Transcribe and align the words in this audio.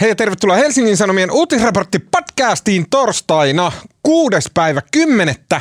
Hei 0.00 0.08
ja 0.08 0.16
tervetuloa 0.16 0.56
Helsingin 0.56 0.96
Sanomien 0.96 1.30
uutisraportti 1.30 1.98
podcastiin 1.98 2.86
torstaina 2.90 3.72
kuudes 4.02 4.50
päivä 4.54 4.82
kymmenettä. 4.92 5.60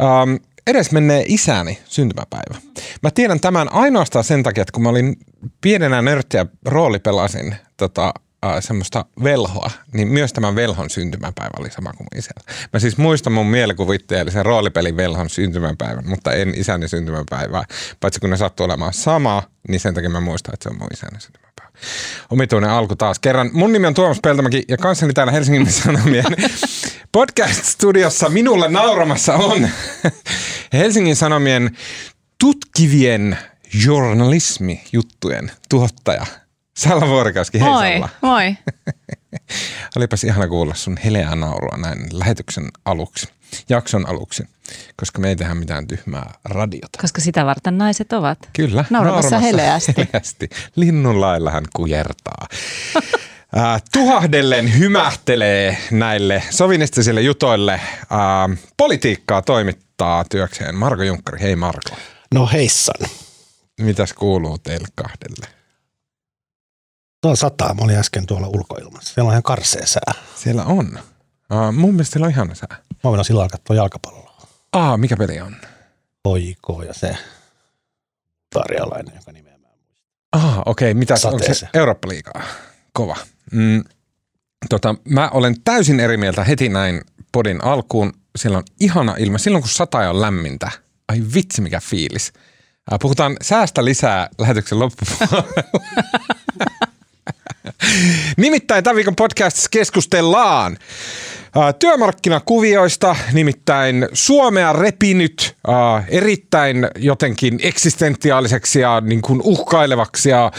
Um, 0.00 0.38
edes 0.66 0.92
menee 0.92 1.24
isäni 1.26 1.78
syntymäpäivä. 1.84 2.54
Mä 3.02 3.10
tiedän 3.10 3.40
tämän 3.40 3.72
ainoastaan 3.72 4.24
sen 4.24 4.42
takia, 4.42 4.62
että 4.62 4.72
kun 4.72 4.82
mä 4.82 4.88
olin 4.88 5.16
pienenä 5.60 6.02
nörttiä 6.02 6.46
roolipelasin 6.64 7.56
tota, 7.76 8.14
uh, 8.46 8.50
semmoista 8.60 9.04
velhoa, 9.24 9.70
niin 9.92 10.08
myös 10.08 10.32
tämän 10.32 10.54
velhon 10.54 10.90
syntymäpäivä 10.90 11.52
oli 11.58 11.70
sama 11.70 11.92
kuin 11.92 12.08
isällä. 12.16 12.68
Mä 12.72 12.80
siis 12.80 12.98
muistan 12.98 13.32
mun 13.32 13.46
mielikuvitteellisen 13.46 14.46
roolipelin 14.46 14.96
velhon 14.96 15.30
syntymäpäivän, 15.30 16.08
mutta 16.08 16.32
en 16.32 16.54
isäni 16.56 16.88
syntymäpäivää. 16.88 17.64
Paitsi 18.00 18.20
kun 18.20 18.30
ne 18.30 18.36
sattuu 18.36 18.64
olemaan 18.64 18.92
sama, 18.92 19.42
niin 19.68 19.80
sen 19.80 19.94
takia 19.94 20.10
mä 20.10 20.20
muistan, 20.20 20.54
että 20.54 20.62
se 20.62 20.68
on 20.68 20.78
mun 20.78 20.88
isäni 20.92 21.20
syntymäpäivä. 21.20 21.49
Omituinen 22.30 22.70
alku 22.70 22.96
taas 22.96 23.18
kerran. 23.18 23.50
Mun 23.52 23.72
nimi 23.72 23.86
on 23.86 23.94
Tuomas 23.94 24.18
Peltomäki 24.22 24.62
ja 24.68 24.76
kanssani 24.76 25.12
täällä 25.12 25.32
Helsingin 25.32 25.72
Sanomien 25.72 26.24
podcast-studiossa 27.12 28.28
minulle 28.28 28.68
nauramassa 28.68 29.34
on 29.34 29.68
Helsingin 30.72 31.16
Sanomien 31.16 31.76
tutkivien 32.40 33.38
journalismijuttujen 33.84 35.52
tuottaja 35.68 36.26
Salla 36.76 37.08
Vuorikaski. 37.08 37.60
Hei 37.60 37.68
Moi, 37.68 37.92
Salla. 37.92 38.08
moi. 38.20 38.56
Olipas 39.96 40.24
ihana 40.24 40.48
kuulla 40.48 40.74
sun 40.74 40.96
heleää 41.04 41.34
naurua 41.34 41.76
näin 41.76 41.98
lähetyksen 42.12 42.68
aluksi, 42.84 43.28
jakson 43.68 44.08
aluksi, 44.08 44.44
koska 44.96 45.18
me 45.20 45.28
ei 45.28 45.36
tehdä 45.36 45.54
mitään 45.54 45.86
tyhmää 45.86 46.34
radiota. 46.44 46.98
Koska 47.00 47.20
sitä 47.20 47.46
varten 47.46 47.78
naiset 47.78 48.12
ovat. 48.12 48.38
Kyllä. 48.52 48.84
Nauramassa 48.90 49.38
heleästi. 49.38 49.92
heleästi. 49.96 50.48
Linnun 50.76 51.20
lailla 51.20 51.50
hän 51.50 51.64
kujertaa. 51.76 52.46
Äh, 53.56 53.82
tuhahdellen 53.92 54.78
hymähtelee 54.78 55.78
näille 55.90 56.42
sovinistisille 56.50 57.20
jutoille. 57.20 57.72
Äh, 57.72 58.58
politiikkaa 58.76 59.42
toimittaa 59.42 60.24
työkseen 60.30 60.74
Marko 60.74 61.02
Junkkari. 61.02 61.40
Hei 61.40 61.56
Marko. 61.56 61.96
No 62.34 62.46
heissan. 62.52 63.10
Mitäs 63.80 64.12
kuuluu 64.12 64.58
teille 64.58 64.88
kahdelle? 64.94 65.46
Tuolla 67.20 67.36
sataa. 67.36 67.74
Mä 67.74 67.84
olin 67.84 67.96
äsken 67.96 68.26
tuolla 68.26 68.48
ulkoilmassa. 68.48 69.14
Siellä 69.14 69.28
on 69.28 69.32
ihan 69.32 69.42
karsea 69.42 69.86
sää. 69.86 70.12
Siellä 70.36 70.64
on. 70.64 70.98
Äh, 71.52 71.72
mun 71.72 71.94
mielestä 71.94 72.12
siellä 72.12 72.26
on 72.26 72.32
ihana 72.32 72.54
sää. 72.54 72.76
Mä 73.04 73.10
menen 73.10 73.24
silloin 73.24 73.50
katsoa 73.50 73.76
jalkapalloa. 73.76 74.29
Aa, 74.72 74.96
mikä 74.96 75.16
peli 75.16 75.40
on? 75.40 75.56
Poiko 76.22 76.82
ja 76.82 76.94
se 76.94 77.16
tarjalainen, 78.54 79.14
joka 79.16 79.32
nimeä 79.32 79.58
mä. 79.58 79.66
Ah, 80.32 80.58
okei. 80.66 80.90
Okay. 80.90 80.98
Mitä 80.98 81.14
onko 81.14 81.38
se 81.38 81.44
Sateeseen. 81.44 81.70
Eurooppa-liigaa? 81.74 82.42
Kova. 82.92 83.16
Mm, 83.52 83.84
tota, 84.68 84.94
mä 85.08 85.28
olen 85.28 85.56
täysin 85.64 86.00
eri 86.00 86.16
mieltä 86.16 86.44
heti 86.44 86.68
näin 86.68 87.00
podin 87.32 87.64
alkuun. 87.64 88.12
Siellä 88.36 88.58
on 88.58 88.64
ihana 88.80 89.14
ilma. 89.18 89.38
Silloin 89.38 89.62
kun 89.62 89.70
sataa 89.70 90.02
ja 90.02 90.10
on 90.10 90.20
lämmintä. 90.20 90.70
Ai 91.08 91.22
vitsi 91.34 91.62
mikä 91.62 91.80
fiilis. 91.80 92.32
Puhutaan 93.00 93.36
säästä 93.42 93.84
lisää 93.84 94.28
lähetyksen 94.38 94.78
loppupuolella. 94.78 95.44
Nimittäin 98.36 98.84
tämän 98.84 98.96
viikon 98.96 99.16
podcastissa 99.16 99.68
keskustellaan 99.70 100.78
työmarkkinakuvioista, 101.78 103.16
nimittäin 103.32 104.08
Suomea 104.12 104.72
repinyt 104.72 105.56
äh, 105.68 106.04
erittäin 106.08 106.88
jotenkin 106.98 107.60
eksistentiaaliseksi 107.62 108.80
ja 108.80 109.00
niin 109.00 109.22
kuin 109.22 109.40
uhkailevaksi 109.44 110.30
ja 110.30 110.44
äh, 110.46 110.52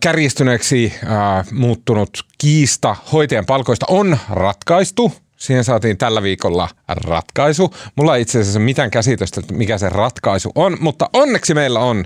kärjistyneeksi 0.00 0.92
äh, 1.02 1.46
muuttunut 1.52 2.10
kiista 2.38 2.96
hoitajan 3.12 3.46
palkoista 3.46 3.86
on 3.88 4.18
ratkaistu. 4.30 5.12
Siihen 5.36 5.64
saatiin 5.64 5.98
tällä 5.98 6.22
viikolla 6.22 6.68
ratkaisu. 6.88 7.74
Mulla 7.96 8.16
ei 8.16 8.22
itse 8.22 8.40
asiassa 8.40 8.60
mitään 8.60 8.90
käsitystä, 8.90 9.40
mikä 9.52 9.78
se 9.78 9.88
ratkaisu 9.88 10.52
on, 10.54 10.76
mutta 10.80 11.10
onneksi 11.12 11.54
meillä 11.54 11.80
on 11.80 12.04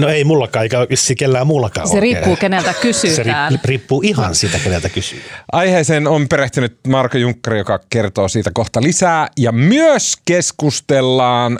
No 0.00 0.08
ei 0.08 0.24
mullakaan, 0.24 0.62
eikä 0.62 0.86
vissi 0.90 1.14
kellään 1.14 1.46
muullakaan 1.46 1.88
Se 1.88 1.92
ole 1.92 2.00
riippuu 2.00 2.24
vielä. 2.26 2.36
keneltä 2.36 2.72
Se 2.72 2.78
kysytään. 2.82 3.52
ri- 3.52 3.58
riippuu 3.64 4.02
ihan 4.04 4.34
siitä, 4.34 4.58
keneltä 4.58 4.88
kysyy. 4.88 5.22
Aiheeseen 5.52 6.06
on 6.06 6.28
perehtynyt 6.28 6.78
Marko 6.88 7.18
Junkkari, 7.18 7.58
joka 7.58 7.80
kertoo 7.90 8.28
siitä 8.28 8.50
kohta 8.54 8.82
lisää. 8.82 9.28
Ja 9.38 9.52
myös 9.52 10.14
keskustellaan 10.24 11.58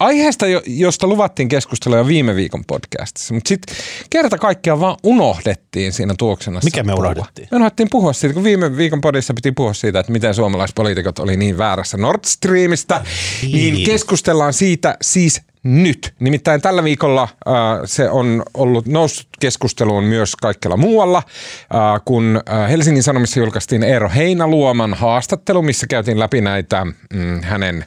aiheesta, 0.00 0.46
jo- 0.46 0.62
josta 0.66 1.06
luvattiin 1.06 1.48
keskustella 1.48 1.96
jo 1.96 2.06
viime 2.06 2.34
viikon 2.36 2.64
podcastissa. 2.66 3.34
Mutta 3.34 3.48
sitten 3.48 3.76
kerta 4.10 4.38
kaikkiaan 4.38 4.80
vaan 4.80 4.96
unohdettiin 5.02 5.92
siinä 5.92 6.14
tuoksenassa. 6.18 6.66
Mikä 6.66 6.82
me 6.82 6.92
puhua. 6.92 7.08
unohdettiin? 7.10 7.48
Me 7.50 7.56
unohdettiin 7.56 7.88
puhua 7.90 8.12
siitä, 8.12 8.34
kun 8.34 8.44
viime 8.44 8.76
viikon 8.76 9.00
podissa 9.00 9.34
piti 9.34 9.52
puhua 9.52 9.72
siitä, 9.74 10.00
että 10.00 10.12
miten 10.12 10.34
suomalaispoliitikot 10.34 11.18
oli 11.18 11.36
niin 11.36 11.58
väärässä 11.58 11.96
Nord 11.96 12.20
Streamista. 12.26 13.04
Niin 13.42 13.74
Niin. 13.74 13.86
keskustellaan 13.86 14.52
siitä 14.52 14.96
siis 15.02 15.40
nyt. 15.64 16.14
Nimittäin 16.20 16.60
tällä 16.60 16.84
viikolla 16.84 17.22
äh, 17.22 17.54
se 17.84 18.10
on 18.10 18.42
ollut 18.54 18.86
noussut 18.86 19.28
keskusteluun 19.40 20.04
myös 20.04 20.36
kaikkialla 20.36 20.76
muualla, 20.76 21.18
äh, 21.18 22.00
kun 22.04 22.40
äh, 22.48 22.70
Helsingin 22.70 23.02
Sanomissa 23.02 23.40
julkaistiin 23.40 23.82
Eero 23.82 24.10
Heinaluoman 24.14 24.94
haastattelu, 24.94 25.62
missä 25.62 25.86
käytiin 25.86 26.18
läpi 26.18 26.40
näitä 26.40 26.84
mm, 26.84 27.42
hänen 27.42 27.84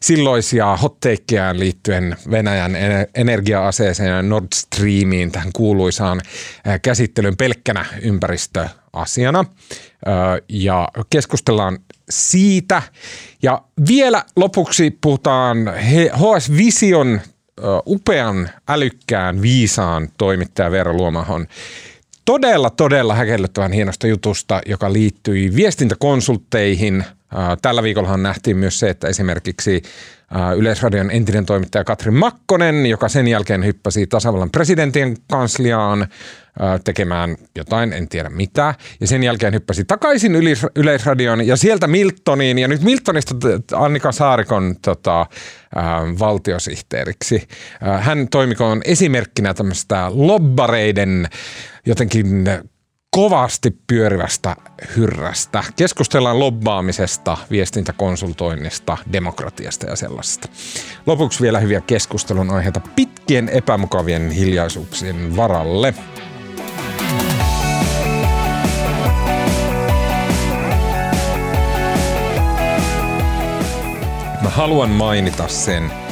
silloisia 0.00 0.76
hotteikkejään 0.76 1.58
liittyen 1.58 2.16
Venäjän 2.30 2.74
ener- 2.74 3.10
energia-aseeseen 3.14 4.08
ja 4.08 4.22
Nord 4.22 4.46
Streamiin, 4.54 5.32
tähän 5.32 5.52
kuuluisaan 5.52 6.20
äh, 6.68 6.80
käsittelyyn 6.82 7.36
pelkkänä 7.36 7.84
ympäristöasiana. 8.02 9.44
Ö, 10.06 10.42
ja 10.48 10.88
keskustellaan 11.10 11.78
siitä. 12.10 12.82
Ja 13.42 13.62
vielä 13.88 14.24
lopuksi 14.36 14.98
puhutaan 15.00 15.56
HS 16.14 16.56
Vision 16.56 17.20
upean, 17.86 18.50
älykkään, 18.68 19.42
viisaan 19.42 20.08
toimittaja 20.18 20.70
Veera 20.70 20.92
Luomahon 20.92 21.46
todella, 22.24 22.70
todella 22.70 23.14
häkellyttävän 23.14 23.72
hienosta 23.72 24.06
jutusta, 24.06 24.60
joka 24.66 24.92
liittyi 24.92 25.56
viestintäkonsultteihin. 25.56 27.04
Tällä 27.62 27.82
viikollahan 27.82 28.22
nähtiin 28.22 28.56
myös 28.56 28.78
se, 28.78 28.90
että 28.90 29.08
esimerkiksi 29.08 29.82
Yleisradion 30.56 31.10
entinen 31.10 31.46
toimittaja 31.46 31.84
Katri 31.84 32.10
Makkonen, 32.10 32.86
joka 32.86 33.08
sen 33.08 33.28
jälkeen 33.28 33.64
hyppäsi 33.64 34.06
tasavallan 34.06 34.50
presidentin 34.50 35.16
kansliaan 35.30 36.06
ää, 36.60 36.78
tekemään 36.78 37.36
jotain, 37.56 37.92
en 37.92 38.08
tiedä 38.08 38.28
mitä, 38.28 38.74
ja 39.00 39.06
sen 39.06 39.22
jälkeen 39.22 39.54
hyppäsi 39.54 39.84
takaisin 39.84 40.32
Yleisradioon 40.76 41.46
ja 41.46 41.56
sieltä 41.56 41.86
Miltoniin, 41.86 42.58
ja 42.58 42.68
nyt 42.68 42.82
Miltonista 42.82 43.34
Annika 43.74 44.12
Saarikon 44.12 44.76
tota, 44.82 45.26
ää, 45.74 46.00
valtiosihteeriksi. 46.18 47.48
Hän 48.00 48.28
toimikoon 48.28 48.80
esimerkkinä 48.84 49.54
tämmöistä 49.54 50.10
lobbareiden 50.14 51.28
jotenkin 51.86 52.44
kovasti 53.10 53.70
pyörivästä 53.86 54.56
hyrrästä. 54.96 55.64
Keskustellaan 55.76 56.38
lobbaamisesta, 56.38 57.36
viestintäkonsultoinnista, 57.50 58.98
demokratiasta 59.12 59.86
ja 59.86 59.96
sellaisesta. 59.96 60.48
Lopuksi 61.06 61.42
vielä 61.42 61.58
hyviä 61.58 61.80
keskustelun 61.80 62.50
aiheita 62.50 62.80
pitkien 62.96 63.48
epämukavien 63.48 64.30
hiljaisuuksien 64.30 65.36
varalle. 65.36 65.94
Mä 74.42 74.48
haluan 74.48 74.90
mainita 74.90 75.48
sen, 75.48 76.07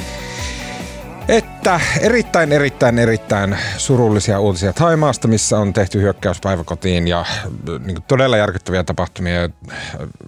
että 1.28 1.80
erittäin, 2.00 2.52
erittäin, 2.52 2.98
erittäin 2.98 3.58
surullisia 3.76 4.40
uutisia 4.40 4.72
Taimaasta, 4.72 5.28
missä 5.28 5.58
on 5.58 5.72
tehty 5.72 6.00
hyökkäys 6.00 6.40
päiväkotiin 6.40 7.08
ja 7.08 7.20
äh, 7.20 7.46
niin 7.84 8.02
todella 8.08 8.36
järkyttäviä 8.36 8.84
tapahtumia. 8.84 9.42
Äh, 9.44 9.50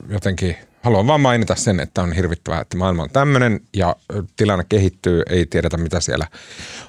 Jotenkin 0.08 0.56
haluan 0.82 1.06
vaan 1.06 1.20
mainita 1.20 1.54
sen, 1.54 1.80
että 1.80 2.02
on 2.02 2.12
hirvittävää, 2.12 2.60
että 2.60 2.76
maailma 2.76 3.02
on 3.02 3.10
tämmöinen 3.10 3.60
ja 3.76 3.88
äh, 3.88 4.24
tilanne 4.36 4.64
kehittyy, 4.68 5.22
ei 5.30 5.46
tiedetä 5.46 5.76
mitä 5.76 6.00
siellä 6.00 6.26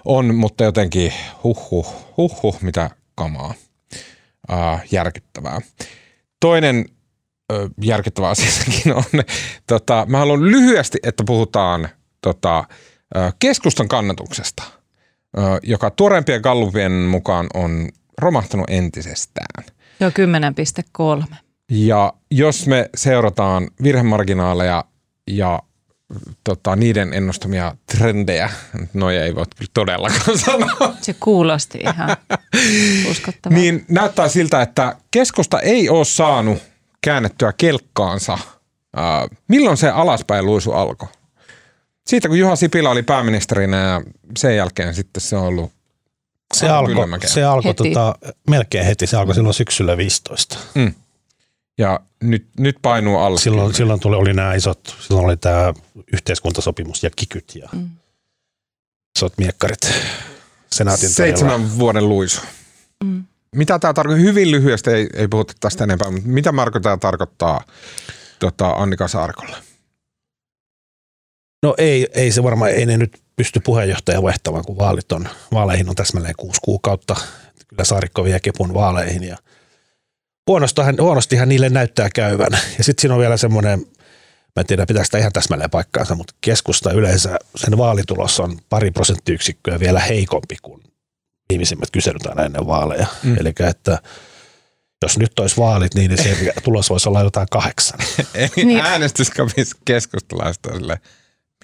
on, 0.05 0.35
mutta 0.35 0.63
jotenkin 0.63 1.13
huhhuh, 1.43 1.95
huhhuh, 2.17 2.61
mitä 2.61 2.89
kamaa. 3.15 3.53
Äh, 4.51 4.83
järkyttävää. 4.91 5.59
Toinen 6.39 6.85
ö, 7.51 7.69
järkyttävä 7.81 8.29
asia 8.29 8.51
sekin 8.51 8.93
on, 8.93 9.03
tota, 9.67 10.05
mä 10.09 10.17
haluan 10.17 10.45
lyhyesti, 10.45 10.97
että 11.03 11.23
puhutaan 11.27 11.89
tota, 12.21 12.63
keskustan 13.39 13.87
kannatuksesta, 13.87 14.63
joka 15.63 15.89
tuoreimpien 15.89 16.41
gallupien 16.41 16.91
mukaan 16.91 17.47
on 17.53 17.89
romahtanut 18.17 18.69
entisestään. 18.69 19.65
Joo, 19.99 20.11
10,3. 21.19 21.35
Ja 21.71 22.13
jos 22.31 22.67
me 22.67 22.89
seurataan 22.95 23.67
virhemarginaaleja 23.83 24.83
ja 25.27 25.59
tota, 26.43 26.75
niiden 26.75 27.13
ennustamia 27.13 27.75
trendejä. 27.97 28.49
Noja 28.93 29.23
ei 29.23 29.35
voi 29.35 29.45
kyllä 29.57 29.71
todellakaan 29.73 30.37
sanoa. 30.45 30.93
Se 31.01 31.15
kuulosti 31.19 31.77
ihan 31.77 32.17
uskottavalta. 33.11 33.61
Niin 33.61 33.85
näyttää 33.89 34.27
siltä, 34.27 34.61
että 34.61 34.95
keskusta 35.11 35.59
ei 35.59 35.89
ole 35.89 36.05
saanut 36.05 36.57
käännettyä 37.01 37.53
kelkkaansa. 37.57 38.37
Milloin 39.47 39.77
se 39.77 39.89
alaspäin 39.89 40.45
luisu 40.45 40.71
alkoi? 40.71 41.09
Siitä 42.09 42.27
kun 42.27 42.39
Juha 42.39 42.55
Sipilä 42.55 42.89
oli 42.89 43.03
pääministerinä 43.03 43.77
ja 43.77 44.01
sen 44.37 44.55
jälkeen 44.55 44.95
sitten 44.95 45.21
se 45.21 45.35
on 45.35 45.43
ollut 45.43 45.71
Se 46.53 46.69
alkoi, 46.69 46.95
se 47.25 47.43
alkoi 47.43 47.69
Heti. 47.69 47.83
tota, 47.93 48.15
melkein 48.49 48.85
heti, 48.85 49.07
se 49.07 49.17
alkoi 49.17 49.35
silloin 49.35 49.53
syksyllä 49.53 49.97
15. 49.97 50.57
Mm. 50.75 50.93
Ja 51.77 51.99
nyt, 52.23 52.47
nyt 52.59 52.77
painuu 52.81 53.17
alle. 53.17 53.39
Silloin, 53.39 53.73
silloin 53.73 53.99
tuli, 53.99 54.15
oli 54.15 54.33
nämä 54.33 54.53
isot, 54.53 54.95
silloin 54.99 55.25
oli 55.25 55.37
tämä 55.37 55.73
yhteiskuntasopimus 56.13 57.03
ja 57.03 57.09
kikyt 57.15 57.55
ja 57.55 57.69
Mm. 57.71 57.89
isot 59.17 59.33
miekkarit 59.37 59.79
senaatin 60.71 61.09
Seitsemän 61.09 61.53
torilla. 61.61 61.77
vuoden 61.79 62.09
luisu. 62.09 62.41
Mm. 63.03 63.23
Mitä 63.55 63.79
tämä 63.79 63.93
tarkoittaa? 63.93 64.23
Hyvin 64.25 64.51
lyhyesti, 64.51 64.89
ei, 64.91 65.07
ei 65.13 65.27
puhuta 65.27 65.53
tästä 65.59 65.83
enempää, 65.83 66.11
mutta 66.11 66.27
mitä 66.29 66.51
Marko 66.51 66.79
tämä 66.79 66.97
tarkoittaa 66.97 67.63
tota, 68.39 68.69
Annika 68.69 69.07
Saarikolle? 69.07 69.55
No 71.63 71.75
ei, 71.77 72.07
ei 72.13 72.31
se 72.31 72.43
varmaan, 72.43 72.71
ei 72.71 72.85
ne 72.85 72.97
nyt 72.97 73.21
pysty 73.35 73.59
puheenjohtaja 73.59 74.23
vaihtamaan, 74.23 74.65
kun 74.65 74.77
vaalit 74.77 75.11
on, 75.11 75.29
vaaleihin 75.53 75.89
on 75.89 75.95
täsmälleen 75.95 76.35
kuusi 76.37 76.61
kuukautta. 76.63 77.15
Kyllä 77.67 77.83
Saarikko 77.83 78.23
vie 78.23 78.39
kepun 78.39 78.73
vaaleihin 78.73 79.23
ja 79.23 79.37
huonostihan, 80.47 80.95
huonostihan 81.01 81.49
niille 81.49 81.69
näyttää 81.69 82.09
käyvän. 82.15 82.51
Ja 82.77 82.83
sitten 82.83 83.01
siinä 83.01 83.13
on 83.13 83.19
vielä 83.19 83.37
semmoinen, 83.37 83.79
mä 84.55 84.59
en 84.59 84.65
tiedä 84.65 84.85
pitääkö 84.85 85.05
sitä 85.05 85.17
ihan 85.17 85.33
täsmälleen 85.33 85.69
paikkaansa, 85.69 86.15
mutta 86.15 86.33
keskusta 86.41 86.91
yleensä, 86.91 87.39
sen 87.55 87.77
vaalitulos 87.77 88.39
on 88.39 88.59
pari 88.69 88.91
prosenttiyksikköä 88.91 89.79
vielä 89.79 89.99
heikompi 89.99 90.55
kuin 90.61 90.83
viimeisimmät 91.49 91.91
kyselyt 91.91 92.25
aina 92.25 92.43
ennen 92.43 92.67
vaaleja. 92.67 93.07
Mm. 93.23 93.37
Eli 93.39 93.53
että 93.69 93.97
jos 95.01 95.17
nyt 95.17 95.39
olisi 95.39 95.57
vaalit, 95.57 95.95
niin 95.95 96.17
se 96.17 96.53
tulos 96.63 96.89
voisi 96.89 97.09
olla 97.09 97.23
jotain 97.23 97.47
kahdeksan. 97.51 97.99
Niin. 98.55 98.79
äänestyskapissa 98.79 99.77
keskustalaista 99.85 100.73
sille, 100.73 100.99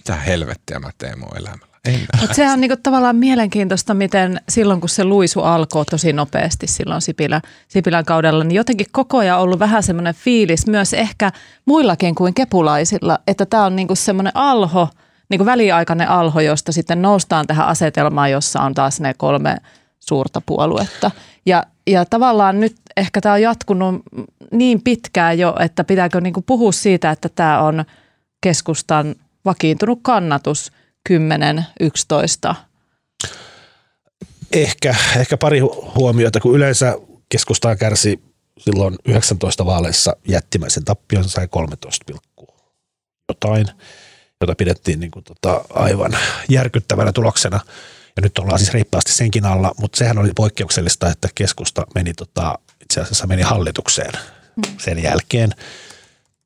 mitä 0.06 0.16
helvettiä 0.16 0.80
mä 0.80 0.90
teen 0.98 1.20
mun 1.20 1.38
elämällä. 1.38 1.76
Mutta 2.22 2.36
se 2.36 2.52
on 2.52 2.62
niinku 2.62 2.78
tavallaan 2.84 3.16
mielenkiintoista, 3.16 3.94
miten 3.94 4.42
silloin 4.50 4.80
kun 4.80 4.90
se 4.90 5.04
luisu 5.04 5.42
alkoi 5.42 5.86
tosi 5.86 6.14
nopeasti 6.14 6.68
silloin 6.68 7.02
Sipilä, 7.02 7.42
Sipilän 7.68 8.06
kaudella, 8.06 8.44
niin 8.44 8.56
jotenkin 8.56 8.88
koko 8.92 9.18
ajan 9.18 9.40
ollut 9.40 9.60
vähän 9.60 9.84
semmoinen 9.84 10.16
fiilis 10.16 10.68
myös 10.68 10.94
ehkä 10.94 11.32
muillakin 11.66 12.16
kuin 12.16 12.34
kepulaisilla, 12.34 13.20
että 13.28 13.46
tämä 13.46 13.66
on 13.66 13.76
niinku 13.76 13.96
semmoinen 13.96 14.32
alho, 14.36 14.90
niinku 15.30 15.46
väliaikainen 15.46 16.10
alho, 16.10 16.40
josta 16.40 16.72
sitten 16.72 17.02
noustaan 17.02 17.48
tähän 17.48 17.68
asetelmaan, 17.68 18.32
jossa 18.32 18.62
on 18.62 18.74
taas 18.74 19.00
ne 19.00 19.14
kolme 19.18 19.58
suurta 20.00 20.42
puoluetta. 20.46 21.12
Ja, 21.46 21.64
ja 21.88 22.06
tavallaan 22.06 22.60
nyt 22.60 22.76
ehkä 22.98 23.22
tämä 23.22 23.34
on 23.34 23.42
jatkunut 23.42 24.02
niin 24.52 24.82
pitkään 24.82 25.40
jo, 25.40 25.56
että 25.60 25.84
pitääkö 25.84 26.22
niinku 26.22 26.42
puhua 26.42 26.72
siitä, 26.72 27.12
että 27.12 27.30
tämä 27.30 27.62
on 27.62 27.86
keskustan 28.42 29.16
vakiintunut 29.46 30.00
kannatus 30.02 30.72
10, 31.08 31.66
11. 31.80 32.56
Ehkä, 34.52 34.96
ehkä 35.18 35.38
pari 35.38 35.60
hu- 35.60 35.92
huomiota, 35.96 36.40
kun 36.40 36.56
yleensä 36.56 36.96
keskustaa 37.30 37.76
kärsi 37.76 38.20
silloin 38.60 38.96
19 39.06 39.66
vaaleissa 39.66 40.16
jättimäisen 40.28 40.86
tappion, 40.86 41.24
sai 41.24 41.48
13, 41.48 42.14
jotain, 43.30 43.68
jota 44.42 44.56
pidettiin 44.56 45.00
niin 45.00 45.12
kuin 45.12 45.24
tota 45.24 45.66
aivan 45.70 46.18
järkyttävänä 46.50 47.12
tuloksena. 47.12 47.60
Ja 48.16 48.22
nyt 48.22 48.40
ollaan 48.40 48.60
siis 48.60 48.74
reippaasti 48.74 49.12
senkin 49.12 49.46
alla, 49.46 49.72
mutta 49.80 49.98
sehän 49.98 50.18
oli 50.18 50.32
poikkeuksellista, 50.36 51.10
että 51.10 51.30
keskusta 51.36 51.88
meni 51.96 52.14
tota, 52.14 52.60
itse 52.82 53.02
asiassa 53.02 53.28
meni 53.28 53.42
hallitukseen 53.42 54.12
sen 54.78 55.04
jälkeen. 55.04 55.52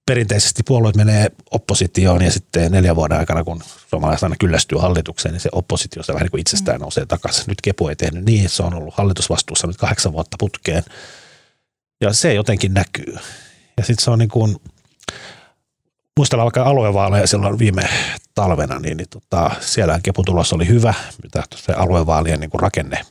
Perinteisesti 0.10 0.64
puolueet 0.64 0.96
menee 0.96 1.32
oppositioon 1.52 2.22
ja 2.22 2.32
sitten 2.32 2.72
neljän 2.72 2.96
vuoden 2.96 3.18
aikana, 3.18 3.44
kun 3.44 3.62
suomalaiset 3.90 4.24
aina 4.24 4.36
kyllästyy 4.40 4.78
hallitukseen, 4.78 5.34
niin 5.34 5.42
se 5.42 5.50
oppositio 5.52 6.04
se 6.04 6.14
vähän 6.14 6.26
niin 6.26 6.32
kuin 6.32 6.42
itsestään 6.42 6.82
nousee 6.82 7.06
takaisin. 7.06 7.44
Nyt 7.48 7.62
Kepu 7.62 7.88
ei 7.88 7.96
tehnyt 7.96 8.26
niin, 8.26 8.50
se 8.50 8.64
on 8.64 8.74
ollut 8.74 8.94
hallitusvastuussa 8.94 9.68
nyt 9.68 9.78
kahdeksan 9.78 10.14
vuotta 10.14 10.38
putkeen. 10.40 10.84
Ja 12.02 12.14
se 12.14 12.34
jotenkin 12.34 12.74
näkyy. 12.74 13.18
Ja 13.78 13.84
sitten 13.84 14.04
se 14.04 14.12
on 14.12 14.20
niin 14.20 14.30
kuin, 14.30 14.58
muistellaan 16.18 16.46
vaikka 16.46 16.64
aluevaaleja 16.64 17.28
silloin 17.28 17.60
viime 17.60 17.90
talvena, 18.36 18.80
niin, 18.80 18.98
niin 18.98 19.10
tota, 19.10 19.52
siellä 19.62 20.00
Kepun 20.04 20.26
tulos 20.26 20.54
oli 20.54 20.68
hyvä, 20.68 20.94
mitä 21.24 21.44
se 21.56 21.74
aluevaalien 21.74 22.40
niin 22.40 22.50
kuin 22.50 22.62
rakenne 22.62 23.06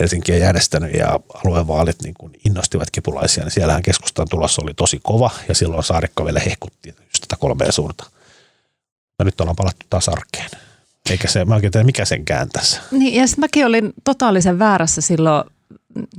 Helsinki 0.00 0.32
ei 0.32 0.40
järjestänyt 0.40 0.94
ja 0.94 1.20
aluevaalit 1.44 2.02
niin 2.02 2.14
kuin 2.18 2.32
innostivat 2.46 2.90
kepulaisia, 2.90 3.44
niin 3.44 3.50
siellähän 3.52 3.82
keskustan 3.82 4.26
tulos 4.30 4.58
oli 4.58 4.74
tosi 4.74 5.00
kova 5.02 5.30
ja 5.48 5.54
silloin 5.54 5.84
Saarikko 5.84 6.24
vielä 6.24 6.40
hehkutti 6.40 6.88
just 6.88 7.20
tätä 7.28 7.36
kolmea 7.40 7.72
suurta. 7.72 8.04
Ja 9.18 9.24
nyt 9.24 9.40
ollaan 9.40 9.56
palattu 9.56 9.86
taas 9.90 10.08
arkeen. 10.08 10.50
Eikä 11.10 11.28
se, 11.28 11.44
mä 11.44 11.54
oikein 11.54 11.70
tiedä, 11.72 11.84
mikä 11.84 12.04
sen 12.04 12.24
kääntäisi. 12.24 12.80
Niin, 12.90 13.14
ja 13.14 13.26
sitten 13.26 13.42
mäkin 13.42 13.66
olin 13.66 13.92
totaalisen 14.04 14.58
väärässä 14.58 15.00
silloin 15.00 15.44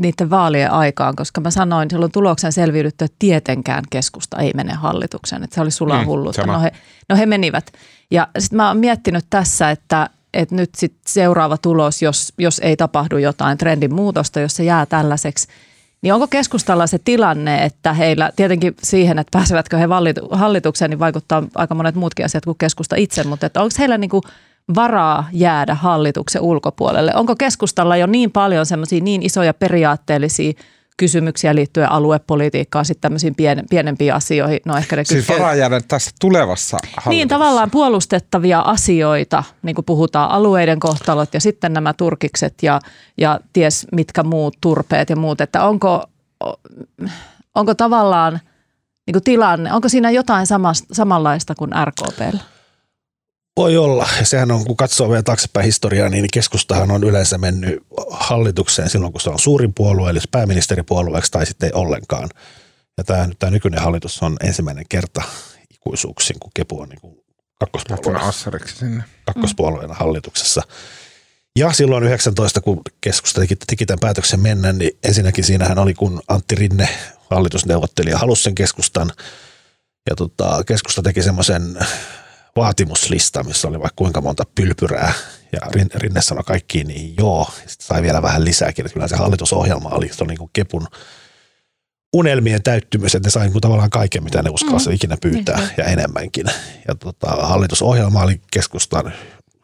niiden 0.02 0.30
vaalien 0.30 0.72
aikaan, 0.72 1.16
koska 1.16 1.42
mä 1.42 1.52
sanoin 1.52 1.90
silloin 1.92 2.12
tuloksen 2.12 2.52
selviydytty, 2.54 3.06
että 3.06 3.16
tietenkään 3.20 3.84
keskusta 3.90 4.38
ei 4.40 4.52
mene 4.56 4.74
hallitukseen. 4.74 5.44
Että 5.44 5.56
se 5.56 5.62
oli 5.62 5.72
sulaa 5.72 6.02
Mm, 6.02 6.06
hulluutta. 6.06 6.42
sama. 6.42 6.54
No 6.54 6.60
he, 6.62 6.72
no 7.10 7.16
he 7.16 7.26
menivät. 7.26 7.72
Ja 8.12 8.28
sitten 8.40 8.58
mä 8.58 8.68
oon 8.68 8.78
miettinyt 8.78 9.26
tässä, 9.30 9.72
että, 9.72 10.10
että 10.38 10.56
nyt 10.56 10.76
sit 10.76 10.94
seuraava 11.06 11.58
tulos, 11.58 12.02
jos, 12.02 12.34
jos 12.38 12.60
ei 12.60 12.78
tapahdu 12.78 13.18
jotain 13.18 13.58
trendin 13.58 13.94
muutosta, 13.94 14.40
jos 14.40 14.56
se 14.56 14.64
jää 14.64 14.86
tällaiseksi, 14.86 15.48
niin 16.02 16.14
onko 16.14 16.28
keskustalla 16.28 16.88
se 16.88 17.00
tilanne, 17.00 17.66
että 17.66 17.94
heillä 17.94 18.32
tietenkin 18.36 18.76
siihen, 18.84 19.20
että 19.20 19.32
pääsevätkö 19.32 19.78
he 19.78 19.88
hallitukseen, 20.32 20.90
niin 20.90 21.00
vaikuttaa 21.00 21.44
aika 21.56 21.76
monet 21.76 21.96
muutkin 21.96 22.26
asiat 22.26 22.46
kuin 22.46 22.58
keskusta 22.58 22.96
itse, 22.96 23.24
mutta 23.24 23.46
että 23.46 23.62
onko 23.62 23.76
heillä 23.80 23.98
niin 23.98 24.10
kuin 24.10 24.24
varaa 24.76 25.30
jäädä 25.32 25.76
hallituksen 25.76 26.42
ulkopuolelle? 26.42 27.12
Onko 27.16 27.36
keskustalla 27.36 27.98
jo 27.98 28.08
niin 28.08 28.32
paljon 28.32 28.66
semmoisia 28.66 29.02
niin 29.02 29.24
isoja 29.24 29.54
periaatteellisia 29.54 30.54
kysymyksiä 30.98 31.56
liittyen 31.56 31.92
aluepolitiikkaan, 31.92 32.86
sitten 32.86 33.02
tämmöisiin 33.02 33.36
pien, 33.36 33.64
pienempiin 33.70 34.14
asioihin, 34.14 34.60
no 34.66 34.78
ehkä 34.78 34.96
ne 34.96 35.04
Siis 35.04 35.28
jäädä 35.58 35.82
tässä 35.88 36.12
tulevassa 36.22 36.78
hallituksessa. 36.78 37.10
niin, 37.10 37.28
tavallaan 37.28 37.72
puolustettavia 37.72 38.60
asioita, 38.60 39.44
niin 39.62 39.76
kuin 39.76 39.86
puhutaan 39.86 40.30
alueiden 40.30 40.80
kohtalot 40.80 41.34
ja 41.34 41.40
sitten 41.40 41.74
nämä 41.74 41.94
turkikset 41.94 42.54
ja, 42.62 42.80
ja 43.18 43.40
ties 43.54 43.88
mitkä 43.92 44.24
muut 44.24 44.58
turpeet 44.62 45.10
ja 45.10 45.16
muut, 45.16 45.42
että 45.42 45.64
onko, 45.64 46.04
onko 47.56 47.76
tavallaan 47.76 48.40
niin 49.08 49.14
kuin 49.14 49.24
tilanne, 49.24 49.74
onko 49.74 49.90
siinä 49.90 50.12
jotain 50.12 50.48
samasta, 50.48 50.96
samanlaista 50.96 51.56
kuin 51.56 51.72
RKPllä? 51.86 52.57
Voi 53.58 53.78
olla. 53.78 54.08
Ja 54.20 54.26
sehän 54.26 54.52
on, 54.52 54.66
kun 54.66 54.78
katsoo 54.78 55.10
vielä 55.10 55.24
taaksepäin 55.24 55.66
historiaa, 55.66 56.10
niin 56.10 56.28
keskustahan 56.34 56.92
on 56.92 57.04
yleensä 57.04 57.38
mennyt 57.38 57.84
hallitukseen 58.10 58.90
silloin, 58.90 59.12
kun 59.12 59.22
se 59.22 59.30
on 59.30 59.40
suurin 59.40 59.74
puolue, 59.74 60.10
eli 60.10 60.20
pääministeripuolueeksi 60.32 61.32
tai 61.32 61.46
sitten 61.46 61.68
ei 61.68 61.74
ollenkaan. 61.74 62.30
Ja 62.98 63.04
tämä, 63.04 63.30
tämä 63.40 63.52
nykyinen 63.52 63.82
hallitus 63.82 64.24
on 64.24 64.38
ensimmäinen 64.44 64.86
kerta 64.90 65.22
ikuisuuksiin, 65.72 66.40
kun 66.40 66.52
Kepu 66.54 66.82
on 66.82 66.90
niin 66.90 67.02
kuin 67.02 67.18
kakkospuolueena, 67.60 68.32
sinne. 68.66 69.04
kakkospuolueena 69.26 69.94
hallituksessa. 69.94 70.62
Ja 71.56 71.72
silloin 71.74 72.04
19, 72.04 72.62
kun 72.62 72.82
keskusta 73.02 73.42
teki, 73.42 73.56
teki 73.56 73.86
tämän 73.86 74.00
päätöksen 74.00 74.40
mennä, 74.40 74.74
niin 74.74 74.92
ensinnäkin 75.04 75.44
siinähän 75.44 75.80
oli, 75.80 75.94
kun 75.94 76.22
Antti 76.28 76.56
Rinne, 76.56 76.90
hallitusneuvottelija, 77.30 78.18
halusi 78.18 78.44
sen 78.44 78.56
keskustan. 78.56 79.12
Ja 80.10 80.16
tota, 80.16 80.64
keskusta 80.66 81.02
teki 81.02 81.24
semmoisen 81.24 81.78
vaatimuslista, 82.58 83.44
missä 83.44 83.68
oli 83.68 83.80
vaikka 83.80 83.96
kuinka 83.96 84.22
monta 84.22 84.44
pylpyrää. 84.56 85.14
Ja 85.52 85.60
Rin- 85.60 85.96
Rinne 85.96 86.22
sanoi 86.22 86.44
kaikkiin 86.44 86.88
niin 86.88 87.14
joo. 87.18 87.50
Sitten 87.68 87.88
sai 87.88 88.02
vielä 88.02 88.22
vähän 88.22 88.46
lisääkin. 88.46 88.86
Että 88.86 88.94
Kyllä 88.94 89.08
se 89.08 89.16
hallitusohjelma 89.16 89.90
oli, 89.90 90.10
se 90.14 90.24
oli 90.24 90.28
niin 90.28 90.38
kuin 90.38 90.50
Kepun 90.54 90.88
unelmien 92.14 92.64
täyttymys, 92.64 93.16
että 93.16 93.28
ne 93.28 93.32
sai 93.32 93.50
niin 93.50 93.62
tavallaan 93.62 93.90
kaiken, 93.90 94.24
mitä 94.24 94.42
ne 94.42 94.50
uskalsi 94.50 94.90
Mm. 94.90 94.96
ikinä 94.96 95.18
pyytää 95.22 95.58
Niin, 95.58 95.70
ja 95.78 95.84
enemmänkin. 95.86 96.46
Ja 96.88 96.96
tota, 96.96 97.28
hallitusohjelma 97.28 98.22
oli 98.22 98.42
keskustan, 98.54 99.14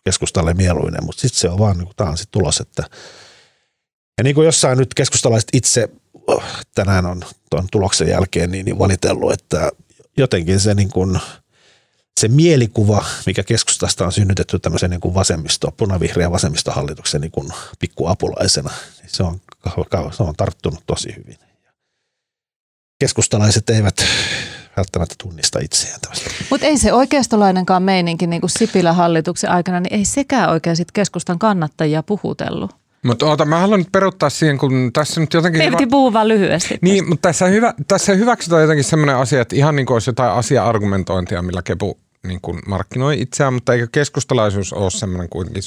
keskustalle 0.06 0.54
mieluinen, 0.54 1.06
mutta 1.06 1.22
sitten 1.22 1.40
se 1.40 1.50
on 1.50 1.60
vaan, 1.60 1.78
niin 1.78 1.86
kuin, 1.86 1.96
tämä 1.96 2.10
on 2.10 2.18
sitten 2.18 2.32
tulos, 2.42 2.60
että 2.60 2.84
ja 4.18 4.24
niin 4.24 4.36
kuin 4.36 4.46
jossain 4.46 4.78
nyt 4.78 4.94
keskustalaiset 4.94 5.50
itse 5.54 5.90
oh, 6.28 6.44
tänään 6.76 7.06
on 7.06 7.22
tuon 7.50 7.68
tuloksen 7.72 8.08
jälkeen 8.08 8.52
niin, 8.52 8.66
niin 8.66 8.80
valitellut, 8.80 9.32
että 9.34 9.72
jotenkin 10.18 10.60
se 10.60 10.74
niin 10.74 10.90
kuin, 10.90 11.20
se 12.20 12.27
mielikuva, 12.27 13.05
mikä 13.25 13.43
keskustasta 13.43 14.05
on 14.05 14.12
synnytetty 14.12 14.60
tämmöisen 14.60 14.89
niin 14.89 15.01
kuin 15.01 15.13
vasemmisto, 15.13 15.72
punavihreä 15.77 16.32
vasemmistohallituksen 16.32 17.22
niin 17.22 17.32
kuin 17.32 17.50
pikkuapulaisena, 17.79 18.70
niin 19.00 19.10
se 19.10 19.24
on, 19.24 19.41
se 20.12 20.24
on 20.24 20.36
tarttunut 20.38 20.84
tosi 20.86 21.15
hyvin. 21.15 21.38
Keskustalaiset 23.00 23.70
eivät 23.70 23.96
välttämättä 24.77 25.15
tunnista 25.17 25.60
itseään. 25.60 26.00
Mutta 26.50 26.65
ei 26.65 26.77
se 26.77 26.93
oikeistolainenkaan 26.93 27.84
meininki 27.84 28.27
niin 28.27 28.41
kuin 28.41 28.50
Sipilän 28.50 28.96
hallituksen 28.96 29.50
aikana, 29.50 29.79
niin 29.79 29.93
ei 29.93 30.05
sekään 30.05 30.50
oikein 30.50 30.75
sit 30.75 30.91
keskustan 30.91 31.39
kannattajia 31.39 32.03
puhutellut. 32.03 32.83
Mutta 33.03 33.25
oota, 33.25 33.45
mä 33.45 33.60
haluan 33.60 33.79
nyt 33.79 33.91
peruttaa 33.91 34.29
siihen, 34.29 34.57
kun 34.57 34.89
tässä 34.93 35.22
nyt 35.22 35.33
jotenkin... 35.33 35.63
Me 35.63 35.72
piti 35.72 35.88
puhua 35.88 36.13
vaan 36.13 36.27
lyhyesti. 36.27 36.77
Niin, 36.81 37.10
mutta 37.10 37.29
tässä, 37.29 37.45
hyvä, 37.45 37.74
tässä 37.88 38.13
hyväksytään 38.13 38.62
jotenkin 38.62 38.83
semmoinen 38.83 39.15
asia, 39.15 39.41
että 39.41 39.55
ihan 39.55 39.75
niin 39.75 39.86
kuin 39.86 39.95
olisi 39.95 40.10
jotain 40.10 40.31
asia-argumentointia, 40.31 41.41
millä 41.41 41.62
Kepu 41.62 42.00
niin 42.27 42.39
kuin 42.41 42.60
markkinoi 42.67 43.22
itseään, 43.22 43.53
mutta 43.53 43.74
eikö 43.74 43.88
keskustalaisuus 43.91 44.74
ole 44.74 44.91
semmoinen 44.91 45.29
kuitenkin 45.29 45.63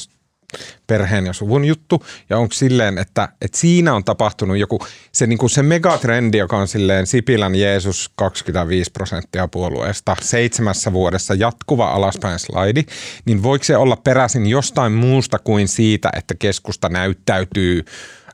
perheen 0.87 1.27
ja 1.27 1.33
suvun 1.33 1.65
juttu, 1.65 2.05
ja 2.31 2.39
onko 2.39 2.55
silleen, 2.55 2.99
että, 2.99 3.29
että 3.41 3.59
siinä 3.59 3.95
on 3.95 4.05
tapahtunut 4.05 4.57
joku, 4.57 4.79
se, 5.13 5.27
niin 5.27 5.39
kuin 5.39 5.51
se 5.51 5.63
megatrendi, 5.63 6.39
joka 6.39 6.57
on 6.57 6.69
silleen 6.69 7.07
Sipilän 7.07 7.55
Jeesus 7.55 8.11
25 8.17 8.91
prosenttia 8.91 9.49
puolueesta 9.49 10.17
seitsemässä 10.21 10.93
vuodessa 10.93 11.35
jatkuva 11.35 11.89
alaspäin 11.91 12.39
slaidi, 12.39 12.85
niin 13.25 13.43
voiko 13.43 13.65
se 13.65 13.77
olla 13.77 13.97
peräisin 13.97 14.47
jostain 14.47 14.93
muusta 14.93 15.39
kuin 15.39 15.69
siitä, 15.69 16.11
että 16.17 16.35
keskusta 16.39 16.89
näyttäytyy 16.89 17.85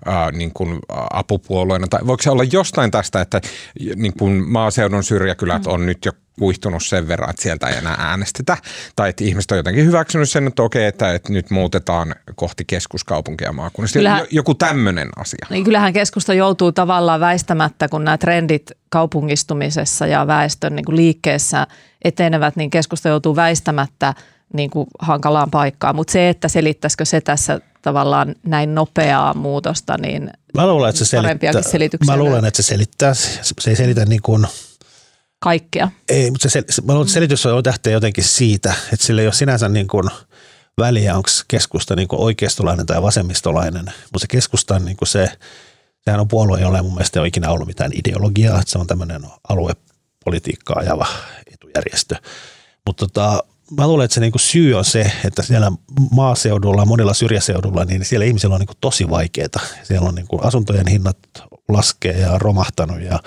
ää, 0.05 0.31
niin 0.31 0.52
kuin 0.55 0.79
apupuolueena, 1.11 1.87
tai 1.87 2.00
voiko 2.07 2.23
se 2.23 2.31
olla 2.31 2.45
jostain 2.45 2.91
tästä, 2.91 3.21
että 3.21 3.41
niin 3.97 4.12
kuin 4.19 4.33
maaseudun 4.49 5.05
syrjäkylät 5.05 5.67
on 5.67 5.87
nyt 5.87 6.05
jo 6.05 6.12
kuihtunut 6.39 6.83
sen 6.85 7.09
verran, 7.09 7.31
että 7.31 7.43
sieltä 7.43 7.67
ei 7.67 7.79
enää 7.79 7.97
äänestetä. 7.99 8.57
Tai 8.97 9.11
että 9.11 9.25
ihmiset 9.25 9.51
on 9.51 9.57
jotenkin 9.57 9.87
hyväksynyt 9.87 10.31
sen, 10.31 10.47
että 10.47 10.62
okei, 10.62 10.85
että, 10.85 11.15
että 11.15 11.33
nyt 11.33 11.51
muutetaan 11.51 12.15
kohti 12.35 12.65
keskuskaupunkia 12.65 13.53
maakunnista. 13.53 13.99
Kyllähän, 13.99 14.27
Joku 14.31 14.55
tämmöinen 14.55 15.09
asia. 15.17 15.47
Niin 15.51 15.65
kyllähän 15.65 15.93
keskusta 15.93 16.35
joutuu 16.35 16.73
tavallaan 16.73 17.21
väistämättä, 17.21 17.89
kun 17.89 18.05
nämä 18.05 18.19
trendit 18.19 18.71
kaupungistumisessa 18.89 20.07
ja 20.07 20.27
väestön 20.27 20.77
niin 20.77 20.85
kuin 20.85 20.97
liikkeessä 20.97 21.67
etenevät, 22.05 22.57
niin 22.57 22.71
keskusta 22.71 23.09
joutuu 23.09 23.37
väistämättä 23.37 24.15
niin 24.55 24.71
kuin 24.71 24.87
hankalaan 24.99 25.51
paikkaan. 25.51 25.97
Mutta 25.97 26.12
se, 26.12 26.29
että 26.29 26.49
selittäisikö 26.49 27.05
se 27.05 27.21
tässä 27.21 27.61
tavallaan 27.83 28.35
näin 28.47 28.75
nopeaa 28.75 29.35
muutosta, 29.35 29.99
niin 29.99 30.31
mä 30.55 30.67
luulen, 30.67 30.89
että 30.89 31.05
se 31.05 31.05
selittää, 31.05 32.07
Mä 32.07 32.17
luulen, 32.17 32.45
että 32.45 32.62
se 32.62 32.67
selittää. 32.67 33.15
Se 33.15 33.71
ei 33.71 33.77
selitä 33.77 34.05
niin 34.05 34.23
kuin– 34.23 34.47
kaikkea. 35.43 35.91
Ei, 36.09 36.31
mutta 36.31 36.51
se, 36.51 36.65
se, 36.71 36.83
mä 36.83 36.93
luulen, 36.93 37.07
että 37.07 37.15
selitys 37.15 37.47
on 37.47 37.63
lähtee 37.67 37.93
jotenkin 37.93 38.25
siitä, 38.25 38.75
että 38.93 39.07
sillä 39.07 39.21
ei 39.23 39.27
ole 39.27 39.35
sinänsä 39.35 39.69
niin 39.69 39.89
kuin 39.89 40.05
väliä, 40.79 41.17
onko 41.17 41.29
keskusta 41.49 41.97
niin 41.97 42.09
kuin 42.09 42.21
oikeistolainen 42.21 42.87
tai 42.87 43.03
vasemmistolainen, 43.03 43.85
mutta 43.85 44.19
se 44.19 44.27
keskusta 44.27 44.75
on 44.75 44.85
niin 44.85 44.97
kuin 44.97 45.09
se, 45.09 45.29
sehän 46.05 46.21
on 46.21 46.29
puolue, 46.29 46.61
jolla 46.61 46.79
ei 46.79 46.83
mun 46.83 46.95
mielestä 46.95 47.21
ole 47.21 47.29
ikinä 47.29 47.51
ollut 47.51 47.67
mitään 47.67 47.91
ideologiaa, 47.95 48.61
että 48.61 48.71
se 48.71 48.79
on 48.79 48.87
tämmöinen 48.87 49.23
aluepolitiikkaa 49.49 50.77
ajava 50.79 51.07
etujärjestö. 51.53 52.17
Mutta 52.87 53.07
tota, 53.07 53.45
mä 53.77 53.87
luulen, 53.87 54.05
että 54.05 54.15
se 54.15 54.21
niin 54.21 54.33
kuin 54.33 54.41
syy 54.41 54.75
on 54.75 54.85
se, 54.85 55.13
että 55.25 55.43
siellä 55.43 55.73
maaseudulla, 56.11 56.85
monilla 56.85 57.15
syrjäseudulla, 57.15 57.85
niin 57.85 58.05
siellä 58.05 58.27
ihmisillä 58.27 58.55
on 58.55 58.61
niin 58.61 58.67
kuin 58.67 58.79
tosi 58.81 59.11
vaikeaa. 59.11 59.49
Siellä 59.83 60.09
on 60.09 60.15
niin 60.15 60.29
kuin 60.29 60.45
asuntojen 60.45 60.89
hinnat 60.89 61.19
laskee 61.69 62.21
ja 62.21 62.39
romahtanut 62.39 63.01
ja 63.01 63.21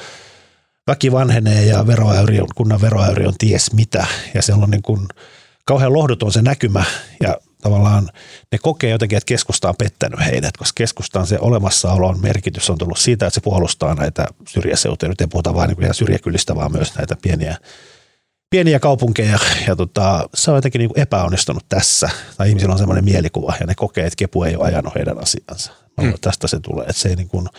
väki 0.88 1.12
vanhenee 1.12 1.66
ja 1.66 1.88
veroäyri 1.88 2.42
on, 2.42 2.48
kunnan 2.56 2.82
veroäyri 2.82 3.28
on 3.28 3.34
ties 3.38 3.74
mitä. 3.74 4.06
Ja 4.34 4.42
siellä 4.42 4.64
on 4.64 4.72
niin 4.72 4.82
kuin 4.82 5.08
kauhean 5.66 5.94
lohduton 5.94 6.32
se 6.32 6.42
näkymä 6.42 6.84
ja 7.24 7.38
tavallaan 7.62 8.10
ne 8.52 8.58
kokee 8.62 8.90
jotenkin, 8.90 9.18
että 9.18 9.28
keskusta 9.28 9.70
on 9.70 9.76
pettänyt 9.78 10.20
heidät, 10.26 10.58
koska 10.58 10.74
keskustan 10.76 11.28
se 11.28 11.40
olemassaolon 11.40 12.22
merkitys 12.22 12.70
on 12.70 12.78
tullut 12.78 12.98
siitä, 12.98 13.28
että 13.28 13.36
se 13.36 13.42
puolustaa 13.42 13.96
näitä 13.96 14.26
syrjäseutuja. 14.48 15.10
Nyt 15.10 15.22
ei 15.22 15.28
puhuta 15.28 15.54
vain 15.54 15.70
niin 15.78 15.94
syrjäkylistä, 15.94 16.56
vaan 16.56 16.72
myös 16.72 16.96
näitä 16.96 17.16
pieniä, 17.22 17.58
pieniä 18.50 18.80
kaupunkeja. 18.80 19.40
Ja 19.68 19.76
tota, 19.76 20.30
se 20.34 20.52
on 20.52 20.58
jotenkin 20.58 20.80
niin 20.80 20.90
kuin 20.90 21.00
epäonnistunut 21.00 21.66
tässä. 21.70 22.10
Tai 22.38 22.50
ihmisillä 22.50 22.74
on 22.74 22.80
sellainen 22.80 23.06
mielikuva 23.06 23.54
ja 23.60 23.66
ne 23.66 23.76
kokee, 23.76 24.06
että 24.06 24.18
kepu 24.18 24.44
ei 24.44 24.56
ole 24.56 24.66
ajanut 24.66 24.96
heidän 24.96 25.18
asiansa. 25.22 25.72
Hmm. 26.02 26.14
Tästä 26.22 26.48
se 26.48 26.60
tulee, 26.60 26.86
että 26.86 27.02
se 27.02 27.10
ei 27.10 27.16
niin 27.16 27.30
kuin– 27.30 27.48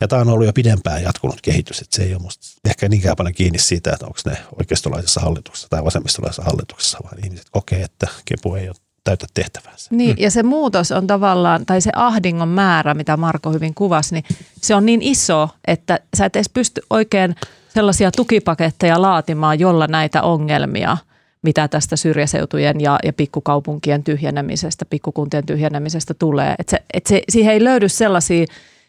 ja 0.00 0.08
tämä 0.08 0.22
on 0.22 0.28
ollut 0.28 0.46
jo 0.46 0.52
pidempään 0.52 1.02
jatkunut 1.02 1.40
kehitys, 1.40 1.80
että 1.80 1.96
se 1.96 2.02
ei 2.02 2.14
ole 2.14 2.22
musta 2.22 2.46
ehkä 2.64 2.88
niinkään 2.88 3.16
paljon 3.16 3.34
kiinni 3.34 3.58
siitä, 3.58 3.92
että 3.92 4.06
onko 4.06 4.18
ne 4.26 4.36
oikeistolaisessa 4.58 5.20
hallituksessa 5.20 5.68
tai 5.68 5.84
vasemmistolaisessa 5.84 6.42
hallituksessa, 6.42 6.98
vaan 7.04 7.24
ihmiset 7.24 7.46
kokee, 7.50 7.82
että 7.82 8.08
kepu 8.24 8.54
ei 8.54 8.68
ole 8.68 8.76
täytä 9.04 9.26
tehtävänsä. 9.34 9.88
Niin, 9.90 10.16
ja 10.18 10.30
se 10.30 10.42
muutos 10.42 10.92
on 10.92 11.06
tavallaan, 11.06 11.66
tai 11.66 11.80
se 11.80 11.90
ahdingon 11.94 12.48
määrä, 12.48 12.94
mitä 12.94 13.16
Marko 13.16 13.52
hyvin 13.52 13.74
kuvasi, 13.74 14.14
niin 14.14 14.24
se 14.62 14.74
on 14.74 14.86
niin 14.86 15.02
iso, 15.02 15.48
että 15.66 16.00
sä 16.16 16.26
et 16.26 16.36
edes 16.36 16.48
pysty 16.48 16.82
oikein 16.90 17.34
sellaisia 17.74 18.10
tukipaketteja 18.10 19.02
laatimaan, 19.02 19.60
jolla 19.60 19.86
näitä 19.86 20.22
ongelmia, 20.22 20.96
mitä 21.42 21.68
tästä 21.68 21.96
syrjäseutujen 21.96 22.80
ja, 22.80 22.98
ja 23.04 23.12
pikkukaupunkien 23.12 24.04
tyhjenemisestä, 24.04 24.84
pikkukuntien 24.84 25.46
tyhjenemisestä 25.46 26.14
tulee. 26.14 26.54
Että 26.58 26.70
se, 26.70 26.82
et 26.94 27.06
se, 27.06 27.22
siihen 27.28 27.52
ei 27.52 27.64
löydy 27.64 27.88
sellaisia 27.88 28.46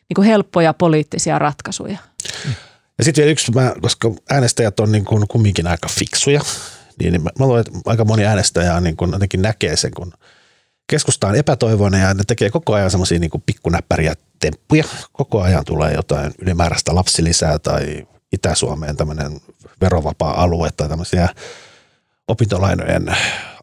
niin 0.10 0.16
kuin 0.16 0.28
helppoja 0.28 0.74
poliittisia 0.74 1.40
ratkaisuja. 1.40 1.98
Ja 2.98 3.04
sitten 3.04 3.22
vielä 3.22 3.32
yksi, 3.32 3.52
mä, 3.52 3.74
koska 3.82 4.12
äänestäjät 4.30 4.80
on 4.80 4.92
niin 4.92 5.06
kuin 5.06 5.28
kumminkin 5.28 5.68
aika 5.68 5.88
fiksuja, 5.88 6.42
niin, 7.00 7.24
mä, 7.24 7.30
mä 7.40 7.46
luulen, 7.46 7.60
että 7.68 7.80
aika 7.86 8.06
moni 8.06 8.26
äänestäjä 8.26 8.76
on 8.76 8.84
niin 8.84 8.98
kuin 8.98 9.12
jotenkin 9.12 9.42
näkee 9.42 9.76
sen, 9.76 9.92
kun 9.92 10.14
keskusta 10.88 11.28
on 11.28 11.36
epätoivoinen 11.36 12.02
ja 12.02 12.14
ne 12.14 12.24
tekee 12.28 12.50
koko 12.50 12.74
ajan 12.74 12.92
semmoisia 12.92 13.20
niin 13.20 13.32
pikkunäppäriä 13.46 14.14
temppuja. 14.40 14.84
Koko 15.12 15.42
ajan 15.42 15.66
tulee 15.66 15.94
jotain 15.94 16.32
ylimääräistä 16.40 16.96
lapsilisää 16.96 17.60
tai 17.60 18.08
Itä-Suomeen 18.32 18.98
tämmöinen 18.98 19.42
verovapaa 19.82 20.44
alue 20.44 20.70
tai 20.78 20.90
tämmöisiä 20.90 21.30
opintolainojen 22.28 23.18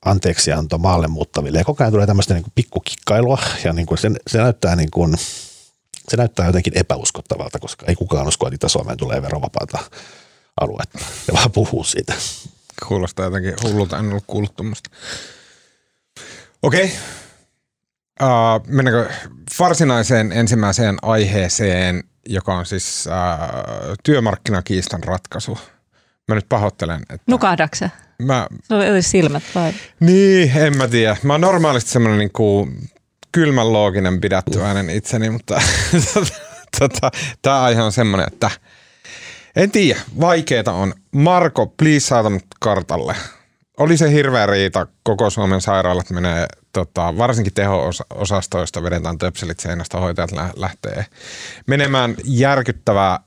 anteeksianto 0.05 0.79
maalle 0.79 1.09
muuttaville. 1.09 1.59
Ja 1.59 1.65
koko 1.65 1.85
ajan 1.85 1.93
tulee 1.93 2.07
tämmöistä 2.07 2.35
niin 2.35 2.45
pikkukikkailua 2.55 3.39
ja 3.65 3.73
niin 3.73 3.87
kuin 3.87 3.99
se, 3.99 4.11
se 4.27 4.39
näyttää 4.39 4.77
niin 4.77 4.91
kuin– 4.91 5.15
se 6.09 6.17
näyttää 6.17 6.47
jotenkin 6.47 6.79
epäuskottavalta, 6.79 7.59
koska 7.59 7.87
ei 7.89 7.95
kukaan 7.95 8.29
usko, 8.29 8.47
että 8.47 8.55
Itä-Suomeen 8.55 8.99
tulee 8.99 9.23
verovapaata 9.23 9.79
aluetta 10.61 10.99
ja 11.29 11.35
vaan 11.35 11.53
puhuu 11.53 11.85
siitä. 11.85 12.15
Kuulostaa 12.89 13.25
jotenkin 13.25 13.55
hullulta, 13.63 13.99
en 13.99 14.09
ollut 14.09 14.25
kuullut 14.27 14.57
tuommoista. 14.57 14.91
Okei, 16.63 16.85
okay. 16.85 18.29
uh, 18.29 18.67
mennäänkö 18.67 19.13
varsinaiseen 19.59 20.33
ensimmäiseen 20.33 20.97
aiheeseen, 21.03 22.05
joka 22.29 22.55
on 22.55 22.67
siis 22.67 23.05
uh, 23.07 23.97
työmarkkinakiistan 24.03 25.05
ratkaisu. 25.05 25.59
Mä 26.29 26.35
nyt 26.35 26.49
pahoittelen. 26.49 27.03
Että 27.03 27.25
Nukahdakse? 27.27 27.91
Mä... 28.23 28.47
Se 28.63 28.75
oli 28.75 29.03
silmät 29.03 29.43
vai? 29.55 29.73
Niin, 30.01 30.57
en 30.57 30.77
mä 30.77 30.89
tiedä. 30.89 31.17
Mä 31.23 31.33
oon 31.33 31.41
normaalisti 31.41 31.91
semmoinen 31.91 32.19
niin 32.19 32.33
kuin 32.33 32.91
kylmän 33.35 33.73
looginen 33.73 34.21
pidättyväinen 34.21 34.91
itseni, 34.91 35.31
mutta 35.31 35.61
tota, 36.79 37.11
tämä 37.43 37.63
aihe 37.63 37.83
on 37.83 37.93
semmoinen, 37.93 38.29
että 38.33 38.51
en 39.57 39.71
tiedä, 39.71 40.01
vaikeeta 40.21 40.73
on. 40.73 40.95
Marko, 41.13 41.67
please 41.67 42.01
saata 42.01 42.31
kartalle. 42.61 43.17
Oli 43.77 43.97
se 43.97 44.13
hirveä 44.13 44.47
riita, 44.47 44.87
koko 45.03 45.31
Suomen 45.31 45.61
sairaalat 45.61 46.11
menee, 46.11 46.47
tota, 46.73 47.19
varsinkin 47.19 47.53
teho-osastoista 47.55 48.83
vedetään 48.83 49.19
töpselit 49.19 49.61
seinästä, 49.61 49.99
hoitajat 49.99 50.31
lähtee 50.57 51.07
menemään 51.67 52.15
järkyttävää 52.25 53.21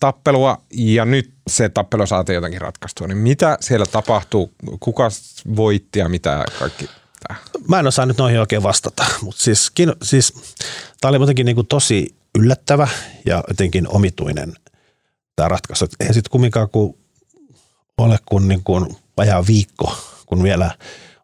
tappelua 0.00 0.58
ja 0.70 1.04
nyt 1.04 1.34
se 1.46 1.68
tappelu 1.68 2.06
saatiin 2.06 2.34
jotenkin 2.34 2.60
ratkaistua. 2.60 3.06
Niin 3.06 3.18
mitä 3.18 3.58
siellä 3.60 3.86
tapahtuu, 3.86 4.52
kuka 4.80 5.08
voitti 5.56 5.98
ja 5.98 6.08
mitä 6.08 6.44
kaikki 6.58 6.88
Mä 7.68 7.78
en 7.78 7.86
osaa 7.86 8.06
nyt 8.06 8.18
noihin 8.18 8.40
oikein 8.40 8.62
vastata, 8.62 9.04
mutta 9.22 9.42
siis, 9.42 9.72
siis 10.02 10.34
tämä 11.00 11.10
oli 11.10 11.18
jotenkin 11.18 11.46
niin 11.46 11.56
kuin 11.56 11.66
tosi 11.66 12.14
yllättävä 12.38 12.88
ja 13.26 13.44
jotenkin 13.48 13.88
omituinen 13.88 14.54
tämä 15.36 15.48
ratkaisu. 15.48 15.86
Eihän 16.00 16.14
sitten 16.14 16.30
kumminkaan 16.30 16.68
kun 16.70 16.98
ole 17.98 18.18
kuin, 18.26 18.48
niin 18.48 18.64
kuin 18.64 18.96
vajaa 19.16 19.46
viikko, 19.46 19.96
kun 20.26 20.42
vielä 20.42 20.70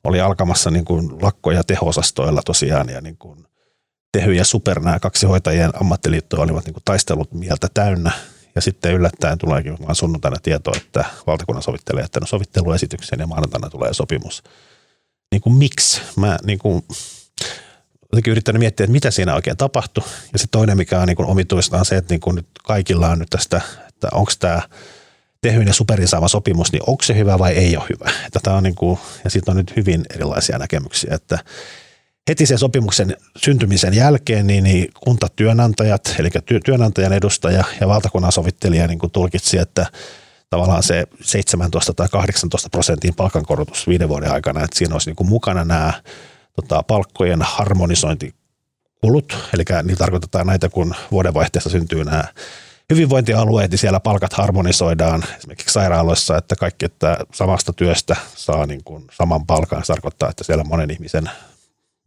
oli 0.04 0.20
alkamassa 0.20 0.70
niin 0.70 0.84
kuin 0.84 1.22
lakkoja 1.22 1.64
teho-osastoilla 1.64 2.42
tosiaan 2.42 2.88
ja 2.88 3.00
niin 3.00 3.16
kuin 3.16 3.46
Tehy 4.12 4.32
ja 4.32 4.44
Super, 4.44 4.80
nämä 4.80 5.00
kaksi 5.00 5.26
hoitajien 5.26 5.70
ammattiliittoa 5.80 6.42
olivat 6.42 6.64
niin 6.64 6.74
kuin 6.74 6.84
taistelut 6.84 7.32
mieltä 7.32 7.68
täynnä. 7.74 8.12
Ja 8.54 8.60
sitten 8.60 8.94
yllättäen 8.94 9.38
tuleekin 9.38 9.76
vaan 9.82 9.94
sunnuntaina 9.94 10.36
tieto, 10.42 10.72
että 10.76 11.04
valtakunnan 11.26 11.62
sovittelija 11.62 12.04
jättänyt 12.04 12.28
sovitteluesityksen 12.28 13.20
ja 13.20 13.26
maanantaina 13.26 13.70
tulee 13.70 13.94
sopimus– 13.94 14.42
niin 15.34 15.42
kuin 15.42 15.54
miksi. 15.54 16.00
Mä 16.16 16.38
niin 16.44 16.58
kuin, 16.58 16.84
jotenkin 18.12 18.30
yrittänyt 18.30 18.60
miettiä, 18.60 18.84
että 18.84 18.92
mitä 18.92 19.10
siinä 19.10 19.34
oikein 19.34 19.56
tapahtui. 19.56 20.04
Ja 20.32 20.38
sitten 20.38 20.58
toinen, 20.58 20.76
mikä 20.76 21.00
on 21.00 21.06
niin 21.08 21.16
kuin 21.16 21.28
omituista, 21.28 21.78
on 21.78 21.84
se, 21.84 21.96
että 21.96 22.14
niin 22.14 22.20
kuin 22.20 22.36
nyt 22.36 22.46
kaikilla 22.64 23.08
on 23.08 23.18
nyt 23.18 23.30
tästä, 23.30 23.60
että 23.88 24.08
onko 24.12 24.32
tämä 24.38 24.62
tehyn 25.40 25.66
ja 25.66 25.74
superin 25.74 26.08
saama 26.08 26.28
sopimus, 26.28 26.72
niin 26.72 26.82
onko 26.86 27.02
se 27.02 27.16
hyvä 27.16 27.38
vai 27.38 27.52
ei 27.52 27.76
ole 27.76 27.86
hyvä. 27.88 28.10
Että 28.26 28.40
tämä 28.42 28.56
on 28.56 28.62
niin 28.62 28.74
kuin, 28.74 28.98
ja 29.24 29.30
siitä 29.30 29.50
on 29.50 29.56
nyt 29.56 29.76
hyvin 29.76 30.04
erilaisia 30.14 30.58
näkemyksiä, 30.58 31.14
että 31.14 31.38
heti 32.28 32.46
sen 32.46 32.58
sopimuksen 32.58 33.16
syntymisen 33.36 33.94
jälkeen 33.94 34.46
niin, 34.46 34.64
niin 34.64 34.88
kuntatyönantajat, 35.04 36.14
eli 36.18 36.30
työnantajan 36.64 37.12
edustaja 37.12 37.64
ja 37.80 37.88
valtakunnan 37.88 38.32
sovittelija 38.32 38.86
niin 38.86 38.98
tulkitsi, 39.12 39.58
että 39.58 39.86
tavallaan 40.54 40.82
se 40.82 41.06
17 41.20 41.94
tai 41.94 42.08
18 42.08 42.68
prosentin 42.70 43.14
palkankorotus 43.14 43.88
viiden 43.88 44.08
vuoden 44.08 44.32
aikana, 44.32 44.64
että 44.64 44.78
siinä 44.78 44.94
olisi 44.94 45.10
niin 45.10 45.16
kuin 45.16 45.28
mukana 45.28 45.64
nämä 45.64 45.92
tota, 46.56 46.82
palkkojen 46.82 47.42
harmonisointikulut, 47.42 49.36
eli 49.54 49.64
niin 49.82 49.98
tarkoitetaan 49.98 50.46
näitä, 50.46 50.68
kun 50.68 50.94
vuodenvaihteessa 51.10 51.70
syntyy 51.70 52.04
nämä 52.04 52.24
hyvinvointialueet, 52.92 53.70
niin 53.70 53.78
siellä 53.78 54.00
palkat 54.00 54.32
harmonisoidaan 54.32 55.24
esimerkiksi 55.38 55.72
sairaaloissa, 55.72 56.36
että 56.36 56.56
kaikki, 56.56 56.84
että 56.84 57.18
samasta 57.32 57.72
työstä 57.72 58.16
saa 58.34 58.66
niin 58.66 58.84
kuin 58.84 59.04
saman 59.12 59.46
palkan. 59.46 59.84
Se 59.84 59.92
tarkoittaa, 59.92 60.30
että 60.30 60.44
siellä 60.44 60.64
monen 60.64 60.90
ihmisen, 60.90 61.30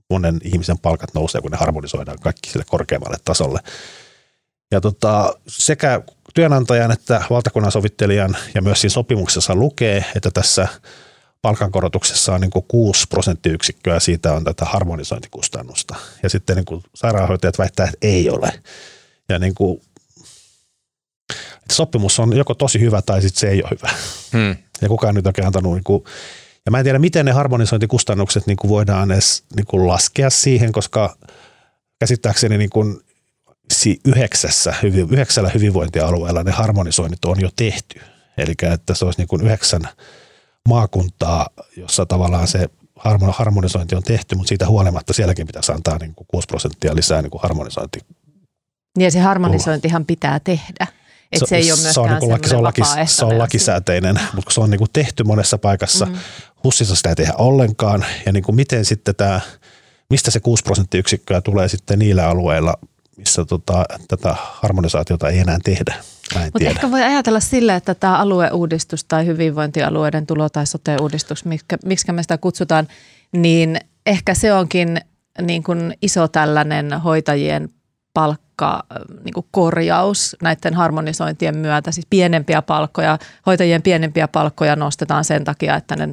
monen 0.09 0.39
ihmisen 0.43 0.77
palkat 0.77 1.13
nousee, 1.13 1.41
kun 1.41 1.51
ne 1.51 1.57
harmonisoidaan 1.57 2.19
kaikki 2.19 2.49
sille 2.49 2.65
korkeammalle 2.67 3.17
tasolle. 3.25 3.59
Ja 4.71 4.81
tota, 4.81 5.33
sekä 5.47 6.01
työnantajan 6.37 6.91
että 6.91 7.21
valtakunnan 7.29 7.71
sovittelijan 7.71 8.37
ja 8.55 8.61
myös 8.61 8.81
siinä 8.81 8.93
sopimuksessa 8.93 9.55
lukee, 9.55 10.05
että 10.15 10.31
tässä 10.31 10.67
palkankorotuksessa 11.41 12.33
on 12.33 12.41
niin 12.41 12.51
kuin 12.51 12.65
6 12.67 13.07
prosenttiyksikköä, 13.09 13.99
siitä 13.99 14.33
on 14.33 14.43
tätä 14.43 14.65
harmonisointikustannusta. 14.65 15.95
Ja 16.23 16.29
sitten 16.29 16.55
niin 16.55 16.65
kuin 16.65 16.83
sairaanhoitajat 16.95 17.57
väittää, 17.57 17.85
että 17.85 17.97
ei 18.01 18.29
ole. 18.29 18.61
Ja 19.29 19.39
niin 19.39 19.55
kuin 19.55 19.81
että 21.53 21.73
sopimus 21.73 22.19
on 22.19 22.37
joko 22.37 22.53
tosi 22.53 22.79
hyvä 22.79 23.01
tai 23.01 23.21
sitten 23.21 23.39
se 23.39 23.49
ei 23.49 23.63
ole 23.63 23.71
hyvä. 23.71 23.89
Hmm. 24.33 24.55
Ja 24.81 24.87
kukaan 24.87 25.15
nyt 25.15 25.27
oikein 25.27 25.47
antanut, 25.47 25.73
niin 25.73 25.83
kuin, 25.83 26.03
ja 26.65 26.71
mä 26.71 26.77
en 26.79 26.83
tiedä 26.83 26.99
miten 26.99 27.25
ne 27.25 27.31
harmonisointikustannukset 27.31 28.47
niin 28.47 28.57
kuin 28.57 28.69
voidaan 28.69 29.11
edes 29.11 29.43
niin 29.55 29.65
kuin 29.65 29.87
laskea 29.87 30.29
siihen, 30.29 30.71
koska 30.71 31.17
käsittääkseni 31.99 32.57
niin 32.57 32.69
kuin 32.69 33.06
yhdeksässä, 34.05 34.73
yhdeksällä 35.11 35.51
hyvinvointialueella 35.53 36.43
ne 36.43 36.51
harmonisoinnit 36.51 37.25
on 37.25 37.41
jo 37.41 37.49
tehty. 37.55 38.01
Eli 38.37 38.53
että 38.73 38.93
se 38.93 39.05
olisi 39.05 39.19
niin 39.19 39.27
kuin 39.27 39.41
yhdeksän 39.41 39.81
maakuntaa, 40.69 41.47
jossa 41.77 42.05
tavallaan 42.05 42.47
se 42.47 42.69
harmonisointi 43.31 43.95
on 43.95 44.03
tehty, 44.03 44.35
mutta 44.35 44.49
siitä 44.49 44.67
huolimatta 44.67 45.13
sielläkin 45.13 45.47
pitäisi 45.47 45.71
antaa 45.71 45.97
niin 45.97 46.15
kuin 46.15 46.27
6 46.27 46.47
prosenttia 46.47 46.95
lisää 46.95 47.21
niin 47.21 47.31
kuin 47.31 47.41
harmonisointi. 47.41 47.99
Niin 48.97 49.05
ja 49.05 49.11
se 49.11 49.19
harmonisointihan 49.19 50.05
pitää 50.05 50.39
tehdä. 50.39 50.87
Et 51.31 51.39
se, 51.39 51.45
se 51.45 51.55
ei 51.55 51.71
ole 51.71 51.79
se 51.79 51.99
on, 51.99 52.09
niin 52.09 52.31
laki, 52.31 52.49
se 52.49 52.55
on, 52.55 52.63
laki, 52.63 52.81
se 53.05 53.25
on 53.25 53.37
lakisääteinen, 53.37 54.19
mutta 54.33 54.53
se 54.53 54.61
on 54.61 54.69
niin 54.69 54.79
kuin 54.79 54.89
tehty 54.93 55.23
monessa 55.23 55.57
paikassa. 55.57 56.05
Mm. 56.05 56.15
Hussissa 56.63 56.95
sitä 56.95 57.09
ei 57.09 57.15
tehdä 57.15 57.33
ollenkaan. 57.37 58.05
Ja 58.25 58.31
niin 58.31 58.43
kuin 58.43 58.55
miten 58.55 58.85
sitten 58.85 59.15
tämä, 59.15 59.41
mistä 60.09 60.31
se 60.31 60.39
6 60.39 60.63
prosenttiyksikköä 60.63 61.41
tulee 61.41 61.67
sitten 61.67 61.99
niillä 61.99 62.27
alueilla, 62.27 62.73
missä 63.17 63.45
tota, 63.45 63.85
tätä 64.07 64.35
harmonisaatiota 64.39 65.29
ei 65.29 65.39
enää 65.39 65.57
tehdä. 65.63 65.95
Mutta 66.43 66.69
ehkä 66.69 66.91
voi 66.91 67.03
ajatella 67.03 67.39
sille, 67.39 67.75
että 67.75 67.95
tämä 67.95 68.17
alueuudistus 68.17 69.03
tai 69.03 69.25
hyvinvointialueiden 69.25 70.27
tulo- 70.27 70.49
tai 70.49 70.65
sote-uudistus, 70.65 71.45
miksi 71.85 72.11
me 72.11 72.21
sitä 72.21 72.37
kutsutaan, 72.37 72.87
niin 73.31 73.79
ehkä 74.05 74.33
se 74.33 74.53
onkin 74.53 75.01
niin 75.41 75.63
kuin 75.63 75.97
iso 76.01 76.27
tällainen 76.27 77.01
hoitajien 77.01 77.69
palkka 78.13 78.83
niin 79.23 79.33
kuin 79.33 79.45
korjaus 79.51 80.35
näiden 80.41 80.73
harmonisointien 80.73 81.57
myötä, 81.57 81.91
siis 81.91 82.07
pienempiä 82.09 82.61
palkkoja, 82.61 83.17
hoitajien 83.45 83.81
pienempiä 83.81 84.27
palkkoja 84.27 84.75
nostetaan 84.75 85.25
sen 85.25 85.43
takia, 85.43 85.75
että 85.75 85.95
ne 85.95 86.09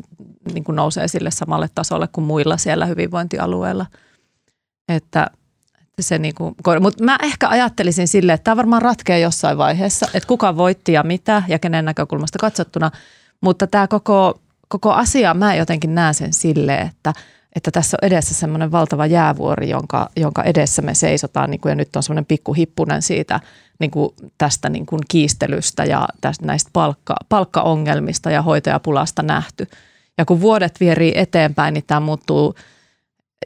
niin 0.53 0.65
kuin 0.65 0.77
nousee 0.77 1.09
sille 1.09 1.31
samalle 1.31 1.69
tasolle 1.75 2.09
kuin 2.13 2.25
muilla 2.25 2.57
siellä 2.57 2.87
hyvinvointialueilla. 2.87 3.87
Että 4.89 5.27
se 6.01 6.19
niin 6.19 6.35
kuin, 6.35 6.55
mutta 6.81 7.05
mä 7.05 7.19
ehkä 7.23 7.49
ajattelisin 7.49 8.09
silleen, 8.09 8.35
että 8.35 8.45
tämä 8.45 8.57
varmaan 8.57 8.83
ratkeaa 8.83 9.19
jossain 9.19 9.59
vaiheessa, 9.59 10.07
että 10.15 10.27
kuka 10.27 10.57
voitti 10.57 10.93
ja 10.93 11.03
mitä 11.03 11.43
ja 11.49 11.59
kenen 11.59 11.85
näkökulmasta 11.85 12.39
katsottuna, 12.39 12.91
mutta 13.41 13.67
tämä 13.67 13.89
koko, 13.89 14.41
koko 14.69 14.93
asia, 14.93 15.35
mä 15.35 15.55
jotenkin 15.55 15.95
näen 15.95 16.15
sen 16.15 16.33
silleen, 16.33 16.87
että– 16.87 17.13
että 17.55 17.71
tässä 17.71 17.97
on 18.03 18.07
edessä 18.07 18.35
semmoinen 18.35 18.73
valtava 18.73 19.07
jäävuori, 19.07 19.71
jonka, 19.71 20.11
jonka 20.17 20.43
edessä 20.43 20.83
me 20.83 20.95
seisotaan 20.95 21.51
niin 21.51 21.61
kuin, 21.61 21.71
ja 21.71 21.77
nyt 21.77 21.97
on 21.97 22.03
semmoinen 22.03 22.27
pikku 22.27 22.53
hippunen 22.53 23.03
siitä 23.03 23.41
niin 23.79 23.91
kuin 23.91 24.15
tästä 24.39 24.69
niin 24.69 24.87
kuin 24.87 25.01
kiistelystä 25.09 25.85
ja 25.85 26.09
tästä 26.21 26.47
näistä 26.47 26.71
palkka, 26.73 27.17
palkkaongelmista 27.29 28.31
ja 28.31 28.43
hoitajapulasta 28.43 29.23
nähty. 29.23 29.67
Ja 30.19 30.25
kun 30.25 30.41
vuodet 30.41 30.81
vierii 30.81 31.13
eteenpäin, 31.15 31.75
niin 31.75 31.85
tämä 31.87 32.01
muuttuu 32.01 32.55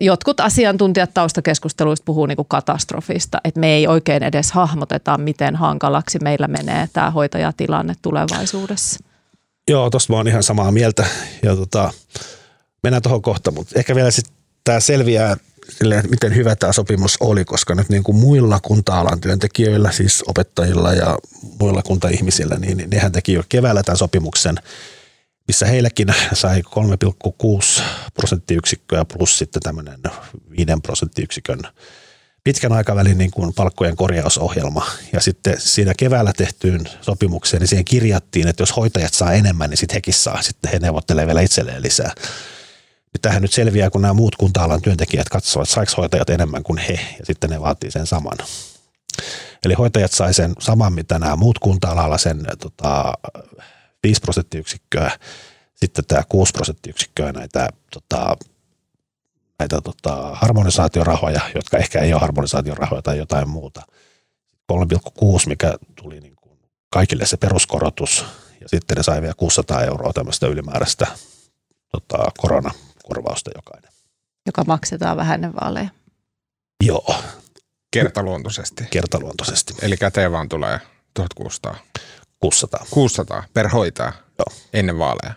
Jotkut 0.01 0.41
asiantuntijat 0.41 1.15
taustakeskusteluista 1.15 2.05
puhuu 2.05 2.27
niin 2.27 2.37
kuin 2.37 2.49
katastrofista, 2.49 3.41
että 3.45 3.61
me 3.61 3.75
ei 3.75 3.87
oikein 3.87 4.23
edes 4.23 4.53
hahmoteta, 4.53 5.19
miten 5.19 5.57
hankalaksi 5.57 6.19
meillä 6.23 6.49
menee 6.49 6.89
tämä 6.93 7.11
hoitajatilanne 7.11 7.95
tulevaisuudessa. 8.03 9.01
Joo, 9.69 9.91
tuosta 9.91 10.13
mä 10.13 10.17
oon 10.17 10.29
ihan 10.29 10.43
samaa 10.43 10.73
mieltä. 10.73 11.07
Ja 11.43 11.57
tota, 11.57 11.93
mennään 12.83 13.03
tuohon 13.03 13.23
kohta, 13.23 13.51
mutta 13.51 13.79
ehkä 13.79 13.95
vielä 13.95 14.11
sitten 14.11 14.35
tämä 14.65 14.81
selviää 14.81 15.37
silleen, 15.71 16.11
miten 16.11 16.35
hyvä 16.35 16.57
tämä 16.57 16.73
sopimus 16.73 17.17
oli, 17.21 17.45
koska 17.45 17.75
nyt 17.75 17.89
niin 17.89 18.03
kuin 18.03 18.17
muilla 18.17 18.61
kunta-alan 18.61 19.21
työntekijöillä, 19.21 19.93
siis 19.93 20.25
opettajilla 20.27 20.93
ja 20.93 21.19
muilla 21.61 21.83
kuntaihmisillä, 21.83 22.57
niin 22.59 22.85
nehän 22.91 23.13
teki 23.13 23.33
jo 23.33 23.43
keväällä 23.49 23.83
tämän 23.83 23.97
sopimuksen, 23.97 24.57
missä 25.49 25.67
heilläkin 25.67 26.15
sai 26.33 26.63
3,6 27.79 27.83
prosenttiyksikköä 28.15 29.05
plus 29.05 29.39
sitten 29.39 29.63
tämmöinen 29.63 30.01
5 30.51 30.67
prosenttiyksikön 30.83 31.61
pitkän 32.45 32.73
aikavälin 32.73 33.19
niin 33.19 33.31
kuin 33.31 33.55
palkkojen 33.55 33.97
korjausohjelma. 33.97 34.87
Ja 35.13 35.21
sitten 35.21 35.61
siinä 35.61 35.95
keväällä 35.97 36.33
tehtyyn 36.33 36.89
sopimukseen, 37.01 37.61
niin 37.61 37.69
siihen 37.69 37.85
kirjattiin, 37.85 38.49
että 38.49 38.63
jos 38.63 38.77
hoitajat 38.77 39.15
saa 39.15 39.33
enemmän, 39.33 39.71
niin 39.71 39.79
sitten 39.79 39.95
hekin 39.95 40.15
saa. 40.15 40.43
Sitten 40.43 40.71
he 40.73 40.79
neuvottelee 40.79 41.27
vielä 41.27 41.41
itselleen 41.41 41.83
lisää. 41.83 42.13
Tähän 43.23 43.43
nyt 43.43 43.53
selviää, 43.53 43.91
kun 43.91 44.03
nämä 44.03 44.15
muut 44.15 44.37
kunta-alan 44.37 44.83
työntekijät 44.83 45.29
katsovat, 45.29 45.65
että 45.65 45.75
saiko 45.75 45.93
hoitajat 45.97 46.31
enemmän 46.31 46.63
kuin 46.63 46.79
he, 46.79 46.93
ja 47.19 47.27
sitten 47.27 47.51
ne 47.51 47.61
vaatii 47.61 47.91
sen 47.91 48.07
saman. 48.07 48.39
Eli 49.65 49.75
hoitajat 49.75 50.13
sai 50.13 50.35
sen 50.35 50.53
saman, 50.59 50.93
mitä 50.93 51.19
nämä 51.19 51.37
muut 51.37 51.59
kunta-alalla, 51.59 52.19
sen 52.19 52.45
tota, 52.59 53.13
5 54.03 54.21
prosenttiyksikköä, 54.21 55.11
sitten 55.75 56.05
tämä 56.05 56.23
6 56.29 56.53
prosenttiyksikköä 56.53 57.33
näitä, 57.33 57.69
tota, 57.93 58.37
näitä 59.59 59.81
tota, 59.81 60.31
harmonisaatiorahoja, 60.33 61.41
jotka 61.55 61.79
ehkä 61.79 62.01
ei 62.01 62.13
ole 62.13 62.21
harmonisaatiorahoja 62.21 63.03
tai 63.03 63.19
jotain 63.19 63.49
muuta. 63.49 63.83
3,6, 64.73 64.79
mikä 65.47 65.75
tuli 66.03 66.21
niin 66.21 66.37
kuin 66.37 66.59
kaikille 66.91 67.27
se 67.27 67.37
peruskorotus, 67.37 68.25
ja 68.61 68.69
sitten 68.69 68.97
ne 68.97 69.03
sai 69.03 69.23
vielä 69.23 69.35
600 69.37 69.85
euroa 69.85 70.13
tämmöistä 70.13 70.47
ylimääräistä 70.47 71.07
tota, 71.93 72.31
korona, 72.39 72.71
korvausta 73.03 73.51
jokainen. 73.55 73.93
Joka 74.47 74.65
maksetaan 74.65 75.17
vähän 75.17 75.35
ennen 75.35 75.55
vaaleja. 75.55 75.89
Joo. 76.85 77.15
Kertaluontoisesti. 77.91 78.85
Kertaluontoisesti. 78.91 79.75
Eli 79.83 79.97
käteen 79.97 80.33
vaan 80.33 80.49
tulee 80.49 80.81
1600. 81.15 81.77
600. 82.41 82.87
600 82.91 83.45
per 83.55 83.69
hoitaa 83.69 84.13
joo. 84.39 84.47
ennen 84.73 84.99
vaaleja. 84.99 85.35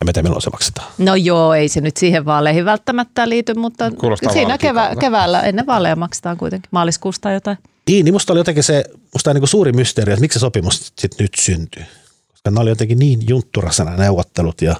Ja 0.00 0.06
mitä 0.06 0.22
milloin 0.22 0.42
se 0.42 0.50
maksetaan? 0.50 0.92
No 0.98 1.14
joo, 1.14 1.54
ei 1.54 1.68
se 1.68 1.80
nyt 1.80 1.96
siihen 1.96 2.24
vaaleihin 2.24 2.64
välttämättä 2.64 3.28
liity, 3.28 3.54
mutta 3.54 3.90
Kuulostaa 3.90 4.32
siinä 4.32 4.58
kevä, 4.58 4.90
keväällä 5.00 5.40
ennen 5.40 5.66
vaaleja 5.66 5.96
maksetaan 5.96 6.36
kuitenkin. 6.36 6.68
Maaliskuusta 6.70 7.32
jotain. 7.32 7.58
Niin, 7.88 8.04
niin 8.04 8.14
musta 8.14 8.32
oli 8.32 8.40
jotenkin 8.40 8.64
se 8.64 8.84
musta 9.12 9.34
niin 9.34 9.40
kuin 9.40 9.48
suuri 9.48 9.72
mysteeri, 9.72 10.12
että 10.12 10.20
miksi 10.20 10.38
se 10.38 10.40
sopimus 10.40 10.92
sitten 10.98 11.24
nyt 11.24 11.32
syntyi. 11.40 11.82
Koska 12.28 12.50
nämä 12.50 12.60
oli 12.60 12.70
jotenkin 12.70 12.98
niin 12.98 13.28
juntturasena 13.28 13.96
neuvottelut 13.96 14.62
ja 14.62 14.76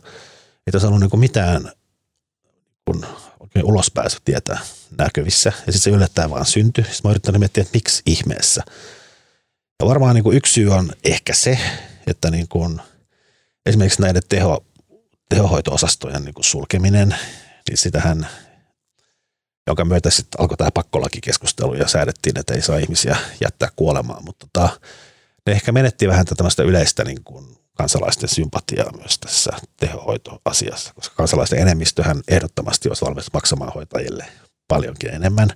ei 0.66 0.72
tässä 0.72 0.88
ollut 0.88 1.00
niin 1.00 1.10
kuin 1.10 1.20
mitään 1.20 1.72
kun 2.84 3.06
oikein 3.40 3.64
ulospääsy 3.64 4.18
tietää 4.24 4.58
näkyvissä. 4.98 5.52
Ja 5.66 5.72
sitten 5.72 5.92
se 5.92 5.96
yllättäen 5.96 6.30
vaan 6.30 6.46
syntyi. 6.46 6.84
Sitten 6.84 7.00
mä 7.04 7.10
yrittänyt 7.10 7.38
miettiä, 7.38 7.62
että 7.62 7.76
miksi 7.76 8.02
ihmeessä. 8.06 8.62
Ja 9.80 9.88
varmaan 9.88 10.14
niin 10.14 10.24
kuin 10.24 10.36
yksi 10.36 10.52
syy 10.52 10.68
on 10.70 10.92
ehkä 11.04 11.34
se, 11.34 11.58
että 12.06 12.30
niin 12.30 12.48
kuin 12.48 12.80
esimerkiksi 13.66 14.02
näiden 14.02 14.22
teho, 14.28 14.64
tehohoito-osastojen 15.28 16.24
niin 16.24 16.34
kuin 16.34 16.44
sulkeminen, 16.44 17.16
niin 17.68 17.78
sitähän, 17.78 18.28
jonka 19.66 19.84
myötä 19.84 20.10
sitten 20.10 20.40
alkoi 20.40 20.56
tämä 20.56 20.70
pakkolakikeskustelu 20.70 21.74
ja 21.74 21.88
säädettiin, 21.88 22.38
että 22.38 22.54
ei 22.54 22.62
saa 22.62 22.78
ihmisiä 22.78 23.16
jättää 23.40 23.68
kuolemaan. 23.76 24.24
Mutta 24.24 24.46
tota, 24.52 24.80
ne 25.46 25.52
ehkä 25.52 25.72
menetti 25.72 26.08
vähän 26.08 26.24
tämmöistä 26.24 26.62
yleistä 26.62 27.04
niin 27.04 27.24
kuin 27.24 27.56
kansalaisten 27.74 28.28
sympatiaa 28.28 28.92
myös 28.92 29.18
tässä 29.18 29.52
tehohoitoasiassa, 29.76 30.94
koska 30.94 31.14
kansalaisten 31.16 31.58
enemmistöhän 31.58 32.22
ehdottomasti 32.28 32.88
olisi 32.88 33.04
valmis 33.04 33.32
maksamaan 33.32 33.72
hoitajille 33.72 34.26
paljonkin 34.68 35.14
enemmän. 35.14 35.48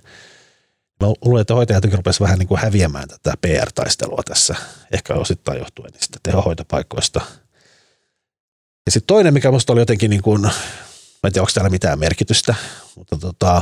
Mä 0.99 1.07
luulen, 1.25 1.41
että 1.41 1.53
hoitajat 1.53 1.83
rupesivat 1.83 2.25
vähän 2.27 2.39
niin 2.39 2.47
kuin 2.47 2.61
häviämään 2.61 3.07
tätä 3.07 3.33
PR-taistelua 3.41 4.21
tässä, 4.25 4.55
ehkä 4.91 5.13
osittain 5.13 5.59
johtuen 5.59 5.91
niistä 5.93 6.19
tehohoitopaikoista. 6.23 7.21
Ja 8.85 8.91
sitten 8.91 9.07
toinen, 9.07 9.33
mikä 9.33 9.47
minusta 9.47 9.73
oli 9.73 9.81
jotenkin, 9.81 10.09
niin 10.09 10.21
kuin, 10.21 10.41
mä 10.41 10.49
en 11.23 11.33
tiedä, 11.33 11.41
onko 11.41 11.51
täällä 11.53 11.69
mitään 11.69 11.99
merkitystä, 11.99 12.55
mutta 12.95 13.17
tota, 13.17 13.61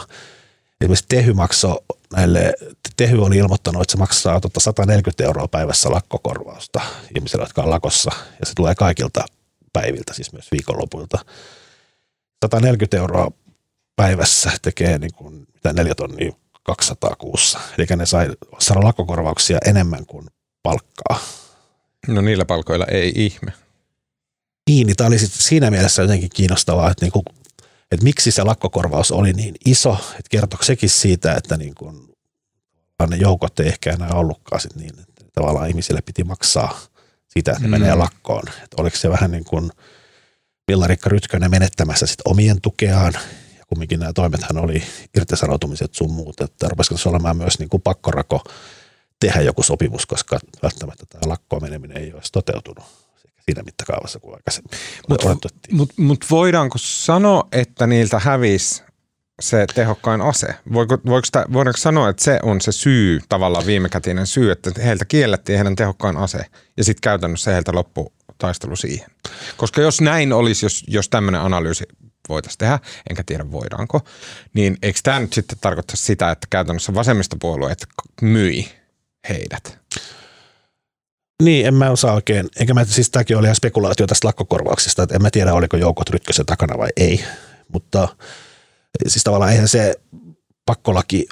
esimerkiksi 0.81 1.05
Tehy 1.09 1.33
maksoi 1.33 1.79
näille, 2.13 2.53
Tehy 2.97 3.23
oli 3.23 3.37
ilmoittanut, 3.37 3.81
että 3.81 3.91
se 3.91 3.97
maksaa 3.97 4.41
tota 4.41 4.59
140 4.59 5.23
euroa 5.23 5.47
päivässä 5.47 5.91
lakkokorvausta 5.91 6.81
ihmisille, 7.15 7.43
jotka 7.43 7.61
on 7.61 7.69
lakossa, 7.69 8.11
ja 8.39 8.45
se 8.45 8.53
tulee 8.55 8.75
kaikilta 8.75 9.25
päiviltä, 9.73 10.13
siis 10.13 10.33
myös 10.33 10.51
viikonlopuilta. 10.51 11.17
140 12.45 12.97
euroa 12.97 13.31
päivässä 13.95 14.51
tekee 14.61 14.97
niin 14.97 15.13
kuin, 15.13 15.47
mitä 15.53 15.73
neljä 15.73 15.95
tonnia 15.95 16.44
200 16.65 17.15
kuussa. 17.15 17.59
Eli 17.77 17.85
ne 17.95 18.05
sai 18.05 18.29
saada 18.59 18.83
lakkokorvauksia 18.83 19.57
enemmän 19.65 20.05
kuin 20.05 20.27
palkkaa. 20.63 21.19
No 22.07 22.21
niillä 22.21 22.45
palkoilla 22.45 22.85
ei 22.85 23.11
ihme. 23.15 23.53
Niin, 24.69 24.87
niin 24.87 24.95
tämä 24.95 25.07
oli 25.07 25.19
siinä 25.19 25.71
mielessä 25.71 26.01
jotenkin 26.01 26.29
kiinnostavaa, 26.29 26.91
että, 26.91 27.05
niin 27.05 27.11
kuin, 27.11 27.23
että 27.91 28.03
miksi 28.03 28.31
se 28.31 28.43
lakkokorvaus 28.43 29.11
oli 29.11 29.33
niin 29.33 29.55
iso, 29.65 29.97
että 30.09 30.29
kertoiko 30.29 30.63
sekin 30.63 30.89
siitä, 30.89 31.33
että 31.33 31.57
niin 31.57 31.75
kuin, 31.75 32.15
ne 33.09 33.15
joukot 33.15 33.59
ei 33.59 33.67
ehkä 33.67 33.93
enää 33.93 34.13
ollutkaan 34.13 34.61
sit 34.61 34.75
niin, 34.75 34.99
että 34.99 35.25
tavallaan 35.33 35.69
ihmisille 35.69 36.01
piti 36.01 36.23
maksaa 36.23 36.79
siitä, 37.27 37.51
että 37.51 37.63
ne 37.63 37.67
mm. 37.67 37.71
menee 37.71 37.95
lakkoon. 37.95 38.43
Että 38.47 38.81
oliko 38.81 38.97
se 38.97 39.09
vähän 39.09 39.31
niin 39.31 39.45
kuin 39.45 39.71
Villarikka 40.67 41.09
Rytkönen 41.09 41.51
menettämässä 41.51 42.05
sit 42.05 42.21
omien 42.25 42.61
tukeaan 42.61 43.13
kumminkin 43.75 43.99
nämä 43.99 44.13
toimethan 44.13 44.57
oli 44.57 44.83
irtisanoutumiset 45.17 45.93
sun 45.93 46.11
muut, 46.11 46.41
että 46.41 46.67
rupesiko 46.69 46.97
se 46.97 47.09
olemaan 47.09 47.37
myös 47.37 47.59
niin 47.59 47.69
kuin 47.69 47.81
pakkorako 47.81 48.43
tehdä 49.19 49.41
joku 49.41 49.63
sopimus, 49.63 50.05
koska 50.05 50.39
välttämättä 50.63 51.05
tämä 51.09 51.31
lakkoon 51.31 51.61
meneminen 51.61 51.97
ei 51.97 52.13
olisi 52.13 52.31
toteutunut 52.31 52.85
siinä 53.45 53.63
mittakaavassa 53.63 54.19
kuin 54.19 54.35
aikaisemmin 54.35 54.79
Mutta 55.09 55.49
mut, 55.71 55.93
mut 55.97 56.25
voidaanko 56.31 56.77
sanoa, 56.81 57.47
että 57.51 57.87
niiltä 57.87 58.19
hävisi 58.19 58.83
se 59.41 59.65
tehokkain 59.75 60.21
ase? 60.21 60.47
Voiko, 60.73 60.97
voiko 61.05 61.25
sitä, 61.25 61.45
voidaanko 61.53 61.77
sanoa, 61.77 62.09
että 62.09 62.23
se 62.23 62.39
on 62.43 62.61
se 62.61 62.71
syy, 62.71 63.19
tavallaan 63.29 63.65
viimekätinen 63.65 64.27
syy, 64.27 64.51
että 64.51 64.71
heiltä 64.83 65.05
kiellettiin 65.05 65.57
heidän 65.57 65.75
tehokkain 65.75 66.17
ase 66.17 66.45
ja 66.77 66.83
sitten 66.83 67.01
käytännössä 67.01 67.51
heiltä 67.51 67.71
loppu 67.71 68.13
taistelu 68.37 68.75
siihen? 68.75 69.09
Koska 69.57 69.81
jos 69.81 70.01
näin 70.01 70.33
olisi, 70.33 70.65
jos, 70.65 70.83
jos 70.87 71.09
tämmöinen 71.09 71.41
analyysi 71.41 71.85
voitaisiin 72.29 72.57
tehdä, 72.57 72.79
enkä 73.09 73.23
tiedä 73.25 73.51
voidaanko, 73.51 74.01
niin 74.53 74.77
eikö 74.81 74.99
tämä 75.03 75.19
nyt 75.19 75.33
sitten 75.33 75.57
tarkoita 75.61 75.97
sitä, 75.97 76.31
että 76.31 76.47
käytännössä 76.49 76.93
vasemmistopuolueet 76.93 77.87
myi 78.21 78.71
heidät? 79.29 79.79
Niin, 81.43 81.65
en 81.65 81.73
mä 81.73 81.89
osaa 81.89 82.13
oikein, 82.13 82.49
enkä 82.59 82.73
mä, 82.73 82.85
siis 82.85 83.09
tämäkin 83.09 83.37
oli 83.37 83.45
ihan 83.45 83.55
spekulaatio 83.55 84.07
tästä 84.07 84.27
lakkokorvauksesta, 84.27 85.03
että 85.03 85.15
en 85.15 85.21
mä 85.21 85.31
tiedä, 85.31 85.53
oliko 85.53 85.77
joukot 85.77 86.09
Rytkösen 86.09 86.45
takana 86.45 86.77
vai 86.77 86.89
ei, 86.97 87.25
mutta 87.73 88.07
siis 89.07 89.23
tavallaan 89.23 89.51
eihän 89.51 89.67
se 89.67 89.95
pakkolaki 90.65 91.27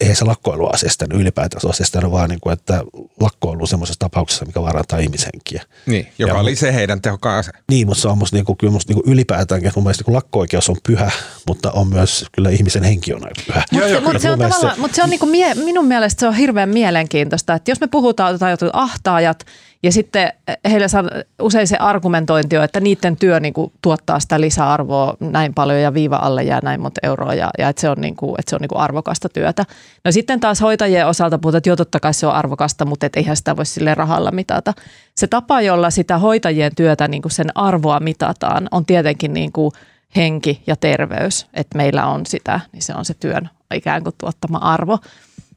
eihän 0.00 0.16
se 0.16 0.24
lakkoilu 0.24 0.66
asiasta 0.66 1.06
ylipäätänsä 1.14 1.68
asiasta, 1.68 2.10
vaan 2.10 2.30
niin 2.30 2.40
kuin, 2.40 2.52
että 2.52 2.84
lakkoilu 3.20 3.66
semmoisessa 3.66 3.98
tapauksessa, 3.98 4.44
mikä 4.44 4.62
vaarantaa 4.62 4.98
ihmishenkiä. 4.98 5.62
Niin, 5.86 6.06
joka 6.18 6.32
ja, 6.32 6.40
oli 6.40 6.56
se 6.56 6.74
heidän 6.74 7.02
tehokkaan 7.02 7.38
ase. 7.38 7.50
Niin, 7.70 7.86
mutta 7.86 8.02
se 8.02 8.08
on 8.08 8.18
musta, 8.18 8.36
niin 8.36 8.44
kuin, 8.44 8.58
kyllä 8.58 8.72
musta 8.72 8.92
niin 8.92 9.02
kuin 9.02 9.12
ylipäätäänkin, 9.12 9.68
että 9.68 9.80
mun 9.80 9.84
mielestä 9.84 10.04
niin 10.06 10.14
lakko-oikeus 10.14 10.68
on 10.68 10.76
pyhä, 10.86 11.10
mutta 11.46 11.70
on 11.70 11.88
myös 11.88 12.26
kyllä 12.32 12.50
ihmisen 12.50 12.82
henki 12.82 13.14
on 13.14 13.24
aika 13.24 13.42
pyhä. 13.46 13.64
Mutta 13.72 13.88
se, 13.88 14.00
mut 14.00 14.20
se, 14.22 14.30
on 14.30 14.38
se, 14.60 14.80
mut 14.80 14.94
se 14.94 15.02
on 15.02 15.10
niin 15.10 15.20
kuin 15.20 15.30
mie, 15.30 15.54
minun 15.54 15.86
mielestä 15.86 16.20
se 16.20 16.26
on 16.26 16.34
hirveän 16.34 16.68
mielenkiintoista, 16.68 17.54
että 17.54 17.70
jos 17.70 17.80
me 17.80 17.86
puhutaan 17.86 18.32
jotain 18.32 18.58
ahtaajat, 18.72 19.46
ja 19.86 19.92
sitten 19.92 20.32
heille 20.70 20.88
saa 20.88 21.04
usein 21.42 21.66
se 21.66 21.76
argumentointi 21.76 22.56
on, 22.56 22.64
että 22.64 22.80
niiden 22.80 23.16
työ 23.16 23.40
niin 23.40 23.54
kuin, 23.54 23.72
tuottaa 23.82 24.20
sitä 24.20 24.40
lisäarvoa 24.40 25.16
näin 25.20 25.54
paljon 25.54 25.80
ja 25.80 25.94
viiva 25.94 26.16
alle 26.16 26.42
jää 26.42 26.60
näin 26.62 26.80
monta 26.80 27.00
euroa 27.02 27.34
ja, 27.34 27.50
ja 27.58 27.68
että 27.68 27.80
se 27.80 27.88
on, 27.88 27.96
niin 28.00 28.16
kuin, 28.16 28.34
että 28.38 28.50
se 28.50 28.56
on 28.56 28.60
niin 28.60 28.68
kuin 28.68 28.80
arvokasta 28.80 29.28
työtä. 29.28 29.64
No 30.04 30.12
sitten 30.12 30.40
taas 30.40 30.60
hoitajien 30.60 31.06
osalta 31.06 31.38
puhutaan, 31.38 31.58
että 31.58 31.68
joo 31.68 31.76
totta 31.76 32.00
kai 32.00 32.14
se 32.14 32.26
on 32.26 32.34
arvokasta, 32.34 32.84
mutta 32.84 33.06
et 33.06 33.16
eihän 33.16 33.36
sitä 33.36 33.56
voi 33.56 33.66
sille 33.66 33.94
rahalla 33.94 34.30
mitata. 34.30 34.72
Se 35.14 35.26
tapa, 35.26 35.60
jolla 35.60 35.90
sitä 35.90 36.18
hoitajien 36.18 36.74
työtä, 36.74 37.08
niin 37.08 37.22
kuin 37.22 37.32
sen 37.32 37.56
arvoa 37.56 38.00
mitataan, 38.00 38.68
on 38.70 38.86
tietenkin 38.86 39.34
niin 39.34 39.52
kuin 39.52 39.72
henki 40.16 40.62
ja 40.66 40.76
terveys, 40.76 41.46
että 41.54 41.76
meillä 41.76 42.06
on 42.06 42.26
sitä, 42.26 42.60
niin 42.72 42.82
se 42.82 42.94
on 42.94 43.04
se 43.04 43.14
työn 43.14 43.50
ikään 43.74 44.02
kuin 44.02 44.14
tuottama 44.18 44.58
arvo. 44.58 44.98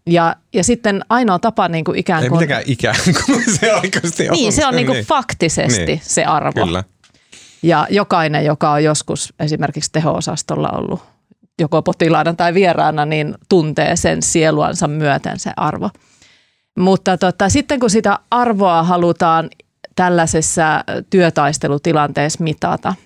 Ja, 0.08 0.36
ja 0.54 0.64
sitten 0.64 1.02
ainoa 1.10 1.40
tapa 1.40 1.68
niin 1.68 1.84
kuin 1.84 2.00
ikään 2.00 2.20
kuin... 2.20 2.26
Ei 2.26 2.30
mitenkään 2.32 2.64
ikään 2.66 2.96
kuin 3.26 3.44
se 3.60 3.74
oikeasti 3.74 4.30
on. 4.30 4.36
Niin, 4.36 4.54
se 4.54 4.68
on 4.68 4.76
niin 4.76 4.86
kuin 4.86 4.96
niin. 4.96 5.06
faktisesti 5.06 5.86
niin. 5.86 6.02
se 6.04 6.26
arvo. 6.26 6.66
Kyllä. 6.66 6.84
Ja 7.64 7.88
jokainen, 7.90 8.46
joka 8.46 8.72
on 8.72 8.84
joskus 8.84 9.34
esimerkiksi 9.40 9.92
teho-osastolla 9.92 10.70
ollut 10.70 11.04
joko 11.60 11.82
potilaana 11.82 12.34
tai 12.34 12.54
vieraana, 12.54 13.06
niin 13.06 13.36
tuntee 13.50 13.96
sen 13.96 14.24
sieluansa 14.24 14.88
myöten 14.88 15.40
se 15.40 15.52
arvo. 15.58 15.90
Mutta 16.78 17.18
tota, 17.18 17.50
sitten 17.50 17.80
kun 17.80 17.90
sitä 17.90 18.20
arvoa 18.32 18.84
halutaan 18.84 19.50
tällaisessa 19.96 20.84
työtaistelutilanteessa 21.10 22.44
mitata– 22.44 22.96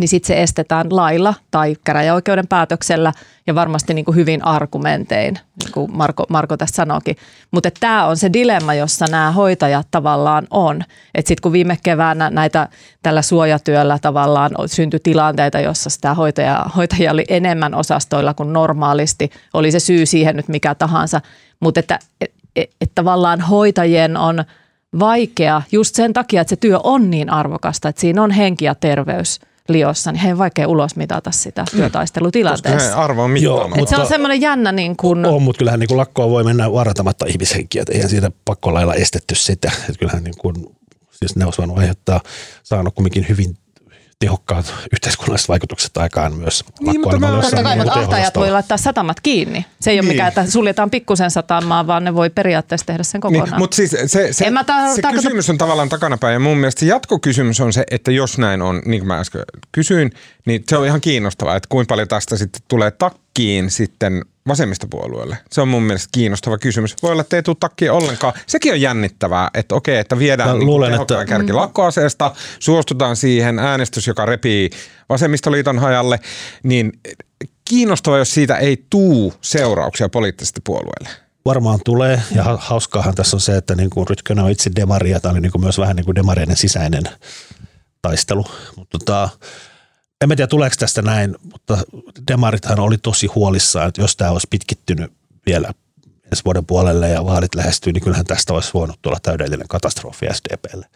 niin 0.00 0.08
sitten 0.08 0.26
se 0.26 0.42
estetään 0.42 0.86
lailla 0.90 1.34
tai 1.50 1.76
käräjäoikeuden 1.84 2.46
päätöksellä 2.46 3.12
ja 3.46 3.54
varmasti 3.54 3.94
niin 3.94 4.04
kuin 4.04 4.14
hyvin 4.14 4.44
argumentein, 4.44 5.34
niin 5.34 5.72
kuin 5.72 5.96
Marko, 5.96 6.26
Marko 6.28 6.56
tässä 6.56 6.76
sanoikin. 6.76 7.16
Mutta 7.50 7.70
tämä 7.80 8.06
on 8.06 8.16
se 8.16 8.32
dilemma, 8.32 8.74
jossa 8.74 9.06
nämä 9.10 9.32
hoitajat 9.32 9.86
tavallaan 9.90 10.46
on. 10.50 10.82
Että 11.14 11.28
sitten 11.28 11.42
kun 11.42 11.52
viime 11.52 11.78
keväänä 11.82 12.30
näitä 12.30 12.68
tällä 13.02 13.22
suojatyöllä 13.22 13.98
tavallaan 14.02 14.50
syntyi 14.66 15.00
tilanteita, 15.02 15.60
jossa 15.60 15.90
sitä 15.90 16.14
hoitaja, 16.14 16.66
hoitajia 16.76 17.12
oli 17.12 17.24
enemmän 17.28 17.74
osastoilla 17.74 18.34
kuin 18.34 18.52
normaalisti, 18.52 19.30
oli 19.54 19.70
se 19.70 19.80
syy 19.80 20.06
siihen 20.06 20.36
nyt 20.36 20.48
mikä 20.48 20.74
tahansa. 20.74 21.20
Mutta 21.60 21.80
että 21.80 21.98
et, 22.20 22.32
et, 22.56 22.70
et 22.80 22.90
tavallaan 22.94 23.40
hoitajien 23.40 24.16
on 24.16 24.44
vaikea 24.98 25.62
just 25.72 25.94
sen 25.94 26.12
takia, 26.12 26.40
että 26.40 26.48
se 26.50 26.56
työ 26.56 26.78
on 26.84 27.10
niin 27.10 27.30
arvokasta, 27.30 27.88
että 27.88 28.00
siinä 28.00 28.22
on 28.22 28.30
henki 28.30 28.64
ja 28.64 28.74
terveys– 28.74 29.40
liossa, 29.72 30.12
niin 30.12 30.20
he 30.20 30.38
vaikea 30.38 30.68
ulos 30.68 30.96
mitata 30.96 31.30
sitä 31.30 31.64
mm. 31.72 31.76
työtaistelutilanteessa. 31.76 32.88
Koska 32.88 33.02
arvo 33.02 33.24
on 33.24 33.42
Joo, 33.42 33.68
mutta, 33.68 33.90
se 33.90 33.96
on 33.96 34.06
semmoinen 34.06 34.40
jännä 34.40 34.72
niin 34.72 34.96
kuin... 34.96 35.26
On, 35.26 35.42
mutta 35.42 35.58
kyllähän 35.58 35.80
niin 35.80 35.88
kuin 35.88 35.98
lakkoa 35.98 36.30
voi 36.30 36.44
mennä 36.44 36.72
vaarantamatta 36.72 37.26
ihmishenkiä, 37.28 37.82
että 37.82 37.92
eihän 37.92 38.10
siitä 38.10 38.30
pakkolailla 38.44 38.94
estetty 38.94 39.34
sitä. 39.34 39.72
Että 39.80 39.98
kyllähän 39.98 40.24
niin 40.24 40.38
kuin, 40.38 40.54
siis 41.10 41.36
ne 41.36 41.44
olisi 41.44 41.58
voinut 41.58 41.78
aiheuttaa, 41.78 42.20
saanut 42.62 42.94
kumminkin 42.94 43.26
hyvin 43.28 43.56
tehokkaat 44.20 44.74
yhteiskunnalliset 44.92 45.48
vaikutukset 45.48 45.96
aikaan 45.96 46.34
myös 46.34 46.64
niin, 46.80 47.00
mutta, 47.00 47.18
mä, 47.18 47.40
totta 47.42 47.62
kai, 47.62 47.76
mutta 47.76 47.92
ahtajat 47.92 48.36
voi 48.36 48.50
laittaa 48.50 48.76
satamat 48.76 49.20
kiinni. 49.20 49.66
Se 49.80 49.90
ei 49.90 49.96
niin. 49.96 50.04
ole 50.04 50.12
mikään, 50.12 50.28
että 50.28 50.50
suljetaan 50.50 50.90
pikkusen 50.90 51.30
satamaa, 51.30 51.86
vaan 51.86 52.04
ne 52.04 52.14
voi 52.14 52.30
periaatteessa 52.30 52.86
tehdä 52.86 53.02
sen 53.02 53.20
kokonaan. 53.20 53.50
Niin, 53.50 53.58
mutta 53.58 53.74
siis 53.74 53.90
se, 53.90 54.08
se, 54.08 54.32
se, 54.32 54.44
tar- 54.44 54.94
se 54.94 55.02
kysymys 55.12 55.50
on 55.50 55.58
tavallaan 55.58 55.88
takanapäin 55.88 56.32
ja 56.32 56.40
mun 56.40 56.56
mielestä 56.56 56.80
se 56.80 56.86
jatkokysymys 56.86 57.60
on 57.60 57.72
se, 57.72 57.84
että 57.90 58.10
jos 58.10 58.38
näin 58.38 58.62
on, 58.62 58.82
niin 58.84 59.00
kuin 59.00 59.08
mä 59.08 59.18
äsken 59.18 59.42
kysyin, 59.72 60.12
niin 60.46 60.64
se 60.68 60.76
on 60.76 60.86
ihan 60.86 61.00
kiinnostavaa, 61.00 61.56
että 61.56 61.68
kuinka 61.68 61.92
paljon 61.92 62.08
tästä 62.08 62.36
sitten 62.36 62.62
tulee 62.68 62.90
takkiin 63.30 63.70
sitten 63.70 64.24
vasemmistopuolueelle? 64.48 65.38
Se 65.52 65.60
on 65.60 65.68
mun 65.68 65.82
mielestä 65.82 66.08
kiinnostava 66.12 66.58
kysymys. 66.58 66.96
Voi 67.02 67.12
olla, 67.12 67.20
että 67.20 67.36
ei 67.36 67.42
tule 67.42 67.56
takkia 67.60 67.92
ollenkaan. 67.92 68.32
Sekin 68.46 68.72
on 68.72 68.80
jännittävää, 68.80 69.50
että 69.54 69.74
okei, 69.74 69.98
että 69.98 70.18
viedään 70.18 70.58
niin 70.58 70.66
luulen, 70.66 70.94
että... 70.94 71.24
kärki 71.24 71.52
mm. 71.52 71.56
lakkoaseesta, 71.56 72.34
suostutaan 72.58 73.16
siihen 73.16 73.58
äänestys, 73.58 74.06
joka 74.06 74.26
repii 74.26 74.70
vasemmistoliiton 75.08 75.78
hajalle, 75.78 76.20
niin 76.62 76.92
kiinnostavaa, 77.64 78.18
jos 78.18 78.34
siitä 78.34 78.56
ei 78.56 78.84
tuu 78.90 79.34
seurauksia 79.40 80.08
poliittisesti 80.08 80.60
puolueelle. 80.64 81.08
Varmaan 81.44 81.80
tulee, 81.84 82.22
ja 82.34 82.44
hauskaahan 82.60 83.14
tässä 83.14 83.36
on 83.36 83.40
se, 83.40 83.56
että 83.56 83.74
niin 83.74 83.90
kuin 83.90 84.08
Rytkönen 84.08 84.44
on 84.44 84.50
itse 84.50 84.70
demari, 84.76 85.10
ja 85.10 85.20
tämä 85.20 85.32
oli 85.32 85.40
niin 85.40 85.52
kuin 85.52 85.62
myös 85.62 85.78
vähän 85.78 85.96
niin 85.96 86.04
kuin 86.04 86.14
demareiden 86.14 86.56
sisäinen 86.56 87.04
taistelu. 88.02 88.44
Mutta 88.76 88.98
tota, 88.98 89.28
en 90.20 90.28
mä 90.28 90.36
tiedä 90.36 90.46
tuleeko 90.46 90.76
tästä 90.78 91.02
näin, 91.02 91.36
mutta 91.52 91.78
Demarithan 92.30 92.80
oli 92.80 92.98
tosi 92.98 93.26
huolissaan, 93.26 93.88
että 93.88 94.00
jos 94.00 94.16
tämä 94.16 94.30
olisi 94.30 94.46
pitkittynyt 94.50 95.12
vielä 95.46 95.72
ensi 96.32 96.44
vuoden 96.44 96.66
puolelle 96.66 97.08
ja 97.08 97.24
vaalit 97.24 97.54
lähestyy, 97.54 97.92
niin 97.92 98.02
kyllähän 98.02 98.26
tästä 98.26 98.52
olisi 98.52 98.70
voinut 98.74 98.98
tulla 99.02 99.18
täydellinen 99.22 99.68
katastrofi 99.68 100.26
SDPlle. 100.32 100.86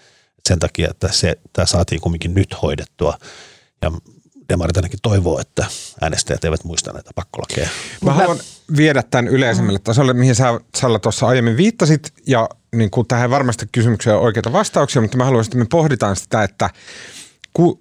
Sen 0.48 0.58
takia, 0.58 0.90
että 0.90 1.12
se, 1.12 1.38
tämä 1.52 1.66
saatiin 1.66 2.00
kumminkin 2.00 2.34
nyt 2.34 2.62
hoidettua 2.62 3.18
ja 3.82 3.92
Demarit 4.48 4.76
ainakin 4.76 4.98
toivoo, 5.02 5.40
että 5.40 5.66
äänestäjät 6.00 6.44
eivät 6.44 6.64
muista 6.64 6.92
näitä 6.92 7.10
pakkolakeja. 7.14 7.68
Mä 8.04 8.12
haluan 8.12 8.38
viedä 8.76 9.02
tämän 9.02 9.28
yleisemmälle 9.28 9.78
tasolle, 9.78 10.12
mihin 10.12 10.34
sä 10.34 10.60
Salla 10.76 10.98
tuossa 10.98 11.26
aiemmin 11.26 11.56
viittasit, 11.56 12.12
ja 12.26 12.48
niin 12.74 12.90
kuin 12.90 13.08
tähän 13.08 13.30
varmasti 13.30 13.66
kysymykseen 13.72 14.16
on 14.16 14.22
oikeita 14.22 14.52
vastauksia, 14.52 15.02
mutta 15.02 15.16
mä 15.16 15.24
haluaisin, 15.24 15.50
että 15.50 15.58
me 15.58 15.66
pohditaan 15.70 16.16
sitä, 16.16 16.42
että 16.42 16.70
ku, 17.52 17.80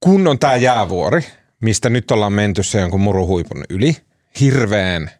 kun 0.00 0.28
on 0.28 0.38
tämä 0.38 0.56
jäävuori, 0.56 1.24
mistä 1.60 1.90
nyt 1.90 2.10
ollaan 2.10 2.32
menty 2.32 2.62
se 2.62 2.80
jonkun 2.80 3.00
muruhuipun 3.00 3.64
yli, 3.70 3.96
hirveän 4.40 5.10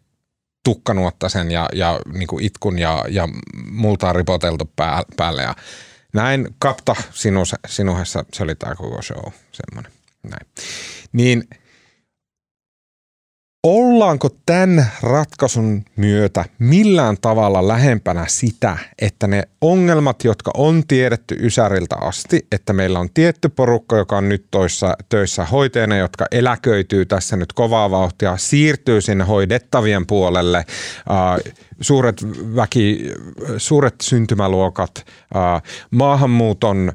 tukkanuottaisen 0.64 1.50
ja, 1.50 1.68
ja 1.72 2.00
niin 2.12 2.26
kuin 2.26 2.44
itkun 2.44 2.78
ja, 2.78 3.04
ja 3.08 3.28
multaan 3.70 4.16
ripoteltu 4.16 4.70
pää, 4.76 5.02
päälle. 5.16 5.42
Ja 5.42 5.54
näin 6.12 6.48
kapta 6.58 6.96
sinus, 7.10 7.54
sinuhessa, 7.66 8.24
se 8.32 8.42
oli 8.42 8.54
tämä 8.54 8.74
koko 8.74 9.02
show, 9.02 9.32
semmoinen. 9.52 9.92
Näin. 10.22 10.46
Niin 11.12 11.44
Ollaanko 13.62 14.28
tämän 14.46 14.86
ratkaisun 15.02 15.84
myötä 15.96 16.44
millään 16.58 17.16
tavalla 17.20 17.68
lähempänä 17.68 18.24
sitä, 18.28 18.78
että 18.98 19.26
ne 19.26 19.42
ongelmat, 19.60 20.24
jotka 20.24 20.50
on 20.56 20.82
tiedetty 20.88 21.36
Ysäriltä 21.40 21.96
asti, 21.96 22.46
että 22.52 22.72
meillä 22.72 22.98
on 22.98 23.10
tietty 23.14 23.48
porukka, 23.48 23.96
joka 23.96 24.16
on 24.16 24.28
nyt 24.28 24.46
toissa, 24.50 24.94
töissä 25.08 25.44
hoitajana, 25.44 25.96
jotka 25.96 26.26
eläköityy 26.30 27.06
tässä 27.06 27.36
nyt 27.36 27.52
kovaa 27.52 27.90
vauhtia, 27.90 28.36
siirtyy 28.36 29.00
sinne 29.00 29.24
hoidettavien 29.24 30.06
puolelle, 30.06 30.58
äh, 30.58 31.54
suuret, 31.80 32.22
väki, 32.56 33.12
suuret 33.56 33.94
syntymäluokat, 34.02 35.06
maahanmuuton 35.90 36.92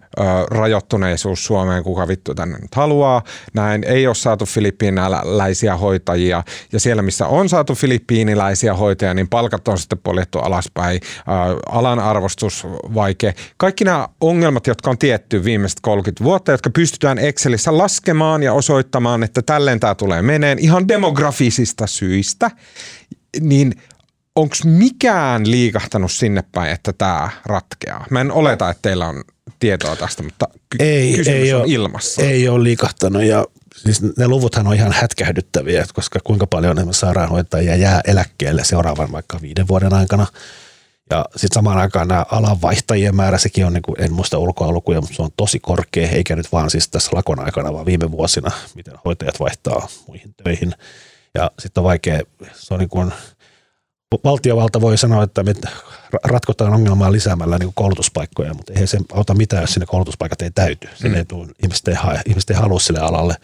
rajoittuneisuus 0.51 1.45
Suomeen, 1.45 1.83
kuka 1.83 2.07
vittu 2.07 2.35
tänne 2.35 2.57
nyt 2.57 2.75
haluaa. 2.75 3.23
Näin 3.53 3.83
ei 3.83 4.07
ole 4.07 4.15
saatu 4.15 4.45
filippiiniläisiä 4.45 5.77
hoitajia 5.77 6.43
ja 6.71 6.79
siellä, 6.79 7.01
missä 7.01 7.27
on 7.27 7.49
saatu 7.49 7.75
filippiiniläisiä 7.75 8.73
hoitajia, 8.73 9.13
niin 9.13 9.27
palkat 9.27 9.67
on 9.67 9.77
sitten 9.77 9.99
poljettu 10.03 10.39
alaspäin, 10.39 10.99
alan 11.69 11.99
arvostus 11.99 12.67
vaikea. 12.93 13.33
Kaikki 13.57 13.83
nämä 13.83 14.07
ongelmat, 14.21 14.67
jotka 14.67 14.89
on 14.89 14.97
tietty 14.97 15.43
viimeiset 15.43 15.79
30 15.81 16.23
vuotta, 16.23 16.51
jotka 16.51 16.69
pystytään 16.69 17.17
Excelissä 17.17 17.77
laskemaan 17.77 18.43
ja 18.43 18.53
osoittamaan, 18.53 19.23
että 19.23 19.41
tälleen 19.41 19.79
tämä 19.79 19.95
tulee 19.95 20.21
meneen 20.21 20.59
ihan 20.59 20.87
demografisista 20.87 21.87
syistä, 21.87 22.51
niin– 23.41 23.73
onko 24.35 24.55
mikään 24.63 25.51
liikahtanut 25.51 26.11
sinne 26.11 26.43
päin, 26.51 26.71
että 26.71 26.93
tämä 26.93 27.29
ratkeaa? 27.45 28.05
Mä 28.09 28.21
en 28.21 28.31
oleta, 28.31 28.69
että 28.69 28.81
teillä 28.81 29.07
on 29.07 29.23
tietoa 29.59 29.95
tästä, 29.95 30.23
mutta 30.23 30.47
ky- 30.69 30.77
ei, 30.79 31.13
kysymys 31.13 31.39
ei 31.39 31.53
on 31.53 31.61
ole, 31.61 31.71
ilmassa. 31.71 32.21
Ei 32.21 32.49
ole 32.49 32.63
liikahtanut 32.63 33.23
ja 33.23 33.45
siis 33.75 34.01
ne 34.17 34.27
luvuthan 34.27 34.67
on 34.67 34.73
ihan 34.73 34.93
hätkähdyttäviä, 34.93 35.85
koska 35.93 36.19
kuinka 36.23 36.47
paljon 36.47 36.93
sairaanhoitajia 36.93 37.75
jää 37.75 38.01
eläkkeelle 38.07 38.63
seuraavan 38.63 39.11
vaikka 39.11 39.41
viiden 39.41 39.67
vuoden 39.67 39.93
aikana. 39.93 40.27
Ja 41.09 41.25
sitten 41.31 41.53
samaan 41.53 41.77
aikaan 41.77 42.07
nämä 42.07 42.25
alanvaihtajien 42.31 43.15
määrä, 43.15 43.37
sekin 43.37 43.65
on, 43.65 43.73
niin 43.73 43.81
kuin, 43.81 44.01
en 44.01 44.13
muista 44.13 44.37
ulkoa 44.37 44.71
lukuja, 44.71 45.01
mutta 45.01 45.15
se 45.15 45.21
on 45.21 45.29
tosi 45.37 45.59
korkea, 45.59 46.09
eikä 46.09 46.35
nyt 46.35 46.51
vaan 46.51 46.69
siis 46.69 46.89
tässä 46.89 47.11
lakon 47.13 47.39
aikana, 47.39 47.73
vaan 47.73 47.85
viime 47.85 48.11
vuosina, 48.11 48.51
miten 48.75 48.93
hoitajat 49.05 49.39
vaihtaa 49.39 49.87
muihin 50.07 50.33
töihin. 50.43 50.73
Ja 51.35 51.51
sitten 51.59 51.81
on 51.81 51.85
vaikea, 51.85 52.21
se 52.53 52.73
on 52.73 52.79
niin 52.79 52.89
kuin, 52.89 53.11
valtiovalta 54.23 54.81
voi 54.81 54.97
sanoa, 54.97 55.23
että 55.23 55.43
me 55.43 55.53
ratkotaan 56.23 56.73
ongelmaa 56.73 57.11
lisäämällä 57.11 57.59
niin 57.59 57.71
koulutuspaikkoja, 57.75 58.53
mutta 58.53 58.73
ei 58.73 58.87
se 58.87 58.97
auta 59.13 59.33
mitään, 59.33 59.63
jos 59.63 59.73
sinne 59.73 59.85
koulutuspaikat 59.85 60.41
ei 60.41 60.51
täyty. 60.51 60.87
Sinne 60.95 61.09
mm. 61.09 61.15
ei 61.15 61.25
tule, 61.25 61.47
ihmiset, 61.63 61.87
ei 61.87 61.95
hae, 61.95 62.21
ihmiset 62.25 62.49
ei 62.49 62.55
halua 62.55 62.79
sille 62.79 62.99
alalle. 62.99 63.35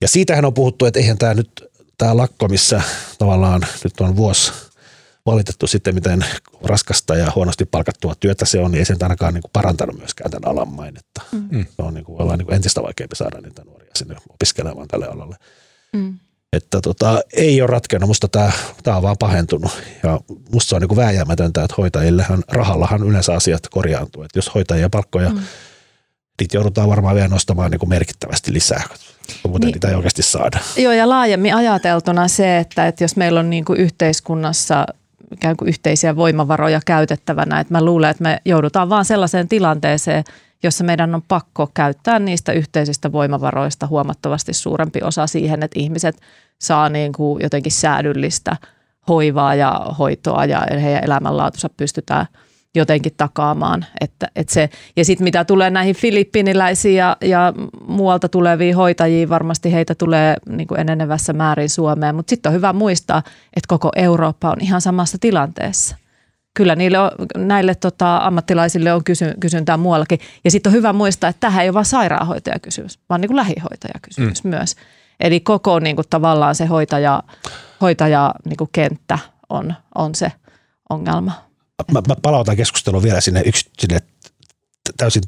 Ja 0.00 0.08
siitähän 0.08 0.44
on 0.44 0.54
puhuttu, 0.54 0.86
että 0.86 1.00
eihän 1.00 1.18
tämä 1.18 1.34
nyt 1.34 1.64
tämä 1.98 2.16
lakko, 2.16 2.48
missä 2.48 2.82
tavallaan 3.18 3.66
nyt 3.84 4.00
on 4.00 4.16
vuosi 4.16 4.52
valitettu 5.26 5.66
sitten, 5.66 5.94
miten 5.94 6.24
raskasta 6.62 7.16
ja 7.16 7.32
huonosti 7.34 7.64
palkattua 7.64 8.14
työtä 8.20 8.44
se 8.44 8.60
on, 8.60 8.70
niin 8.70 8.78
ei 8.78 8.84
sen 8.84 8.96
ainakaan 9.02 9.34
niin 9.34 9.42
kuin 9.42 9.50
parantanut 9.52 9.98
myöskään 9.98 10.30
tämän 10.30 10.50
alan 10.50 10.68
mainetta. 10.68 11.22
Mm. 11.32 11.66
Se 11.76 11.82
on 11.82 11.94
niin 11.94 12.04
kuin, 12.04 12.22
ollaan 12.22 12.38
niin 12.38 12.46
kuin 12.46 12.56
entistä 12.56 12.82
vaikeampi 12.82 13.16
saada 13.16 13.40
niitä 13.40 13.64
nuoria 13.64 13.90
sinne 13.94 14.16
opiskelemaan 14.30 14.88
tälle 14.88 15.06
alalle. 15.06 15.36
Mm 15.92 16.18
että 16.56 16.80
tota, 16.80 17.20
ei 17.32 17.60
ole 17.60 17.66
ratkennut. 17.66 18.08
Musta 18.08 18.28
tämä, 18.28 18.52
tämä 18.82 18.96
on 18.96 19.02
vaan 19.02 19.16
pahentunut. 19.18 19.82
Ja 20.02 20.20
musta 20.52 20.68
se 20.68 20.74
on 20.74 20.82
niin 20.82 20.96
vääjäämätöntä, 20.96 21.64
että 21.64 21.74
hoitajillehan, 21.78 22.44
rahallahan 22.48 23.02
yleensä 23.02 23.34
asiat 23.34 23.68
korjaantuu. 23.70 24.22
Että 24.22 24.38
jos 24.38 24.54
hoitajia 24.54 24.90
palkkoja, 24.90 25.30
mm. 25.30 25.40
niitä 26.40 26.56
joudutaan 26.56 26.88
varmaan 26.88 27.14
vielä 27.14 27.28
nostamaan 27.28 27.70
niin 27.70 27.78
kuin 27.78 27.90
merkittävästi 27.90 28.52
lisää. 28.52 28.82
Muuten 29.48 29.66
niin, 29.66 29.72
niitä 29.72 29.88
ei 29.88 29.94
oikeasti 29.94 30.22
saada. 30.22 30.58
Joo, 30.76 30.92
ja 30.92 31.08
laajemmin 31.08 31.54
ajateltuna 31.54 32.28
se, 32.28 32.58
että, 32.58 32.86
että 32.86 33.04
jos 33.04 33.16
meillä 33.16 33.40
on 33.40 33.50
niin 33.50 33.64
kuin 33.64 33.80
yhteiskunnassa 33.80 34.86
ikään 35.32 35.56
kuin 35.56 35.68
yhteisiä 35.68 36.16
voimavaroja 36.16 36.80
käytettävänä, 36.86 37.60
että 37.60 37.74
mä 37.74 37.84
luulen, 37.84 38.10
että 38.10 38.22
me 38.22 38.40
joudutaan 38.44 38.88
vaan 38.88 39.04
sellaiseen 39.04 39.48
tilanteeseen, 39.48 40.24
jossa 40.66 40.84
meidän 40.84 41.14
on 41.14 41.22
pakko 41.28 41.70
käyttää 41.74 42.18
niistä 42.18 42.52
yhteisistä 42.52 43.12
voimavaroista 43.12 43.86
huomattavasti 43.86 44.52
suurempi 44.52 45.00
osa 45.02 45.26
siihen, 45.26 45.62
että 45.62 45.80
ihmiset 45.80 46.16
saa 46.60 46.88
niin 46.88 47.12
kuin 47.12 47.42
jotenkin 47.42 47.72
säädyllistä 47.72 48.56
hoivaa 49.08 49.54
ja 49.54 49.86
hoitoa 49.98 50.44
ja 50.44 50.66
heidän 50.82 51.04
elämänlaatunsa 51.04 51.68
pystytään 51.76 52.26
jotenkin 52.74 53.12
takaamaan. 53.16 53.86
Että, 54.00 54.28
että 54.36 54.54
se, 54.54 54.70
ja 54.96 55.04
sitten 55.04 55.24
mitä 55.24 55.44
tulee 55.44 55.70
näihin 55.70 55.96
filippiiniläisiin 55.96 56.96
ja, 56.96 57.16
ja 57.20 57.52
muualta 57.86 58.28
tuleviin 58.28 58.76
hoitajiin, 58.76 59.28
varmasti 59.28 59.72
heitä 59.72 59.94
tulee 59.94 60.36
niin 60.48 60.66
kuin 60.66 60.80
enenevässä 60.80 61.32
määrin 61.32 61.70
Suomeen, 61.70 62.14
mutta 62.14 62.30
sitten 62.30 62.50
on 62.50 62.56
hyvä 62.56 62.72
muistaa, 62.72 63.22
että 63.56 63.68
koko 63.68 63.90
Eurooppa 63.96 64.50
on 64.50 64.60
ihan 64.60 64.80
samassa 64.80 65.18
tilanteessa 65.20 65.96
kyllä 66.56 66.76
niille 66.76 66.98
on, 66.98 67.10
näille 67.36 67.74
tota, 67.74 68.16
ammattilaisille 68.16 68.92
on 68.92 69.04
kysy, 69.04 69.34
kysyntää 69.40 69.76
muuallakin. 69.76 70.20
Ja 70.44 70.50
sitten 70.50 70.70
on 70.70 70.74
hyvä 70.74 70.92
muistaa, 70.92 71.30
että 71.30 71.40
tähän 71.40 71.62
ei 71.62 71.68
ole 71.68 71.74
vain 71.74 71.84
sairaanhoitajakysymys, 71.84 72.98
vaan 73.08 73.20
niin 73.20 73.28
kuin 73.28 73.36
lähihoitajakysymys 73.36 74.44
mm. 74.44 74.50
myös. 74.50 74.76
Eli 75.20 75.40
koko 75.40 75.78
niin 75.78 75.96
kuin, 75.96 76.06
tavallaan 76.10 76.54
se 76.54 76.66
hoitaja, 76.66 77.22
hoitaja 77.80 78.34
niin 78.44 78.56
kuin 78.56 78.70
kenttä 78.72 79.18
on, 79.48 79.74
on 79.94 80.14
se 80.14 80.32
ongelma. 80.90 81.32
Mä, 81.92 82.02
mä 82.08 82.16
palautan 82.22 82.56
keskustelua 82.56 83.02
vielä 83.02 83.20
sinne, 83.20 83.42
yksi, 83.46 83.70
sinne 83.78 83.98
täysin, 84.96 85.22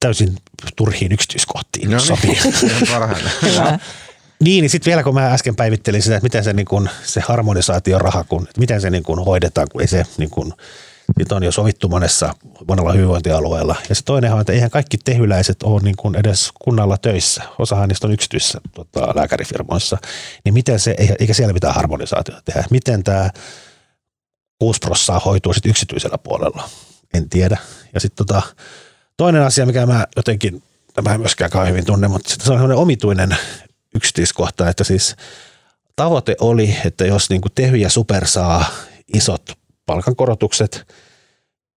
täysin 0.00 0.36
turhiin 0.76 1.12
yksityiskohtiin. 1.12 1.90
No 1.90 1.98
niin, 2.22 2.38
Niin, 4.40 4.62
niin 4.62 4.70
sitten 4.70 4.90
vielä 4.90 5.02
kun 5.02 5.14
mä 5.14 5.32
äsken 5.32 5.56
päivittelin 5.56 6.02
sitä, 6.02 6.16
että 6.16 6.24
miten 6.24 6.44
se, 6.44 6.52
niin 6.52 6.66
kun, 6.66 6.88
se 7.04 7.20
harmonisaatio 7.20 7.98
raha, 7.98 8.24
kun, 8.24 8.42
että 8.42 8.60
miten 8.60 8.80
se 8.80 8.90
niin 8.90 9.02
kun 9.02 9.24
hoidetaan, 9.24 9.66
kun 9.72 9.80
ei 9.80 9.86
se 9.88 10.06
niin 10.18 10.30
kun, 10.30 10.54
nyt 11.18 11.32
on 11.32 11.42
jo 11.42 11.52
sovittu 11.52 11.88
monessa, 11.88 12.34
monella 12.68 12.92
hyvinvointialueella. 12.92 13.76
Ja 13.88 13.94
se 13.94 14.02
toinen 14.04 14.32
on, 14.32 14.40
että 14.40 14.52
eihän 14.52 14.70
kaikki 14.70 14.98
tehyläiset 14.98 15.62
ole 15.62 15.80
niin 15.82 15.96
kuin 15.96 16.14
edes 16.14 16.50
kunnalla 16.62 16.98
töissä. 16.98 17.42
Osahan 17.58 17.88
niistä 17.88 18.06
on 18.06 18.12
yksityisissä 18.12 18.60
tota, 18.74 19.00
lääkärifirmoissa. 19.14 19.98
Niin 20.44 20.54
miten 20.54 20.80
se, 20.80 20.94
eikä 21.18 21.34
siellä 21.34 21.52
mitään 21.52 21.74
harmonisaatiota 21.74 22.42
tehdä. 22.44 22.64
Miten 22.70 23.04
tämä 23.04 23.30
6 24.58 24.78
prossaa 24.80 25.18
hoituu 25.18 25.52
sitten 25.52 25.70
yksityisellä 25.70 26.18
puolella? 26.18 26.68
En 27.14 27.28
tiedä. 27.28 27.58
Ja 27.94 28.00
sitten 28.00 28.26
tota, 28.26 28.42
toinen 29.16 29.42
asia, 29.42 29.66
mikä 29.66 29.86
mä 29.86 30.06
jotenkin, 30.16 30.62
mä 31.04 31.14
en 31.14 31.20
myöskään 31.20 31.50
kauhean 31.50 31.72
hyvin 31.72 31.86
tunne, 31.86 32.08
mutta 32.08 32.28
se 32.28 32.36
on 32.36 32.44
sellainen 32.44 32.76
omituinen 32.76 33.36
yksityiskohta, 33.96 34.68
että 34.68 34.84
siis 34.84 35.16
tavoite 35.96 36.36
oli, 36.40 36.76
että 36.84 37.06
jos 37.06 37.30
niin 37.30 37.40
kuin 37.40 37.52
Tehy 37.54 37.76
ja 37.76 37.90
Super 37.90 38.26
saa 38.26 38.64
isot 39.14 39.42
palkankorotukset, 39.86 40.94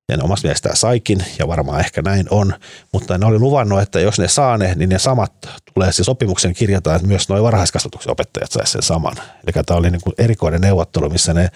ja 0.10 0.18
ne 0.18 0.24
omasta 0.24 0.48
mielestään 0.48 0.78
saikin, 0.78 1.26
ja 1.40 1.48
varmaan 1.48 1.80
ehkä 1.80 2.02
näin 2.02 2.28
on, 2.30 2.54
mutta 2.92 3.18
ne 3.18 3.26
oli 3.26 3.40
luvannut, 3.40 3.82
että 3.82 4.00
jos 4.00 4.20
ne 4.20 4.28
saa 4.28 4.58
ne, 4.58 4.74
niin 4.76 4.90
ne 4.90 5.00
samat 5.00 5.34
tulee 5.74 5.92
siis 5.92 6.06
sopimuksen 6.06 6.54
kirjata, 6.54 6.96
että 6.96 7.08
myös 7.08 7.30
nuo 7.30 7.44
varhaiskasvatuksen 7.44 8.12
opettajat 8.12 8.52
saisivat 8.52 8.72
sen 8.72 8.82
saman. 8.82 9.16
Eli 9.18 9.64
tämä 9.66 9.78
oli 9.78 9.92
niin 9.92 10.02
kuin 10.02 10.14
erikoinen 10.18 10.62
neuvottelu, 10.62 11.10
missä 11.10 11.34
ne 11.34 11.50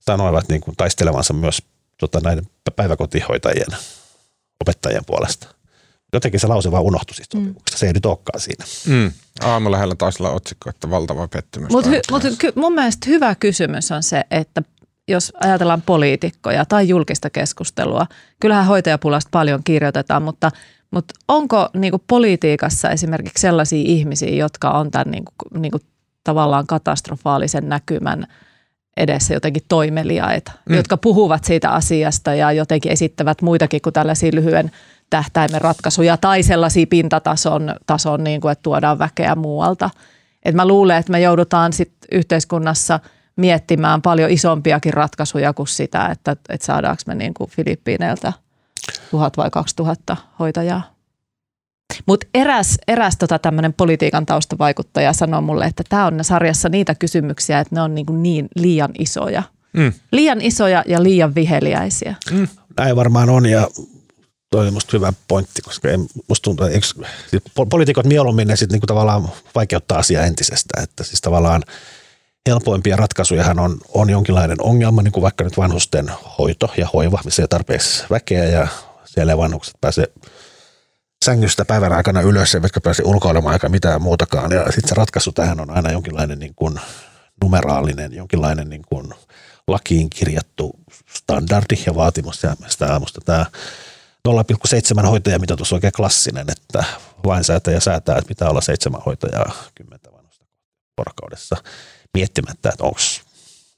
sanoivat 0.00 0.48
niin 0.48 0.60
kuin 0.60 0.76
taistelevansa 0.76 1.34
myös 1.34 1.62
tota, 1.98 2.20
näiden 2.20 2.44
päiväkotihoitajien 2.76 3.78
opettajien 4.60 5.04
puolesta 5.04 5.55
jotenkin 6.16 6.40
se 6.40 6.46
lause 6.46 6.70
vaan 6.70 6.82
unohtui 6.82 7.14
siitä 7.14 7.38
sopimuksesta. 7.38 7.76
Mm. 7.76 7.78
Se 7.78 7.86
ei 7.86 7.92
nyt 7.92 8.06
olekaan 8.06 8.40
siinä. 8.40 8.64
Mm. 8.88 9.12
Aamulähellä 9.40 9.94
taisi 9.94 10.22
olla 10.22 10.32
otsikko, 10.32 10.70
että 10.70 10.90
valtava 10.90 11.28
pettymys. 11.28 11.70
Mutta 11.70 11.90
hy, 11.90 12.00
mut 12.10 12.22
ky, 12.38 12.52
mun 12.54 12.72
mielestä 12.74 13.06
hyvä 13.10 13.34
kysymys 13.34 13.92
on 13.92 14.02
se, 14.02 14.24
että 14.30 14.62
jos 15.08 15.32
ajatellaan 15.44 15.82
poliitikkoja 15.82 16.64
tai 16.64 16.88
julkista 16.88 17.30
keskustelua, 17.30 18.06
kyllähän 18.40 18.66
hoitajapulasta 18.66 19.28
paljon 19.32 19.60
kirjoitetaan, 19.64 20.22
mutta, 20.22 20.50
mutta 20.90 21.14
onko 21.28 21.68
niin 21.74 21.90
kuin 21.90 22.02
politiikassa 22.06 22.90
esimerkiksi 22.90 23.40
sellaisia 23.40 23.82
ihmisiä, 23.86 24.30
jotka 24.30 24.70
on 24.70 24.90
tämän 24.90 25.10
niin 25.10 25.24
kuin, 25.24 25.62
niin 25.62 25.72
kuin 25.72 25.82
tavallaan 26.24 26.66
katastrofaalisen 26.66 27.68
näkymän 27.68 28.26
edessä 28.96 29.34
jotenkin 29.34 29.62
toimeliaita, 29.68 30.52
mm. 30.68 30.76
jotka 30.76 30.96
puhuvat 30.96 31.44
siitä 31.44 31.70
asiasta 31.70 32.34
ja 32.34 32.52
jotenkin 32.52 32.92
esittävät 32.92 33.42
muitakin 33.42 33.82
kuin 33.82 33.92
tällaisia 33.92 34.30
lyhyen 34.34 34.70
tähtäimen 35.10 35.60
ratkaisuja 35.60 36.16
tai 36.16 36.42
sellaisia 36.42 36.86
pintatason, 36.86 37.74
tason, 37.86 38.24
niin 38.24 38.40
kuin, 38.40 38.52
että 38.52 38.62
tuodaan 38.62 38.98
väkeä 38.98 39.34
muualta. 39.34 39.90
Et 40.42 40.54
mä 40.54 40.68
luulen, 40.68 40.96
että 40.96 41.12
me 41.12 41.20
joudutaan 41.20 41.72
sit 41.72 41.92
yhteiskunnassa 42.12 43.00
miettimään 43.36 44.02
paljon 44.02 44.30
isompiakin 44.30 44.94
ratkaisuja 44.94 45.52
kuin 45.52 45.68
sitä, 45.68 46.06
että, 46.06 46.36
että 46.48 46.66
saadaanko 46.66 47.02
me 47.06 47.14
niin 47.14 47.34
kuin 47.34 47.50
Filippiineiltä 47.50 48.32
tuhat 49.10 49.36
vai 49.36 49.50
kaksi 49.50 49.76
tuhatta 49.76 50.16
hoitajaa. 50.38 50.96
Mutta 52.06 52.26
eräs, 52.34 52.78
eräs 52.88 53.16
tota 53.16 53.38
tämmöinen 53.38 53.72
politiikan 53.72 54.26
taustavaikuttaja 54.26 55.12
sanoi 55.12 55.42
mulle, 55.42 55.64
että 55.64 55.82
tämä 55.88 56.06
on 56.06 56.18
sarjassa 56.22 56.68
niitä 56.68 56.94
kysymyksiä, 56.94 57.60
että 57.60 57.74
ne 57.74 57.82
on 57.82 57.94
niin, 57.94 58.06
niin 58.22 58.48
liian 58.56 58.90
isoja. 58.98 59.42
Mm. 59.72 59.92
Liian 60.12 60.40
isoja 60.40 60.84
ja 60.86 61.02
liian 61.02 61.34
viheliäisiä. 61.34 62.14
Mm. 62.30 62.48
Näin 62.76 62.96
varmaan 62.96 63.30
on 63.30 63.46
ja 63.46 63.68
toi 64.50 64.66
on 64.66 64.74
musta 64.74 64.96
hyvä 64.96 65.12
pointti, 65.28 65.62
koska 65.62 65.88
ei, 65.88 65.96
musta 66.28 66.44
tuntuu, 66.44 66.66
eikö, 66.66 66.86
siis 67.30 67.42
poliitikot 67.70 68.06
mieluummin 68.06 68.48
ne 68.48 68.56
sitten 68.56 68.74
niinku 68.74 68.86
tavallaan 68.86 69.28
vaikeuttaa 69.54 69.98
asiaa 69.98 70.24
entisestään, 70.24 70.84
että 70.84 71.04
siis 71.04 71.20
tavallaan 71.20 71.62
helpoimpia 72.48 72.96
ratkaisujahan 72.96 73.58
on, 73.58 73.78
on 73.94 74.10
jonkinlainen 74.10 74.56
ongelma, 74.60 75.02
niin 75.02 75.12
kuin 75.12 75.22
vaikka 75.22 75.44
nyt 75.44 75.56
vanhusten 75.56 76.10
hoito 76.38 76.70
ja 76.76 76.88
hoiva, 76.92 77.20
missä 77.24 77.42
ei 77.42 77.48
tarpeeksi 77.48 78.04
väkeä 78.10 78.44
ja 78.44 78.68
siellä 79.04 79.36
vanhukset 79.36 79.74
pääse 79.80 80.12
sängystä 81.24 81.64
päivän 81.64 81.92
aikana 81.92 82.20
ylös, 82.20 82.54
eivätkä 82.54 82.80
pääse 82.80 83.02
ulkoilemaan 83.06 83.52
eikä 83.52 83.68
mitään 83.68 84.02
muutakaan. 84.02 84.52
Ja 84.52 84.64
sitten 84.64 84.88
se 84.88 84.94
ratkaisu 84.94 85.32
tähän 85.32 85.60
on 85.60 85.70
aina 85.70 85.92
jonkinlainen 85.92 86.38
niin 86.38 86.54
kuin 86.56 86.80
numeraalinen, 87.42 88.12
jonkinlainen 88.12 88.68
niin 88.68 88.82
kuin 88.88 89.14
lakiin 89.68 90.10
kirjattu 90.10 90.72
standardi 91.14 91.74
ja 91.86 91.94
vaatimus. 91.94 92.42
Ja 92.42 92.56
sitä 92.68 92.92
aamusta 92.92 93.20
tämä 93.24 93.46
0,7 94.26 95.06
hoitajamitoitus 95.06 95.72
on 95.72 95.76
oikein 95.76 95.92
klassinen, 95.92 96.46
että 96.50 96.84
lainsäätäjä 97.24 97.80
säätää, 97.80 98.18
että 98.18 98.28
pitää 98.28 98.50
olla 98.50 98.60
seitsemän 98.60 99.00
hoitajaa 99.06 99.52
kymmentä 99.74 100.12
vanhusta 100.12 100.44
vuorokaudessa 100.98 101.56
miettimättä, 102.14 102.68
että 102.68 102.84
onko 102.84 102.98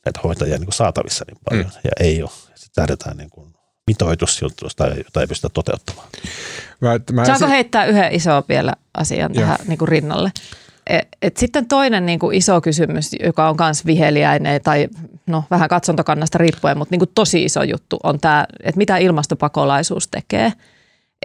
näitä 0.05 0.21
hoitajia 0.25 0.57
niin 0.57 0.67
kuin 0.67 0.75
saatavissa 0.75 1.25
niin 1.29 1.39
paljon 1.49 1.67
mm. 1.67 1.81
ja 1.85 1.91
ei 2.01 2.23
ole. 2.23 2.31
Sitten 2.55 2.83
lähdetään 2.83 3.17
niin 3.17 3.31
kuin 3.31 3.55
mitoitus, 3.87 4.43
jota 4.43 4.87
ei, 4.87 4.99
jota 5.05 5.21
ei 5.21 5.27
pystytä 5.27 5.49
toteuttamaan. 5.55 6.09
Mä, 6.81 7.01
mä 7.13 7.25
Saanko 7.25 7.45
esi- 7.45 7.55
heittää 7.55 7.87
yhden 7.87 8.13
iso 8.13 8.45
vielä 8.49 8.73
asian 8.95 9.35
Joo. 9.35 9.43
tähän 9.43 9.59
niin 9.67 9.79
kuin 9.79 9.89
rinnalle? 9.89 10.33
Et, 10.89 11.09
et 11.23 11.37
sitten 11.37 11.69
toinen 11.69 12.07
niin 12.07 12.19
kuin 12.19 12.37
iso 12.37 12.61
kysymys, 12.61 13.11
joka 13.25 13.49
on 13.49 13.57
myös 13.61 13.87
viheliäinen 13.87 14.61
tai 14.63 14.89
no, 15.27 15.45
vähän 15.51 15.69
katsontokannasta 15.69 16.39
riippuen, 16.39 16.79
mutta 16.79 16.93
niin 16.93 16.99
kuin 16.99 17.11
tosi 17.15 17.45
iso 17.45 17.63
juttu 17.63 17.97
on 18.03 18.21
tämä, 18.21 18.47
että 18.63 18.79
mitä 18.79 18.97
ilmastopakolaisuus 18.97 20.09
tekee. 20.09 20.53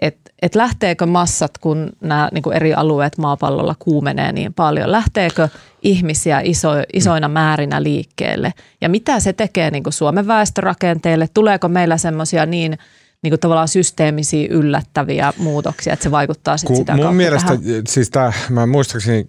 Että 0.02 0.32
et 0.42 0.56
lähteekö 0.56 1.06
massat, 1.06 1.58
kun 1.58 1.90
nämä 2.02 2.30
niin 2.32 2.54
eri 2.54 2.74
alueet 2.74 3.18
maapallolla 3.18 3.76
kuumenee 3.80 4.32
niin 4.32 4.54
paljon, 4.54 4.92
lähteekö 4.92 5.50
ihmisiä 5.82 6.42
iso, 6.44 6.70
isoina 6.94 7.28
määrinä 7.28 7.84
liikkeelle? 7.84 8.54
Ja 8.82 8.90
mitä 8.90 9.20
se 9.20 9.34
tekee 9.34 9.72
niin 9.72 9.84
kuin 9.84 9.94
Suomen 9.94 10.28
väestörakenteelle? 10.28 11.28
Tuleeko 11.34 11.68
meillä 11.68 11.98
semmoisia 11.98 12.46
niin– 12.46 12.78
niin 13.24 13.32
kuin 13.32 13.40
tavallaan 13.40 13.68
systeemisiä 13.68 14.48
yllättäviä 14.52 15.34
muutoksia, 15.38 15.94
että 15.94 16.04
se 16.04 16.12
vaikuttaa 16.12 16.58
sitten 16.58 16.76
sitä 16.76 16.96
Mun 16.96 17.16
mielestä, 17.16 17.48
tähän. 17.48 17.82
siis 17.88 18.10
tää, 18.10 18.34
mä 18.50 18.66
muistaakseni 18.66 19.28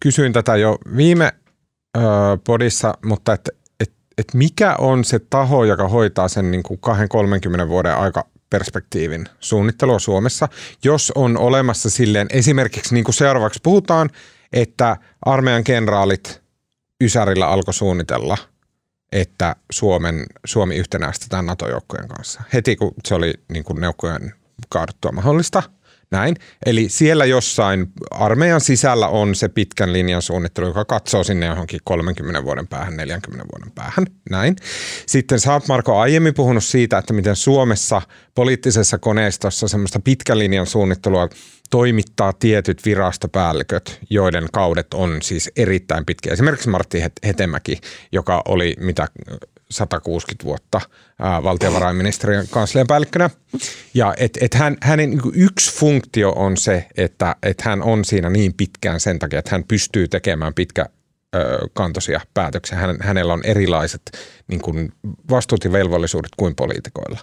kysyin 0.00 0.32
tätä 0.32 0.56
jo 0.56 0.78
viime 0.96 1.32
ö, 1.96 2.00
podissa, 2.44 2.94
mutta 3.04 3.32
että 3.32 3.50
et, 3.80 3.92
et 4.18 4.34
mikä 4.34 4.76
on 4.78 5.04
se 5.04 5.18
taho, 5.18 5.64
joka 5.64 5.88
hoitaa 5.88 6.28
sen 6.28 6.50
niin 6.50 6.62
kuin 6.62 6.80
20-30 7.64 7.68
vuoden 7.68 7.96
aika 7.96 8.24
perspektiivin 8.50 9.26
suunnittelua 9.40 9.98
Suomessa, 9.98 10.48
jos 10.84 11.12
on 11.14 11.38
olemassa 11.38 11.90
silleen 11.90 12.26
esimerkiksi 12.30 12.94
niin 12.94 13.04
kuin 13.04 13.14
seuraavaksi 13.14 13.60
puhutaan, 13.62 14.10
että 14.52 14.96
armeijan 15.26 15.64
kenraalit 15.64 16.42
Ysärillä 17.04 17.48
alkoi 17.48 17.74
suunnitella– 17.74 18.36
että 19.12 19.56
Suomen, 19.72 20.26
Suomi 20.44 20.76
yhtenäistetään 20.76 21.46
NATO-joukkojen 21.46 22.08
kanssa. 22.08 22.42
Heti 22.52 22.76
kun 22.76 22.94
se 23.04 23.14
oli 23.14 23.34
niin 23.48 23.64
kuin 23.64 23.80
neukkojen 23.80 24.34
kaaduttua 24.68 25.12
mahdollista, 25.12 25.62
näin. 26.12 26.36
Eli 26.66 26.88
siellä 26.88 27.24
jossain 27.24 27.86
armeijan 28.10 28.60
sisällä 28.60 29.08
on 29.08 29.34
se 29.34 29.48
pitkän 29.48 29.92
linjan 29.92 30.22
suunnittelu, 30.22 30.66
joka 30.66 30.84
katsoo 30.84 31.24
sinne 31.24 31.46
johonkin 31.46 31.80
30 31.84 32.44
vuoden 32.44 32.66
päähän, 32.66 32.96
40 32.96 33.46
vuoden 33.52 33.72
päähän, 33.74 34.06
näin. 34.30 34.56
Sitten 35.06 35.40
sä 35.40 35.52
oot 35.52 35.68
Marko 35.68 35.98
aiemmin 35.98 36.34
puhunut 36.34 36.64
siitä, 36.64 36.98
että 36.98 37.12
miten 37.12 37.36
Suomessa 37.36 38.02
poliittisessa 38.34 38.98
koneistossa 38.98 39.68
semmoista 39.68 40.00
pitkän 40.00 40.38
linjan 40.38 40.66
suunnittelua 40.66 41.28
toimittaa 41.70 42.32
tietyt 42.32 42.84
virastopäälliköt, 42.84 43.98
joiden 44.10 44.48
kaudet 44.52 44.94
on 44.94 45.22
siis 45.22 45.50
erittäin 45.56 46.06
pitkiä. 46.06 46.32
Esimerkiksi 46.32 46.68
Martti 46.68 47.02
Hetemäki, 47.26 47.80
joka 48.12 48.42
oli 48.48 48.76
mitä 48.80 49.08
160 49.72 50.44
vuotta 50.44 50.80
ää, 51.18 51.42
valtiovarainministeriön 51.42 52.46
kanslian 52.50 52.86
päällikkönä. 52.86 53.30
Ja 53.94 54.14
et, 54.16 54.38
et 54.40 54.54
hän, 54.54 54.76
hänen 54.82 55.10
niin 55.10 55.20
yksi 55.34 55.74
funktio 55.74 56.30
on 56.30 56.56
se, 56.56 56.86
että 56.96 57.36
et 57.42 57.60
hän 57.60 57.82
on 57.82 58.04
siinä 58.04 58.30
niin 58.30 58.54
pitkään 58.54 59.00
sen 59.00 59.18
takia, 59.18 59.38
että 59.38 59.50
hän 59.50 59.64
pystyy 59.64 60.08
tekemään 60.08 60.54
pitkä 60.54 60.86
kantoisia 61.72 62.20
päätöksiä. 62.34 62.78
Hän, 62.78 62.96
hänellä 63.00 63.32
on 63.32 63.40
erilaiset 63.44 64.02
niin 64.46 64.60
kuin 64.60 64.92
vastuut 65.30 65.64
ja 65.64 65.72
velvollisuudet 65.72 66.30
kuin 66.36 66.54
poliitikoilla. 66.54 67.18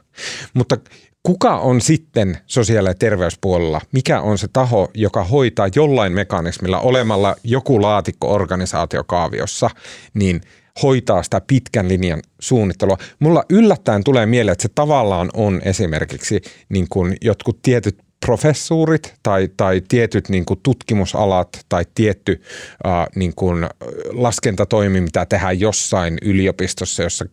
Mutta 0.54 0.78
kuka 1.24 1.58
on 1.58 1.82
sitten 1.82 2.38
sosiaali- 2.46 2.90
ja 2.90 2.94
terveyspuolella, 2.94 3.82
mikä 3.92 4.22
on 4.22 4.38
se 4.38 4.48
taho, 4.54 4.92
joka 4.94 5.24
hoitaa 5.24 5.70
jollain 5.76 6.14
mekanismilla 6.14 6.80
olemalla 6.80 7.36
joku 7.44 7.82
laatikko-organisaatio 7.82 9.04
kaaviossa, 9.04 9.70
niin 10.14 10.42
hoitaa 10.84 11.24
sitä 11.24 11.42
pitkän 11.48 11.88
linjan 11.88 12.22
suunnittelua. 12.40 12.98
Mulla 13.20 13.44
yllättäen 13.50 14.04
tulee 14.04 14.26
mieleen, 14.26 14.52
että 14.52 14.62
se 14.62 14.70
tavallaan 14.76 15.30
on 15.34 15.62
esimerkiksi 15.66 16.42
niin 16.70 16.86
kuin 16.90 17.18
jotkut 17.22 17.62
tietyt 17.62 17.98
professuurit 18.26 19.14
tai, 19.24 19.50
tai 19.58 19.82
tietyt 19.88 20.30
niin 20.30 20.46
kuin 20.46 20.60
tutkimusalat 20.64 21.66
tai 21.70 21.86
tietty 21.96 22.42
äh, 22.86 23.08
niin 23.16 23.36
kuin 23.36 23.68
laskentatoimi, 24.12 25.02
mitä 25.02 25.26
tehdään 25.26 25.60
jossain 25.60 26.18
yliopistossa, 26.22 27.04
jossa 27.04 27.26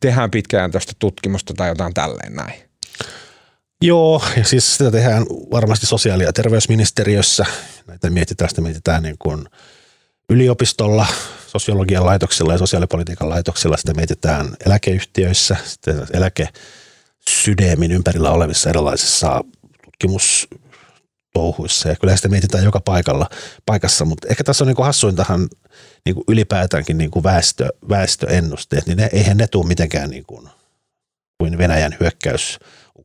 tehdään 0.00 0.30
pitkäjäntöistä 0.30 0.92
tutkimusta 0.98 1.54
tai 1.54 1.68
jotain 1.68 1.94
tälleen 1.94 2.34
näin. 2.34 2.54
Joo, 3.82 4.22
ja 4.36 4.44
siis 4.44 4.76
sitä 4.76 4.90
tehdään 4.90 5.26
varmasti 5.28 5.86
sosiaali- 5.86 6.24
ja 6.24 6.32
terveysministeriössä. 6.32 7.46
Näitä 7.86 8.10
mietitään, 8.10 8.50
sitä 8.50 8.60
mietitään 8.60 9.02
niin 9.02 9.16
kuin 9.18 9.44
yliopistolla, 10.30 11.06
sosiologian 11.50 12.06
laitoksilla 12.06 12.52
ja 12.52 12.58
sosiaalipolitiikan 12.58 13.28
laitoksilla. 13.28 13.76
Sitä 13.76 13.94
mietitään 13.94 14.56
eläkeyhtiöissä, 14.66 15.56
sitten 15.64 16.06
eläkesydämin 16.12 17.92
ympärillä 17.92 18.30
olevissa 18.30 18.70
erilaisissa 18.70 19.44
tutkimustouhuissa. 19.84 21.88
Ja 21.88 21.96
kyllä 21.96 22.16
sitä 22.16 22.28
mietitään 22.28 22.64
joka 22.64 22.80
paikalla, 22.80 23.30
paikassa, 23.66 24.04
mutta 24.04 24.28
ehkä 24.28 24.44
tässä 24.44 24.64
on 24.64 24.68
niin 24.68 24.76
kuin 24.76 24.86
hassuintahan 24.86 25.48
niin 26.04 26.14
kuin 26.14 26.24
ylipäätäänkin 26.28 26.98
niin 26.98 27.10
kuin 27.10 27.22
väestö, 27.22 27.68
väestöennusteet, 27.88 28.86
niin 28.86 28.96
ne, 28.96 29.08
eihän 29.12 29.36
ne 29.36 29.46
tule 29.46 29.66
mitenkään 29.66 30.10
niin 30.10 30.24
kuin, 30.26 30.48
kuin 31.38 31.58
Venäjän 31.58 31.96
hyökkäys– 32.00 32.58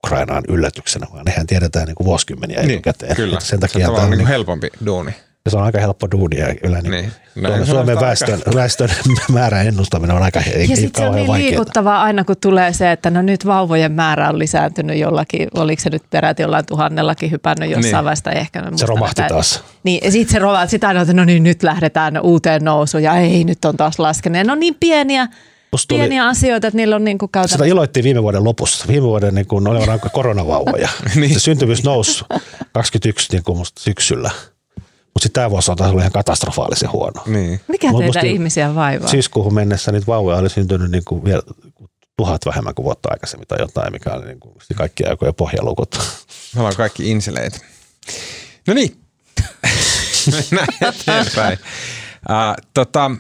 Ukrainaan 0.06 0.44
yllätyksenä, 0.48 1.08
vaan 1.14 1.26
nehän 1.26 1.48
tiedetään 1.48 1.88
niin 1.88 1.96
kuin 1.96 2.06
vuosikymmeniä 2.06 2.62
niin, 2.62 2.72
etukäteen. 2.72 3.16
Kyllä, 3.16 3.40
sen 3.40 3.60
takia 3.60 3.88
se 3.88 3.92
on 3.92 4.10
niin 4.10 4.18
kuin 4.18 4.28
helpompi 4.28 4.70
duuni. 4.86 5.16
Se 5.50 5.58
on 5.58 5.64
aika 5.64 5.80
helppo 5.80 6.08
duuni 6.12 6.38
ja 6.38 6.56
kyllä 6.56 6.82
niin, 6.82 6.92
niin. 6.92 7.12
No, 7.36 7.66
Suomen 7.66 8.00
väestön, 8.00 8.36
aika... 8.36 8.54
väestön 8.56 8.90
määrän 9.34 9.68
ennustaminen 9.68 10.16
on 10.16 10.24
aika 10.24 10.40
ei, 10.40 10.70
Ja 10.70 10.76
sitten 10.76 11.04
se 11.04 11.10
on 11.10 11.16
niin 11.16 11.28
vaikeaa. 11.28 11.50
liikuttavaa 11.50 12.02
aina, 12.02 12.24
kun 12.24 12.36
tulee 12.42 12.74
se, 12.74 12.92
että 12.92 13.10
no 13.10 13.22
nyt 13.22 13.46
vauvojen 13.46 13.92
määrä 13.92 14.30
on 14.30 14.40
lisääntynyt 14.40 15.00
jollakin, 15.00 15.48
oliko 15.56 15.82
se 15.82 15.90
nyt 15.90 16.04
peräti 16.10 16.42
jollain 16.42 16.66
tuhannellakin 16.66 17.32
hypännyt 17.32 17.70
jossain 17.70 17.94
niin. 17.94 18.04
vaiheessa 18.04 18.32
ehkä. 18.32 18.64
Se 18.76 18.86
romahti 18.86 19.22
mitä, 19.22 19.34
taas. 19.34 19.64
Niin, 19.84 20.00
ja 20.04 20.12
sitten 20.12 20.32
se 20.32 20.40
romahti, 20.40 20.72
sitä 20.72 20.88
aina, 20.88 21.02
että 21.02 21.14
no 21.14 21.26
niin, 21.26 21.44
nyt 21.44 21.64
lähdetään 21.64 22.22
uuteen 22.22 22.64
nousuun 22.64 23.04
ja 23.04 23.18
ei, 23.18 23.44
nyt 23.44 23.66
on 23.66 23.78
taas 23.78 24.00
laskenut. 24.00 24.46
Ne 24.46 24.52
on 24.52 24.60
niin 24.60 24.76
pieniä, 24.80 25.28
tuli, 25.88 26.00
Pieniä 26.00 26.28
asioita, 26.28 26.68
että 26.68 26.78
niillä 26.78 26.96
on 26.96 27.04
niin 27.04 27.18
kuin 27.18 27.32
käytännössä. 27.32 27.58
Sitä 27.58 27.66
iloittiin 27.66 28.04
viime 28.04 28.24
vuoden 28.24 28.44
lopussa. 28.44 28.86
Viime 28.88 29.08
vuoden 29.08 29.36
niin 29.36 29.48
kuin, 29.48 29.68
oli 29.68 29.88
aika 29.88 30.10
koronavauvoja. 30.10 30.90
niin. 31.16 31.34
Se 31.34 31.40
syntyvyys 31.40 31.84
nousi 31.84 32.26
21 32.72 33.28
niin 33.32 33.44
kuin 33.44 33.58
musta 33.58 33.82
syksyllä. 33.82 34.32
Mutta 35.16 35.24
sitten 35.24 35.42
tämä 35.42 35.50
vuosi 35.50 35.72
on 35.72 35.78
taas 35.78 35.90
ollut 35.90 36.02
ihan 36.02 36.12
katastrofaalisen 36.12 36.92
huono. 36.92 37.24
Niin. 37.26 37.62
Mikä 37.68 37.92
Mut 37.92 38.02
teitä 38.02 38.20
ihmisiä 38.20 38.76
vaivaa? 38.76 39.08
Syyskuuhun 39.08 39.54
mennessä 39.54 39.92
niitä 39.92 40.08
vauvoja 40.08 40.38
oli 40.38 40.50
syntynyt 40.50 40.92
niin 40.92 41.06
kuin 41.06 41.24
vielä 41.24 41.42
tuhat 42.18 42.42
vähemmän 42.46 42.76
kuin 42.76 42.84
vuotta 42.84 43.10
aikaisemmin 43.12 43.48
tai 43.48 43.58
jotain, 43.62 43.94
mikä 43.94 44.14
oli 44.14 44.26
niin 44.26 44.40
kuin 44.40 44.56
kaikki 44.76 45.06
aikojen 45.06 45.36
pohjalukut. 45.36 46.00
Me 46.56 46.60
ollaan 46.60 46.76
kaikki 46.76 47.12
inseleitä. 47.12 47.58
No 48.68 48.74
niin, 48.74 48.98
mennään 50.32 50.68
eteenpäin. 50.82 51.58
Uh, 52.30 52.66
tota, 52.74 53.12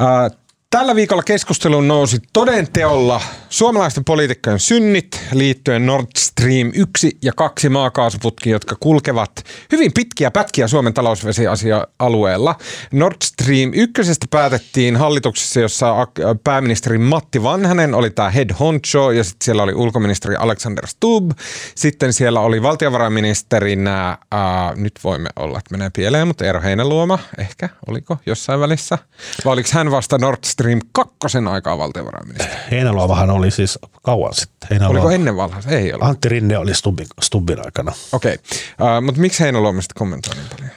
uh, 0.00 0.38
Tällä 0.70 0.94
viikolla 0.94 1.22
keskusteluun 1.22 1.88
nousi 1.88 2.18
toden 2.32 2.72
teolla 2.72 3.20
suomalaisten 3.56 4.04
poliitikkojen 4.04 4.58
synnit 4.58 5.20
liittyen 5.32 5.86
Nord 5.86 6.06
Stream 6.18 6.70
1 6.74 7.18
ja 7.22 7.32
2 7.36 7.68
maakaasuputki, 7.68 8.50
jotka 8.50 8.76
kulkevat 8.80 9.30
hyvin 9.72 9.92
pitkiä 9.92 10.30
pätkiä 10.30 10.68
Suomen 10.68 10.94
talousvesiasia-alueella. 10.94 12.54
Nord 12.92 13.16
Stream 13.24 13.70
1 13.74 14.02
päätettiin 14.30 14.96
hallituksessa, 14.96 15.60
jossa 15.60 16.06
pääministeri 16.44 16.98
Matti 16.98 17.42
Vanhanen 17.42 17.94
oli 17.94 18.10
tämä 18.10 18.30
head 18.30 18.50
honcho 18.60 19.10
ja 19.10 19.24
sitten 19.24 19.44
siellä 19.44 19.62
oli 19.62 19.74
ulkoministeri 19.74 20.36
Alexander 20.36 20.86
Stubb. 20.86 21.30
Sitten 21.74 22.12
siellä 22.12 22.40
oli 22.40 22.62
valtiovarainministerinä, 22.62 24.18
ää, 24.30 24.72
nyt 24.74 24.92
voimme 25.04 25.28
olla, 25.36 25.58
että 25.58 25.74
menee 25.74 25.90
pieleen, 25.96 26.26
mutta 26.26 26.44
Eero 26.44 26.60
Heinäluoma 26.60 27.18
ehkä, 27.38 27.68
oliko 27.88 28.18
jossain 28.26 28.60
välissä? 28.60 28.98
Vai 29.44 29.52
oliko 29.52 29.68
hän 29.72 29.90
vasta 29.90 30.18
Nord 30.18 30.44
Stream 30.44 30.80
2 30.92 31.16
aikaa 31.50 31.78
valtiovarainministeri? 31.78 32.56
Heinäluomahan 32.70 33.30
oli 33.30 33.45
siis 33.50 33.78
kauan 34.02 34.34
sitten. 34.34 34.68
Heinäluoma. 34.70 35.00
Oliko 35.00 35.10
ennen 35.10 35.36
valhaista? 35.36 35.70
Ei 35.70 35.92
ole. 35.92 36.04
Antti 36.04 36.28
Rinne 36.28 36.58
oli 36.58 36.74
Stubbin, 36.74 37.06
Stubbin 37.22 37.64
aikana. 37.64 37.92
Okei, 38.12 38.34
okay. 38.34 38.96
uh, 38.96 39.02
mutta 39.04 39.20
miksi 39.20 39.42
Heinäluoma 39.42 39.80
sitten 39.80 39.98
kommentoi 39.98 40.34
niin 40.34 40.48
paljon? 40.56 40.70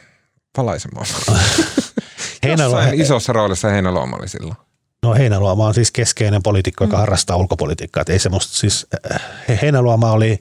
Palaisemaan. 0.55 1.05
Jossain 2.47 3.01
isossa 3.01 3.33
roolissa 3.33 3.69
Heinäluoma 3.69 4.17
oli 4.17 4.27
silloin. 4.27 4.55
No 5.03 5.13
Heinäluoma 5.13 5.67
on 5.67 5.73
siis 5.73 5.91
keskeinen 5.91 6.43
poliitikko, 6.43 6.83
joka 6.83 6.95
mm. 6.95 6.99
harrastaa 6.99 7.37
ulkopolitiikkaa. 7.37 8.01
Että 8.01 8.13
ei 8.13 8.19
semmoista, 8.19 8.57
siis 8.57 8.87
äh, 9.11 9.21
Heinäluoma 9.61 10.11
oli 10.11 10.39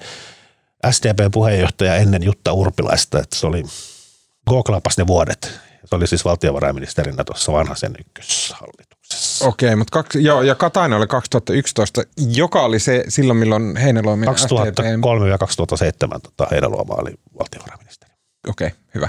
SDP-puheenjohtaja 0.90 1.96
ennen 1.96 2.22
Jutta 2.22 2.52
Urpilaista, 2.52 3.18
että 3.18 3.36
se 3.36 3.46
oli, 3.46 3.64
googlaapas 4.48 4.98
ne 4.98 5.06
vuodet. 5.06 5.60
Se 5.84 5.96
oli 5.96 6.06
siis 6.06 6.24
valtiovarainministerinä 6.24 7.24
tuossa 7.24 7.52
vanhaisen 7.52 7.92
ykköshallituksessa. 8.00 8.87
Okei, 9.46 9.76
mutta 9.76 9.92
kaksi, 9.92 10.24
joo, 10.24 10.42
ja 10.42 10.54
Katainen 10.54 10.98
oli 10.98 11.06
2011, 11.06 12.02
joka 12.34 12.62
oli 12.62 12.78
se 12.78 13.04
silloin, 13.08 13.36
milloin 13.36 13.76
Heinäluoma 13.76 14.24
2003 14.24 15.28
ja 15.28 15.38
2007 15.38 16.20
tota, 16.20 16.46
Heinäluoma 16.50 16.94
oli 16.94 17.14
valtiovarainministeri. 17.38 18.12
Okei, 18.48 18.70
hyvä. 18.94 19.08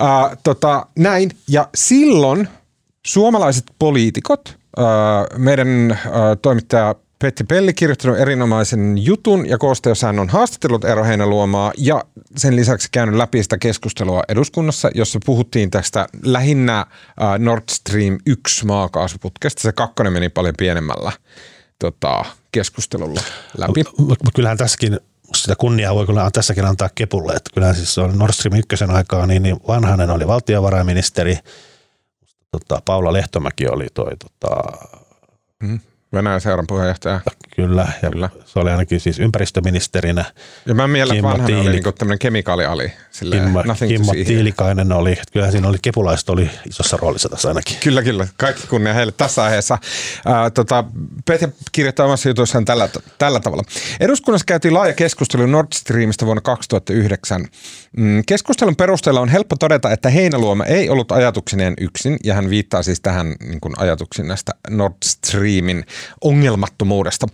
Uh, 0.00 0.36
tota, 0.42 0.86
näin, 0.98 1.30
ja 1.48 1.68
silloin 1.74 2.48
suomalaiset 3.06 3.64
poliitikot, 3.78 4.58
uh, 4.78 5.38
meidän 5.38 5.98
uh, 6.06 6.12
toimittaja 6.42 6.94
Petti 7.18 7.44
Pelli 7.44 7.74
kirjoittanut 7.74 8.18
erinomaisen 8.18 8.98
jutun 8.98 9.48
ja 9.48 9.58
koosta, 9.58 9.88
jossa 9.88 10.06
hän 10.06 10.18
on 10.18 10.28
haastatellut 10.28 10.84
Eero 10.84 11.04
Heinäluomaa 11.04 11.72
ja 11.78 12.04
sen 12.36 12.56
lisäksi 12.56 12.88
käynyt 12.92 13.14
läpi 13.14 13.42
sitä 13.42 13.58
keskustelua 13.58 14.22
eduskunnassa, 14.28 14.90
jossa 14.94 15.18
puhuttiin 15.26 15.70
tästä 15.70 16.06
lähinnä 16.22 16.86
Nord 17.38 17.62
Stream 17.70 18.18
1 18.26 18.66
maakaasuputkesta. 18.66 19.62
Se 19.62 19.72
kakkonen 19.72 20.12
meni 20.12 20.28
paljon 20.28 20.54
pienemmällä 20.58 21.12
tota, 21.78 22.24
keskustelulla 22.52 23.20
läpi. 23.58 23.84
Mutta 23.98 24.30
kyllähän 24.34 24.58
tässäkin 24.58 25.00
sitä 25.34 25.56
kunniaa 25.56 25.94
voi 25.94 26.06
kyllä 26.06 26.30
tässäkin 26.32 26.64
antaa 26.64 26.90
Kepulle, 26.94 27.32
että 27.32 27.50
kyllähän 27.54 27.76
siis 27.76 27.98
on 27.98 28.18
Nord 28.18 28.32
Stream 28.32 28.58
1 28.72 28.84
aikaa, 28.84 29.26
niin, 29.26 29.42
niin 29.42 29.56
vanhanen 29.68 30.10
oli 30.10 30.26
valtiovarainministeri, 30.26 31.38
tota, 32.50 32.82
Paula 32.84 33.12
Lehtomäki 33.12 33.68
oli 33.68 33.86
toi 33.94 34.12
tota, 34.16 34.56
mm. 35.62 35.80
Venäjän 36.12 36.40
seuran 36.40 36.66
puheenjohtaja. 36.66 37.20
Kyllä, 37.56 37.88
ja 38.02 38.10
Kyllä. 38.10 38.30
se 38.44 38.58
oli 38.58 38.70
ainakin 38.70 39.00
siis 39.00 39.18
ympäristöministerinä. 39.18 40.24
Ja 40.66 40.74
mä 40.74 40.88
mielen, 40.88 41.16
että 41.16 41.28
vanhan 41.28 41.46
Tiili... 41.46 41.60
oli 41.60 41.70
niin 41.70 41.94
tämmöinen 41.98 42.18
kemikaaliali. 42.18 42.92
Kimmo, 43.20 43.62
Kimmo 43.88 44.12
Tiilikainen 44.12 44.92
oli, 44.92 45.16
kyllä 45.32 45.50
siinä 45.50 45.68
oli 45.68 45.78
kepulaiset 45.82 46.28
oli 46.28 46.50
isossa 46.68 46.96
roolissa 46.96 47.28
tässä 47.28 47.48
ainakin. 47.48 47.76
Kyllä, 47.84 48.02
kyllä. 48.02 48.28
Kaikki 48.36 48.66
kunnia 48.66 48.94
heille 48.94 49.12
tässä 49.12 49.44
aiheessa. 49.44 49.78
Ää, 50.26 50.50
tota, 50.50 50.84
Petja 51.24 51.48
kirjoittaa 51.72 52.06
omassa 52.06 52.28
jutussaan 52.28 52.64
tällä, 52.64 52.88
tällä 53.18 53.40
tavalla. 53.40 53.62
Eduskunnassa 54.00 54.44
käytiin 54.44 54.74
laaja 54.74 54.92
keskustelu 54.92 55.46
Nord 55.46 55.68
Streamista 55.74 56.26
vuonna 56.26 56.40
2009. 56.40 57.46
Mm, 57.96 58.22
keskustelun 58.26 58.76
perusteella 58.76 59.20
on 59.20 59.28
helppo 59.28 59.56
todeta, 59.56 59.92
että 59.92 60.10
Heinäluoma 60.10 60.64
ei 60.64 60.88
ollut 60.88 61.12
ajatuksineen 61.12 61.74
yksin, 61.80 62.16
ja 62.24 62.34
hän 62.34 62.50
viittaa 62.50 62.82
siis 62.82 63.00
tähän 63.00 63.34
niin 63.40 63.60
kuin 63.60 63.74
ajatuksiin 63.78 64.28
näistä 64.28 64.52
Nord 64.70 64.94
Streamin 65.04 65.84
ongelmattomuudesta. 66.24 67.26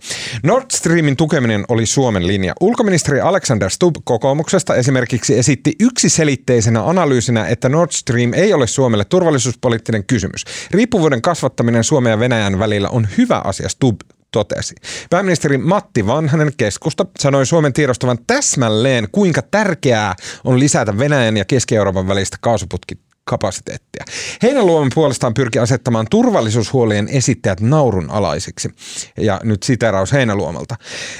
Nord 0.43 0.65
Streamin 0.71 1.17
tukeminen 1.17 1.65
oli 1.67 1.85
Suomen 1.85 2.27
linja. 2.27 2.53
Ulkoministeri 2.61 3.21
Alexander 3.21 3.69
Stubb 3.69 3.95
kokoomuksesta 4.03 4.75
esimerkiksi 4.75 5.37
esitti 5.37 5.75
yksiselitteisenä 5.79 6.85
analyysinä, 6.85 7.45
että 7.45 7.69
Nord 7.69 7.91
Stream 7.91 8.33
ei 8.33 8.53
ole 8.53 8.67
Suomelle 8.67 9.05
turvallisuuspoliittinen 9.05 10.05
kysymys. 10.05 10.43
Riippuvuuden 10.71 11.21
kasvattaminen 11.21 11.83
Suomen 11.83 12.11
ja 12.11 12.19
Venäjän 12.19 12.59
välillä 12.59 12.89
on 12.89 13.07
hyvä 13.17 13.41
asia, 13.43 13.69
Stubb 13.69 14.01
totesi. 14.31 14.75
Pääministeri 15.09 15.57
Matti 15.57 16.07
Vanhanen 16.07 16.51
keskusta 16.57 17.05
sanoi 17.19 17.45
Suomen 17.45 17.73
tiedostavan 17.73 18.17
täsmälleen, 18.27 19.07
kuinka 19.11 19.41
tärkeää 19.41 20.15
on 20.43 20.59
lisätä 20.59 20.97
Venäjän 20.97 21.37
ja 21.37 21.45
Keski-Euroopan 21.45 22.07
välistä 22.07 22.37
kaasuputki 22.41 22.97
kapasiteettia. 23.25 24.05
Heinäluoman 24.43 24.91
puolestaan 24.95 25.33
pyrki 25.33 25.59
asettamaan 25.59 26.07
turvallisuushuolien 26.11 27.07
esittäjät 27.07 27.61
naurun 27.61 28.11
alaisiksi. 28.11 28.69
Ja 29.17 29.41
nyt 29.43 29.63
siteraus 29.63 30.13
Heinäluomalta. 30.13 30.75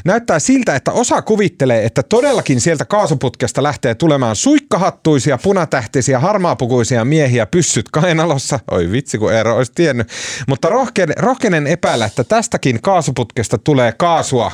Näyttää 0.06 0.40
siltä, 0.40 0.76
että 0.76 0.92
osa 0.92 1.22
kuvittelee, 1.22 1.86
että 1.86 2.04
todellakin 2.04 2.62
sieltä 2.62 2.86
kaasuputkesta 2.86 3.64
lähtee 3.64 3.96
tulemaan 3.96 4.36
suikkahattuisia, 4.36 5.38
punatähtisiä, 5.38 6.20
harmaapukuisia 6.20 7.06
miehiä 7.06 7.46
pyssyt 7.46 7.90
kainalossa. 7.92 8.60
Oi 8.72 8.92
vitsi, 8.92 9.18
kun 9.18 9.34
Eero 9.34 9.58
olisi 9.58 9.72
tiennyt. 9.76 10.08
Mutta 10.48 10.70
rohkenen, 10.70 11.18
rohkenen 11.18 11.68
epäillä, 11.68 12.06
että 12.06 12.24
tästäkin 12.24 12.82
kaasuputkesta 12.82 13.58
tulee 13.58 13.92
kaasua 13.92 14.52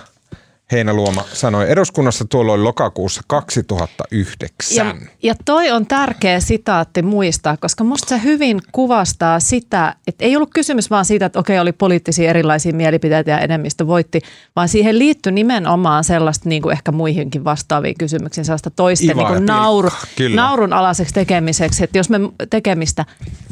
Heinäluoma 0.72 1.24
sanoi 1.34 1.72
eduskunnassa 1.72 2.26
tuolloin 2.26 2.63
lokakuussa 2.63 3.22
2009. 3.28 4.78
Ja, 4.78 4.95
ja 5.24 5.36
toi 5.45 5.72
on 5.72 5.86
tärkeä 5.86 6.39
sitaatti 6.39 7.01
muistaa, 7.01 7.57
koska 7.57 7.84
musta 7.84 8.09
se 8.09 8.24
hyvin 8.24 8.61
kuvastaa 8.72 9.39
sitä, 9.39 9.95
että 10.07 10.26
ei 10.26 10.36
ollut 10.36 10.49
kysymys 10.53 10.89
vaan 10.89 11.05
siitä, 11.05 11.26
että 11.26 11.39
okei 11.39 11.59
oli 11.59 11.72
poliittisia 11.72 12.30
erilaisia 12.30 12.74
mielipiteitä 12.74 13.32
ja 13.32 13.39
enemmistö 13.39 13.88
voitti, 13.88 14.22
vaan 14.55 14.69
siihen 14.69 14.99
liittyi 14.99 15.32
nimenomaan 15.32 16.03
sellaista 16.03 16.49
niin 16.49 16.61
kuin 16.61 16.74
ehkä 16.74 16.91
muihinkin 16.91 17.43
vastaaviin 17.43 17.95
kysymyksiin, 17.97 18.45
sellaista 18.45 18.69
toisten 18.69 19.17
niin 19.17 19.28
kuin 19.28 19.45
nauru, 19.45 19.89
naurun 20.36 20.74
alaiseksi 20.74 21.13
tekemiseksi, 21.13 21.84
että 21.84 21.97
jos 21.97 22.09
me 22.09 22.19
tekemistä, 22.49 23.05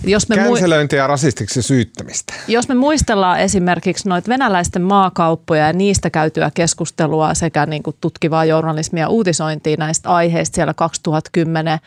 jos 0.03 0.29
me 0.29 0.35
Känselöintiä 0.35 0.99
ja 0.99 1.07
rasistiksi 1.07 1.61
syyttämistä. 1.61 2.33
Jos 2.47 2.69
me 2.69 2.75
muistellaan 2.75 3.39
esimerkiksi 3.39 4.09
noita 4.09 4.29
venäläisten 4.29 4.81
maakauppoja 4.81 5.67
ja 5.67 5.73
niistä 5.73 6.09
käytyä 6.09 6.51
keskustelua, 6.53 7.08
keskustelua 7.09 7.33
sekä 7.33 7.65
niin 7.65 7.83
kuin 7.83 7.95
tutkivaa 8.01 8.45
journalismia 8.45 9.09
uutisointia 9.09 9.77
näistä 9.77 10.09
aiheista 10.09 10.55
siellä 10.55 10.73
2010 10.73 11.79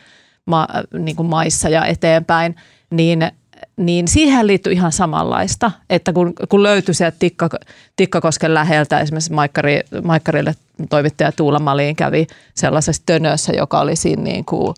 ma, 0.45 0.67
niin 0.99 1.15
kuin 1.15 1.29
maissa 1.29 1.69
ja 1.69 1.85
eteenpäin, 1.85 2.55
niin 2.89 3.31
niin 3.77 4.07
siihen 4.07 4.47
liittyy 4.47 4.73
ihan 4.73 4.91
samanlaista, 4.91 5.71
että 5.89 6.13
kun, 6.13 6.33
kun 6.49 6.63
löytyi 6.63 6.93
sieltä 6.93 7.17
Tikka, 7.19 7.49
Tikkakosken 7.95 8.53
läheltä, 8.53 8.99
esimerkiksi 8.99 9.33
Maikkari, 9.33 9.81
Maikkarille 10.03 10.55
toimittaja 10.89 11.31
Tuula 11.31 11.59
Malin 11.59 11.95
kävi 11.95 12.27
sellaisessa 12.55 13.03
tönössä, 13.05 13.53
joka 13.53 13.79
oli 13.79 13.95
siinä 13.95 14.23
niin 14.23 14.45
kuin, 14.45 14.75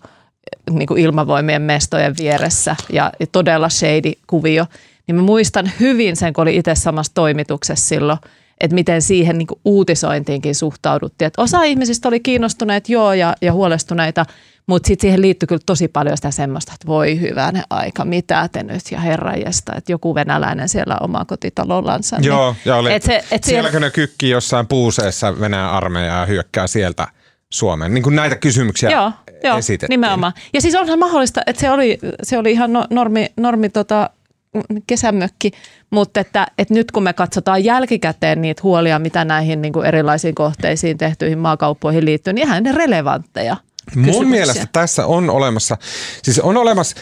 niin 0.70 0.86
kuin 0.86 1.00
ilmavoimien 1.00 1.62
mestojen 1.62 2.14
vieressä 2.18 2.76
ja 2.92 3.12
todella 3.32 3.68
shady 3.68 4.12
kuvio, 4.26 4.66
niin 5.06 5.16
mä 5.16 5.22
muistan 5.22 5.70
hyvin 5.80 6.16
sen, 6.16 6.32
kun 6.32 6.42
oli 6.42 6.56
itse 6.56 6.74
samassa 6.74 7.14
toimituksessa 7.14 7.88
silloin, 7.88 8.18
että 8.60 8.74
miten 8.74 9.02
siihen 9.02 9.38
niin 9.38 9.46
uutisointiinkin 9.64 10.54
suhtauduttiin. 10.54 11.26
Että 11.26 11.42
osa 11.42 11.62
ihmisistä 11.62 12.08
oli 12.08 12.20
kiinnostuneet 12.20 12.88
joo 12.88 13.12
ja, 13.12 13.34
ja 13.42 13.52
huolestuneita, 13.52 14.26
mutta 14.66 14.86
sitten 14.86 15.00
siihen 15.00 15.22
liittyy 15.22 15.46
kyllä 15.46 15.62
tosi 15.66 15.88
paljon 15.88 16.16
sitä 16.16 16.30
semmoista, 16.30 16.72
että 16.74 16.86
voi 16.86 17.20
hyvänä 17.20 17.64
aika, 17.70 18.04
mitä 18.04 18.48
te 18.52 18.62
nyt 18.62 18.82
ja 18.90 19.00
herranjesta, 19.00 19.72
että 19.76 19.92
joku 19.92 20.14
venäläinen 20.14 20.68
siellä 20.68 20.96
oma 21.00 21.24
kotitalollansa. 21.24 22.16
Niin 22.16 22.26
joo, 22.26 22.56
ja 22.64 22.76
oli, 22.76 22.92
et 22.92 23.02
se, 23.02 23.24
et 23.30 23.44
sielläkö 23.44 23.72
siellä... 23.72 23.86
ne 23.86 23.90
kykkii 23.90 24.30
jossain 24.30 24.66
puuseessa 24.66 25.40
Venäjän 25.40 25.70
armeijaa 25.70 26.20
ja 26.20 26.26
hyökkää 26.26 26.66
sieltä 26.66 27.08
Suomeen? 27.52 27.94
Niin 27.94 28.02
kuin 28.02 28.16
näitä 28.16 28.36
kysymyksiä 28.36 28.90
joo, 28.90 29.12
joo, 29.44 29.58
esitettiin. 29.58 29.88
nimenomaan. 29.88 30.32
Ja 30.52 30.60
siis 30.60 30.74
onhan 30.74 30.98
mahdollista, 30.98 31.40
että 31.46 31.60
se 31.60 31.70
oli, 31.70 31.98
se 32.22 32.38
oli 32.38 32.50
ihan 32.50 32.72
no, 32.72 32.86
normi, 32.90 33.32
normi 33.36 33.68
tota, 33.68 34.10
kesämökki, 34.86 35.50
mutta 35.90 36.20
että, 36.20 36.46
että 36.58 36.74
nyt 36.74 36.90
kun 36.90 37.02
me 37.02 37.12
katsotaan 37.12 37.64
jälkikäteen 37.64 38.42
niitä 38.42 38.62
huolia, 38.62 38.98
mitä 38.98 39.24
näihin 39.24 39.62
niin 39.62 39.72
kuin 39.72 39.86
erilaisiin 39.86 40.34
kohteisiin 40.34 40.98
tehtyihin 40.98 41.38
maakauppoihin 41.38 42.04
liittyy, 42.04 42.32
niin 42.32 42.48
ihan 42.48 42.62
ne 42.62 42.72
relevantteja 42.72 43.56
Mun 43.94 44.28
mielestä 44.28 44.66
tässä 44.72 45.06
on 45.06 45.30
olemassa, 45.30 45.76
siis 46.22 46.38
on 46.40 46.56
olemassa 46.56 46.96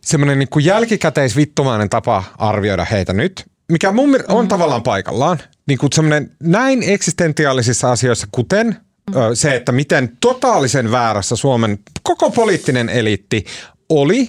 semmoinen 0.00 0.38
niin 0.38 0.64
jälkikäteisvittumainen 0.64 1.88
tapa 1.88 2.24
arvioida 2.38 2.84
heitä 2.84 3.12
nyt, 3.12 3.46
mikä 3.72 3.92
mun 3.92 4.10
mielestä 4.10 4.32
on 4.32 4.44
mm. 4.44 4.48
tavallaan 4.48 4.82
paikallaan. 4.82 5.38
Niin 5.66 5.78
kuin 5.78 5.92
semmoinen 5.92 6.30
näin 6.42 6.82
eksistentiaalisissa 6.82 7.92
asioissa, 7.92 8.26
kuten 8.32 8.66
mm. 8.66 9.14
se, 9.34 9.54
että 9.54 9.72
miten 9.72 10.16
totaalisen 10.20 10.90
väärässä 10.90 11.36
Suomen 11.36 11.78
koko 12.02 12.30
poliittinen 12.30 12.88
eliitti 12.88 13.44
oli 13.88 14.28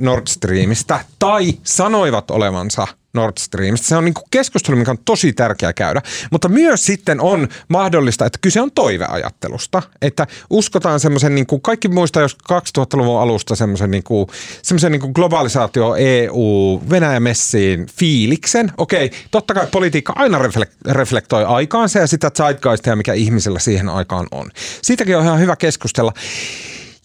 Nord 0.00 0.26
Streamista 0.26 1.00
tai 1.18 1.54
sanoivat 1.62 2.30
olevansa 2.30 2.86
Nord 3.16 3.34
Streamista. 3.38 3.86
Se 3.86 3.96
on 3.96 4.04
niin 4.04 4.14
kuin 4.14 4.24
keskustelu, 4.30 4.76
mikä 4.76 4.90
on 4.90 4.98
tosi 5.04 5.32
tärkeää 5.32 5.72
käydä. 5.72 6.02
Mutta 6.30 6.48
myös 6.48 6.84
sitten 6.84 7.20
on 7.20 7.48
mahdollista, 7.68 8.26
että 8.26 8.38
kyse 8.42 8.60
on 8.60 8.72
toiveajattelusta. 8.72 9.82
Että 10.02 10.26
uskotaan 10.50 11.00
semmoisen, 11.00 11.34
niin 11.34 11.46
kuin 11.46 11.62
kaikki 11.62 11.88
muistaa 11.88 12.22
jos 12.22 12.36
2000-luvun 12.52 13.20
alusta 13.20 13.56
semmoisen, 13.56 13.90
niin 13.90 14.02
kuin, 14.02 14.26
semmoisen 14.62 14.92
niin 14.92 15.00
kuin 15.00 15.12
globalisaatio 15.14 15.94
EU, 15.94 16.82
Venäjä 16.90 17.20
messiin 17.20 17.86
fiiliksen. 17.98 18.72
Okei, 18.78 19.10
totta 19.30 19.54
kai 19.54 19.66
politiikka 19.66 20.12
aina 20.16 20.38
reflektoi 20.90 21.44
aikaansa 21.44 21.98
ja 21.98 22.06
sitä 22.06 22.30
zeitgeistia, 22.30 22.96
mikä 22.96 23.12
ihmisellä 23.12 23.58
siihen 23.58 23.88
aikaan 23.88 24.26
on. 24.30 24.50
Siitäkin 24.82 25.16
on 25.16 25.24
ihan 25.24 25.40
hyvä 25.40 25.56
keskustella. 25.56 26.12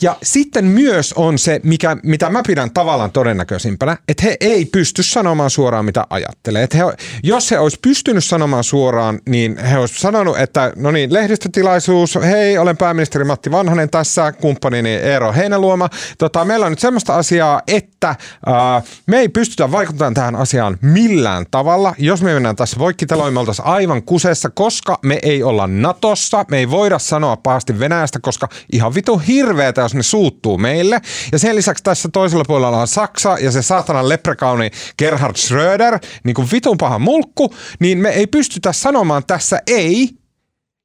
Ja 0.01 0.17
sitten 0.23 0.65
myös 0.65 1.13
on 1.13 1.39
se, 1.39 1.59
mikä, 1.63 1.97
mitä 2.03 2.29
mä 2.29 2.43
pidän 2.47 2.71
tavallaan 2.71 3.11
todennäköisimpänä, 3.11 3.97
että 4.07 4.23
he 4.23 4.37
ei 4.39 4.65
pysty 4.65 5.03
sanomaan 5.03 5.49
suoraan, 5.49 5.85
mitä 5.85 6.07
ajattelee. 6.09 6.63
Että 6.63 6.77
he, 6.77 6.83
jos 7.23 7.51
he 7.51 7.59
olisi 7.59 7.79
pystynyt 7.81 8.23
sanomaan 8.23 8.63
suoraan, 8.63 9.19
niin 9.29 9.57
he 9.57 9.77
olisi 9.77 9.99
sanonut, 9.99 10.39
että 10.39 10.73
no 10.75 10.91
niin, 10.91 11.13
lehdistötilaisuus, 11.13 12.19
hei, 12.23 12.57
olen 12.57 12.77
pääministeri 12.77 13.23
Matti 13.23 13.51
Vanhanen 13.51 13.89
tässä, 13.89 14.31
kumppanini 14.31 14.89
Eero 14.89 15.33
Heinäluoma. 15.33 15.89
Tota, 16.17 16.45
meillä 16.45 16.65
on 16.65 16.71
nyt 16.71 16.79
semmoista 16.79 17.15
asiaa, 17.15 17.61
että 17.67 18.15
ää, 18.45 18.81
me 19.05 19.19
ei 19.19 19.29
pystytä 19.29 19.71
vaikuttamaan 19.71 20.13
tähän 20.13 20.35
asiaan 20.35 20.77
millään 20.81 21.45
tavalla. 21.51 21.95
Jos 21.97 22.21
me 22.21 22.33
mennään 22.33 22.55
tässä 22.55 22.79
voikkiteloin, 22.79 23.33
me 23.33 23.39
aivan 23.63 24.03
kusessa, 24.03 24.49
koska 24.49 24.99
me 25.03 25.19
ei 25.23 25.43
olla 25.43 25.67
Natossa, 25.67 26.45
me 26.49 26.57
ei 26.57 26.69
voida 26.69 26.99
sanoa 26.99 27.37
pahasti 27.37 27.79
Venäjästä, 27.79 28.19
koska 28.19 28.47
ihan 28.71 28.95
vitu 28.95 29.17
hirveetä, 29.17 29.90
jos 29.91 29.95
ne 29.95 30.03
suuttuu 30.03 30.57
meille. 30.57 31.01
Ja 31.31 31.39
sen 31.39 31.55
lisäksi 31.55 31.83
tässä 31.83 32.09
toisella 32.13 32.45
puolella 32.47 32.81
on 32.81 32.87
Saksa 32.87 33.37
ja 33.39 33.51
se 33.51 33.61
saatanan 33.61 34.09
leprekauni 34.09 34.71
Gerhard 34.97 35.35
Schröder, 35.35 35.99
niin 36.23 36.33
kuin 36.33 36.47
vitun 36.51 36.77
paha 36.77 36.99
mulkku, 36.99 37.53
niin 37.79 37.97
me 37.97 38.09
ei 38.09 38.27
pystytä 38.27 38.73
sanomaan 38.73 39.23
tässä 39.27 39.61
ei, 39.67 40.09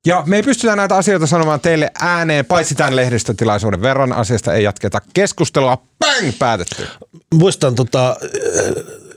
ja 0.06 0.22
me 0.26 0.36
ei 0.36 0.42
pystytä 0.42 0.76
näitä 0.76 0.96
asioita 0.96 1.26
sanomaan 1.26 1.60
teille 1.60 1.90
ääneen, 2.00 2.44
paitsi 2.44 2.74
tämän 2.74 2.96
lehdistötilaisuuden 2.96 3.82
verran. 3.82 4.12
Asiasta 4.12 4.54
ei 4.54 4.64
jatketa 4.64 5.00
keskustelua. 5.14 5.82
Bang! 5.98 6.32
Päätetty. 6.38 6.88
Muistan 7.34 7.74
tota, 7.74 8.16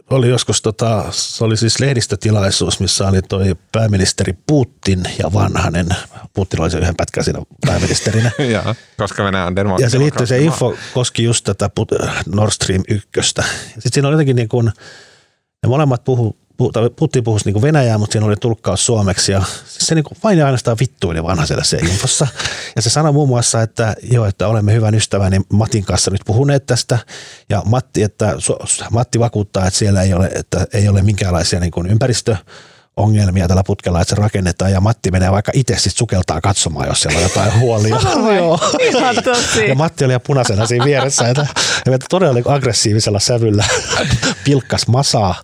oli 0.10 0.30
joskus, 0.30 0.62
tota, 0.62 1.05
se 1.12 1.43
oli 1.43 1.57
siis 1.57 1.80
lehdistötilaisuus, 1.80 2.80
missä 2.80 3.07
oli 3.07 3.22
toi 3.22 3.55
pääministeri 3.72 4.34
Putin 4.47 5.03
ja 5.20 5.34
Vanhanen. 5.34 5.88
Putin 6.34 6.62
oli 6.62 6.72
se 6.72 6.78
yhden 6.78 6.95
pätkän 6.95 7.24
siinä 7.24 7.39
pääministerinä. 7.66 8.32
ja, 8.53 8.76
koska 8.97 9.24
Venäjä 9.24 9.45
on 9.45 9.55
Denmark. 9.55 9.82
Ja 9.82 9.89
se 9.89 9.99
liittyy, 9.99 10.28
se 10.28 10.39
info 10.39 10.76
koski 10.93 11.24
just 11.24 11.45
tätä 11.45 11.70
Nord 12.28 12.51
Stream 12.51 12.84
1. 12.88 13.12
Sitten 13.24 13.91
siinä 13.93 14.07
oli 14.07 14.14
jotenkin 14.14 14.36
niin 14.36 14.49
kuin, 14.49 14.66
ne 15.64 15.70
molemmat 15.70 16.03
puhu, 16.03 16.38
Putin 16.95 17.24
puhui 17.24 17.39
niin 17.45 17.62
Venäjää, 17.62 17.97
mutta 17.97 18.12
siinä 18.14 18.26
oli 18.26 18.36
tulkkaus 18.36 18.86
suomeksi 18.86 19.32
ja 19.32 19.41
se 19.66 19.95
niin 19.95 20.03
kuin 20.03 20.18
vain 20.24 20.38
ja 20.38 20.45
ainoastaan 20.45 20.78
vittuili 20.80 21.24
vanhaiselle 21.24 21.64
se 21.64 21.78
infossa. 21.78 22.28
Ja 22.76 22.82
se 22.82 22.89
sanoi 22.89 23.14
muun 23.14 23.30
muassa, 23.30 23.62
että 23.62 23.95
joo, 24.12 24.26
että 24.26 24.47
olemme 24.47 24.74
hyvän 24.74 24.95
ystäväni 24.95 25.41
Matin 25.53 25.86
kanssa 25.86 26.12
nyt 26.12 26.22
puhuneet 26.26 26.66
tästä 26.66 26.99
ja 27.49 27.62
Matti, 27.66 28.03
että, 28.03 28.36
Matti 28.91 29.20
vakuuttaa, 29.20 29.68
että 29.68 29.80
siellä 29.80 30.01
ei 30.01 30.14
ole, 30.14 30.32
että 30.36 30.68
ei 30.74 30.88
ole 30.88 31.01
minkäänlaisia 31.01 31.60
niin 31.60 31.72
kuin 31.72 31.88
ympäristö 31.88 32.36
ongelmia 32.99 33.47
tällä 33.47 33.64
putkella, 33.66 34.01
että 34.01 34.16
se 34.16 34.22
rakennetaan 34.22 34.72
ja 34.72 34.82
Matti 34.82 35.12
menee 35.12 35.32
vaikka 35.32 35.51
itse 35.55 35.76
sitten 35.76 35.97
sukeltaa 35.97 36.41
katsomaan, 36.41 36.88
jos 36.88 37.01
siellä 37.01 37.18
on 37.18 37.24
jotain 37.24 37.60
huolia. 37.60 37.95
Joo. 38.38 38.60
Ihan 38.80 39.16
tosi. 39.24 39.68
Ja 39.68 39.76
Matti 39.76 40.05
oli 40.05 40.14
ja 40.14 40.20
punaisena 40.20 40.68
siinä 40.68 40.86
vieressä, 40.86 41.28
että, 41.28 41.47
että 41.86 42.05
todella 42.10 42.34
niin 42.34 42.49
aggressiivisella 42.49 43.20
sävyllä 43.20 43.64
pilkkas 44.45 44.88
masaa. 44.88 45.36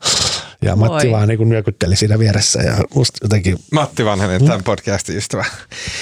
Ja 0.65 0.75
Matti 0.75 1.07
Voi. 1.07 1.11
vaan 1.11 1.27
niin 1.27 1.49
nyökytteli 1.49 1.95
siinä 1.95 2.19
vieressä 2.19 2.61
ja 2.61 2.77
musta 2.95 3.17
jotenkin... 3.21 3.57
Matti 3.71 4.05
Vanhanen, 4.05 4.41
mm. 4.41 4.47
tämän 4.47 4.63
podcastin 4.63 5.17
ystävä. 5.17 5.45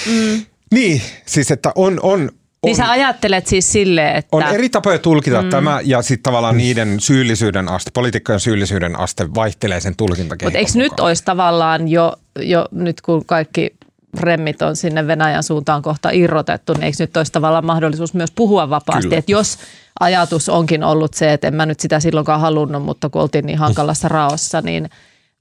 Mm. 0.06 0.44
Niin, 0.72 1.02
siis 1.26 1.50
että 1.50 1.72
on, 1.74 2.00
on, 2.02 2.20
on, 2.22 2.30
niin 2.64 2.76
sä 2.76 2.90
ajattelet 2.90 3.46
siis 3.46 3.72
silleen, 3.72 4.16
että... 4.16 4.36
On 4.36 4.42
eri 4.42 4.68
tapoja 4.68 4.98
tulkita 4.98 5.42
mm. 5.42 5.50
tämä 5.50 5.80
ja 5.84 6.02
sitten 6.02 6.22
tavallaan 6.22 6.54
mm. 6.54 6.58
niiden 6.58 7.00
syyllisyyden 7.00 7.68
aste, 7.68 7.90
poliitikkojen 7.94 8.40
syyllisyyden 8.40 8.98
aste 8.98 9.34
vaihtelee 9.34 9.80
sen 9.80 9.96
tulkintakehikon 9.96 10.52
Mutta 10.52 10.58
eikö 10.58 10.70
mukaan. 10.70 10.90
nyt 10.90 11.00
olisi 11.00 11.24
tavallaan 11.24 11.88
jo, 11.88 12.12
jo, 12.40 12.68
nyt 12.72 13.00
kun 13.00 13.24
kaikki 13.26 13.74
remmit 14.18 14.62
on 14.62 14.76
sinne 14.76 15.06
Venäjän 15.06 15.42
suuntaan 15.42 15.82
kohta 15.82 16.10
irrotettu, 16.10 16.72
niin 16.72 16.82
eikö 16.82 16.96
nyt 17.00 17.16
olisi 17.16 17.32
tavallaan 17.32 17.66
mahdollisuus 17.66 18.14
myös 18.14 18.30
puhua 18.30 18.70
vapaasti, 18.70 19.16
että 19.16 19.32
jos 19.32 19.58
ajatus 20.00 20.48
onkin 20.48 20.84
ollut 20.84 21.14
se, 21.14 21.32
että 21.32 21.48
en 21.48 21.54
mä 21.54 21.66
nyt 21.66 21.80
sitä 21.80 22.00
silloinkaan 22.00 22.40
halunnut, 22.40 22.82
mutta 22.82 23.10
kun 23.10 23.22
oltiin 23.22 23.46
niin 23.46 23.58
hankalassa 23.58 24.08
raossa, 24.08 24.60
niin 24.60 24.88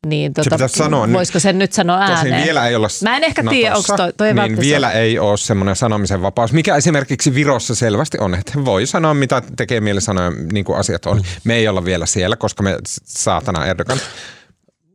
niin 0.06 0.34
tota, 0.34 0.58
se 0.58 0.68
sanoa 0.68 1.14
voisiko 1.14 1.40
sen 1.40 1.60
nyt 1.60 1.74
sanoa 1.74 1.98
ääneen? 1.98 2.18
Tosin 2.18 2.44
vielä 2.44 2.68
ei 2.68 2.76
olla 2.76 2.88
Mä 3.04 3.18
en 3.18 3.24
ehkä 3.24 3.44
tiedä, 3.50 3.76
onko 3.76 3.98
toi, 3.98 4.14
toi 4.14 4.34
niin 4.34 4.60
vielä 4.60 4.92
se... 4.92 5.00
ei 5.00 5.20
ole 5.20 5.38
semmoinen 5.38 5.76
sanomisen 5.76 6.22
vapaus, 6.22 6.54
mikä 6.54 6.76
esimerkiksi 6.76 7.34
Virossa 7.34 7.76
selvästi 7.76 8.18
on, 8.18 8.36
että 8.36 8.66
voi 8.66 8.86
sanoa 8.86 9.14
mitä 9.14 9.42
tekee 9.58 9.82
mieli 9.82 10.02
sanoa, 10.02 10.32
niin 10.52 10.66
kuin 10.66 10.80
asiat 10.80 11.06
on. 11.06 11.18
Mm. 11.18 11.24
Me 11.44 11.56
ei 11.56 11.68
olla 11.68 11.86
vielä 11.86 12.06
siellä, 12.06 12.36
koska 12.36 12.64
me 12.64 12.78
saatana 13.04 13.66
Erdogan. 13.66 13.98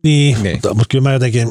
Niin, 0.02 0.42
niin. 0.42 0.56
Mutta, 0.56 0.68
mutta 0.68 0.86
kyllä 0.90 1.02
mä 1.02 1.12
jotenkin, 1.12 1.48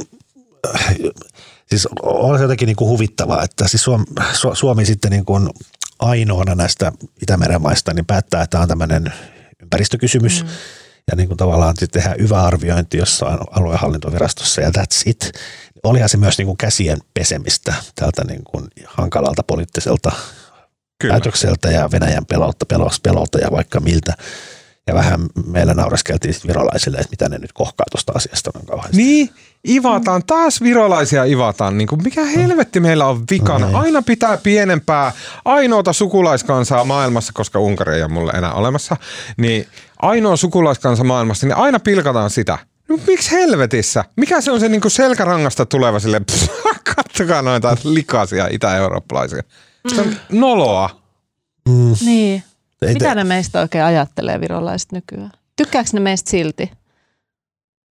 siis 1.70 1.88
on 2.02 2.38
se 2.38 2.44
jotenkin 2.44 2.66
niin 2.66 2.76
kuin 2.76 2.90
huvittavaa, 2.90 3.44
että 3.44 3.68
siis 3.68 3.84
Suomi, 3.84 4.06
Suomi 4.54 4.86
sitten 4.86 5.12
niin 5.12 5.26
kuin 5.26 5.50
ainoana 6.00 6.56
näistä 6.56 6.92
Itämeren 7.22 7.62
maista 7.62 7.94
niin 7.94 8.06
päättää, 8.06 8.42
että 8.42 8.52
tämä 8.52 8.62
on 8.62 8.68
tämmöinen 8.68 9.14
ympäristökysymys. 9.62 10.44
Mm. 10.44 10.50
Ja 11.12 11.16
niin 11.16 11.28
kuin 11.28 11.38
tavallaan 11.38 11.76
tehdään 11.92 12.16
hyvä 12.20 12.44
arviointi 12.44 12.98
jossain 12.98 13.40
aluehallintovirastossa 13.52 14.62
ja 14.62 14.70
that's 14.70 15.02
it. 15.06 15.32
Olihan 15.84 16.10
se 16.10 16.18
myös 16.18 16.38
niin 16.38 16.46
kuin 16.46 16.58
käsien 16.58 16.98
pesemistä 17.14 17.74
tältä 17.96 18.24
niin 18.24 18.44
kuin 18.44 18.68
hankalalta 18.86 19.44
poliittiselta 19.44 20.12
Kyllä. 21.00 21.14
päätökseltä 21.14 21.72
ja 21.72 21.90
Venäjän 21.92 22.26
pelolta, 22.26 22.66
pelolta 23.04 23.40
ja 23.40 23.52
vaikka 23.52 23.80
miltä. 23.80 24.14
Ja 24.88 24.94
vähän 24.94 25.20
meillä 25.46 25.74
naureskeltiin 25.74 26.36
virolaisille, 26.48 26.98
että 26.98 27.12
mitä 27.12 27.30
ne 27.30 27.38
nyt 27.38 27.54
kohkaa 27.54 27.86
tuosta 27.92 28.12
asiasta 28.16 28.52
on 28.56 28.66
kauheasti. 28.66 28.98
Niin, 28.98 29.30
ivataan, 29.70 30.24
taas 30.28 30.62
virolaisia 30.62 31.24
ivataan. 31.24 31.78
Niin 31.78 31.88
kuin 31.88 32.04
mikä 32.04 32.26
helvetti 32.26 32.80
meillä 32.80 33.06
on 33.06 33.24
vikana? 33.32 33.70
No, 33.72 33.80
Aina 33.80 34.02
pitää 34.02 34.38
pienempää 34.38 35.12
ainoata 35.46 35.94
sukulaiskansaa 35.94 36.84
maailmassa, 36.84 37.34
koska 37.36 37.60
Unkari 37.60 37.96
ei 37.96 38.02
ole 38.02 38.12
mulle 38.12 38.32
enää 38.32 38.54
olemassa. 38.54 38.98
Niin 39.38 39.68
ainoa 40.02 40.36
sukulaiskansa 40.36 41.04
maailmassa, 41.04 41.48
niin 41.48 41.58
aina 41.58 41.80
pilkataan 41.80 42.30
sitä. 42.30 42.58
No 42.90 43.00
miksi 43.08 43.32
helvetissä? 43.32 44.04
Mikä 44.16 44.42
se 44.42 44.52
on 44.52 44.60
se 44.60 44.70
niin 44.70 44.82
kuin 44.82 44.92
selkärangasta 44.92 45.66
tuleva 45.66 46.00
sille, 46.00 46.22
kattokaa 46.96 47.42
noita 47.42 47.78
likaisia 47.84 48.48
itä-eurooppalaisia. 48.52 49.44
Se 49.96 50.02
on 50.02 50.16
noloa. 50.32 50.90
Mm. 51.70 51.96
Niin. 52.06 52.44
Ei 52.82 52.94
Mitä 52.94 53.10
te... 53.10 53.16
ne 53.16 53.24
meistä 53.24 53.60
oikein 53.62 53.84
ajattelee 53.84 54.42
virolaiset 54.42 54.92
nykyään? 54.92 55.32
Tykkääkö 55.56 55.90
ne 55.94 56.00
meistä 56.00 56.32
silti? 56.32 56.72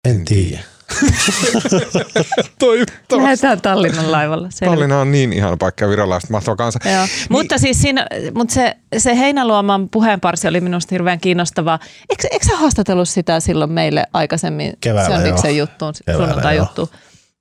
En 0.04 0.24
tiedä. 0.24 0.60
Lähdetään 3.16 3.61
Tallinnan 3.61 4.12
laivalla. 4.12 4.49
Selvä. 4.51 4.72
Tallinna 4.72 5.01
on 5.01 5.12
niin 5.12 5.32
ihana 5.32 5.57
paikka 5.57 5.84
ja 5.84 5.91
virolaiset 5.91 6.30
mahtava 6.30 6.57
kansa. 6.57 6.78
Joo. 6.84 6.95
Niin. 6.95 7.09
Mutta 7.30 7.59
siis 7.59 7.82
siinä, 7.82 8.07
mutta 8.34 8.55
se, 8.55 8.76
se 8.99 9.18
Heinäluoman 9.18 9.89
puheenparsi 9.89 10.49
oli 10.49 10.61
minusta 10.61 10.95
hirveän 10.95 11.20
kiinnostavaa. 11.20 11.78
Eikö, 12.11 12.28
eikö 12.30 12.47
sä 12.47 12.57
haastatellut 12.57 13.09
sitä 13.09 13.41
silloin 13.41 13.72
meille 13.72 14.05
aikaisemmin? 14.12 14.72
Keväällä 14.80 15.16
Söndiksen 15.16 15.57
juttuun, 15.57 15.93
sunnuntai 16.16 16.57
juttu. 16.57 16.91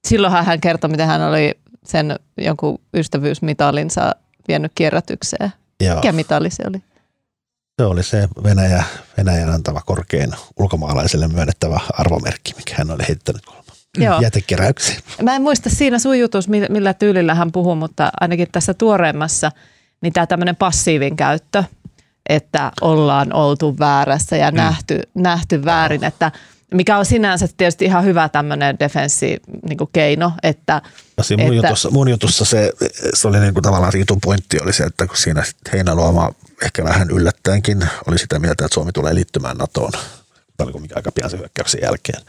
Silloinhan 0.07 0.45
hän 0.45 0.61
kertoi, 0.61 0.89
miten 0.89 1.07
hän 1.07 1.21
oli 1.21 1.51
sen 1.85 2.15
jonkun 2.37 2.79
ystävyysmitalinsa 2.93 4.11
vienyt 4.47 4.71
kierrätykseen. 4.75 5.53
Joo. 5.81 5.95
Mikä 5.95 6.11
mitali 6.11 6.49
se 6.49 6.63
oli? 6.67 6.81
Se 7.81 7.85
oli 7.85 8.03
se 8.03 8.29
Venäjä, 8.43 8.83
Venäjän 9.17 9.49
antava 9.49 9.81
korkein 9.85 10.31
ulkomaalaiselle 10.59 11.27
myönnettävä 11.27 11.79
arvomerkki, 11.93 12.53
mikä 12.57 12.75
hän 12.77 12.91
oli 12.91 13.03
heittänyt 13.07 13.45
kolme 13.45 14.21
jätekeräykseen. 14.21 15.01
Mä 15.21 15.35
en 15.35 15.41
muista 15.41 15.69
siinä 15.69 15.99
sun 15.99 16.19
jutussa, 16.19 16.51
millä 16.69 16.93
tyylillä 16.93 17.35
hän 17.35 17.51
puhuu, 17.51 17.75
mutta 17.75 18.11
ainakin 18.21 18.47
tässä 18.51 18.73
tuoreemmassa, 18.73 19.51
niin 20.01 20.13
tämä 20.13 20.27
tämmöinen 20.27 20.55
passiivin 20.55 21.15
käyttö, 21.15 21.63
että 22.29 22.71
ollaan 22.81 23.33
oltu 23.33 23.79
väärässä 23.79 24.37
ja 24.37 24.51
mm. 24.51 24.57
nähty, 24.57 25.01
nähty 25.13 25.65
väärin, 25.65 26.03
että– 26.03 26.31
mikä 26.73 26.97
on 26.97 27.05
sinänsä 27.05 27.47
tietysti 27.57 27.85
ihan 27.85 28.03
hyvä 28.03 28.29
tämmöinen 28.29 28.79
defenssi 28.79 29.37
niin 29.69 29.77
keino. 29.93 30.31
Että, 30.43 30.81
no 31.17 31.23
siinä 31.23 31.43
mun, 31.43 31.53
että, 31.53 31.67
jutussa, 31.67 31.91
mun 31.91 32.09
jutussa 32.09 32.45
se, 32.45 32.73
se 33.13 33.27
oli 33.27 33.39
niin 33.39 33.53
kuin 33.53 33.63
tavallaan 33.63 33.91
se 33.91 33.97
jutun 33.97 34.21
pointti 34.21 34.57
oli 34.61 34.73
se, 34.73 34.83
että 34.83 35.07
kun 35.07 35.17
siinä 35.17 35.43
Heinäluoma 35.73 36.31
ehkä 36.61 36.83
vähän 36.83 37.09
yllättäenkin 37.11 37.87
oli 38.07 38.17
sitä 38.17 38.39
mieltä, 38.39 38.65
että 38.65 38.73
Suomi 38.73 38.91
tulee 38.91 39.15
liittymään 39.15 39.57
NATOon. 39.57 39.91
Tämä 40.57 40.71
oli 40.73 40.87
aika 40.95 41.11
pian 41.11 41.29
sen 41.29 41.39
hyökkäyksen 41.39 41.81
jälkeen. 41.83 42.21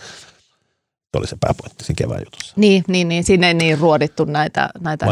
Se 1.12 1.18
oli 1.18 1.26
se 1.26 1.36
pääpointti 1.40 1.84
siinä 1.84 1.96
kevään 1.98 2.22
jutussa. 2.24 2.54
Niin, 2.56 2.84
niin, 2.88 3.08
niin. 3.08 3.24
siinä 3.24 3.48
ei 3.48 3.54
niin 3.54 3.78
ruodittu 3.78 4.24
näitä, 4.24 4.70
näitä 4.80 5.06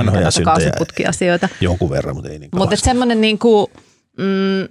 kaasuputkiasioita. 0.45 1.49
Jonkun 1.61 1.91
verran, 1.91 2.15
mutta 2.15 2.31
ei 2.31 2.39
niin 2.39 2.51
Mutta 2.55 2.77
semmoinen 2.77 3.21
niin 3.21 3.39
kuin, 3.39 3.67
mm, 4.19 4.69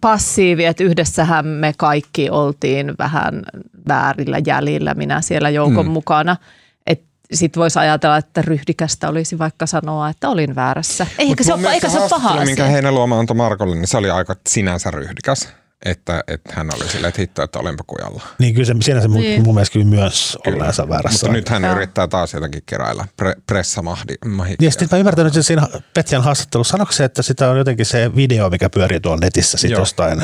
passiivi, 0.00 0.64
että 0.64 0.84
yhdessähän 0.84 1.46
me 1.46 1.74
kaikki 1.76 2.30
oltiin 2.30 2.94
vähän 2.98 3.42
väärillä 3.88 4.38
jäljillä, 4.46 4.94
minä 4.94 5.20
siellä 5.20 5.50
joukon 5.50 5.86
mm. 5.86 5.92
mukana. 5.92 6.36
Sitten 7.32 7.60
voisi 7.60 7.78
ajatella, 7.78 8.16
että 8.16 8.42
ryhdikästä 8.42 9.08
olisi 9.08 9.38
vaikka 9.38 9.66
sanoa, 9.66 10.08
että 10.08 10.28
olin 10.28 10.54
väärässä. 10.54 11.06
Eikä 11.18 11.44
se, 11.44 11.54
ole, 11.54 11.72
eikä 11.72 11.88
se 11.88 11.98
ole 11.98 12.08
paha 12.08 12.30
asia. 12.30 12.44
minkä 12.44 12.64
Heinäluoma 12.64 13.18
antoi 13.18 13.36
Markolle, 13.36 13.74
niin 13.76 13.86
se 13.88 13.96
oli 13.96 14.10
aika 14.10 14.36
sinänsä 14.48 14.90
ryhdikäs. 14.90 15.48
että, 15.84 16.24
että 16.28 16.52
hän 16.56 16.70
oli 16.74 16.88
silleen, 16.88 17.08
että 17.08 17.20
hitto, 17.22 17.42
että 17.42 17.58
olenpa 17.58 17.84
kujalla. 17.86 18.22
Niin 18.38 18.54
kyllä 18.54 18.66
se, 18.66 18.74
siinä 18.80 19.00
se 19.00 19.08
mun, 19.08 19.20
Niin. 19.20 19.42
mun 19.42 19.54
mielestä 19.54 19.72
kyllä 19.72 19.86
myös 19.86 20.38
olleensa 20.46 20.88
väärässä. 20.88 21.26
Mutta 21.26 21.32
nyt 21.32 21.48
hän 21.48 21.64
Joo. 21.64 21.72
yrittää 21.76 22.08
taas 22.08 22.34
jotenkin 22.34 22.62
keräillä 22.66 23.04
pre, 23.16 23.34
pressamahdia. 23.46 24.16
Ja 24.60 24.70
sitten 24.70 24.88
mä 24.92 24.98
ymmärtänyt, 24.98 25.32
että 25.36 25.42
siinä 25.42 25.68
Petjan 25.94 26.22
haastattelussa, 26.22 26.72
sanoiko 26.72 26.92
se, 26.92 27.04
että 27.04 27.22
sitä 27.22 27.50
on 27.50 27.58
jotenkin 27.58 27.86
se 27.86 28.16
video, 28.16 28.50
mikä 28.50 28.70
pyörii 28.70 29.00
tuolla 29.00 29.20
netissä 29.20 29.58
sit 29.58 29.70
Joo. 29.70 29.80
jostain 29.80 30.22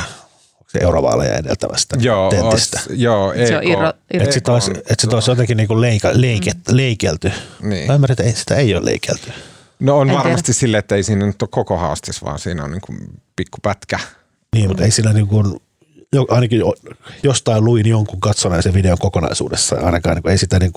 eurovaaleja 0.80 1.36
edeltävästä 1.36 1.96
Joo, 2.00 2.30
tentistä. 2.30 2.80
ois, 2.88 2.98
joo, 3.00 3.32
Se 3.46 3.56
on 3.56 3.62
EK 3.62 3.70
irro- 4.22 4.32
sitä 4.32 4.52
olisi, 4.52 4.70
et 4.90 5.00
sit 5.00 5.12
olisi 5.12 5.30
jotenkin 5.30 5.56
niinku 5.56 5.80
leika, 5.80 6.10
leiket, 6.14 6.58
leikelty. 6.70 7.32
Niin. 7.62 7.86
Mä 7.86 7.94
ymmärrän, 7.94 8.12
että 8.12 8.22
ei, 8.22 8.32
sitä 8.32 8.56
ei 8.56 8.74
ole 8.74 8.84
leikelty. 8.84 9.32
No 9.80 9.98
on 9.98 10.10
En 10.10 10.16
varmasti 10.16 10.52
silleen, 10.52 10.78
että 10.78 10.94
ei 10.94 11.02
siinä 11.02 11.26
nyt 11.26 11.42
ole 11.42 11.48
koko 11.52 11.76
haastis, 11.76 12.24
vaan 12.24 12.38
siinä 12.38 12.64
on 12.64 12.70
niin 12.70 12.80
kuin 12.80 12.98
pikku 13.36 13.58
pätkä. 13.62 13.98
Niin, 14.56 14.68
mutta 14.68 14.84
ei 14.84 14.90
sillä 14.90 15.12
niin 15.12 15.26
kuin, 15.26 15.60
jo, 16.12 16.26
ainakin 16.30 16.58
jo- 16.58 16.74
jostain 17.22 17.64
luin 17.64 17.88
jonkun 17.88 18.20
katsoneen 18.20 18.62
sen 18.62 18.74
videon 18.74 18.98
kokonaisuudessa. 18.98 19.76
ja 19.76 19.82
Ainakaan 19.86 20.16
niin 20.16 20.22
kuin, 20.22 20.32
ei 20.32 20.38
sitä 20.38 20.58
niin 20.58 20.72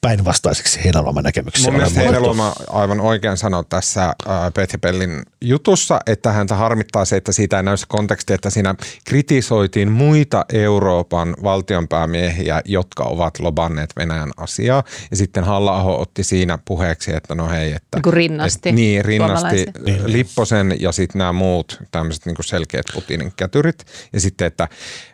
päinvastaiseksi 0.00 0.84
Heinäluoman 0.84 1.24
näkemyksiä 1.24 1.64
Mun 1.64 1.74
mielestä. 1.74 2.00
Heinäluoma 2.00 2.52
aivan 2.68 3.00
oikein 3.00 3.36
sanoi 3.36 3.64
tässä 3.68 4.14
Petja 4.54 4.78
Pellin 4.78 5.22
jutussa, 5.40 6.00
että 6.06 6.32
häntä 6.32 6.54
harmittaa 6.54 7.04
se, 7.04 7.16
että 7.16 7.32
siitä 7.32 7.56
ei 7.56 7.62
näy 7.62 7.76
se 7.76 7.86
konteksti, 7.88 8.32
että 8.32 8.50
siinä 8.50 8.74
kritisoitiin 9.04 9.92
muita 9.92 10.44
Euroopan 10.52 11.36
valtionpäämiehiä, 11.42 12.60
jotka 12.64 13.04
ovat 13.04 13.38
lobanneet 13.38 13.90
Venäjän 13.96 14.30
asiaa. 14.36 14.84
Ja 15.10 15.16
sitten 15.16 15.44
halla 15.44 15.82
otti 15.82 16.24
siinä 16.24 16.58
puheeksi, 16.64 17.16
että 17.16 17.34
no 17.34 17.48
hei, 17.48 17.72
että... 17.72 18.00
Niin 18.04 18.12
rinnasti 18.12 18.68
Et, 18.68 18.74
niin, 18.74 19.04
rinnasti 19.04 19.40
suomalaisia. 19.40 19.72
Niin. 19.84 20.12
Lipposen 20.12 20.76
ja 20.80 20.92
sitten 20.92 21.18
nämä 21.18 21.32
muut 21.32 21.78
tämmöiset 21.90 22.26
niin 22.26 22.36
selkeät 22.40 22.86
Putinin 22.94 23.32
kätyrit. 23.36 23.84
Ja 24.12 24.20
sitten, 24.20 24.46
että 24.46 24.68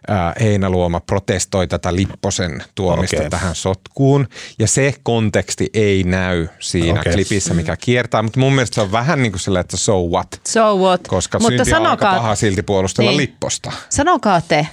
ää, 0.09 0.35
Heinäluoma 0.41 1.01
protestoi 1.01 1.69
tätä 1.69 1.95
Lipposen 1.95 2.63
tuomista 2.75 3.17
Okei. 3.17 3.31
tähän 3.31 3.55
sotkuun. 3.55 4.29
Ja 4.59 4.67
se 4.77 4.95
konteksti 5.03 5.71
ei 5.75 6.05
näy 6.05 6.49
siinä 6.59 7.01
Okei. 7.01 7.13
klipissä, 7.13 7.55
mikä 7.55 7.77
kiertää. 7.77 8.23
Mutta 8.23 8.41
mun 8.41 8.53
mielestä 8.53 8.75
se 8.75 8.81
on 8.81 8.93
vähän 8.93 9.23
niin 9.23 9.33
kuin 9.33 9.41
sillä, 9.41 9.61
että 9.61 9.77
so 9.77 10.03
what? 10.03 10.41
So 10.49 10.77
what? 10.77 11.09
Koska 11.09 11.39
Mutta 11.39 11.57
synti 11.65 11.75
on 11.75 11.87
aika 11.87 12.05
sanokaa, 12.05 12.15
paha 12.21 12.35
silti 12.35 12.63
puolustella 12.63 13.11
Niin. 13.11 13.17
Lipposta. 13.19 13.73
sanokaa 13.89 14.41
te, 14.41 14.67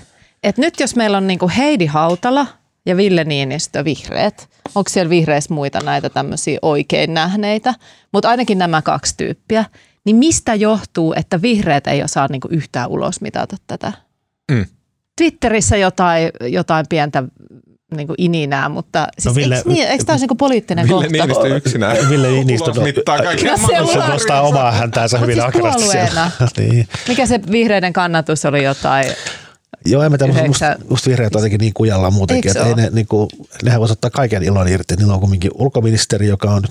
että 0.43 0.61
nyt 0.61 0.79
jos 0.79 0.95
meillä 0.95 1.17
on 1.17 1.27
niinku 1.27 1.51
Heidi 1.57 1.85
Hautala 1.85 2.47
ja 2.85 2.97
Ville 2.97 3.23
Niinistö 3.23 3.83
vihreät, 3.85 4.49
onko 4.75 4.89
siellä 4.89 5.09
vihreissä 5.09 5.53
muita 5.53 5.79
näitä 5.79 6.09
tämmöisiä 6.09 6.59
oikein 6.61 7.13
nähneitä, 7.13 7.73
mutta 8.13 8.29
ainakin 8.29 8.57
nämä 8.57 8.81
kaksi 8.81 9.13
tyyppiä, 9.17 9.65
niin 10.05 10.15
mistä 10.15 10.55
johtuu, 10.55 11.13
että 11.17 11.41
vihreät 11.41 11.87
ei 11.87 12.03
osaa 12.03 12.27
niinku 12.27 12.47
yhtään 12.51 12.89
ulos 12.89 13.21
mitata 13.21 13.55
tätä? 13.67 13.93
Mm. 14.51 14.65
Twitterissä 15.17 15.77
jotain, 15.77 16.29
jotain 16.41 16.85
pientä 16.89 17.23
niinku 17.97 18.13
ininää, 18.17 18.69
mutta 18.69 19.07
siis 19.19 19.35
No 19.35 19.41
Ville- 19.41 19.55
eikö, 19.57 19.69
niin, 19.69 19.87
eikö 19.87 20.03
tämä 20.03 20.13
ole 20.15 20.19
niinku 20.19 20.35
poliittinen 20.35 20.87
Ville 20.87 21.01
kohta? 21.03 21.17
Niinistö 21.25 21.55
yksinään. 21.55 21.97
Ville 22.09 22.27
Niinistö- 22.27 22.71
Ulos 22.71 22.83
mittaa 22.83 23.17
kaiken 23.17 23.51
No 23.51 23.57
se 23.57 23.61
maailman. 23.61 23.97
on- 23.97 24.03
Se 24.03 24.09
nostaa 24.13 24.41
omaa 24.41 24.71
häntäänsä 24.71 25.17
hyvin 25.17 25.35
siis 25.35 25.45
ahkerasti 25.45 25.83
siellä. 25.87 26.31
niin. 26.57 26.87
Mikä 27.07 27.25
se 27.25 27.39
vihreiden 27.51 27.93
kannatus 27.93 28.45
oli 28.45 28.63
jotain? 28.63 29.05
Joo, 29.85 30.03
en 30.03 30.11
mä 30.11 30.17
tiedä, 30.17 30.47
musta, 30.47 30.75
musta 30.89 31.09
vihreät 31.09 31.35
on 31.35 31.39
jotenkin 31.39 31.59
niin 31.59 31.73
kujalla 31.73 32.11
muutenkin, 32.11 32.49
Eikö 32.49 32.59
että 32.59 32.69
ei 32.69 32.75
ne, 32.75 32.89
niin 32.95 33.07
kuin, 33.07 33.29
nehän 33.63 33.79
voisi 33.79 33.91
ottaa 33.91 34.09
kaiken 34.11 34.43
ilon 34.43 34.67
irti. 34.67 34.95
Niillä 34.95 35.13
on 35.13 35.19
kuitenkin 35.19 35.51
ulkoministeri, 35.53 36.27
joka 36.27 36.51
on, 36.51 36.63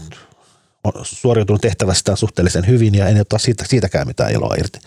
on 0.85 0.93
suoriutunut 1.03 1.61
tehtävästään 1.61 2.17
suhteellisen 2.19 2.67
hyvin 2.67 2.95
ja 2.95 3.07
ei 3.09 3.15
ne 3.15 3.21
ottaa 3.21 3.39
siitä, 3.39 3.65
siitäkään 3.69 4.07
mitään 4.07 4.33
iloa 4.33 4.55
irti. 4.59 4.79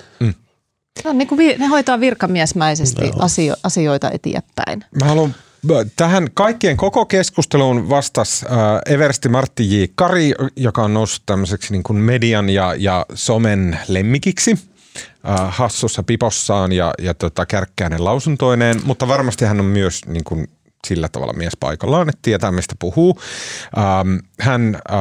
No, 1.05 1.13
niin 1.13 1.27
kuin 1.27 1.37
vi- 1.37 1.55
ne 1.57 1.65
hoitaa 1.65 1.99
virkamiesmäisesti 1.99 3.11
asio- 3.19 3.55
asioita 3.63 4.11
eteenpäin. 4.11 4.83
Mä 5.01 5.05
haluan 5.05 5.35
tähän 5.95 6.27
kaikkien 6.33 6.77
koko 6.77 7.05
keskusteluun 7.05 7.89
vastasi 7.89 8.45
äh, 8.45 8.93
Eversti 8.93 9.29
Martti 9.29 9.81
J. 9.81 9.83
Kari, 9.95 10.33
joka 10.55 10.83
on 10.83 10.93
noussut 10.93 11.23
tämmöiseksi 11.25 11.71
niin 11.71 11.83
kuin 11.83 11.99
median 11.99 12.49
ja, 12.49 12.75
ja 12.77 13.05
somen 13.13 13.79
lemmikiksi 13.87 14.59
äh, 15.29 15.39
hassussa 15.49 16.03
pipossaan 16.03 16.71
ja, 16.71 16.93
ja 17.01 17.13
tota, 17.13 17.45
kärkkäinen 17.45 18.05
lausuntoineen, 18.05 18.81
mutta 18.83 19.07
varmasti 19.07 19.45
hän 19.45 19.59
on 19.59 19.65
myös 19.65 20.01
niin 20.05 20.23
kuin, 20.23 20.47
sillä 20.87 21.09
tavalla 21.11 21.33
mies 21.33 21.57
paikallaan, 21.59 22.09
että 22.09 22.19
tietää 22.21 22.51
mistä 22.51 22.75
puhuu. 22.79 23.19
Ähm, 23.77 24.15
hän, 24.39 24.75
äh, 24.75 24.99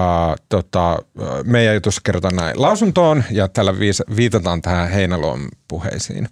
tota, 0.49 0.93
äh, 0.93 0.99
meidän 1.45 1.75
jutussa 1.75 2.01
kerrotaan 2.05 2.37
näin 2.37 2.63
lausuntoon 2.63 3.25
ja 3.31 3.49
tällä 3.49 3.73
viis- 3.73 4.17
viitataan 4.17 4.63
tähän 4.63 4.91
Heinäluoman 4.91 5.49
puheisiin. 5.75 6.29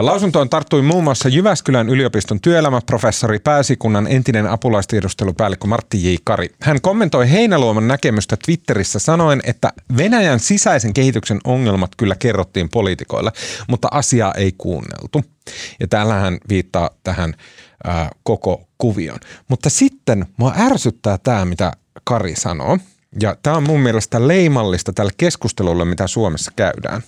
Lausuntoon 0.00 0.50
tarttui 0.50 0.82
muun 0.82 1.04
muassa 1.04 1.28
Jyväskylän 1.28 1.88
yliopiston 1.88 2.40
työelämäprofessori 2.40 3.38
pääsikunnan 3.38 4.06
entinen 4.06 4.46
apulaistiedustelupäällikkö 4.46 5.66
Martti 5.66 6.12
J. 6.12 6.16
Kari. 6.24 6.48
Hän 6.60 6.80
kommentoi 6.80 7.30
Heinäluoman 7.30 7.88
näkemystä 7.88 8.36
Twitterissä 8.44 8.98
sanoen, 8.98 9.40
että 9.44 9.72
Venäjän 9.96 10.40
sisäisen 10.40 10.94
kehityksen 10.94 11.38
ongelmat 11.44 11.90
kyllä 11.96 12.14
kerrottiin 12.18 12.68
poliitikoille, 12.68 13.32
mutta 13.68 13.88
asiaa 13.90 14.34
ei 14.34 14.52
kuunneltu. 14.58 15.24
Ja 15.80 15.88
täällä 15.88 16.14
hän 16.14 16.38
viittaa 16.48 16.90
tähän 17.04 17.34
ää, 17.84 18.10
koko 18.22 18.68
kuvion. 18.78 19.18
Mutta 19.48 19.70
sitten 19.70 20.26
mua 20.36 20.54
ärsyttää 20.58 21.18
tämä, 21.18 21.44
mitä 21.44 21.72
Kari 22.04 22.36
sanoo. 22.36 22.78
Ja 23.20 23.36
tämä 23.42 23.56
on 23.56 23.66
mun 23.66 23.80
mielestä 23.80 24.28
leimallista 24.28 24.92
tälle 24.92 25.12
keskustelulle, 25.16 25.84
mitä 25.84 26.06
Suomessa 26.06 26.52
käydään. 26.56 27.02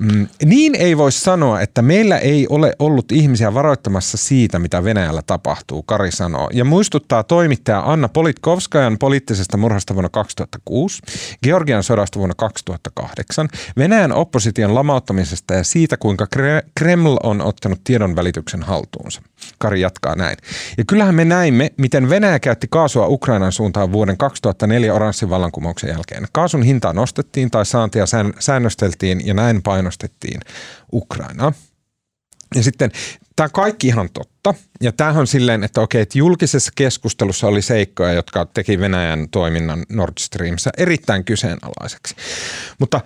Mm, 0.00 0.28
niin 0.44 0.74
ei 0.74 0.96
voi 0.96 1.12
sanoa, 1.12 1.60
että 1.60 1.82
meillä 1.82 2.18
ei 2.18 2.46
ole 2.50 2.72
ollut 2.78 3.12
ihmisiä 3.12 3.54
varoittamassa 3.54 4.16
siitä, 4.16 4.58
mitä 4.58 4.84
Venäjällä 4.84 5.22
tapahtuu, 5.26 5.82
Kari 5.82 6.10
sanoo. 6.10 6.50
Ja 6.52 6.64
muistuttaa 6.64 7.22
toimittaja 7.22 7.82
Anna 7.86 8.08
Politkovskajan 8.08 8.98
poliittisesta 8.98 9.56
murhasta 9.56 9.94
vuonna 9.94 10.08
2006, 10.08 11.02
Georgian 11.42 11.82
sodasta 11.82 12.18
vuonna 12.18 12.34
2008, 12.34 13.48
Venäjän 13.76 14.12
opposition 14.12 14.74
lamauttamisesta 14.74 15.54
ja 15.54 15.64
siitä, 15.64 15.96
kuinka 15.96 16.26
Kre- 16.36 16.68
Kreml 16.74 17.16
on 17.22 17.40
ottanut 17.40 17.80
tiedon 17.84 18.16
välityksen 18.16 18.62
haltuunsa. 18.62 19.22
Kari 19.58 19.80
jatkaa 19.80 20.14
näin. 20.14 20.36
Ja 20.78 20.84
kyllähän 20.84 21.14
me 21.14 21.24
näimme, 21.24 21.72
miten 21.76 22.10
Venäjä 22.10 22.38
käytti 22.38 22.66
kaasua 22.70 23.06
Ukrainan 23.06 23.52
suuntaan 23.52 23.92
vuoden 23.92 24.16
2004 24.16 24.94
oranssin 24.94 25.30
vallankumouksen 25.30 25.90
jälkeen. 25.90 26.26
Kaasun 26.32 26.62
hintaa 26.62 26.92
nostettiin 26.92 27.50
tai 27.50 27.66
saantia 27.66 28.06
sään- 28.06 28.34
säännösteltiin 28.38 29.26
ja 29.26 29.34
näin 29.34 29.62
painostettiin 29.86 30.40
Ukrainaa. 30.92 31.52
Ja 32.54 32.62
sitten 32.62 32.90
tämä 33.36 33.48
kaikki 33.48 33.86
ihan 33.86 34.08
totta. 34.12 34.54
Ja 34.80 34.92
tämähän 34.92 35.20
on 35.20 35.26
silleen, 35.26 35.64
että 35.64 35.80
okei, 35.80 36.02
että 36.02 36.18
julkisessa 36.18 36.72
keskustelussa 36.74 37.46
oli 37.46 37.62
seikkoja, 37.62 38.12
jotka 38.12 38.46
teki 38.46 38.80
Venäjän 38.80 39.28
toiminnan 39.30 39.84
Nord 39.88 40.12
Streamissa 40.18 40.70
erittäin 40.78 41.24
kyseenalaiseksi. 41.24 42.14
Mutta 42.78 43.00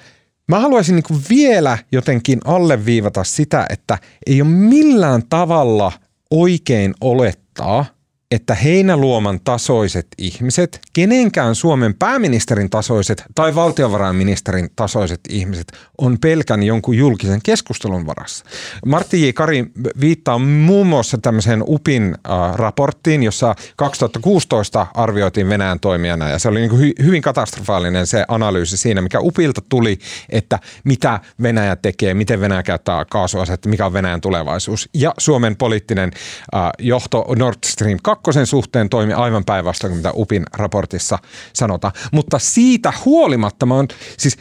mä 0.48 0.60
haluaisin 0.60 0.94
niin 0.94 1.22
vielä 1.28 1.78
jotenkin 1.92 2.40
alleviivata 2.44 3.24
sitä, 3.24 3.66
että 3.70 3.98
ei 4.26 4.42
ole 4.42 4.50
millään 4.50 5.22
tavalla 5.28 5.92
oikein 6.30 6.94
olettaa, 7.00 7.84
että 8.30 8.54
Heinäluoman 8.54 9.40
tasoiset 9.44 10.06
ihmiset, 10.18 10.80
kenenkään 10.92 11.54
Suomen 11.54 11.94
pääministerin 11.94 12.70
tasoiset 12.70 13.24
tai 13.34 13.54
valtiovarainministerin 13.54 14.70
tasoiset 14.76 15.20
ihmiset 15.28 15.72
on 15.98 16.18
pelkän 16.18 16.62
jonkun 16.62 16.96
julkisen 16.96 17.40
keskustelun 17.42 18.06
varassa. 18.06 18.44
Martti 18.86 19.28
J. 19.28 19.30
Kari 19.34 19.66
viittaa 20.00 20.38
muun 20.38 20.86
muassa 20.86 21.18
tämmöiseen 21.18 21.64
UPin 21.66 22.14
äh, 22.30 22.54
raporttiin, 22.54 23.22
jossa 23.22 23.54
2016 23.76 24.86
arvioitiin 24.94 25.48
Venäjän 25.48 25.80
toimijana 25.80 26.28
ja 26.28 26.38
se 26.38 26.48
oli 26.48 26.60
niin 26.60 26.70
hy- 26.70 27.04
hyvin 27.04 27.22
katastrofaalinen 27.22 28.06
se 28.06 28.24
analyysi 28.28 28.76
siinä, 28.76 29.00
mikä 29.00 29.20
UPilta 29.20 29.60
tuli, 29.68 29.98
että 30.28 30.58
mitä 30.84 31.20
Venäjä 31.42 31.76
tekee, 31.76 32.14
miten 32.14 32.40
Venäjä 32.40 32.62
käyttää 32.62 33.04
kaasuasetta, 33.04 33.68
mikä 33.68 33.86
on 33.86 33.92
Venäjän 33.92 34.20
tulevaisuus. 34.20 34.88
Ja 34.94 35.14
Suomen 35.18 35.56
poliittinen 35.56 36.10
äh, 36.54 36.70
johto 36.78 37.26
Nord 37.38 37.58
Stream 37.66 37.98
2 38.02 38.19
suhteen 38.44 38.88
toimi 38.88 39.12
aivan 39.12 39.44
päinvastoin 39.44 39.96
mitä 39.96 40.12
UPin 40.16 40.42
raportissa 40.52 41.18
sanotaan. 41.52 41.92
Mutta 42.12 42.38
siitä 42.38 42.92
huolimatta 43.04 43.66
mä 43.66 43.74
oon 43.74 43.88
siis 44.18 44.36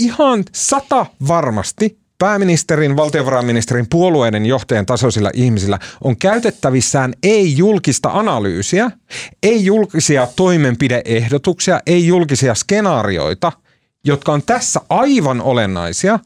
ihan 0.00 0.44
sata 0.52 1.06
varmasti 1.28 2.02
pääministerin, 2.18 2.96
valtiovarainministerin, 2.96 3.86
puolueiden 3.90 4.46
johtajan 4.46 4.86
tasoisilla 4.86 5.30
ihmisillä 5.34 5.78
on 6.04 6.16
käytettävissään 6.16 7.12
ei 7.22 7.56
julkista 7.56 8.10
analyysiä, 8.12 8.90
ei 9.42 9.64
julkisia 9.64 10.28
toimenpideehdotuksia, 10.36 11.80
ei 11.86 12.06
julkisia 12.06 12.54
skenaarioita, 12.54 13.52
jotka 14.04 14.32
on 14.32 14.42
tässä 14.42 14.80
aivan 14.88 15.40
olennaisia. 15.40 16.18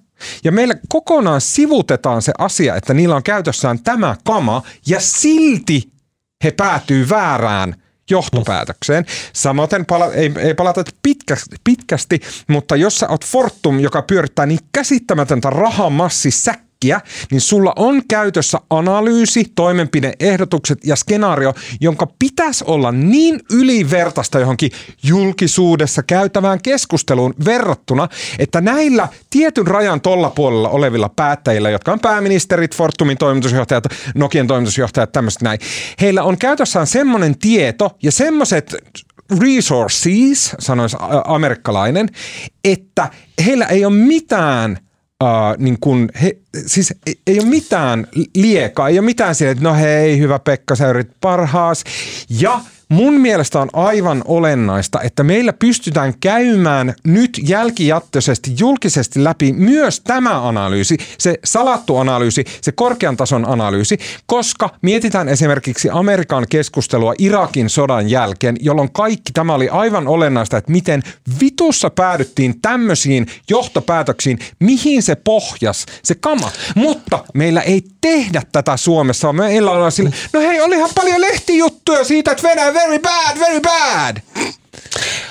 Ja 0.44 0.52
meillä 0.52 0.74
kokonaan 0.88 1.40
sivutetaan 1.40 2.22
se 2.22 2.32
asia, 2.38 2.76
että 2.76 2.94
niillä 2.94 3.16
on 3.16 3.22
käytössään 3.22 3.78
tämä 3.78 4.16
kama 4.24 4.62
ja 4.86 5.00
silti 5.00 5.95
he 6.45 6.51
päätyy 6.51 7.09
väärään 7.09 7.74
johtopäätökseen. 8.11 9.07
Samoin 9.32 9.68
pala- 9.87 10.12
ei, 10.12 10.32
ei 10.39 10.55
palata 10.55 10.84
pitkästi, 11.03 11.57
pitkästi, 11.64 12.20
mutta 12.49 12.76
jos 12.76 12.99
sä 12.99 13.09
oot 13.09 13.24
Fortum, 13.24 13.80
joka 13.80 14.03
pyörittää 14.03 14.47
niin 14.47 14.61
käsittämätöntä 14.72 15.51
rahamassi 15.51 16.30
äkkiä, 16.76 17.00
niin 17.30 17.40
sulla 17.40 17.72
on 17.76 18.02
käytössä 18.08 18.58
analyysi, 18.70 19.44
toimenpideehdotukset 19.54 20.78
ja 20.84 20.96
skenaario, 20.96 21.54
jonka 21.80 22.06
pitäisi 22.18 22.64
olla 22.66 22.92
niin 22.92 23.40
ylivertaista 23.50 24.38
johonkin 24.38 24.70
julkisuudessa 25.02 26.02
käytävään 26.02 26.62
keskusteluun 26.62 27.34
verrattuna, 27.44 28.08
että 28.38 28.60
näillä 28.60 29.08
tietyn 29.30 29.66
rajan 29.66 30.00
tolla 30.00 30.30
puolella 30.30 30.68
olevilla 30.68 31.08
päättäjillä, 31.08 31.70
jotka 31.70 31.92
on 31.92 32.00
pääministerit, 32.00 32.76
Fortumin 32.76 33.18
toimitusjohtajat, 33.18 33.84
Nokian 34.14 34.46
toimitusjohtajat, 34.46 35.12
tämmöistä 35.12 35.44
näin, 35.44 35.58
heillä 36.00 36.22
on 36.22 36.38
käytössään 36.38 36.86
semmoinen 36.86 37.38
tieto 37.38 37.96
ja 38.02 38.12
semmoiset 38.12 38.74
resources, 39.40 40.56
sanoisi 40.58 40.96
amerikkalainen, 41.24 42.08
että 42.64 43.10
heillä 43.46 43.66
ei 43.66 43.84
ole 43.84 43.94
mitään 43.94 44.86
Uh, 45.24 45.28
niin 45.58 45.76
kun 45.80 46.08
he, 46.22 46.36
siis 46.66 46.94
ei, 47.06 47.14
ei 47.26 47.38
ole 47.38 47.48
mitään 47.48 48.06
liekaa, 48.34 48.88
ei 48.88 48.98
ole 48.98 49.04
mitään 49.04 49.34
siellä, 49.34 49.52
että 49.52 49.64
no 49.64 49.74
hei, 49.74 50.18
hyvä 50.18 50.38
Pekka, 50.38 50.74
sä 50.74 50.88
yrit 50.88 51.10
parhaas. 51.20 51.84
Ja 52.30 52.60
Mun 52.89 53.20
mielestä 53.20 53.61
on 53.61 53.68
aivan 53.72 54.22
olennaista, 54.24 55.01
että 55.01 55.22
meillä 55.22 55.53
pystytään 55.53 56.14
käymään 56.20 56.95
nyt 57.05 57.41
jälkijättöisesti 57.43 58.51
julkisesti 58.59 59.24
läpi 59.24 59.53
myös 59.53 60.01
tämä 60.01 60.49
analyysi, 60.49 60.97
se 61.18 61.34
salattu 61.45 61.97
analyysi, 61.97 62.45
se 62.61 62.72
korkean 62.72 63.16
tason 63.16 63.49
analyysi, 63.49 63.99
koska 64.26 64.70
mietitään 64.82 65.28
esimerkiksi 65.28 65.89
Amerikan 65.93 66.47
keskustelua 66.51 67.14
Irakin 67.18 67.70
sodan 67.70 68.11
jälkeen, 68.11 68.57
jolloin 68.61 68.93
kaikki 68.93 69.32
tämä 69.32 69.55
oli 69.55 69.68
aivan 69.68 70.09
olennaista, 70.09 70.57
että 70.57 70.72
miten 70.72 71.03
vitussa 71.41 71.91
päädyttiin 71.91 72.61
tämmöisiin 72.61 73.26
johtopäätöksiin, 73.51 74.39
mihin 74.61 75.03
se 75.03 75.14
pohjas, 75.14 75.87
se 76.03 76.14
kama. 76.14 76.51
Mutta 76.74 77.24
meillä 77.34 77.61
ei 77.61 77.82
tehdä 78.01 78.43
tätä 78.53 78.76
Suomessa, 78.76 79.32
meillä 79.32 79.70
on 79.70 79.93
sille, 79.93 80.11
no 80.32 80.41
hei, 80.41 80.61
olihan 80.61 80.91
paljon 80.95 81.20
lehtijuttuja 81.20 82.05
siitä, 82.05 82.30
että 82.30 82.49
Venäjä 82.49 82.75
very 82.76 82.98
bad, 82.98 83.38
very 83.38 83.60
bad. 83.60 84.16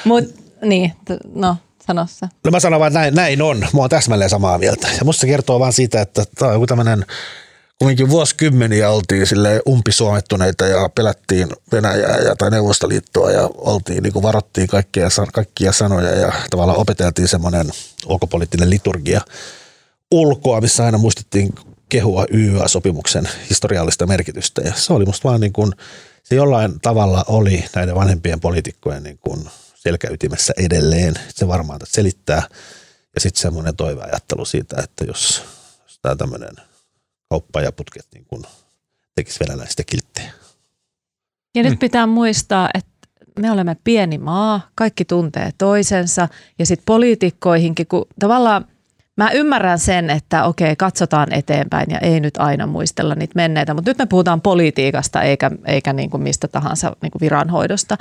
Mut, 0.05 0.23
niin, 0.61 0.93
no, 1.33 1.57
sano 1.87 2.07
se. 2.09 2.25
No 2.43 2.51
mä 2.51 2.59
sanon 2.59 2.79
vaan, 2.79 2.87
että 2.87 2.99
näin, 2.99 3.15
näin 3.15 3.41
on. 3.41 3.59
Mä 3.59 3.81
oon 3.81 3.89
täsmälleen 3.89 4.29
samaa 4.29 4.57
mieltä. 4.57 4.87
Ja 4.97 5.05
musta 5.05 5.21
se 5.21 5.27
kertoo 5.27 5.59
vaan 5.59 5.73
siitä, 5.73 6.01
että 6.01 6.23
tämä 6.35 6.49
on 6.49 6.55
joku 6.55 6.67
tämmöinen 6.67 7.05
kumminkin 7.79 8.09
vuosikymmeniä 8.09 8.89
oltiin 8.89 9.27
sille 9.27 9.61
umpisuomettuneita 9.67 10.65
ja 10.65 10.89
pelättiin 10.89 11.49
Venäjää 11.71 12.17
ja, 12.17 12.35
tai 12.35 12.51
Neuvostoliittoa 12.51 13.31
ja 13.31 13.49
oltiin, 13.55 14.03
niin 14.03 14.13
kuin 14.13 14.23
varottiin 14.23 14.67
kaikkia, 14.67 15.07
kaikkia 15.33 15.71
sanoja 15.71 16.09
ja 16.09 16.33
tavallaan 16.49 16.79
opeteltiin 16.79 17.27
semmoinen 17.27 17.71
ulkopoliittinen 18.05 18.69
liturgia 18.69 19.21
ulkoa, 20.11 20.61
missä 20.61 20.85
aina 20.85 20.97
muistettiin 20.97 21.55
kehua 21.89 22.25
YYA-sopimuksen 22.33 23.29
historiallista 23.49 24.07
merkitystä 24.07 24.61
ja 24.61 24.73
se 24.75 24.93
oli 24.93 25.05
musta 25.05 25.29
vaan 25.29 25.41
niin 25.41 25.53
kuin– 25.53 25.71
se 26.25 26.35
jollain 26.35 26.79
tavalla 26.79 27.25
oli 27.27 27.65
näiden 27.75 27.95
vanhempien 27.95 28.39
poliitikkojen 28.39 29.03
niin 29.03 29.17
kuin 29.17 29.49
selkäytimessä 29.75 30.53
edelleen. 30.57 31.13
Se 31.29 31.47
varmaan 31.47 31.79
selittää. 31.83 32.43
Ja 33.15 33.21
sitten 33.21 33.41
semmoinen 33.41 33.75
toiveajattelu 33.75 34.45
siitä, 34.45 34.75
että 34.83 35.03
jos, 35.03 35.43
jos 35.83 35.99
tämä 36.01 36.15
tämmöinen 36.15 36.55
kauppa 37.29 37.61
ja 37.61 37.71
putket 37.71 38.05
niin 38.13 38.25
kuin 38.25 38.43
tekisi 39.15 39.39
venäläistä 39.39 39.83
kilttejä. 39.83 40.31
Ja 41.55 41.63
nyt 41.63 41.71
mm. 41.71 41.79
pitää 41.79 42.07
muistaa, 42.07 42.69
että 42.73 42.89
me 43.39 43.51
olemme 43.51 43.77
pieni 43.83 44.17
maa, 44.17 44.69
kaikki 44.75 45.05
tuntee 45.05 45.51
toisensa 45.57 46.27
ja 46.59 46.65
sitten 46.65 46.85
poliitikkoihinkin, 46.85 47.87
kun 47.87 48.05
tavallaan 48.19 48.67
Mä 49.17 49.31
ymmärrän 49.31 49.79
sen, 49.79 50.09
että 50.09 50.45
okei, 50.45 50.75
katsotaan 50.75 51.33
eteenpäin 51.33 51.87
ja 51.89 51.99
ei 51.99 52.19
nyt 52.19 52.37
aina 52.37 52.67
muistella 52.67 53.15
niitä 53.15 53.31
menneitä, 53.35 53.73
mutta 53.73 53.89
nyt 53.89 53.97
me 53.97 54.05
puhutaan 54.05 54.41
politiikasta 54.41 55.21
eikä, 55.21 55.51
eikä 55.65 55.93
niin 55.93 56.09
kuin 56.09 56.23
mistä 56.23 56.47
tahansa 56.47 56.95
niin 57.01 57.11
kuin 57.11 57.19
viranhoidosta. 57.19 57.97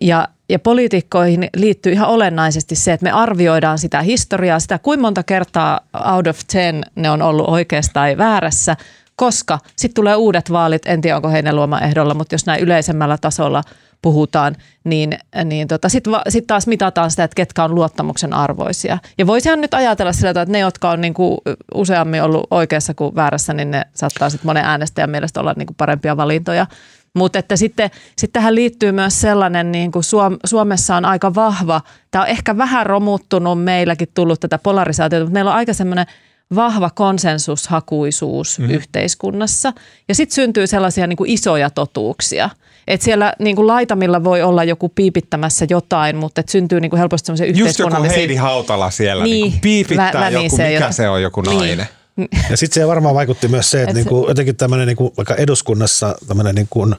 Ja, 0.00 0.28
ja 0.48 0.58
poliitikkoihin 0.58 1.48
liittyy 1.56 1.92
ihan 1.92 2.08
olennaisesti 2.08 2.74
se, 2.74 2.92
että 2.92 3.04
me 3.04 3.10
arvioidaan 3.10 3.78
sitä 3.78 4.02
historiaa, 4.02 4.60
sitä 4.60 4.78
kuinka 4.78 5.02
monta 5.02 5.22
kertaa 5.22 5.80
out 6.14 6.26
of 6.26 6.38
ten 6.52 6.84
ne 6.94 7.10
on 7.10 7.22
ollut 7.22 7.48
oikeassa 7.48 7.92
tai 7.92 8.18
väärässä, 8.18 8.76
koska 9.16 9.58
sitten 9.76 9.94
tulee 9.94 10.16
uudet 10.16 10.52
vaalit, 10.52 10.82
en 10.86 11.00
tiedä 11.00 11.16
onko 11.16 11.28
heidän 11.28 11.56
luoma 11.56 11.80
ehdolla, 11.80 12.14
mutta 12.14 12.34
jos 12.34 12.46
näin 12.46 12.62
yleisemmällä 12.62 13.18
tasolla– 13.18 13.62
puhutaan, 14.02 14.56
niin, 14.84 15.18
niin 15.44 15.68
tota, 15.68 15.88
sitten 15.88 16.12
sit 16.28 16.46
taas 16.46 16.66
mitataan 16.66 17.10
sitä, 17.10 17.24
että 17.24 17.34
ketkä 17.34 17.64
on 17.64 17.74
luottamuksen 17.74 18.32
arvoisia. 18.32 18.98
Ja 19.18 19.26
voisihan 19.26 19.60
nyt 19.60 19.74
ajatella 19.74 20.12
sillä 20.12 20.34
tavalla, 20.34 20.42
että 20.42 20.52
ne, 20.52 20.58
jotka 20.58 20.90
on 20.90 21.00
niinku 21.00 21.38
useammin 21.74 22.22
ollut 22.22 22.46
oikeassa 22.50 22.94
kuin 22.94 23.14
väärässä, 23.14 23.52
niin 23.52 23.70
ne 23.70 23.82
saattaa 23.94 24.30
sitten 24.30 24.48
monen 24.48 24.64
äänestäjän 24.64 25.10
mielestä 25.10 25.40
olla 25.40 25.54
niinku 25.56 25.74
parempia 25.76 26.16
valintoja. 26.16 26.66
Mutta 27.14 27.38
että 27.38 27.56
sitten, 27.56 27.90
sitten 28.16 28.40
tähän 28.40 28.54
liittyy 28.54 28.92
myös 28.92 29.20
sellainen, 29.20 29.72
niin 29.72 29.92
kuin 29.92 30.04
Suom- 30.04 30.38
Suomessa 30.44 30.96
on 30.96 31.04
aika 31.04 31.34
vahva, 31.34 31.80
tämä 32.10 32.22
on 32.22 32.28
ehkä 32.28 32.56
vähän 32.56 32.86
romuttunut 32.86 33.64
meilläkin 33.64 34.08
tullut 34.14 34.40
tätä 34.40 34.58
polarisaatiota, 34.58 35.24
mutta 35.24 35.34
meillä 35.34 35.50
on 35.50 35.56
aika 35.56 35.72
semmoinen 35.72 36.06
vahva 36.54 36.90
konsensushakuisuus 36.90 38.58
mm. 38.58 38.70
yhteiskunnassa. 38.70 39.72
Ja 40.08 40.14
sitten 40.14 40.34
syntyy 40.34 40.66
sellaisia 40.66 41.06
niin 41.06 41.16
kuin 41.16 41.30
isoja 41.30 41.70
totuuksia– 41.70 42.50
että 42.88 43.04
siellä 43.04 43.32
niin 43.38 43.56
kuin 43.56 43.66
laitamilla 43.66 44.24
voi 44.24 44.42
olla 44.42 44.64
joku 44.64 44.88
piipittämässä 44.88 45.66
jotain, 45.70 46.16
mutta 46.16 46.40
et 46.40 46.48
syntyy 46.48 46.80
niin 46.80 46.90
kuin 46.90 46.98
helposti 46.98 47.26
semmoisia 47.26 47.46
yhteiskunnallisia... 47.46 47.98
Just 47.98 48.16
joku 48.16 48.20
Heidi 48.20 48.34
Hautala 48.34 48.90
siellä 48.90 49.24
niin, 49.24 49.50
niin 49.50 49.60
piipittää 49.60 50.20
lä- 50.20 50.30
joku, 50.30 50.56
mikä 50.56 50.68
jota... 50.68 50.92
se 50.92 51.08
on 51.08 51.22
joku 51.22 51.40
niin. 51.40 51.58
nainen. 51.58 51.86
Niin. 52.16 52.28
Ja 52.50 52.56
sitten 52.56 52.82
se 52.82 52.86
varmaan 52.86 53.14
vaikutti 53.14 53.48
myös 53.48 53.70
se, 53.70 53.82
että 53.82 53.90
Et 53.90 53.94
niinku, 53.94 54.22
se... 54.24 54.30
jotenkin 54.30 54.56
tämmöinen 54.56 54.86
niinku, 54.86 55.12
vaikka 55.16 55.34
eduskunnassa 55.34 56.18
tämmöinen 56.28 56.54
niinku, 56.54 56.94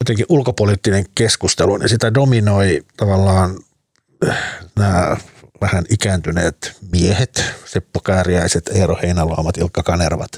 jotenkin 0.00 0.26
ulkopoliittinen 0.28 1.04
keskustelu, 1.14 1.76
niin 1.76 1.88
sitä 1.88 2.14
dominoi 2.14 2.82
tavallaan 2.96 3.58
äh, 4.28 4.36
nämä 4.78 5.16
vähän 5.60 5.84
ikääntyneet 5.90 6.76
miehet, 6.92 7.44
Seppo 7.64 8.00
Kääriäiset, 8.00 8.70
Eero 8.74 8.98
Heinäluomat, 9.02 9.58
Ilkka 9.58 9.82
Kanervat, 9.82 10.30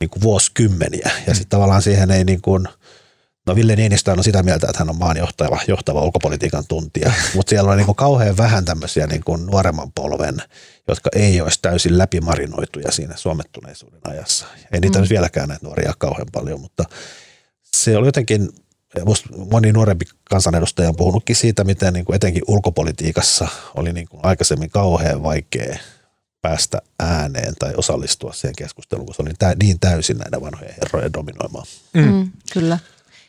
niin 0.00 0.10
kuin 0.10 0.22
vuosikymmeniä. 0.22 1.10
Ja 1.26 1.34
sitten 1.34 1.50
tavallaan 1.50 1.82
siihen 1.82 2.10
ei 2.10 2.24
niin 2.24 2.42
kuin– 2.42 2.68
No 3.46 3.54
Ville 3.54 3.76
Niinistö 3.76 4.12
on 4.12 4.24
sitä 4.24 4.42
mieltä, 4.42 4.66
että 4.66 4.78
hän 4.78 4.90
on 4.90 4.98
maan 4.98 5.16
johtava, 5.16 5.60
johtava 5.68 6.02
ulkopolitiikan 6.02 6.64
tuntija, 6.68 7.12
mutta 7.34 7.50
siellä 7.50 7.70
on 7.70 7.76
niin 7.76 7.86
kuin 7.86 7.96
kauhean 7.96 8.36
vähän 8.36 8.64
tämmöisiä 8.64 9.06
niin 9.06 9.24
kuin 9.24 9.46
nuoremman 9.46 9.92
polven, 9.92 10.36
jotka 10.88 11.10
ei 11.14 11.40
olisi 11.40 11.58
täysin 11.62 11.98
läpimarinoituja 11.98 12.92
siinä 12.92 13.16
suomettuneisuuden 13.16 14.00
ajassa. 14.04 14.46
Ei 14.72 14.80
niitä 14.80 14.98
mm. 14.98 15.02
nyt 15.02 15.10
vieläkään 15.10 15.48
näitä 15.48 15.66
nuoria 15.66 15.92
kauhean 15.98 16.28
paljon, 16.32 16.60
mutta 16.60 16.84
se 17.74 17.96
oli 17.96 18.06
jotenkin, 18.06 18.48
moni 19.50 19.72
nuorempi 19.72 20.04
kansanedustaja 20.30 20.88
on 20.88 20.96
puhunutkin 20.96 21.36
siitä, 21.36 21.64
miten 21.64 21.92
niin 21.92 22.04
kuin 22.04 22.16
etenkin 22.16 22.42
ulkopolitiikassa 22.46 23.48
oli 23.74 23.92
niin 23.92 24.08
kuin 24.08 24.20
aikaisemmin 24.22 24.70
kauhean 24.70 25.22
vaikea 25.22 25.78
päästä 26.42 26.78
ääneen 27.00 27.54
tai 27.58 27.72
osallistua 27.76 28.32
siihen 28.32 28.54
keskusteluun, 28.56 29.06
kun 29.06 29.14
se 29.14 29.22
oli 29.22 29.30
niin 29.62 29.80
täysin 29.80 30.18
näiden 30.18 30.40
vanhojen 30.40 30.74
herrojen 30.82 31.12
dominoimaa. 31.12 31.62
Mm. 31.94 32.02
Mm, 32.02 32.30
kyllä. 32.52 32.78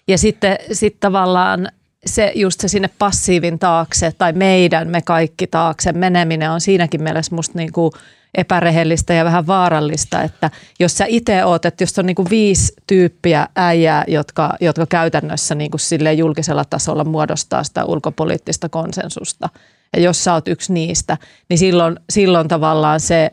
Ja 0.08 0.18
sitten 0.18 0.58
sit 0.72 1.00
tavallaan 1.00 1.68
se 2.06 2.32
just 2.36 2.60
se 2.60 2.68
sinne 2.68 2.90
passiivin 3.00 3.60
taakse 3.60 4.12
tai 4.18 4.34
meidän, 4.34 4.88
me 4.88 5.02
kaikki 5.02 5.48
taakse 5.48 5.92
meneminen 5.92 6.52
on 6.52 6.62
siinäkin 6.62 7.04
mielessä 7.04 7.36
musta 7.36 7.58
niin 7.58 7.72
kuin 7.72 7.92
epärehellistä 8.38 9.14
ja 9.14 9.26
vähän 9.26 9.48
vaarallista, 9.48 10.22
että 10.22 10.52
jos 10.80 10.98
sä 10.98 11.06
itse 11.08 11.46
oot, 11.46 11.66
että 11.66 11.84
jos 11.84 12.00
on 12.00 12.06
niin 12.06 12.16
kuin 12.16 12.30
viisi 12.30 12.74
tyyppiä 12.88 13.48
äijää, 13.56 14.04
jotka, 14.08 14.54
jotka 14.62 14.86
käytännössä 14.86 15.56
niin 15.56 15.72
kuin 15.72 15.82
sille 15.82 16.14
julkisella 16.14 16.66
tasolla 16.66 17.04
muodostaa 17.04 17.64
sitä 17.64 17.86
ulkopoliittista 17.86 18.70
konsensusta, 18.70 19.50
ja 19.96 20.02
jos 20.02 20.24
sä 20.24 20.34
oot 20.34 20.48
yksi 20.48 20.74
niistä, 20.74 21.18
niin 21.50 21.58
silloin, 21.58 22.00
silloin 22.10 22.48
tavallaan 22.48 23.00
se 23.00 23.32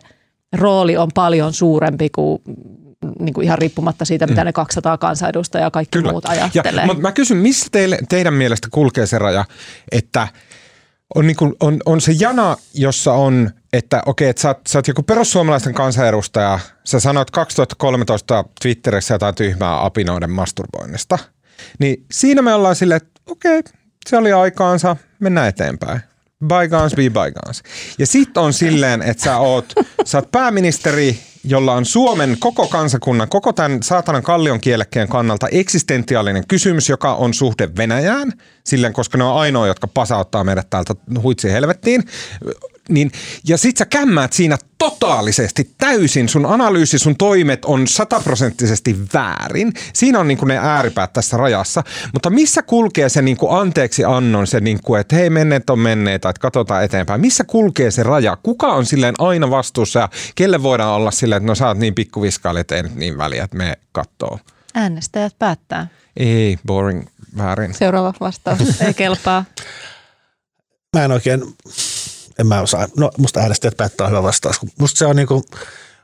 rooli 0.52 0.96
on 0.96 1.08
paljon 1.14 1.52
suurempi 1.52 2.08
kuin 2.10 2.42
niin 3.18 3.34
kuin 3.34 3.44
ihan 3.44 3.58
riippumatta 3.58 4.04
siitä, 4.04 4.26
mitä 4.26 4.40
mm. 4.40 4.44
ne 4.44 4.52
200 4.52 4.98
kansanedustajaa 4.98 5.66
ja 5.66 5.70
kaikki 5.70 5.98
Kyllä. 5.98 6.12
muut 6.12 6.26
ajattelee. 6.26 6.82
Ja, 6.82 6.86
mutta 6.86 7.02
mä 7.02 7.12
kysyn, 7.12 7.36
missä 7.36 7.66
teille, 7.72 7.98
teidän 8.08 8.34
mielestä 8.34 8.68
kulkee 8.70 9.06
se 9.06 9.18
raja, 9.18 9.44
että 9.92 10.28
on, 11.14 11.26
niin 11.26 11.36
kuin, 11.36 11.54
on, 11.60 11.80
on 11.86 12.00
se 12.00 12.12
jana, 12.20 12.56
jossa 12.74 13.12
on, 13.12 13.50
että 13.72 14.02
okei, 14.06 14.28
että 14.28 14.42
sä 14.42 14.48
oot, 14.48 14.58
sä 14.68 14.78
oot 14.78 14.88
joku 14.88 15.02
perussuomalaisten 15.02 15.74
kansanedustaja, 15.74 16.58
sä 16.84 17.00
sanoit 17.00 17.30
2013 17.30 18.44
Twitterissä 18.62 19.14
jotain 19.14 19.34
tyhmää 19.34 19.84
apinoiden 19.84 20.30
masturboinnista, 20.30 21.18
niin 21.78 22.04
siinä 22.10 22.42
me 22.42 22.54
ollaan 22.54 22.76
silleen, 22.76 22.96
että 22.96 23.20
okei, 23.26 23.62
se 24.08 24.16
oli 24.16 24.32
aikaansa, 24.32 24.96
mennään 25.20 25.48
eteenpäin. 25.48 26.00
Bygones 26.46 26.94
be 26.94 27.02
bygones. 27.02 27.62
Ja 27.98 28.06
sitten 28.06 28.42
on 28.42 28.52
silleen, 28.52 29.02
että 29.02 29.24
sä 29.24 29.38
oot, 29.38 29.72
sä 30.04 30.18
oot 30.18 30.30
pääministeri 30.30 31.18
jolla 31.44 31.72
on 31.72 31.84
Suomen 31.84 32.36
koko 32.40 32.68
kansakunnan, 32.68 33.28
koko 33.28 33.52
tämän 33.52 33.82
saatanan 33.82 34.22
kallion 34.22 34.60
kielekkeen 34.60 35.08
kannalta 35.08 35.48
eksistentiaalinen 35.48 36.46
kysymys, 36.48 36.88
joka 36.88 37.14
on 37.14 37.34
suhde 37.34 37.68
Venäjään, 37.76 38.32
silleen, 38.64 38.92
koska 38.92 39.18
ne 39.18 39.24
on 39.24 39.36
ainoa, 39.36 39.66
jotka 39.66 39.86
pasauttaa 39.86 40.44
meidät 40.44 40.70
täältä 40.70 40.94
huitsi 41.22 41.52
helvettiin. 41.52 42.02
Niin, 42.88 43.12
ja 43.48 43.58
sit 43.58 43.76
sä 43.76 43.86
kämmäät 43.86 44.32
siinä 44.32 44.58
totaalisesti 44.78 45.70
täysin. 45.78 46.28
Sun 46.28 46.46
analyysi, 46.46 46.98
sun 46.98 47.16
toimet 47.16 47.64
on 47.64 47.86
sataprosenttisesti 47.86 48.96
väärin. 49.14 49.72
Siinä 49.92 50.20
on 50.20 50.28
niin 50.28 50.38
kuin 50.38 50.48
ne 50.48 50.58
ääripäät 50.58 51.12
tässä 51.12 51.36
rajassa. 51.36 51.82
Mutta 52.12 52.30
missä 52.30 52.62
kulkee 52.62 53.08
se 53.08 53.22
niin 53.22 53.36
kuin 53.36 53.60
anteeksi 53.60 54.04
annon, 54.04 54.46
se 54.46 54.60
niin 54.60 54.78
kuin, 54.84 55.00
että 55.00 55.16
hei 55.16 55.30
menneet 55.30 55.70
on 55.70 55.78
menneitä, 55.78 56.28
että 56.28 56.40
katsotaan 56.40 56.84
eteenpäin. 56.84 57.20
Missä 57.20 57.44
kulkee 57.44 57.90
se 57.90 58.02
raja? 58.02 58.36
Kuka 58.42 58.66
on 58.66 58.86
silleen 58.86 59.14
aina 59.18 59.50
vastuussa 59.50 60.00
ja 60.00 60.08
kelle 60.34 60.62
voidaan 60.62 60.94
olla 60.94 61.10
silleen, 61.10 61.36
että 61.36 61.46
no 61.46 61.54
sä 61.54 61.68
oot 61.68 61.78
niin 61.78 61.94
pikkuviskaali, 61.94 62.60
että 62.60 62.76
ei 62.76 62.82
nyt 62.82 62.94
niin 62.94 63.18
väliä, 63.18 63.44
että 63.44 63.56
me 63.56 63.78
kattoo. 63.92 64.38
Äänestäjät 64.74 65.38
päättää. 65.38 65.86
Ei, 66.16 66.58
boring, 66.66 67.06
väärin. 67.36 67.74
Seuraava 67.74 68.14
vastaus. 68.20 68.80
Ei 68.80 68.94
kelpaa. 68.94 69.44
Mä 70.96 71.04
en 71.04 71.12
oikein, 71.12 71.42
en 72.38 72.46
mä 72.46 72.60
osaa, 72.60 72.88
no 72.96 73.10
musta 73.18 73.40
äänestäjät 73.40 73.76
päättää 73.76 74.08
hyvä 74.08 74.22
vastaus. 74.22 74.56
Musta 74.78 74.98
se 74.98 75.06
on 75.06 75.16
niinku, 75.16 75.44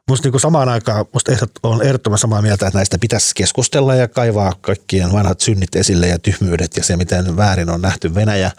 musta 0.09 0.27
niinku 0.27 0.39
samaan 0.39 0.69
aikaan, 0.69 1.07
musta 1.13 1.33
ehdot, 1.33 1.51
on 1.63 1.83
ehdottoman 1.83 2.19
samaa 2.19 2.43
mieltä, 2.43 2.67
että 2.67 2.79
näistä 2.79 2.99
pitäisi 2.99 3.35
keskustella 3.35 3.95
ja 3.95 4.09
kaivaa 4.09 4.53
kaikkien 4.61 5.13
vanhat 5.13 5.41
synnit 5.41 5.77
esille 5.77 6.07
ja 6.07 6.19
tyhmyydet 6.19 6.77
ja 6.77 6.85
se, 6.85 6.97
miten 6.97 7.37
väärin 7.37 7.71
on 7.71 7.83
nähty 7.83 8.15
Venäjä. 8.15 8.51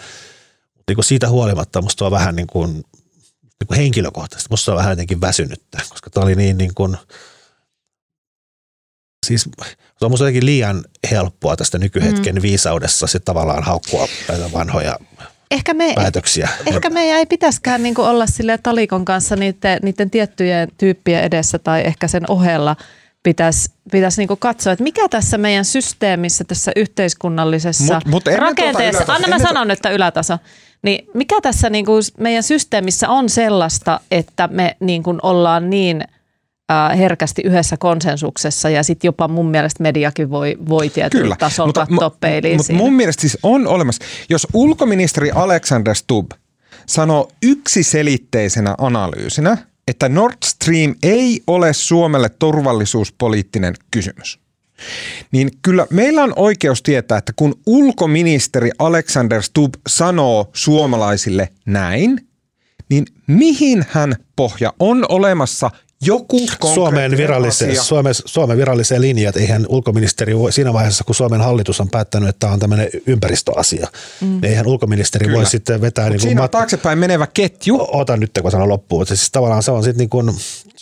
Niinku 0.87 1.03
siitä 1.03 1.29
huolimatta 1.29 1.81
musta 1.81 2.05
on 2.05 2.11
vähän 2.11 2.35
niin 2.35 2.47
kuin, 2.47 2.73
niin 2.73 3.67
kuin 3.67 3.77
henkilökohtaisesti, 3.77 4.47
musta 4.51 4.71
on 4.71 4.77
vähän 4.77 4.91
jotenkin 4.91 5.21
väsynyttä, 5.21 5.77
koska 5.89 6.09
tämä 6.09 6.23
oli 6.23 6.35
niin, 6.35 6.57
niin 6.57 6.75
kuin, 6.75 6.97
siis 9.25 9.49
se 9.99 10.05
on 10.05 10.11
musta 10.11 10.23
jotenkin 10.23 10.45
liian 10.45 10.85
helppoa 11.11 11.55
tästä 11.55 11.77
nykyhetken 11.77 12.35
mm. 12.35 12.41
viisaudessa 12.41 13.07
se 13.07 13.19
tavallaan 13.19 13.63
haukkua 13.63 14.07
näitä 14.27 14.51
vanhoja 14.51 14.97
Ehkä, 15.51 15.73
me, 15.73 15.93
päätöksiä. 15.95 16.49
ehkä 16.65 16.89
meidän 16.89 17.17
ei 17.17 17.25
pitäisikään 17.25 17.83
niinku 17.83 18.01
olla 18.01 18.25
sille 18.25 18.57
talikon 18.57 19.05
kanssa 19.05 19.35
niiden, 19.35 19.79
niiden 19.81 20.09
tiettyjen 20.09 20.69
tyyppien 20.77 21.23
edessä 21.23 21.59
tai 21.59 21.81
ehkä 21.85 22.07
sen 22.07 22.23
ohella 22.31 22.75
pitäisi 23.23 23.69
pitäisi 23.91 24.21
niinku 24.21 24.35
katsoa, 24.35 24.73
että 24.73 24.83
mikä 24.83 25.09
tässä 25.09 25.37
meidän 25.37 25.65
systeemissä, 25.65 26.43
tässä 26.43 26.71
yhteiskunnallisessa 26.75 27.99
Mut- 27.99 28.09
mut 28.11 28.23
tuota 28.23 28.39
rakenteessa, 28.39 29.03
ylätaso- 29.03 29.11
anna 29.11 29.27
mä 29.27 29.39
sanon, 29.39 29.71
että 29.71 29.89
ylätaso, 29.89 30.37
niin 30.81 31.07
mikä 31.13 31.41
tässä 31.41 31.69
niinku 31.69 31.93
meidän 32.17 32.43
systeemissä 32.43 33.09
on 33.09 33.29
sellaista, 33.29 33.99
että 34.11 34.47
me 34.47 34.75
niinku 34.79 35.17
ollaan 35.23 35.69
niin 35.69 36.03
herkästi 36.97 37.41
yhdessä 37.45 37.77
konsensuksessa 37.77 38.69
ja 38.69 38.83
sitten 38.83 39.07
jopa 39.07 39.27
mun 39.27 39.49
mielestä 39.49 39.83
mediakin 39.83 40.29
voi, 40.29 40.57
voi 40.69 40.89
tietyllä 40.89 41.23
Kyllä, 41.23 41.35
tasolla 41.39 41.73
katsoa 41.73 42.09
mu- 42.09 42.17
peiliin 42.19 42.57
Mutta 42.57 42.67
siinä. 42.67 42.83
mun 42.83 42.93
mielestä 42.93 43.21
siis 43.21 43.37
on 43.43 43.67
olemassa, 43.67 44.05
jos 44.29 44.47
ulkoministeri 44.53 45.31
Alexander 45.31 45.95
Stubb 45.95 46.31
sanoo 46.85 47.31
yksiselitteisenä 47.43 48.75
analyysinä, 48.77 49.57
että 49.87 50.09
Nord 50.09 50.37
Stream 50.45 50.95
ei 51.03 51.41
ole 51.47 51.73
Suomelle 51.73 52.29
turvallisuuspoliittinen 52.29 53.73
kysymys, 53.91 54.39
niin 55.31 55.51
kyllä 55.61 55.87
meillä 55.89 56.23
on 56.23 56.33
oikeus 56.35 56.83
tietää, 56.83 57.17
että 57.17 57.33
kun 57.35 57.59
ulkoministeri 57.65 58.71
Alexander 58.79 59.41
Stubb 59.41 59.73
sanoo 59.89 60.49
suomalaisille 60.53 61.49
näin, 61.65 62.27
niin 62.89 63.05
mihin 63.27 63.85
hän 63.89 64.15
pohja 64.35 64.73
on 64.79 65.05
olemassa 65.09 65.71
joku 66.01 66.39
Suomen 66.73 67.17
viralliseen, 67.17 67.71
asia. 67.71 67.83
Suomen, 67.83 68.13
Suomen 68.25 68.57
viralliseen 68.57 69.01
linjaan, 69.01 69.29
että 69.29 69.41
eihän 69.41 69.65
ulkoministeri 69.69 70.37
voi, 70.37 70.51
siinä 70.51 70.73
vaiheessa, 70.73 71.03
kun 71.03 71.15
Suomen 71.15 71.41
hallitus 71.41 71.81
on 71.81 71.89
päättänyt, 71.89 72.29
että 72.29 72.39
tämä 72.39 72.53
on 72.53 72.59
tämmöinen 72.59 72.89
ympäristöasia, 73.07 73.87
mm. 74.21 74.27
niin 74.27 74.45
eihän 74.45 74.67
ulkoministeri 74.67 75.25
Kyllä. 75.25 75.37
voi 75.37 75.45
sitten 75.45 75.81
vetää 75.81 76.05
Mut 76.05 76.11
niin 76.11 76.21
siinä 76.21 76.41
on 76.41 76.47
mat- 76.47 76.51
taaksepäin 76.51 76.99
menevä 76.99 77.27
ketju. 77.27 77.87
ota 77.91 78.17
nyt, 78.17 78.31
kun 78.41 78.51
sanon 78.51 78.69
loppuun. 78.69 79.07
Siis 79.07 79.31
tavallaan 79.31 79.63
se 79.63 79.71
on 79.71 79.83
sitten 79.83 79.99
niin 79.99 80.09
kuin, 80.09 80.31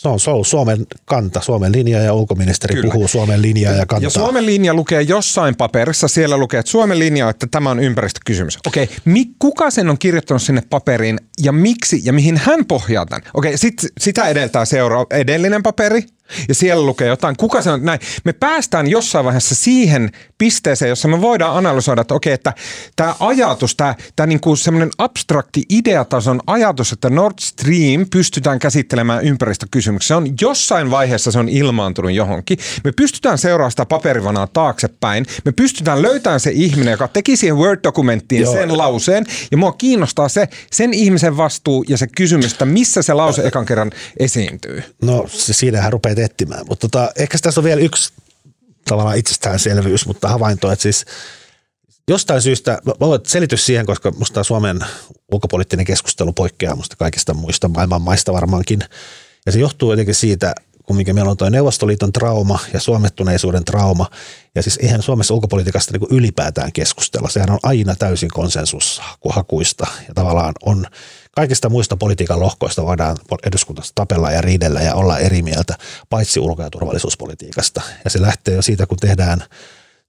se 0.00 0.08
on, 0.08 0.20
se 0.20 0.30
on 0.30 0.44
Suomen 0.44 0.86
kanta, 1.04 1.40
Suomen 1.40 1.72
linja 1.72 1.98
ja 1.98 2.14
ulkoministeri 2.14 2.74
Kyllä. 2.74 2.92
puhuu 2.92 3.08
Suomen 3.08 3.42
linjaa 3.42 3.72
ja 3.74 3.86
kantaa. 3.86 4.06
Ja 4.06 4.10
Suomen 4.10 4.46
linja 4.46 4.74
lukee 4.74 5.02
jossain 5.02 5.56
paperissa, 5.56 6.08
siellä 6.08 6.36
lukee, 6.36 6.60
että 6.60 6.70
Suomen 6.70 6.98
linja 6.98 7.28
että 7.28 7.46
tämä 7.50 7.70
on 7.70 7.80
ympäristökysymys. 7.80 8.58
Okei, 8.66 8.88
mi, 9.04 9.26
kuka 9.38 9.70
sen 9.70 9.90
on 9.90 9.98
kirjoittanut 9.98 10.42
sinne 10.42 10.62
paperiin 10.70 11.18
ja 11.42 11.52
miksi 11.52 12.00
ja 12.04 12.12
mihin 12.12 12.36
hän 12.36 12.66
pohjaa 12.66 13.06
tämän? 13.06 13.22
Okei, 13.34 13.58
sit, 13.58 13.74
sitä 14.00 14.28
edeltää 14.28 14.64
seuraa 14.64 15.06
edellinen 15.10 15.62
paperi 15.62 16.04
ja 16.48 16.54
siellä 16.54 16.86
lukee 16.86 17.08
jotain. 17.08 17.36
Kuka 17.36 17.62
se 17.62 17.70
on 17.70 17.84
näin? 17.84 18.00
Me 18.24 18.32
päästään 18.32 18.90
jossain 18.90 19.24
vaiheessa 19.24 19.54
siihen 19.54 20.10
pisteeseen, 20.38 20.88
jossa 20.88 21.08
me 21.08 21.20
voidaan 21.20 21.56
analysoida, 21.56 22.00
että 22.00 22.14
okei, 22.14 22.32
että 22.32 22.52
tämä 22.96 23.14
ajatus, 23.20 23.76
tämä, 23.76 23.94
tämä 24.16 24.26
niinku 24.26 24.56
semmoinen 24.56 24.90
abstrakti 24.98 25.62
ideatason 25.68 26.40
ajatus, 26.46 26.92
että 26.92 27.10
Nord 27.10 27.34
Stream 27.40 28.06
pystytään 28.10 28.58
käsittelemään 28.58 29.24
ympäristökysymyksiä, 29.24 30.10
se 30.10 30.14
on 30.14 30.26
jossain 30.40 30.90
vaiheessa 30.90 31.30
se 31.30 31.38
on 31.38 31.48
ilmaantunut 31.48 32.12
johonkin. 32.12 32.58
Me 32.84 32.92
pystytään 32.92 33.38
seuraamaan 33.38 33.70
sitä 33.70 33.86
paperivanaa 33.86 34.46
taaksepäin. 34.46 35.26
Me 35.44 35.52
pystytään 35.52 36.02
löytämään 36.02 36.40
se 36.40 36.50
ihminen, 36.54 36.92
joka 36.92 37.08
teki 37.08 37.36
siihen 37.36 37.56
Word-dokumenttiin 37.56 38.42
Joo. 38.42 38.52
sen 38.52 38.78
lauseen. 38.78 39.26
Ja 39.50 39.56
mua 39.56 39.72
kiinnostaa 39.72 40.28
se, 40.28 40.48
sen 40.72 40.94
ihmisen 40.94 41.36
vastuu 41.36 41.84
ja 41.88 41.98
se 41.98 42.06
kysymys, 42.06 42.52
että 42.52 42.64
missä 42.64 43.02
se 43.02 43.14
lause 43.14 43.46
ekan 43.46 43.66
kerran 43.66 43.90
esiintyy. 44.18 44.82
No 45.02 45.24
se 45.28 45.52
siinähän 45.52 45.92
rupeat 46.20 46.30
etsimään, 46.30 46.66
mutta 46.68 46.88
tota, 46.88 47.10
ehkä 47.16 47.38
tässä 47.42 47.60
on 47.60 47.64
vielä 47.64 47.80
yksi 47.80 48.12
tavallaan 48.84 49.18
itsestäänselvyys, 49.18 50.06
mutta 50.06 50.28
havainto, 50.28 50.72
että 50.72 50.82
siis 50.82 51.04
jostain 52.08 52.42
syystä, 52.42 52.78
mä 52.86 52.94
voin 53.00 53.20
selitys 53.26 53.66
siihen, 53.66 53.86
koska 53.86 54.10
musta 54.10 54.44
Suomen 54.44 54.80
ulkopoliittinen 55.32 55.86
keskustelu 55.86 56.32
poikkeaa 56.32 56.76
musta 56.76 56.96
kaikista 56.96 57.34
muista 57.34 57.68
maailman 57.68 58.02
maista 58.02 58.32
varmaankin. 58.32 58.80
Ja 59.46 59.52
se 59.52 59.58
johtuu 59.58 59.92
jotenkin 59.92 60.14
siitä, 60.14 60.54
kumminkin 60.84 61.14
meillä 61.14 61.30
on 61.30 61.36
tuo 61.36 61.48
Neuvostoliiton 61.48 62.12
trauma 62.12 62.58
ja 62.72 62.80
suomettuneisuuden 62.80 63.64
trauma. 63.64 64.06
Ja 64.54 64.62
siis 64.62 64.78
eihän 64.82 65.02
Suomessa 65.02 65.34
ulkopolitiikasta 65.34 65.92
niin 65.92 66.18
ylipäätään 66.18 66.72
keskustella. 66.72 67.28
Sehän 67.28 67.50
on 67.50 67.58
aina 67.62 67.94
täysin 67.96 68.30
konsensushakuista 68.32 69.86
ja 70.08 70.14
tavallaan 70.14 70.54
on 70.66 70.86
kaikista 71.40 71.68
muista 71.68 71.96
politiikan 71.96 72.40
lohkoista 72.40 72.86
voidaan 72.86 73.16
eduskunnassa 73.46 73.92
tapella 73.94 74.30
ja 74.30 74.40
riidellä 74.40 74.80
ja 74.80 74.94
olla 74.94 75.18
eri 75.18 75.42
mieltä, 75.42 75.74
paitsi 76.10 76.40
ulko- 76.40 76.62
ja 76.62 76.70
turvallisuuspolitiikasta. 76.70 77.82
Ja 78.04 78.10
se 78.10 78.22
lähtee 78.22 78.54
jo 78.54 78.62
siitä, 78.62 78.86
kun 78.86 78.98
tehdään, 78.98 79.44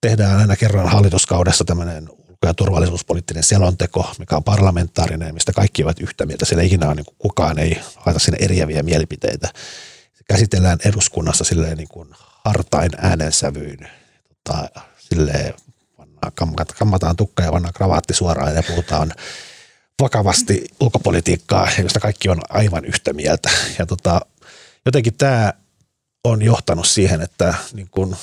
tehdään 0.01 0.39
aina 0.39 0.55
kerran 0.55 0.87
hallituskaudessa 0.87 1.63
tämmöinen 1.63 2.09
ulko- 2.09 2.47
ja 2.47 2.53
turvallisuuspoliittinen 2.53 3.43
selonteko, 3.43 4.11
mikä 4.19 4.35
on 4.35 4.43
parlamentaarinen, 4.43 5.33
mistä 5.33 5.53
kaikki 5.53 5.83
ovat 5.83 5.99
yhtä 5.99 6.25
mieltä. 6.25 6.45
Siellä 6.45 6.63
ikinä 6.63 6.89
on, 6.89 6.95
niin 6.95 7.05
kuin, 7.05 7.15
kukaan 7.17 7.59
ei 7.59 7.79
laita 8.05 8.19
sinne 8.19 8.37
eriäviä 8.41 8.83
mielipiteitä. 8.83 9.47
Se 10.13 10.23
käsitellään 10.27 10.79
eduskunnassa 10.85 11.43
silleen 11.43 11.77
niin 11.77 11.89
kuin 11.89 12.09
hartain 12.45 12.91
äänensävyyn. 12.97 13.87
Tota, 14.43 14.69
silleen, 14.97 15.53
kammataan 16.77 17.15
tukka 17.15 17.43
ja 17.43 17.51
pannaan 17.51 17.73
kravaatti 17.73 18.13
suoraan 18.13 18.55
ja 18.55 18.63
puhutaan 18.63 19.13
vakavasti 20.01 20.65
ulkopolitiikkaa, 20.79 21.67
josta 21.83 21.99
kaikki 21.99 22.29
on 22.29 22.41
aivan 22.49 22.85
yhtä 22.85 23.13
mieltä. 23.13 23.49
Ja 23.79 23.85
tota, 23.85 24.21
jotenkin 24.85 25.13
tämä 25.13 25.53
on 26.23 26.41
johtanut 26.41 26.87
siihen, 26.87 27.21
että 27.21 27.53
niin 27.73 27.87
kun 27.91 28.15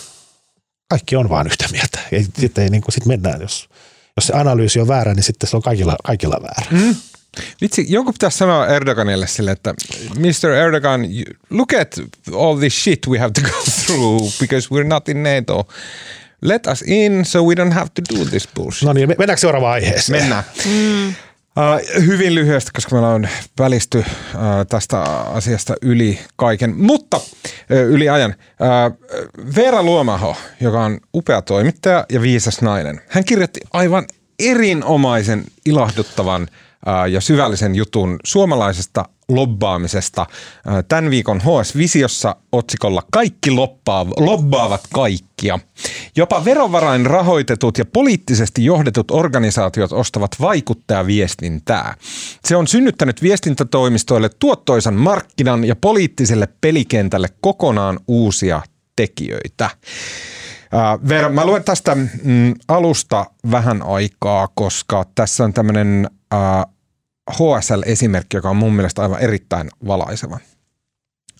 kaikki 0.88 1.16
on 1.16 1.28
vaan 1.28 1.46
yhtä 1.46 1.64
mieltä. 1.72 1.98
Ei, 2.12 2.26
sitten 2.38 2.64
ei, 2.64 2.70
niin 2.70 2.82
kun, 2.82 2.92
sit 2.92 3.06
mennään, 3.06 3.40
jos, 3.40 3.68
jos 4.16 4.26
se 4.26 4.32
analyysi 4.32 4.80
on 4.80 4.88
väärä, 4.88 5.14
niin 5.14 5.22
sitten 5.22 5.50
se 5.50 5.56
on 5.56 5.62
kaikilla, 5.62 5.96
kaikilla 6.04 6.40
väärä. 6.42 6.66
Mm. 6.70 6.96
Vitsi, 7.60 7.86
jonkun 7.88 8.14
pitäisi 8.14 8.38
sanoa 8.38 8.66
Erdoganille 8.66 9.26
sille, 9.26 9.50
että 9.50 9.74
Mr. 10.18 10.50
Erdogan, 10.50 11.00
look 11.50 11.72
at 11.72 12.00
all 12.34 12.56
this 12.56 12.84
shit 12.84 13.06
we 13.08 13.18
have 13.18 13.32
to 13.32 13.40
go 13.40 13.62
through 13.86 14.38
because 14.40 14.68
we're 14.74 14.88
not 14.88 15.08
in 15.08 15.22
NATO. 15.22 15.68
Let 16.42 16.66
us 16.66 16.82
in 16.86 17.24
so 17.24 17.42
we 17.42 17.54
don't 17.54 17.72
have 17.72 17.88
to 17.94 18.02
do 18.18 18.24
this 18.24 18.48
bullshit. 18.54 18.86
No 18.86 18.92
niin, 18.92 19.08
me- 19.08 19.14
mennäänkö 19.18 19.40
seuraavaan 19.40 19.72
aiheeseen? 19.72 20.22
Mennään. 20.22 20.44
Mm. 20.66 21.14
Uh, 21.56 22.02
hyvin 22.06 22.34
lyhyesti, 22.34 22.70
koska 22.74 22.94
meillä 22.94 23.08
on 23.08 23.28
välisty 23.58 23.98
uh, 23.98 24.04
tästä 24.68 25.02
asiasta 25.02 25.74
yli 25.82 26.18
kaiken, 26.36 26.74
mutta 26.76 27.16
uh, 27.16 27.76
yli 27.88 28.08
ajan. 28.08 28.34
Veera 29.56 29.82
Luomaho, 29.82 30.36
joka 30.60 30.84
on 30.84 31.00
upea 31.14 31.42
toimittaja 31.42 32.04
ja 32.12 32.22
viisas 32.22 32.62
nainen, 32.62 33.00
hän 33.08 33.24
kirjoitti 33.24 33.60
aivan 33.72 34.04
erinomaisen 34.38 35.44
ilahduttavan 35.66 36.48
ja 37.10 37.20
syvällisen 37.20 37.74
jutun 37.74 38.16
suomalaisesta 38.24 39.04
lobbaamisesta 39.28 40.26
tämän 40.88 41.10
viikon 41.10 41.40
HS-visiossa 41.40 42.36
otsikolla 42.52 43.02
Kaikki 43.12 43.50
loppaav- 43.50 44.12
lobbaavat 44.16 44.80
kaikkia. 44.94 45.58
Jopa 46.16 46.44
verovarain 46.44 47.06
rahoitetut 47.06 47.78
ja 47.78 47.84
poliittisesti 47.84 48.64
johdetut 48.64 49.10
organisaatiot 49.10 49.92
ostavat 49.92 50.30
vaikuttajaviestintää. 50.40 51.94
Se 52.44 52.56
on 52.56 52.66
synnyttänyt 52.66 53.22
viestintätoimistoille 53.22 54.30
tuottoisan 54.38 54.94
markkinan 54.94 55.64
ja 55.64 55.76
poliittiselle 55.76 56.48
pelikentälle 56.60 57.28
kokonaan 57.40 58.00
uusia 58.08 58.62
tekijöitä. 58.96 59.70
Mä 61.32 61.46
luen 61.46 61.64
tästä 61.64 61.94
mm, 61.94 62.54
alusta 62.68 63.26
vähän 63.50 63.82
aikaa, 63.82 64.48
koska 64.54 65.04
tässä 65.14 65.44
on 65.44 65.52
tämmöinen 65.52 66.10
uh, 66.34 66.74
HSL-esimerkki, 67.30 68.36
joka 68.36 68.50
on 68.50 68.56
mun 68.56 68.72
mielestä 68.72 69.02
aivan 69.02 69.20
erittäin 69.20 69.70
valaiseva. 69.86 70.38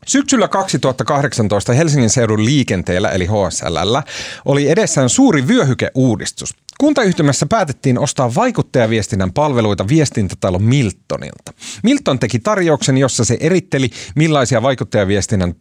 Syksyllä 0.06 0.48
2018 0.48 1.72
Helsingin 1.72 2.10
seudun 2.10 2.44
liikenteellä 2.44 3.08
eli 3.08 3.26
HSL 3.26 3.96
oli 4.44 4.68
edessään 4.68 5.08
suuri 5.08 5.48
vyöhykeuudistus. 5.48 6.54
Kuntayhtymässä 6.78 7.46
päätettiin 7.46 7.98
ostaa 7.98 8.34
vaikuttajaviestinnän 8.34 9.32
palveluita 9.32 9.88
viestintätalo 9.88 10.58
Miltonilta. 10.58 11.52
Milton 11.82 12.18
teki 12.18 12.38
tarjouksen, 12.38 12.98
jossa 12.98 13.24
se 13.24 13.36
eritteli, 13.40 13.90
millaisia 14.14 14.62
vaikuttajaviestinnän, 14.62 15.54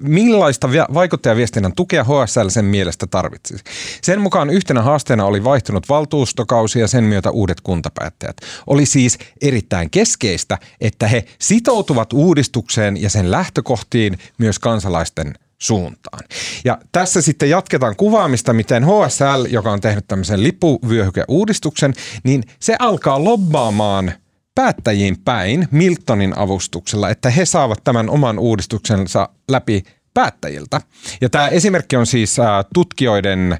millaista 0.00 0.68
vaikuttajaviestinnän 0.94 1.72
tukea 1.76 2.04
HSL 2.04 2.48
sen 2.48 2.64
mielestä 2.64 3.06
tarvitsisi. 3.06 3.64
Sen 4.02 4.20
mukaan 4.20 4.50
yhtenä 4.50 4.82
haasteena 4.82 5.24
oli 5.24 5.44
vaihtunut 5.44 5.88
valtuustokausi 5.88 6.80
ja 6.80 6.88
sen 6.88 7.04
myötä 7.04 7.30
uudet 7.30 7.60
kuntapäättäjät. 7.60 8.36
Oli 8.66 8.86
siis 8.86 9.18
erittäin 9.42 9.90
keskeistä, 9.90 10.58
että 10.80 11.08
he 11.08 11.24
sitoutuvat 11.38 12.12
uudistukseen 12.12 13.02
ja 13.02 13.10
sen 13.10 13.30
lähtökohtiin 13.30 14.18
myös 14.38 14.58
kansalaisten 14.58 15.34
suuntaan. 15.58 16.24
Ja 16.64 16.78
tässä 16.92 17.22
sitten 17.22 17.50
jatketaan 17.50 17.96
kuvaamista, 17.96 18.52
miten 18.52 18.84
HSL, 18.84 19.46
joka 19.48 19.72
on 19.72 19.80
tehnyt 19.80 20.04
tämmöisen 20.08 20.42
lipuvyöhykeuudistuksen, 20.42 21.94
niin 22.24 22.42
se 22.60 22.76
alkaa 22.78 23.24
lobbaamaan 23.24 24.12
päättäjiin 24.54 25.16
päin 25.24 25.68
Miltonin 25.70 26.38
avustuksella, 26.38 27.10
että 27.10 27.30
he 27.30 27.44
saavat 27.44 27.84
tämän 27.84 28.10
oman 28.10 28.38
uudistuksensa 28.38 29.28
läpi 29.50 29.82
päättäjiltä. 30.14 30.80
Ja 31.20 31.30
tämä 31.30 31.48
esimerkki 31.48 31.96
on 31.96 32.06
siis 32.06 32.36
tutkijoiden 32.74 33.58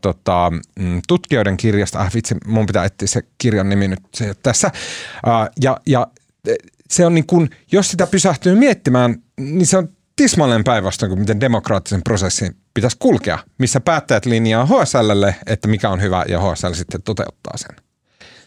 tota, 0.00 0.52
mm, 0.78 1.02
tutkijoiden 1.08 1.56
kirjasta, 1.56 2.00
ah 2.00 2.14
vitsi, 2.14 2.34
mun 2.46 2.66
pitää 2.66 2.84
etsiä 2.84 3.08
se 3.08 3.22
kirjan 3.38 3.68
nimi 3.68 3.88
nyt 3.88 4.00
se 4.14 4.34
tässä. 4.42 4.70
Ja, 5.60 5.80
ja 5.86 6.06
se 6.90 7.06
on 7.06 7.14
niin 7.14 7.26
kuin, 7.26 7.50
jos 7.72 7.90
sitä 7.90 8.06
pysähtyy 8.06 8.54
miettimään, 8.54 9.22
niin 9.40 9.66
se 9.66 9.78
on 9.78 9.88
tismalleen 10.16 10.64
päinvastoin 10.64 11.10
kuin 11.10 11.18
miten 11.18 11.40
demokraattisen 11.40 12.02
prosessin 12.02 12.56
pitäisi 12.74 12.96
kulkea, 12.98 13.38
missä 13.58 13.80
päättäjät 13.80 14.26
linjaa 14.26 14.66
HSLlle, 14.66 15.36
että 15.46 15.68
mikä 15.68 15.90
on 15.90 16.02
hyvä 16.02 16.24
ja 16.28 16.40
HSL 16.40 16.72
sitten 16.72 17.02
toteuttaa 17.02 17.56
sen. 17.56 17.76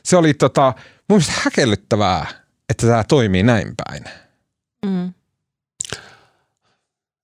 Se 0.04 0.18
oli 0.18 0.34
tota, 0.34 0.74
mun 1.10 1.20
mielestä 1.20 1.42
häkellyttävää, 1.46 2.26
että 2.70 2.88
tämä 2.88 3.04
toimii 3.04 3.44
näin 3.44 3.74
päin. 3.86 4.04
Mm. 4.86 5.14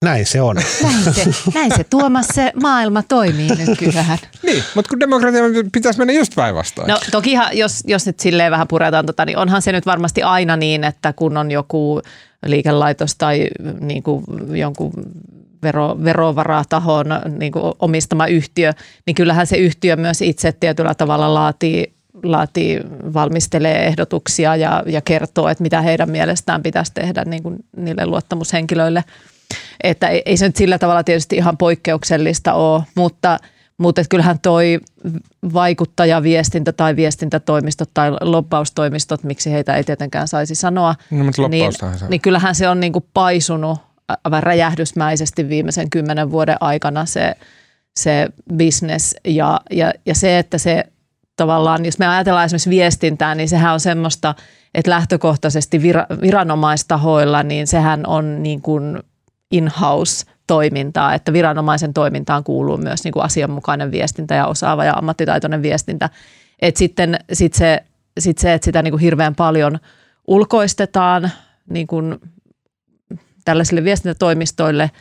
Näin 0.03 0.25
se 0.25 0.41
on. 0.41 0.55
Näin 0.83 1.13
se, 1.13 1.25
näin 1.53 1.71
se 1.77 1.83
Tuomas, 1.83 2.27
se 2.27 2.51
maailma 2.61 3.03
toimii 3.03 3.49
nykyään. 3.49 4.17
niin, 4.43 4.63
mutta 4.75 4.89
kun 4.89 4.99
demokratia 4.99 5.41
pitäisi 5.73 5.99
mennä 5.99 6.13
just 6.13 6.35
päinvastoin. 6.35 6.87
No 6.87 6.99
tokihan, 7.11 7.57
jos, 7.57 7.83
jos 7.85 8.05
nyt 8.05 8.19
silleen 8.19 8.51
vähän 8.51 8.67
puretaan, 8.67 9.05
tota, 9.05 9.25
niin 9.25 9.37
onhan 9.37 9.61
se 9.61 9.71
nyt 9.71 9.85
varmasti 9.85 10.23
aina 10.23 10.57
niin, 10.57 10.83
että 10.83 11.13
kun 11.13 11.37
on 11.37 11.51
joku 11.51 12.01
liikelaitos 12.45 13.15
tai 13.15 13.47
niin 13.79 14.03
kuin 14.03 14.23
jonkun 14.57 14.91
vero, 15.63 15.97
verovaratahon 16.03 17.05
niin 17.39 17.51
kuin 17.51 17.73
omistama 17.79 18.27
yhtiö, 18.27 18.73
niin 19.05 19.15
kyllähän 19.15 19.47
se 19.47 19.57
yhtiö 19.57 19.95
myös 19.95 20.21
itse 20.21 20.51
tietyllä 20.51 20.95
tavalla 20.95 21.33
laatii, 21.33 21.93
laatii 22.23 22.79
valmistelee 23.13 23.85
ehdotuksia 23.85 24.55
ja, 24.55 24.83
ja 24.85 25.01
kertoo, 25.01 25.47
että 25.47 25.61
mitä 25.61 25.81
heidän 25.81 26.09
mielestään 26.09 26.63
pitäisi 26.63 26.91
tehdä 26.93 27.25
niin 27.25 27.43
kuin 27.43 27.55
niille 27.77 28.05
luottamushenkilöille. 28.05 29.03
Että 29.83 30.07
ei, 30.07 30.21
ei 30.25 30.37
se 30.37 30.45
nyt 30.45 30.55
sillä 30.55 30.77
tavalla 30.77 31.03
tietysti 31.03 31.35
ihan 31.35 31.57
poikkeuksellista 31.57 32.53
ole, 32.53 32.83
mutta– 32.95 33.39
mutta 33.83 34.01
kyllähän 34.09 34.39
toi 34.39 34.79
vaikuttajaviestintä 35.53 36.71
tai 36.71 36.95
viestintätoimistot 36.95 37.89
tai 37.93 38.11
lobbaustoimistot, 38.21 39.23
miksi 39.23 39.51
heitä 39.51 39.75
ei 39.75 39.83
tietenkään 39.83 40.27
saisi 40.27 40.55
sanoa, 40.55 40.95
no, 41.11 41.47
niin, 41.49 41.71
niin 42.09 42.21
kyllähän 42.21 42.55
se 42.55 42.69
on 42.69 42.79
niin 42.79 42.93
kuin 42.93 43.05
paisunut 43.13 43.79
aivan 44.23 44.43
räjähdysmäisesti 44.43 45.49
viimeisen 45.49 45.89
kymmenen 45.89 46.31
vuoden 46.31 46.57
aikana 46.59 47.05
se, 47.05 47.35
se 47.99 48.27
business. 48.57 49.15
Ja, 49.27 49.61
ja, 49.71 49.93
ja 50.05 50.15
se, 50.15 50.39
että 50.39 50.57
se 50.57 50.83
tavallaan, 51.35 51.85
jos 51.85 51.99
me 51.99 52.07
ajatellaan 52.07 52.45
esimerkiksi 52.45 52.69
viestintää, 52.69 53.35
niin 53.35 53.49
sehän 53.49 53.73
on 53.73 53.79
semmoista, 53.79 54.35
että 54.73 54.91
lähtökohtaisesti 54.91 55.81
viranomaistahoilla, 56.21 57.43
niin 57.43 57.67
sehän 57.67 58.07
on 58.07 58.43
niin 58.43 58.61
kuin 58.61 58.99
in-house 59.51 60.25
toimintaa, 60.47 61.13
että 61.13 61.33
viranomaisen 61.33 61.93
toimintaan 61.93 62.43
kuuluu 62.43 62.77
myös 62.77 63.03
niin 63.03 63.11
kuin 63.11 63.25
asianmukainen 63.25 63.91
viestintä 63.91 64.35
ja 64.35 64.47
osaava 64.47 64.85
ja 64.85 64.93
ammattitaitoinen 64.93 65.61
viestintä. 65.61 66.09
Et 66.61 66.77
sitten 66.77 67.19
sit 67.33 67.53
se, 67.53 67.83
sit 68.19 68.37
se, 68.37 68.53
että 68.53 68.65
sitä 68.65 68.81
niin 68.81 68.91
kuin 68.91 69.01
hirveän 69.01 69.35
paljon 69.35 69.79
ulkoistetaan 70.27 71.31
niin 71.69 71.87
kuin 71.87 72.17
tällaisille 73.45 73.83
viestintätoimistoille, 73.83 74.91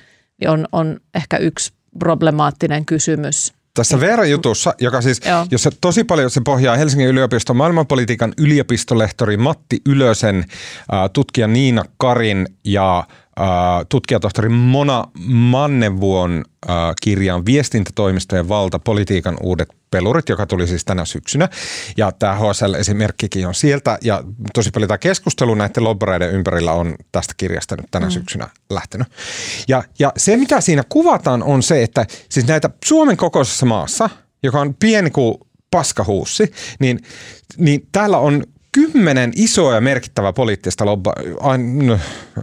niin 0.40 0.50
on, 0.50 0.66
on 0.72 1.00
ehkä 1.14 1.36
yksi 1.36 1.72
problemaattinen 1.98 2.84
kysymys. 2.84 3.52
Tässä 3.74 4.00
Veera-jutussa, 4.00 4.74
joka 4.80 5.00
siis, 5.00 5.20
Joo. 5.26 5.46
jossa 5.50 5.70
tosi 5.80 6.04
paljon 6.04 6.30
se 6.30 6.40
pohjaa 6.44 6.76
Helsingin 6.76 7.08
yliopiston 7.08 7.56
maailmanpolitiikan 7.56 8.32
yliopistolehtori 8.38 9.36
Matti 9.36 9.80
Ylösen, 9.86 10.44
tutkija 11.12 11.48
Niina 11.48 11.84
Karin 11.96 12.46
ja 12.64 13.04
tutkijatohtori 13.88 14.48
Mona 14.48 15.04
Mannevuon 15.28 16.44
kirjaan 17.02 17.46
Viestintätoimistojen 17.46 18.48
valta, 18.48 18.78
politiikan 18.78 19.36
uudet 19.42 19.68
pelurit, 19.90 20.28
joka 20.28 20.46
tuli 20.46 20.66
siis 20.66 20.84
tänä 20.84 21.04
syksynä. 21.04 21.48
Ja 21.96 22.12
tämä 22.12 22.34
HSL-esimerkkikin 22.34 23.46
on 23.46 23.54
sieltä 23.54 23.98
ja 24.02 24.24
tosi 24.54 24.70
paljon 24.70 24.88
tämä 24.88 24.98
keskustelu 24.98 25.54
näiden 25.54 25.84
lobbareiden 25.84 26.30
ympärillä 26.30 26.72
on 26.72 26.94
tästä 27.12 27.34
kirjasta 27.36 27.76
nyt 27.76 27.86
tänä 27.90 28.06
mm. 28.06 28.10
syksynä 28.10 28.48
lähtenyt. 28.70 29.08
Ja, 29.68 29.82
ja 29.98 30.12
se, 30.16 30.36
mitä 30.36 30.60
siinä 30.60 30.82
kuvataan, 30.88 31.42
on 31.42 31.62
se, 31.62 31.82
että 31.82 32.06
siis 32.28 32.46
näitä 32.46 32.70
Suomen 32.84 33.16
kokoisessa 33.16 33.66
maassa, 33.66 34.10
joka 34.42 34.60
on 34.60 34.74
pieni 34.74 35.10
kuin 35.10 35.34
paskahuussi, 35.70 36.52
niin, 36.80 37.00
niin 37.56 37.88
täällä 37.92 38.18
on 38.18 38.44
kymmenen 38.72 39.32
isoa 39.36 39.74
ja 39.74 39.80
merkittävää 39.80 40.32
poliittista 40.32 40.86
lobba, 40.86 41.12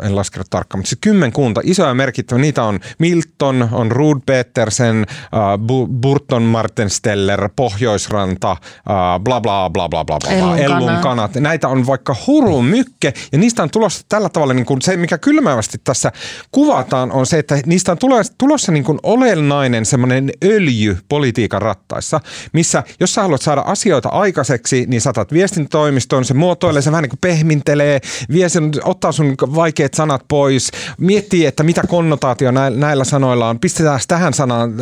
en 0.02 0.16
laskenut 0.16 0.48
tarkkaan, 0.50 0.80
mutta 0.80 0.90
siis 0.90 1.00
kymmenkunta 1.02 1.62
isoa 1.64 1.88
ja 1.88 1.94
merkittävää. 1.94 2.42
Niitä 2.42 2.64
on 2.64 2.80
Milton, 3.00 3.70
on 3.72 3.92
Rud 3.92 4.22
Petersen, 4.26 5.06
uh, 5.10 5.88
Burton 5.88 6.44
Martensteller, 6.44 7.50
Pohjoisranta, 7.56 8.52
uh, 8.52 9.24
bla 9.24 9.42
bla 9.42 9.70
bla 9.70 9.90
bla 9.90 10.06
bla 10.06 10.20
bla, 10.20 10.58
Elmun 10.58 10.98
kanat. 11.02 11.36
Näitä 11.36 11.68
on 11.68 11.88
vaikka 11.88 12.16
huru 12.28 12.62
mykke 12.62 13.14
ja 13.32 13.38
niistä 13.38 13.64
on 13.64 13.70
tulossa 13.70 14.06
tällä 14.10 14.30
tavalla, 14.30 14.54
niin 14.54 14.66
kuin 14.66 14.82
se 14.82 14.98
mikä 14.98 15.18
kylmävästi 15.18 15.78
tässä 15.84 16.12
kuvataan 16.52 17.12
on 17.12 17.26
se, 17.26 17.40
että 17.40 17.60
niistä 17.66 17.92
on 17.92 17.98
tulossa, 18.38 18.72
niin 18.72 18.84
kuin 18.84 19.00
olennainen 19.04 19.86
semmoinen 19.86 20.32
öljy 20.44 20.98
politiikan 21.10 21.62
rattaissa, 21.62 22.20
missä 22.54 22.84
jos 23.00 23.14
sä 23.14 23.22
haluat 23.22 23.42
saada 23.42 23.62
asioita 23.62 24.10
aikaiseksi, 24.10 24.86
niin 24.88 25.02
saatat 25.02 25.34
viestintätoimistoon, 25.34 26.20
on, 26.20 26.26
se 26.26 26.34
muotoilee, 26.34 26.82
se 26.82 26.92
vähän 26.92 27.04
niin 27.04 27.10
kuin 27.10 27.20
pehmintelee, 27.22 28.00
vie 28.32 28.50
sen, 28.50 28.72
ottaa 28.84 29.12
sun 29.12 29.36
vaikeat 29.80 29.94
sanat 29.94 30.22
pois, 30.28 30.72
miettii, 30.98 31.46
että 31.46 31.64
mitä 31.64 31.82
konnotaatio 31.88 32.52
näillä 32.52 33.04
sanoilla 33.04 33.50
on, 33.50 33.60
pistetään 33.60 34.00
tähän 34.08 34.34
sanaan 34.34 34.74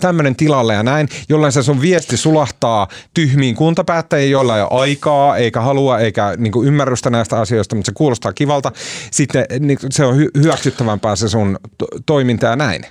tämmöinen 0.00 0.36
tilalle 0.36 0.74
ja 0.74 0.82
näin, 0.82 1.08
jolloin 1.28 1.52
se 1.52 1.62
sun 1.62 1.80
viesti 1.80 2.16
sulahtaa 2.16 2.88
tyhmiin 3.14 3.54
kuntapäättäjiin, 3.54 4.30
joilla 4.30 4.56
ei 4.56 4.62
ole 4.62 4.80
aikaa, 4.80 5.36
eikä 5.36 5.60
halua, 5.60 5.98
eikä 5.98 6.34
niin 6.36 6.52
kuin 6.52 6.68
ymmärrystä 6.68 7.10
näistä 7.10 7.40
asioista, 7.40 7.76
mutta 7.76 7.86
se 7.86 7.94
kuulostaa 7.94 8.32
kivalta. 8.32 8.72
Sitten 9.10 9.46
niin 9.60 9.78
se 9.90 10.04
on 10.04 10.16
hy- 10.16 10.40
hyväksyttävämpää 10.42 11.16
se 11.16 11.28
sun 11.28 11.58
to- 11.78 11.88
toiminta 12.06 12.46
ja 12.46 12.56
näin. 12.56 12.86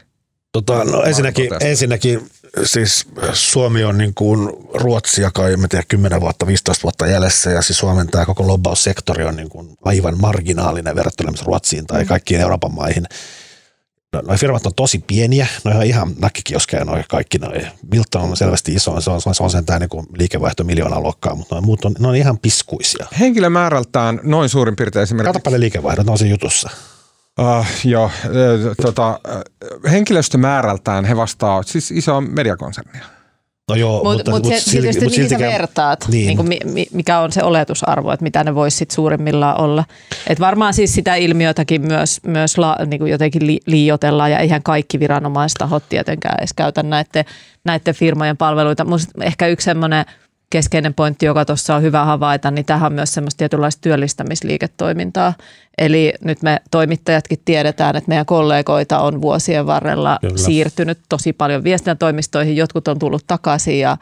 Tota, 0.51 0.83
no 0.83 1.03
ensinnäkin, 1.03 1.49
ensinnäkin 1.61 2.21
siis 2.63 3.07
Suomi 3.33 3.83
on 3.83 3.97
niin 3.97 4.13
kuin 4.13 4.49
Ruotsia 4.73 5.31
kai, 5.31 5.57
mä 5.57 5.67
tiedän, 5.67 5.87
10 5.87 6.21
vuotta, 6.21 6.47
15 6.47 6.83
vuotta 6.83 7.07
jäljessä 7.07 7.49
ja 7.49 7.61
siis 7.61 7.77
Suomen 7.79 8.07
tämä 8.07 8.25
koko 8.25 8.47
lobbaussektori 8.47 9.23
on 9.23 9.35
niin 9.35 9.49
kuin 9.49 9.77
aivan 9.85 10.21
marginaalinen 10.21 10.95
verrattuna 10.95 11.31
Ruotsiin 11.45 11.87
tai 11.87 12.01
mm. 12.01 12.07
kaikkiin 12.07 12.41
Euroopan 12.41 12.73
maihin. 12.73 13.05
No, 14.13 14.21
noi 14.21 14.37
firmat 14.37 14.65
on 14.65 14.75
tosi 14.75 15.03
pieniä, 15.07 15.47
ne 15.63 15.75
on 15.75 15.83
ihan 15.83 16.13
näkkikioskeja 16.19 16.85
noi 16.85 17.03
kaikki 17.09 17.37
noi. 17.37 17.67
Milton 17.91 18.21
on 18.21 18.37
selvästi 18.37 18.73
iso, 18.73 19.01
se 19.01 19.09
on, 19.09 19.21
se 19.21 19.43
on 19.43 19.49
sentään 19.49 19.81
niin 19.81 20.05
liikevaihto 20.17 20.63
miljoonaa 20.63 21.01
luokkaa, 21.01 21.35
mutta 21.35 21.55
noin 21.55 21.65
muut 21.65 21.85
on, 21.85 21.95
ne 21.99 22.07
on 22.07 22.15
ihan 22.15 22.39
piskuisia. 22.39 23.07
Henkilömäärältään 23.19 24.19
noin 24.23 24.49
suurin 24.49 24.75
piirtein 24.75 25.03
esimerkiksi. 25.03 25.33
Kato 25.33 25.43
paljon 25.43 25.61
liikevaihdot, 25.61 26.05
ne 26.05 26.11
on 26.11 26.17
siinä 26.17 26.33
jutussa. 26.33 26.69
Uh, 27.39 27.65
joo, 27.83 28.05
äh, 28.05 28.31
tota, 28.81 29.19
henkilöstömäärältään 29.91 31.05
he 31.05 31.17
vastaa 31.17 31.63
siis 31.63 31.91
isoa 31.91 32.21
mediakonsernia. 32.21 33.05
No 33.69 33.75
joo, 33.75 34.03
Mut, 34.03 34.03
mutta, 34.03 34.31
mutta, 34.31 34.49
mutta, 34.49 34.59
se, 34.59 34.71
silti, 34.71 34.87
mutta 34.87 34.99
mihin 34.99 35.15
siltikään, 35.15 35.51
sä 35.51 35.57
vertaat, 35.57 36.05
niin. 36.07 36.27
Niin 36.27 36.37
kuin, 36.37 36.87
mikä 36.93 37.19
on 37.19 37.31
se 37.31 37.43
oletusarvo, 37.43 38.11
että 38.11 38.23
mitä 38.23 38.43
ne 38.43 38.55
voisi 38.55 38.85
suurimmillaan 38.91 39.61
olla. 39.61 39.85
Et 40.27 40.39
varmaan 40.39 40.73
siis 40.73 40.93
sitä 40.93 41.15
ilmiötäkin 41.15 41.81
myös, 41.81 42.19
myös 42.23 42.57
la, 42.57 42.77
niin 42.85 42.99
kuin 42.99 43.11
jotenkin 43.11 43.47
li, 43.47 43.59
liioitellaan 43.65 44.31
ja 44.31 44.39
eihän 44.39 44.63
kaikki 44.63 44.99
viranomaistahot 44.99 45.83
tietenkään 45.89 46.35
edes 46.39 46.53
käytä 46.53 46.83
näiden, 46.83 47.25
näiden 47.65 47.95
firmojen 47.95 48.37
palveluita. 48.37 48.85
Mutta 48.85 49.07
ehkä 49.21 49.47
yksi 49.47 49.65
semmoinen 49.65 50.05
keskeinen 50.53 50.93
pointti, 50.93 51.25
joka 51.25 51.45
tuossa 51.45 51.75
on 51.75 51.81
hyvä 51.81 52.05
havaita, 52.05 52.51
niin 52.51 52.65
tähän 52.65 52.85
on 52.85 52.93
myös 52.93 53.13
semmoista 53.13 53.37
tietynlaista 53.37 53.81
työllistämisliiketoimintaa. 53.81 55.33
Eli 55.77 56.13
nyt 56.23 56.41
me 56.41 56.61
toimittajatkin 56.71 57.39
tiedetään, 57.45 57.95
että 57.95 58.07
meidän 58.07 58.25
kollegoita 58.25 58.99
on 58.99 59.21
vuosien 59.21 59.67
varrella 59.67 60.17
Kyllä. 60.21 60.37
siirtynyt 60.37 60.99
tosi 61.09 61.33
paljon 61.33 61.63
viestintätoimistoihin, 61.63 62.55
jotkut 62.55 62.87
on 62.87 62.99
tullut 62.99 63.23
takaisin 63.27 63.79
ja 63.79 63.97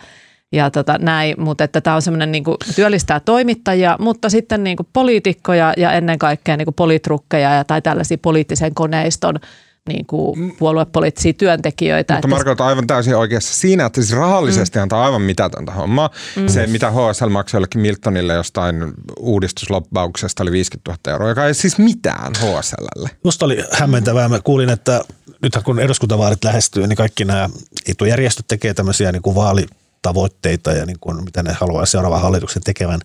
ja 0.54 0.72
tota, 0.72 0.98
näin, 0.98 1.42
mutta 1.42 1.64
että 1.64 1.82
tämä 1.82 1.96
on 1.96 2.02
semmoinen 2.02 2.32
niin 2.32 2.44
työllistää 2.76 3.20
toimittajia, 3.20 3.96
mutta 4.00 4.30
sitten 4.30 4.64
niin 4.64 4.78
kuin 4.78 4.88
poliitikkoja 4.94 5.74
ja 5.78 5.92
ennen 5.92 6.20
kaikkea 6.20 6.58
niin 6.58 6.66
kuin 6.66 6.76
politrukkeja 6.76 7.54
ja, 7.54 7.64
tai 7.64 7.82
tällaisia 7.82 8.18
poliittisen 8.22 8.74
koneiston 8.74 9.40
niin 9.88 10.06
kuin 10.06 10.40
mm. 10.40 10.52
puoluepoliittisia 10.60 11.34
työntekijöitä. 11.34 12.14
Mutta 12.14 12.28
Marko 12.28 12.52
on 12.52 12.62
aivan 12.62 12.88
täysin 12.88 13.16
oikeassa 13.16 13.54
siinä, 13.54 13.86
että 13.86 14.02
siis 14.02 14.18
rahallisesti 14.18 14.80
mm. 14.80 14.84
antaa 14.84 15.06
aivan 15.06 15.22
mitätöntä 15.22 15.72
hommaa. 15.72 16.10
Mm. 16.36 16.48
Se, 16.48 16.68
mitä 16.68 16.92
HSL 16.92 17.30
maksoi 17.30 17.58
jollekin 17.58 17.82
Miltonille 17.82 18.34
jostain 18.34 18.94
uudistusloppauksesta 19.20 20.44
oli 20.44 20.52
50 20.52 20.92
000 20.92 21.14
euroa, 21.14 21.30
joka 21.30 21.46
ei 21.46 21.54
siis 21.54 21.78
mitään 21.78 22.34
HSLlle. 22.36 23.10
Musta 23.24 23.46
oli 23.46 23.64
hämmentävää. 23.72 24.30
Mä 24.30 24.40
kuulin, 24.44 24.70
että 24.70 25.02
nyt 25.42 25.54
kun 25.64 25.80
eduskuntavaalit 25.80 26.44
lähestyy, 26.44 26.88
niin 26.88 26.98
kaikki 26.98 27.26
nämä 27.26 27.50
etujärjestöt 27.88 28.48
tekee 28.48 28.74
tämmöisiä 28.74 29.12
niin 29.12 29.22
kuin 29.22 29.36
vaalitavoitteita 29.36 30.72
ja 30.72 30.86
niin 30.86 31.00
kuin, 31.00 31.24
mitä 31.24 31.44
ne 31.44 31.54
haluaa 31.54 31.86
seuraavan 31.86 32.22
hallituksen 32.22 32.64
tekevän. 32.64 33.00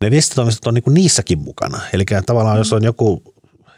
Ne 0.00 0.10
viestintätoimistot 0.10 0.66
on 0.66 0.74
niin 0.74 0.84
kuin 0.84 0.94
niissäkin 0.94 1.38
mukana. 1.38 1.80
Eli 1.92 2.04
tavallaan 2.26 2.58
jos 2.58 2.72
on 2.72 2.84
joku 2.84 3.22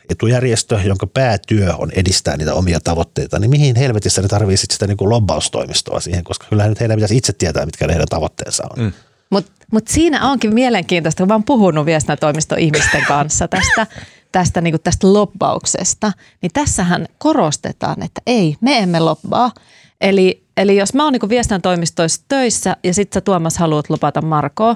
etujärjestö, 0.09 0.81
jonka 0.85 1.07
päätyö 1.07 1.75
on 1.79 1.91
edistää 1.91 2.37
niitä 2.37 2.55
omia 2.55 2.81
tavoitteita, 2.81 3.39
niin 3.39 3.51
mihin 3.51 3.77
helvetissä 3.77 4.23
ne 4.23 4.29
tarvitsisi 4.29 4.67
sitä 4.71 4.87
niin 4.87 4.97
kuin 4.97 5.11
lobbaustoimistoa 5.11 6.01
siihen, 6.01 6.25
koska 6.25 6.47
kyllähän 6.49 6.71
nyt 6.71 6.81
heidän 6.81 6.97
pitäisi 6.97 7.17
itse 7.17 7.33
tietää, 7.33 7.67
mitkä 7.67 7.87
ne 7.87 7.93
heidän 7.93 8.09
tavoitteensa 8.09 8.65
on. 8.71 8.85
Mm. 8.85 8.93
Mutta 9.31 9.53
mut 9.73 9.89
siinä 9.89 10.31
onkin 10.31 10.55
mielenkiintoista, 10.55 11.23
kun 11.23 11.29
mä 11.29 11.35
oon 11.35 11.45
puhunut 11.45 11.87
viestintätoimisto-ihmisten 11.87 13.05
kanssa 13.09 13.49
tästä, 13.49 13.87
tästä, 14.33 14.61
niin 14.61 14.81
tästä 14.85 15.13
lobbauksesta, 15.13 16.13
niin 16.43 16.51
tässähän 16.53 17.07
korostetaan, 17.19 18.03
että 18.03 18.21
ei, 18.27 18.57
me 18.61 18.79
emme 18.79 19.01
lobbaa. 19.01 19.53
Eli, 20.01 20.45
eli 20.57 20.77
jos 20.77 20.95
mä 20.95 21.05
oon 21.05 21.13
niin 21.13 21.29
viestintätoimistoissa 21.29 22.23
töissä 22.29 22.77
ja 22.85 22.95
sit 22.95 23.13
sä 23.13 23.21
Tuomas 23.21 23.59
haluat 23.59 23.91
lopata 23.91 24.23
Markoa, 24.23 24.75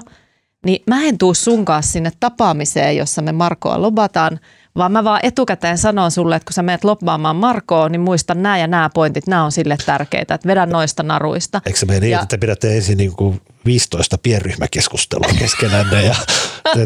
niin 0.65 0.83
mä 0.87 1.03
en 1.03 1.17
tuu 1.17 1.33
sunkaan 1.33 1.83
sinne 1.83 2.11
tapaamiseen, 2.19 2.97
jossa 2.97 3.21
me 3.21 3.31
Markoa 3.31 3.81
lobataan– 3.81 4.39
vaan 4.77 4.91
mä 4.91 5.03
vaan 5.03 5.19
etukäteen 5.23 5.77
sanon 5.77 6.11
sulle, 6.11 6.35
että 6.35 6.45
kun 6.45 6.53
sä 6.53 6.63
menet 6.63 6.83
loppaamaan 6.83 7.35
Markoa, 7.35 7.89
niin 7.89 8.01
muista 8.01 8.35
nämä 8.35 8.57
ja 8.57 8.67
nämä 8.67 8.89
pointit, 8.93 9.27
nämä 9.27 9.43
on 9.43 9.51
sille 9.51 9.77
tärkeitä, 9.85 10.33
että 10.33 10.47
vedän 10.47 10.69
noista 10.69 11.03
naruista. 11.03 11.61
Eikö 11.65 11.79
se 11.79 11.85
mene 11.85 11.99
niin, 11.99 12.11
ja, 12.11 12.21
että 12.21 12.37
pidätte 12.37 12.75
ensin 12.75 12.97
niin 12.97 13.15
kuin 13.15 13.41
15 13.65 14.17
pienryhmäkeskustelua 14.17 15.29
keskenänne 15.39 16.05
ja 16.05 16.15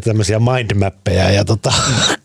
tämmöisiä 0.03 0.39
mindmappeja 0.39 1.31
ja 1.31 1.45
tota, 1.45 1.73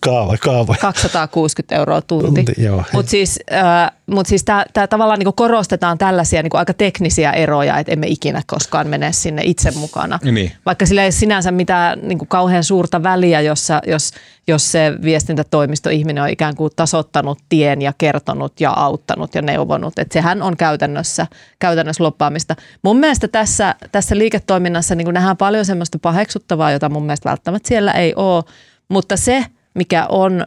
kaavoja, 0.01 0.39
kaavoja. 0.39 0.79
260 0.79 1.77
euroa 1.77 2.03
tunti. 2.03 2.45
tunti 2.45 2.55
Mutta 2.93 3.11
siis, 3.11 3.41
äh, 3.53 3.91
mut 4.07 4.27
siis 4.27 4.45
tämä 4.45 4.87
tavallaan 4.91 5.19
niinku 5.19 5.33
korostetaan 5.33 5.99
tällaisia 5.99 6.43
niinku 6.43 6.57
aika 6.57 6.75
teknisiä 6.75 7.33
eroja, 7.33 7.79
että 7.79 7.93
emme 7.93 8.07
ikinä 8.07 8.43
koskaan 8.47 8.89
mene 8.89 9.13
sinne 9.13 9.43
itse 9.45 9.71
mukana. 9.71 10.19
Niin. 10.23 10.53
Vaikka 10.67 10.87
sillä 10.87 11.05
ei 11.05 11.13
sinänsä 11.13 11.51
mitään 11.51 11.99
niinku 12.03 12.27
kauhean 12.27 12.65
suurta 12.65 13.03
väliä, 13.03 13.41
jossa, 13.41 13.81
jos, 13.87 14.11
jos 14.47 14.73
se 14.73 14.93
viestintätoimisto 15.03 15.91
ihminen 15.91 16.23
on 16.23 16.29
ikään 16.29 16.57
kuin 16.57 16.73
tasottanut 16.77 17.39
tien 17.49 17.83
ja 17.83 17.93
kertonut 17.99 18.61
ja 18.61 18.71
auttanut 18.71 19.35
ja 19.35 19.43
neuvonut. 19.43 19.99
Että 19.99 20.13
sehän 20.13 20.43
on 20.43 20.57
käytännössä, 20.57 21.27
käytännössä 21.59 22.05
loppaamista. 22.05 22.57
Mun 22.83 22.97
mielestä 22.97 23.29
tässä, 23.29 23.75
tässä 23.93 24.19
liiketoiminnassa 24.43 24.95
niin 24.95 25.15
nähdään 25.15 25.37
paljon 25.37 25.65
semmoista 25.65 25.99
paheksuttavaa, 25.99 26.71
jota 26.71 26.89
mun 26.89 27.03
mielestä 27.03 27.29
välttämättä 27.31 27.69
siellä 27.69 27.93
ei 27.93 28.15
ole. 28.17 28.45
Mutta 28.89 29.17
se, 29.17 29.47
mikä 29.75 30.07
on 30.09 30.47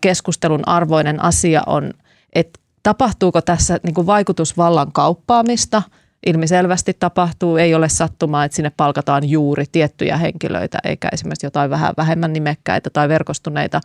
keskustelun 0.00 0.68
arvoinen 0.68 1.22
asia 1.22 1.62
on, 1.66 1.90
että 2.32 2.60
tapahtuuko 2.82 3.40
tässä 3.40 3.80
niin 3.82 3.94
kuin 3.94 4.06
vaikutusvallan 4.06 4.92
kauppaamista. 4.92 5.82
Ilmiselvästi 6.26 6.94
tapahtuu, 6.94 7.56
ei 7.56 7.74
ole 7.74 7.88
sattumaa, 7.88 8.44
että 8.44 8.56
sinne 8.56 8.72
palkataan 8.76 9.28
juuri 9.28 9.64
tiettyjä 9.72 10.16
henkilöitä, 10.16 10.78
eikä 10.84 11.08
esimerkiksi 11.12 11.46
jotain 11.46 11.70
vähän 11.70 11.94
vähemmän 11.96 12.32
nimekkäitä 12.32 12.90
tai 12.90 13.08
verkostuneita. 13.08 13.80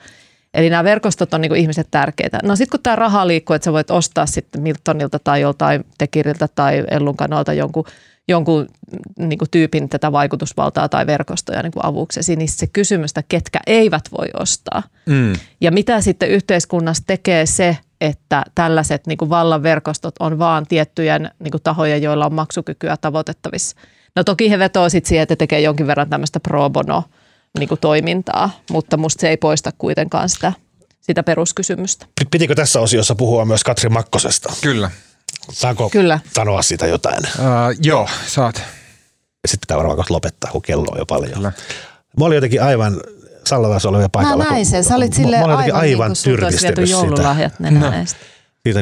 Eli 0.54 0.70
nämä 0.70 0.84
verkostot 0.84 1.34
on 1.34 1.42
niin 1.42 1.50
kuin 1.50 1.62
ihmiset 1.62 1.88
tärkeitä. 1.92 2.40
No 2.44 2.56
sitten 2.56 2.72
kun 2.72 2.84
tämä 2.84 2.96
raha 2.96 3.28
liikkuu, 3.28 3.54
että 3.54 3.66
sä 3.66 3.74
voit 3.74 3.92
ostaa 3.92 4.26
sitten 4.26 4.62
Miltonilta 4.62 5.20
tai 5.20 5.42
joltain 5.42 5.86
Tekiriltä 5.98 6.48
tai 6.56 6.84
Ellun 6.92 7.18
kanalta 7.18 7.54
jonkun 7.54 7.86
jonkun 8.30 8.68
niin 9.18 9.38
kuin 9.38 9.50
tyypin 9.52 9.90
tätä 9.90 10.12
vaikutusvaltaa 10.12 10.90
tai 10.90 11.08
verkostoja 11.08 11.64
niin 11.64 11.72
kuin 11.72 11.86
avuksesi, 11.86 12.36
niin 12.36 12.50
se 12.50 12.68
kysymys, 12.68 13.12
että 13.12 13.24
ketkä 13.28 13.60
eivät 13.68 14.04
voi 14.18 14.28
ostaa. 14.40 14.84
Mm. 15.06 15.34
Ja 15.62 15.72
mitä 15.72 16.02
sitten 16.02 16.30
yhteiskunnassa 16.30 17.04
tekee 17.08 17.46
se, 17.46 17.78
että 18.02 18.44
tällaiset 18.56 19.08
niin 19.08 19.18
kuin 19.18 19.30
vallan 19.30 19.64
verkostot 19.64 20.16
on 20.20 20.40
vaan 20.40 20.68
tiettyjen 20.68 21.32
niin 21.40 21.52
kuin 21.52 21.64
tahojen, 21.64 22.02
joilla 22.02 22.26
on 22.26 22.34
maksukykyä 22.34 22.98
tavoitettavissa. 22.98 23.76
No 24.16 24.24
toki 24.24 24.50
he 24.50 24.60
vetoo 24.60 24.90
sitten 24.90 25.10
siihen, 25.10 25.24
että 25.24 25.36
tekee 25.36 25.62
jonkin 25.62 25.88
verran 25.88 26.10
tämmöistä 26.10 26.40
pro 26.40 26.70
bono 26.70 27.04
niin 27.60 27.70
kuin 27.70 27.80
toimintaa, 27.82 28.50
mutta 28.72 28.98
musta 28.98 29.22
se 29.22 29.30
ei 29.30 29.38
poista 29.38 29.72
kuitenkaan 29.78 30.30
sitä, 30.30 30.54
sitä 31.02 31.24
peruskysymystä. 31.24 32.06
Pitikö 32.32 32.56
tässä 32.56 32.80
osiossa 32.80 33.16
puhua 33.16 33.46
myös 33.46 33.64
Katri 33.64 33.90
Makkosesta? 33.90 34.54
Kyllä. 34.62 34.92
Saanko 35.52 35.90
Kyllä. 35.90 36.20
sanoa 36.34 36.62
siitä 36.62 36.88
jotain? 36.88 37.24
Uh, 37.40 37.46
joo, 37.84 38.10
saat. 38.28 38.56
Sitten 39.48 39.60
pitää 39.60 39.78
varmaan 39.78 40.06
lopettaa, 40.10 40.52
kun 40.52 40.62
kello 40.62 40.86
on 40.92 40.98
jo 40.98 41.06
paljon. 41.06 41.34
Kyllä. 41.34 41.52
Mä 42.20 42.26
olin 42.26 42.36
jotenkin 42.36 42.64
aivan 42.64 43.02
Sallavassa 43.48 43.90
olevia 43.90 44.10
paikalla. 44.10 44.44
Mä 44.44 44.50
näin 44.50 44.66
sen. 44.66 44.84
Sä 44.84 44.96
olit 44.96 45.14
sille 45.14 45.38
aivan, 45.38 45.72
aivan 45.72 46.12
niin 46.12 46.24
tyrmistynyt 46.24 46.90
siitä. 46.90 47.36
No. 47.72 47.92
Siitä 48.64 48.82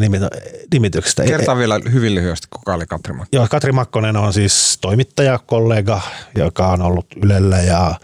nimityksestä. 0.72 1.24
Kertaa 1.24 1.56
e- 1.56 1.58
vielä 1.58 1.80
hyvin 1.92 2.16
lyhyesti, 2.16 2.48
kuka 2.50 2.74
oli 2.74 2.86
Katri 2.86 3.14
Makkonen. 3.14 3.40
Joo, 3.40 3.48
Katri 3.50 3.72
Makkonen 3.72 4.18
on 4.18 4.34
siis 4.34 4.78
toimittaja, 4.82 5.40
kollega, 5.46 6.02
joka 6.36 6.68
on 6.68 6.82
ollut 6.82 7.06
Ylellä 7.24 7.62
ja 7.62 7.96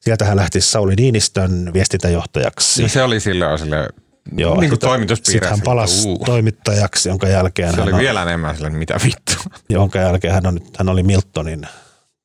sieltä 0.00 0.24
hän 0.24 0.36
lähti 0.36 0.60
Sauli 0.60 0.94
Niinistön 0.94 1.70
viestintäjohtajaksi. 1.72 2.82
Ja 2.82 2.88
se 2.88 3.02
oli 3.02 3.20
silloin 3.20 3.58
sille 3.58 3.88
Joo, 4.36 4.60
niin 4.60 4.78
kuin 4.78 5.08
Sitten 5.22 5.50
hän 5.50 5.60
palasi 5.60 6.08
uu. 6.08 6.18
toimittajaksi, 6.18 7.08
jonka 7.08 7.28
jälkeen... 7.28 7.74
Se 7.74 7.80
oli 7.80 7.92
on, 7.92 7.98
vielä 7.98 8.22
enemmän 8.22 8.56
sille, 8.56 8.70
mitä 8.70 9.00
vittu. 9.04 9.32
Jonka 9.68 9.98
jälkeen 9.98 10.34
hän, 10.34 10.46
on 10.46 10.54
nyt, 10.54 10.76
hän 10.78 10.88
oli 10.88 11.02
Miltonin 11.02 11.66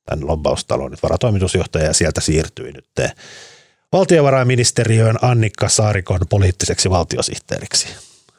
tämän 0.04 0.26
lobbaustalon 0.26 0.90
nyt 0.90 1.02
varatoimitusjohtaja 1.02 1.84
ja 1.84 1.92
sieltä 1.92 2.20
siirtyi 2.20 2.72
nyt 2.72 2.88
valtiovarainministeriöön 3.92 5.16
Annikka 5.22 5.68
Saarikon 5.68 6.20
poliittiseksi 6.28 6.90
valtiosihteeriksi. 6.90 7.88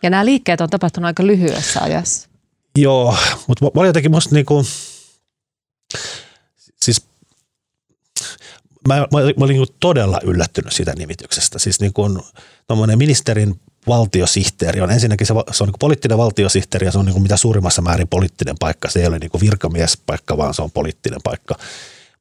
Ja 0.04 0.10
nämä 0.10 0.26
liikkeet 0.26 0.62
on 0.62 0.70
tapahtunut 0.70 1.06
aika 1.06 1.28
lyhyessä 1.28 1.82
ajassa. 1.82 2.30
Joo, 2.78 3.18
mutta 3.48 3.66
mä 3.66 3.72
olin 3.76 3.90
jotenkin 3.90 4.12
musta 4.12 4.36
niinku, 4.36 4.66
siis 6.82 7.02
mä, 8.88 8.96
mä, 8.96 9.08
mä 9.12 9.46
olin 9.46 9.54
niinku 9.54 9.74
todella 9.80 10.20
yllättynyt 10.24 10.74
siitä 10.74 10.94
nimityksestä. 10.98 11.60
Siis 11.60 11.80
niin 11.80 11.94
kuin 11.94 12.20
ministerin 12.96 13.60
valtiosihteeri 13.88 14.82
on 14.82 14.92
ensinnäkin 14.92 15.28
se, 15.28 15.34
se 15.52 15.64
on 15.64 15.68
niin 15.68 15.80
poliittinen 15.80 16.18
valtiosihteeri 16.18 16.86
ja 16.86 16.92
se 16.92 16.98
on 16.98 17.06
niin 17.06 17.22
mitä 17.22 17.38
suurimmassa 17.38 17.82
määrin 17.82 18.08
poliittinen 18.08 18.56
paikka. 18.60 18.90
Se 18.90 19.00
ei 19.00 19.08
ole 19.08 19.20
niin 19.20 19.32
virkamiespaikka, 19.42 20.38
vaan 20.38 20.54
se 20.54 20.62
on 20.62 20.72
poliittinen 20.72 21.20
paikka. 21.24 21.56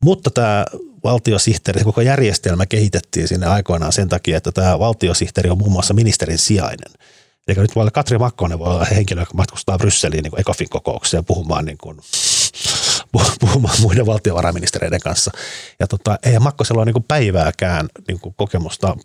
Mutta 0.03 0.31
tämä 0.31 0.65
valtiosihteeri, 1.05 1.85
koko 1.85 2.01
järjestelmä 2.01 2.67
kehitettiin 2.67 3.29
sinne 3.29 3.47
aikoinaan 3.47 3.93
sen 3.93 4.09
takia, 4.09 4.37
että 4.37 4.53
tämä 4.53 4.79
valtiosihteeri 4.79 5.51
on 5.51 5.59
muun 5.59 5.73
muassa 5.73 5.95
ministerin 5.95 6.39
sijainen. 6.39 6.93
Eli 7.49 7.57
nyt 7.57 7.75
voi 7.75 7.81
olla 7.81 7.91
Katri 7.91 8.19
Makkonen 8.19 8.59
voi 8.59 8.69
olla 8.69 8.85
henkilö, 8.85 9.23
joka 9.23 9.35
matkustaa 9.35 9.79
Brysseliin 9.79 10.23
niin 10.23 10.41
ECOFIN 10.41 10.69
kokoukseen 10.69 11.25
puhumaan, 11.25 11.65
niin 11.65 11.79
kuin, 11.79 12.01
puhumaan 13.41 13.81
muiden 13.81 14.07
valtiovarainministereiden 14.07 15.01
kanssa. 15.01 15.31
Ja 15.81 15.87
tota, 15.87 16.19
ei 16.23 16.39
Makkosella 16.39 16.83
ole 16.83 16.93
niin 16.93 17.05
päivääkään 17.09 17.89
niin 18.09 18.21
kokemusta 18.37 18.97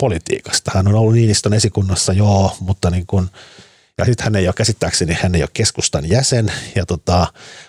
politiikasta. 0.00 0.70
Hän 0.74 0.88
on 0.88 0.94
ollut 0.94 1.14
Niinistön 1.14 1.52
esikunnassa, 1.52 2.12
joo, 2.12 2.56
mutta 2.60 2.90
niin 2.90 3.06
kuin, 3.06 3.30
ja 3.98 4.04
sitten 4.04 4.24
hän 4.24 4.36
ei 4.36 4.48
ole 4.48 4.54
käsittääkseni, 4.54 5.18
hän 5.22 5.34
ei 5.34 5.42
ole 5.42 5.50
keskustan 5.52 6.08
jäsen 6.08 6.52
ja 6.74 6.86
tota, 6.86 7.26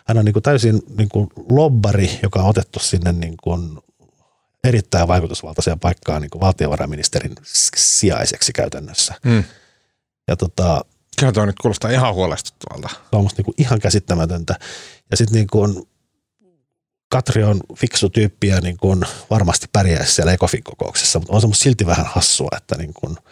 hän 0.07 0.17
on 0.17 0.25
niin 0.25 0.33
kuin 0.33 0.43
täysin 0.43 0.81
niin 0.97 1.09
kuin 1.09 1.27
lobbari, 1.49 2.19
joka 2.23 2.39
on 2.39 2.49
otettu 2.49 2.79
sinne 2.79 3.11
niin 3.11 3.35
kuin 3.43 3.79
erittäin 4.63 5.07
vaikutusvaltaiseen 5.07 5.79
paikkaan 5.79 6.21
niin 6.21 6.29
kuin 6.29 6.41
valtiovarainministerin 6.41 7.35
sijaiseksi 7.75 8.53
käytännössä. 8.53 9.13
Mm. 9.23 9.43
Ja 10.27 10.35
tota, 10.35 10.85
Kyllä 11.19 11.31
tuo 11.31 11.45
nyt 11.45 11.59
kuulostaa 11.61 11.91
ihan 11.91 12.13
huolestuttavalta. 12.13 12.89
Se 12.89 13.15
on 13.15 13.21
musta 13.21 13.39
niin 13.39 13.45
kuin 13.45 13.55
ihan 13.57 13.79
käsittämätöntä. 13.79 14.55
Ja 15.11 15.17
sitten 15.17 15.35
niin 15.35 15.47
kuin 15.47 15.83
Katri 17.11 17.43
on 17.43 17.59
fiksu 17.75 18.09
tyyppi 18.09 18.47
ja 18.47 18.61
niin 18.61 18.77
kuin 18.77 19.01
varmasti 19.29 19.67
pärjäisi 19.73 20.13
siellä 20.13 20.33
ECOFIN 20.33 20.63
kokouksessa, 20.63 21.19
mutta 21.19 21.33
on 21.33 21.41
semmoista 21.41 21.63
silti 21.63 21.85
vähän 21.85 22.05
hassua, 22.05 22.49
että 22.57 22.77
niin 22.77 22.93
kuin– 22.93 23.17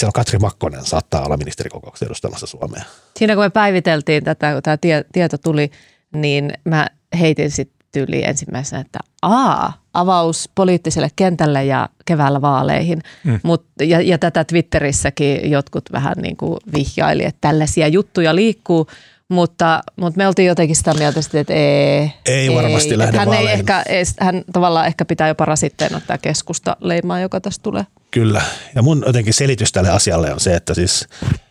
siellä 0.00 0.12
Katri 0.14 0.38
Makkonen 0.38 0.84
saattaa 0.84 1.24
olla 1.24 1.36
ministerikokouksessa 1.36 2.06
edustamassa 2.06 2.46
Suomea. 2.46 2.84
Siinä 3.18 3.34
kun 3.34 3.44
me 3.44 3.50
päiviteltiin 3.50 4.24
tätä, 4.24 4.52
kun 4.52 4.62
tämä 4.62 4.76
tie, 4.76 5.04
tieto 5.12 5.38
tuli, 5.38 5.70
niin 6.14 6.52
mä 6.64 6.86
heitin 7.18 7.50
sitten 7.50 7.86
tyyli 7.92 8.24
ensimmäisenä, 8.24 8.80
että 8.80 8.98
aa, 9.22 9.82
avaus 9.94 10.50
poliittiselle 10.54 11.08
kentälle 11.16 11.64
ja 11.64 11.88
keväällä 12.04 12.40
vaaleihin. 12.40 13.02
Mm. 13.24 13.40
Mut, 13.42 13.66
ja, 13.80 14.00
ja 14.00 14.18
tätä 14.18 14.44
Twitterissäkin 14.44 15.50
jotkut 15.50 15.84
vähän 15.92 16.14
niin 16.22 16.36
kuin 16.36 16.58
vihjaili, 16.74 17.24
että 17.24 17.40
tällaisia 17.40 17.88
juttuja 17.88 18.34
liikkuu, 18.34 18.86
mutta, 19.30 19.82
mutta 19.96 20.18
me 20.18 20.28
oltiin 20.28 20.48
jotenkin 20.48 20.76
sitä 20.76 20.94
mieltä, 20.94 21.20
että 21.34 21.54
ei, 21.54 22.12
ei, 22.26 22.54
varmasti 22.54 22.90
ei. 22.90 22.98
lähde 22.98 23.18
hän, 23.18 23.32
ei 23.32 23.46
ehkä, 23.46 23.82
ei, 23.88 24.04
hän 24.20 24.44
tavallaan 24.52 24.86
ehkä 24.86 25.04
pitää 25.04 25.28
jopa 25.28 25.44
rasitteena 25.44 26.00
tämä 26.00 26.18
keskusta 26.18 26.76
leimaa, 26.80 27.20
joka 27.20 27.40
tästä 27.40 27.62
tulee. 27.62 27.86
Kyllä. 28.10 28.42
Ja 28.74 28.82
mun 28.82 29.04
jotenkin 29.06 29.34
selitys 29.34 29.72
tälle 29.72 29.90
asialle 29.90 30.32
on 30.32 30.40
se, 30.40 30.54
että 30.54 30.74
siis 30.74 31.08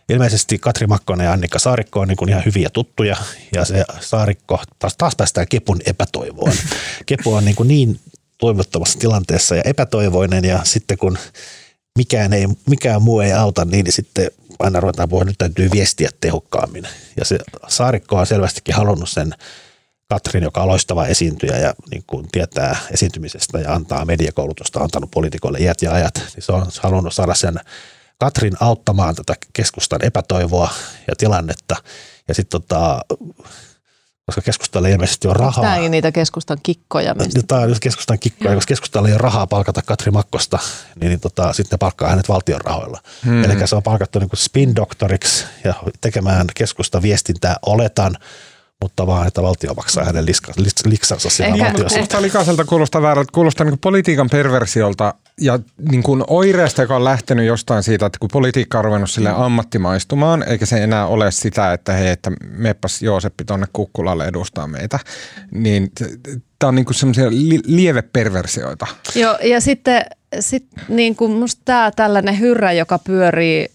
ilmeisesti 0.08 0.58
Katri 0.58 0.86
Makkonen 0.86 1.24
ja 1.24 1.32
Annika 1.32 1.58
Saarikko 1.58 2.00
on 2.00 2.08
niin 2.08 2.16
kuin 2.16 2.28
ihan 2.28 2.42
hyviä 2.46 2.70
tuttuja 2.70 3.16
ja 3.54 3.64
se 3.64 3.84
Saarikko, 4.00 4.60
taas, 4.78 4.96
taas 4.96 5.16
päästään 5.16 5.46
Kepun 5.48 5.80
epätoivoon. 5.86 6.52
Kepu 7.06 7.34
on 7.34 7.44
niin, 7.44 7.56
kuin 7.56 7.68
niin 7.68 8.00
toivottomassa 8.38 8.98
tilanteessa 8.98 9.56
ja 9.56 9.62
epätoivoinen 9.64 10.44
ja 10.44 10.60
sitten 10.64 10.98
kun 10.98 11.18
mikään, 11.98 12.32
ei, 12.32 12.46
mikään 12.68 13.02
muu 13.02 13.20
ei 13.20 13.32
auta, 13.32 13.64
niin 13.64 13.92
sitten 13.92 14.30
aina 14.58 14.80
ruvetaan 14.80 15.08
puhua, 15.08 15.24
nyt 15.24 15.38
täytyy 15.38 15.70
viestiä 15.72 16.10
tehokkaammin. 16.20 16.88
Ja 17.16 17.24
se 17.24 17.38
Saarikko 17.68 18.16
on 18.16 18.26
selvästikin 18.26 18.74
halunnut 18.74 19.08
sen 19.08 19.34
Katrin, 20.08 20.42
joka 20.42 20.62
on 20.62 20.68
loistava 20.68 21.06
esiintyjä 21.06 21.58
ja 21.58 21.74
niin 21.90 22.04
kuin 22.06 22.28
tietää 22.32 22.76
esiintymisestä 22.90 23.58
ja 23.58 23.74
antaa 23.74 24.04
mediakoulutusta, 24.04 24.80
antanut 24.80 25.10
poliitikoille 25.10 25.58
iät 25.58 25.82
ja 25.82 25.92
ajat, 25.92 26.14
niin 26.14 26.42
se 26.42 26.52
on 26.52 26.66
halunnut 26.80 27.14
saada 27.14 27.34
sen 27.34 27.54
Katrin 28.18 28.56
auttamaan 28.60 29.14
tätä 29.14 29.34
keskustan 29.52 30.04
epätoivoa 30.04 30.70
ja 31.08 31.14
tilannetta. 31.18 31.76
Ja 32.28 32.34
sitten 32.34 32.60
tota, 32.60 33.00
koska 34.26 34.40
keskustalla 34.40 34.88
ilmeisesti 34.88 35.28
on 35.28 35.36
rahaa. 35.36 35.64
Tämä 35.64 35.88
niitä 35.88 36.12
keskustan 36.12 36.58
kikkoja. 36.62 37.14
Mistä? 37.14 37.40
Tämä 37.48 37.60
on 37.60 37.68
just 37.68 37.80
keskustan 37.80 38.18
kikkoja, 38.18 38.54
koska 38.54 38.68
keskustalla 38.68 39.08
ei 39.08 39.14
ole 39.14 39.18
rahaa 39.18 39.46
palkata 39.46 39.82
Katri 39.82 40.10
Makkosta, 40.10 40.58
niin, 41.00 41.08
niin 41.08 41.20
tota, 41.20 41.52
sitten 41.52 41.76
ne 41.76 41.78
palkkaa 41.78 42.10
hänet 42.10 42.28
valtion 42.28 42.60
rahoilla. 42.60 43.00
Hmm. 43.24 43.44
Eli 43.44 43.66
se 43.66 43.76
on 43.76 43.82
palkattu 43.82 44.18
niin 44.18 44.30
spin-doktoriksi 44.34 45.44
ja 45.64 45.74
tekemään 46.00 46.46
keskusta 46.54 47.02
viestintää 47.02 47.56
oletan, 47.66 48.16
mutta 48.82 49.06
vaan, 49.06 49.26
että 49.26 49.42
valtio 49.42 49.74
maksaa 49.74 50.04
hänen 50.04 50.26
liksansa 50.84 51.30
siellä 51.30 51.54
Ehkä, 51.54 51.66
valtiossa. 51.66 51.94
Kuulostaa 51.94 52.22
likaiselta, 52.22 52.64
kuulostaa 52.64 53.02
väärältä, 53.02 53.32
kuulostaa 53.32 53.64
niin 53.64 53.78
politiikan 53.78 54.30
perversiolta 54.30 55.14
ja 55.40 55.58
niin 55.90 56.02
kuin 56.02 56.24
oireesta, 56.26 56.82
joka 56.82 56.96
on 56.96 57.04
lähtenyt 57.04 57.46
jostain 57.46 57.82
siitä, 57.82 58.06
että 58.06 58.18
kun 58.18 58.28
politiikka 58.32 58.78
on 58.78 58.84
ruvennut 58.84 59.10
sille 59.10 59.30
ammattimaistumaan, 59.30 60.42
eikä 60.48 60.66
se 60.66 60.84
enää 60.84 61.06
ole 61.06 61.30
sitä, 61.30 61.72
että 61.72 61.92
hei, 61.92 62.08
että 62.08 62.32
meppas 62.46 63.02
Jooseppi 63.02 63.44
tuonne 63.44 63.66
Kukkulalle 63.72 64.24
edustaa 64.24 64.66
meitä, 64.66 64.98
niin 65.50 65.92
tämä 66.58 66.68
on 66.68 66.74
niin 66.74 66.84
kuin 66.84 66.94
semmoisia 66.94 67.30
li- 67.30 67.62
lieveperversioita. 67.66 68.86
Joo, 69.14 69.38
ja 69.42 69.60
sitten 69.60 70.02
sit 70.40 70.66
niin 70.88 71.16
kuin 71.16 71.32
musta 71.32 71.62
tämä 71.64 71.90
tällainen 71.96 72.40
hyrrä, 72.40 72.72
joka 72.72 72.98
pyörii 72.98 73.68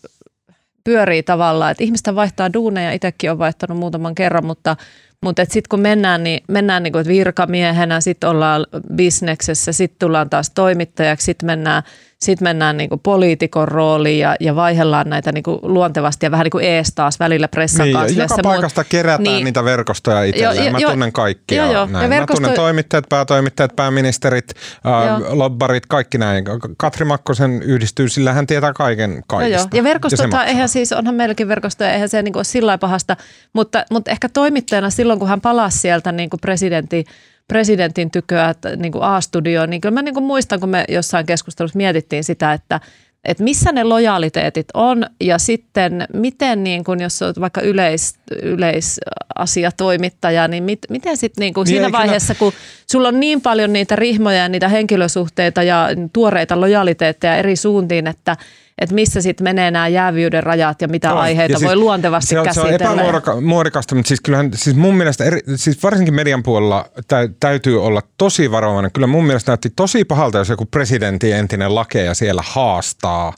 pyörii 0.84 1.24
tavallaan, 1.24 1.72
että 1.72 1.84
ihmistä 1.84 2.16
vaihtaa 2.16 2.54
duuneja, 2.54 2.92
itsekin 2.92 3.32
on 3.32 3.40
vaihtanut 3.40 3.78
muutaman 3.78 4.16
kerran, 4.16 4.46
mutta 4.46 4.76
mutta 5.24 5.44
sitten 5.44 5.70
kun 5.70 5.80
mennään, 5.80 6.24
niin 6.24 6.44
mennään 6.48 6.84
niin 6.84 6.94
virkamiehenä, 7.08 8.02
sitten 8.02 8.30
ollaan 8.30 8.66
bisneksessä, 8.96 9.72
sitten 9.72 10.00
tullaan 10.00 10.30
taas 10.30 10.50
toimittajaksi, 10.50 11.26
sitten 11.26 11.46
mennään– 11.46 11.84
sitten 12.22 12.46
mennään 12.46 12.78
niin 12.78 12.90
kuin 12.90 13.00
poliitikon 13.00 13.68
rooliin 13.68 14.20
ja, 14.20 14.36
ja 14.40 14.56
vaihellaan 14.56 15.10
näitä 15.10 15.32
niin 15.32 15.44
kuin 15.44 15.60
luontevasti 15.62 16.26
ja 16.26 16.32
vähän 16.32 16.44
niin 16.44 16.52
kuin 16.52 16.66
ees 16.66 16.92
taas 16.96 17.20
välillä 17.20 17.48
pressan 17.48 17.86
niin, 17.86 17.98
kanssa. 17.98 18.22
Joka 18.22 18.38
paikasta 18.44 18.84
kerätään 18.84 19.24
niin, 19.24 19.46
niitä 19.46 19.64
verkostoja 19.64 20.24
itselleen. 20.24 20.66
Jo, 20.66 20.72
Mä 20.72 20.80
jo, 20.80 20.90
tunnen 20.90 21.14
kaikkia. 21.14 21.66
Jo, 21.66 21.72
jo. 21.72 21.86
Näin. 21.86 22.04
Ja 22.04 22.10
verkosto... 22.10 22.42
Mä 22.42 22.48
tunnen 22.48 22.56
toimittajat, 22.56 23.06
päätoimittajat, 23.10 23.76
pääministerit, 23.76 24.54
äh, 24.88 25.34
lobbarit, 25.38 25.86
kaikki 25.86 26.18
näin. 26.18 26.46
Katri 26.78 27.06
Makkosen 27.06 27.64
yhdistyy, 27.64 28.10
sillä 28.10 28.34
hän 28.34 28.48
tietää 28.48 28.74
kaiken 28.74 29.24
kaikista. 29.28 29.58
Jo, 29.58 29.68
jo. 29.74 29.78
Ja 29.78 29.84
verkostot, 29.84 30.32
ja 30.32 30.46
eihän 30.46 30.70
siis, 30.70 30.92
onhan 30.92 31.16
meilläkin 31.16 31.48
verkostoja, 31.48 31.94
eihän 31.94 32.10
se 32.10 32.22
niin 32.22 32.34
kuin 32.34 32.40
ole 32.40 32.44
sillä 32.44 32.78
pahasta, 32.78 33.18
mutta, 33.54 33.86
mutta 33.92 34.12
ehkä 34.12 34.30
toimittajana 34.30 34.90
silloin, 34.90 35.20
kun 35.20 35.28
hän 35.28 35.42
palasi 35.42 35.78
sieltä 35.78 36.12
niin 36.12 36.30
kuin 36.30 36.40
presidentin 36.40 37.06
presidentin 37.50 38.12
tyköä 38.12 38.56
niin 38.76 38.92
kuin 38.92 39.04
A-studioon, 39.04 39.70
niin 39.70 39.82
kyllä 39.82 39.94
mä 39.94 40.02
niin 40.02 40.14
kuin 40.14 40.24
muistan, 40.24 40.60
kun 40.60 40.70
me 40.70 40.86
jossain 40.90 41.26
keskustelussa 41.26 41.78
mietittiin 41.78 42.24
sitä, 42.24 42.54
että 42.54 42.80
että 43.26 43.44
missä 43.44 43.72
ne 43.72 43.84
lojaliteetit 43.84 44.68
on 44.74 45.06
ja 45.22 45.38
sitten 45.38 46.08
miten, 46.14 46.64
niin 46.64 46.84
kun, 46.84 47.02
jos 47.02 47.22
olet 47.22 47.40
vaikka 47.40 47.62
yleis, 47.62 48.16
yleisasiatoimittaja, 48.42 50.48
niin 50.48 50.64
mit, 50.64 50.80
miten 50.90 51.18
sitten 51.18 51.42
niin 51.42 51.54
niin 51.58 51.68
siinä 51.68 51.92
vaiheessa, 51.92 52.36
kun 52.36 52.54
sulla 52.92 53.08
on 53.08 53.20
niin 53.20 53.42
paljon 53.42 53.74
niitä 53.74 53.96
rihmoja 53.96 54.38
ja 54.38 54.50
niitä 54.50 54.68
henkilösuhteita 54.68 55.64
ja 55.64 55.88
tuoreita 56.14 56.62
lojaliteetteja 56.62 57.36
eri 57.36 57.56
suuntiin, 57.56 58.08
että– 58.08 58.38
että 58.80 58.96
missä 58.96 59.22
sitten 59.22 59.44
menee 59.44 59.72
nämä 59.72 59.88
jäävyyden 59.88 60.44
rajat 60.44 60.82
ja 60.82 60.88
mitä 60.88 61.10
no, 61.10 61.18
aiheita 61.18 61.52
ja 61.52 61.60
siis 61.60 61.68
voi 61.68 61.76
luontevasti 61.76 62.30
se 62.30 62.40
on, 62.40 62.46
käsitellä. 62.46 62.78
Se 62.78 63.02
on 63.02 63.16
epämuodikasta, 63.16 63.96
mutta 63.96 64.08
siis 64.08 64.22
kyllähän 64.22 64.52
siis 64.56 64.76
mun 64.76 64.98
mielestä, 64.98 65.24
eri, 65.24 65.40
siis 65.56 65.84
varsinkin 65.84 66.14
median 66.14 66.44
puolella 66.44 66.86
tä, 67.08 67.30
täytyy 67.40 67.84
olla 67.84 68.02
tosi 68.18 68.52
varovainen. 68.52 68.92
Kyllä 68.92 69.08
mun 69.08 69.26
mielestä 69.26 69.52
näytti 69.52 69.70
tosi 69.76 70.06
pahalta, 70.06 70.38
jos 70.38 70.50
joku 70.50 70.66
presidentin 70.66 71.36
entinen 71.36 71.76
lakeja 71.76 72.14
siellä 72.14 72.44
haastaa, 72.46 73.34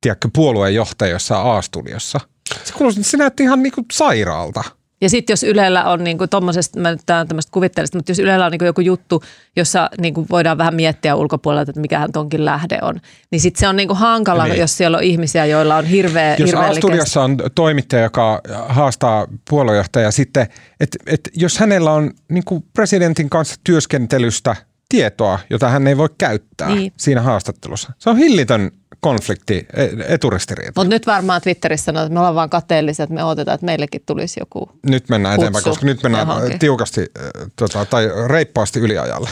tiedätkö, 0.00 0.28
puolueen 0.32 0.74
johtaja 0.74 1.12
jossain 1.12 1.46
A-studiossa. 1.46 2.20
Se, 2.64 2.72
kuulosti, 2.72 3.02
se 3.02 3.16
näytti 3.16 3.42
ihan 3.42 3.62
niinku 3.62 3.84
sairaalta. 3.92 4.64
Ja 5.02 5.10
sitten 5.10 5.32
jos 5.32 5.42
Ylellä 5.42 5.84
on 5.84 6.04
niin 6.04 6.18
tuommoisesta, 6.30 6.80
mä 6.80 6.90
nyt 6.90 7.00
tämmöistä 7.06 7.52
kuvittelista, 7.52 7.98
mutta 7.98 8.10
jos 8.10 8.18
Ylellä 8.18 8.46
on 8.46 8.52
niin 8.52 8.66
joku 8.66 8.80
juttu, 8.80 9.22
jossa 9.56 9.90
niin 10.00 10.14
voidaan 10.30 10.58
vähän 10.58 10.74
miettiä 10.74 11.14
ulkopuolelta, 11.14 11.70
että 11.70 11.80
mikähän 11.80 12.12
tonkin 12.12 12.44
lähde 12.44 12.78
on, 12.82 13.00
niin 13.30 13.40
sitten 13.40 13.60
se 13.60 13.68
on 13.68 13.76
niin 13.76 13.88
hankala, 13.92 14.44
niin. 14.44 14.60
jos 14.60 14.76
siellä 14.76 14.96
on 14.96 15.04
ihmisiä, 15.04 15.46
joilla 15.46 15.76
on 15.76 15.84
hirveä 15.84 16.36
Jos 16.38 16.54
A-studiossa 16.54 17.22
on 17.22 17.36
toimittaja, 17.54 18.02
joka 18.02 18.40
haastaa 18.68 19.26
puoluejohtaja, 19.50 20.10
sitten, 20.10 20.46
että 20.80 20.98
et 21.06 21.30
jos 21.34 21.58
hänellä 21.58 21.92
on 21.92 22.10
niin 22.28 22.44
presidentin 22.72 23.30
kanssa 23.30 23.54
työskentelystä 23.64 24.56
tietoa, 24.88 25.38
jota 25.50 25.68
hän 25.68 25.86
ei 25.86 25.96
voi 25.96 26.08
käyttää 26.18 26.68
niin. 26.68 26.92
siinä 26.96 27.22
haastattelussa. 27.22 27.92
Se 27.98 28.10
on 28.10 28.16
hillitön 28.16 28.70
konflikti, 29.02 29.66
e, 29.76 29.88
eturistiriita. 30.14 30.72
Mutta 30.76 30.94
nyt 30.94 31.06
varmaan 31.06 31.40
Twitterissä 31.40 31.84
sanoo, 31.84 32.02
että 32.02 32.12
me 32.12 32.18
ollaan 32.18 32.34
vaan 32.34 32.50
kateellisia, 32.50 33.02
että 33.02 33.14
me 33.14 33.24
odotetaan, 33.24 33.54
että 33.54 33.64
meillekin 33.64 34.02
tulisi 34.06 34.40
joku 34.40 34.70
Nyt 34.86 35.08
mennään 35.08 35.36
kutsu. 35.36 35.44
eteenpäin, 35.44 35.64
koska 35.64 35.86
nyt 35.86 36.02
mennään 36.02 36.28
johonkin. 36.28 36.58
tiukasti 36.58 37.00
äh, 37.00 37.50
tota, 37.56 37.84
tai 37.84 38.08
reippaasti 38.26 38.78
yliajalle. 38.80 39.30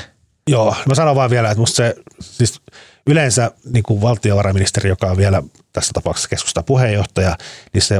Joo, 0.48 0.74
mä 0.88 0.94
sanon 0.94 1.16
vaan 1.16 1.30
vielä, 1.30 1.50
että 1.50 1.60
musta 1.60 1.76
se, 1.76 1.94
siis 2.20 2.60
yleensä 3.06 3.50
niin 3.72 3.82
kuin 3.82 4.00
valtiovarainministeri, 4.00 4.88
joka 4.88 5.06
on 5.06 5.16
vielä 5.16 5.42
tässä 5.72 5.90
tapauksessa 5.94 6.28
keskustan 6.28 6.64
puheenjohtaja, 6.64 7.36
niin 7.72 7.82
se 7.82 7.96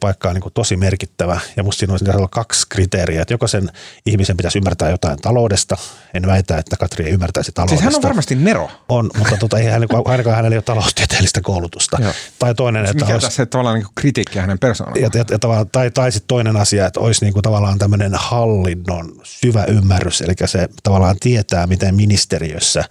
paikka 0.00 0.28
on 0.28 0.34
niin 0.34 0.42
kuin 0.42 0.52
tosi 0.52 0.76
merkittävä. 0.76 1.40
Ja 1.56 1.62
musta 1.62 1.78
siinä 1.78 1.92
olisi 1.92 2.10
olla 2.10 2.28
kaksi 2.28 2.66
kriteeriä, 2.68 3.22
että 3.22 3.34
joko 3.34 3.46
sen 3.46 3.70
ihmisen 4.06 4.36
pitäisi 4.36 4.58
ymmärtää 4.58 4.90
jotain 4.90 5.18
taloudesta. 5.18 5.76
En 6.14 6.26
väitä, 6.26 6.58
että 6.58 6.76
Katri 6.76 7.04
ei 7.04 7.12
ymmärtäisi 7.12 7.52
taloudesta. 7.52 7.82
Siis 7.82 7.94
hän 7.94 7.96
on 7.96 8.02
varmasti 8.02 8.34
nero. 8.34 8.70
On, 8.88 9.10
mutta 9.18 9.36
tota, 9.36 9.58
ei 9.58 9.66
hän, 9.66 9.82
ainakaan 10.04 10.36
hänellä 10.36 10.54
ei 10.54 10.58
ole 10.58 10.62
taloustieteellistä 10.62 11.40
koulutusta. 11.40 11.98
Joo. 12.00 12.12
Tai 12.38 12.54
toinen, 12.54 12.84
että 12.84 12.94
Mikä 12.94 13.12
olisi, 13.12 13.26
tässä 13.26 13.46
tavallaan 13.46 13.78
niin 13.78 13.86
kritiikki 13.94 14.38
hänen 14.38 14.58
persoonallaan? 14.58 15.02
Ja, 15.02 15.10
ja, 15.14 15.24
ja, 15.30 15.64
tai, 15.72 15.90
tai 15.90 16.12
sitten 16.12 16.28
toinen 16.28 16.56
asia, 16.56 16.86
että 16.86 17.00
olisi 17.00 17.24
niin 17.24 17.32
kuin 17.32 17.42
tavallaan 17.42 17.78
tämmöinen 17.78 18.14
hallinnon 18.14 19.20
syvä 19.22 19.64
ymmärrys, 19.64 20.20
eli 20.20 20.34
se 20.44 20.68
tavallaan 20.82 21.16
tietää, 21.20 21.66
miten 21.66 21.94
ministeriössä 21.94 22.84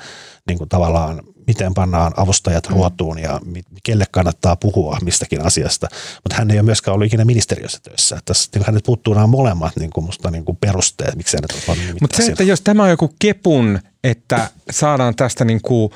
niin 0.47 0.57
kuin 0.57 0.69
tavallaan 0.69 1.21
miten 1.51 1.73
pannaan 1.73 2.13
avustajat 2.17 2.69
mm. 2.69 2.73
ruotuun 2.75 3.19
ja 3.19 3.39
kelle 3.83 4.05
kannattaa 4.11 4.55
puhua 4.55 4.97
mistäkin 5.03 5.45
asiasta. 5.45 5.87
Mutta 6.23 6.35
hän 6.35 6.51
ei 6.51 6.57
ole 6.57 6.65
myöskään 6.65 6.93
ollut 6.93 7.07
ikinä 7.07 7.25
ministeriössä 7.25 7.79
töissä. 7.83 8.19
Tässä 8.25 8.49
niin 8.55 8.65
hänet 8.65 8.83
puuttuu 8.83 9.13
nämä 9.13 9.27
molemmat 9.27 9.75
niin 9.75 9.89
kuin 9.89 10.05
musta, 10.05 10.31
niin 10.31 10.45
kuin 10.45 10.57
perusteet, 10.61 11.15
miksi 11.15 11.37
hänet 11.37 11.67
on 11.67 11.77
Mutta 12.01 12.17
se, 12.17 12.31
että 12.31 12.43
jos 12.43 12.61
tämä 12.61 12.83
on 12.83 12.89
joku 12.89 13.13
kepun, 13.19 13.79
että 14.03 14.49
saadaan 14.71 15.15
tästä 15.15 15.45
niin 15.45 15.61
kuin 15.61 15.91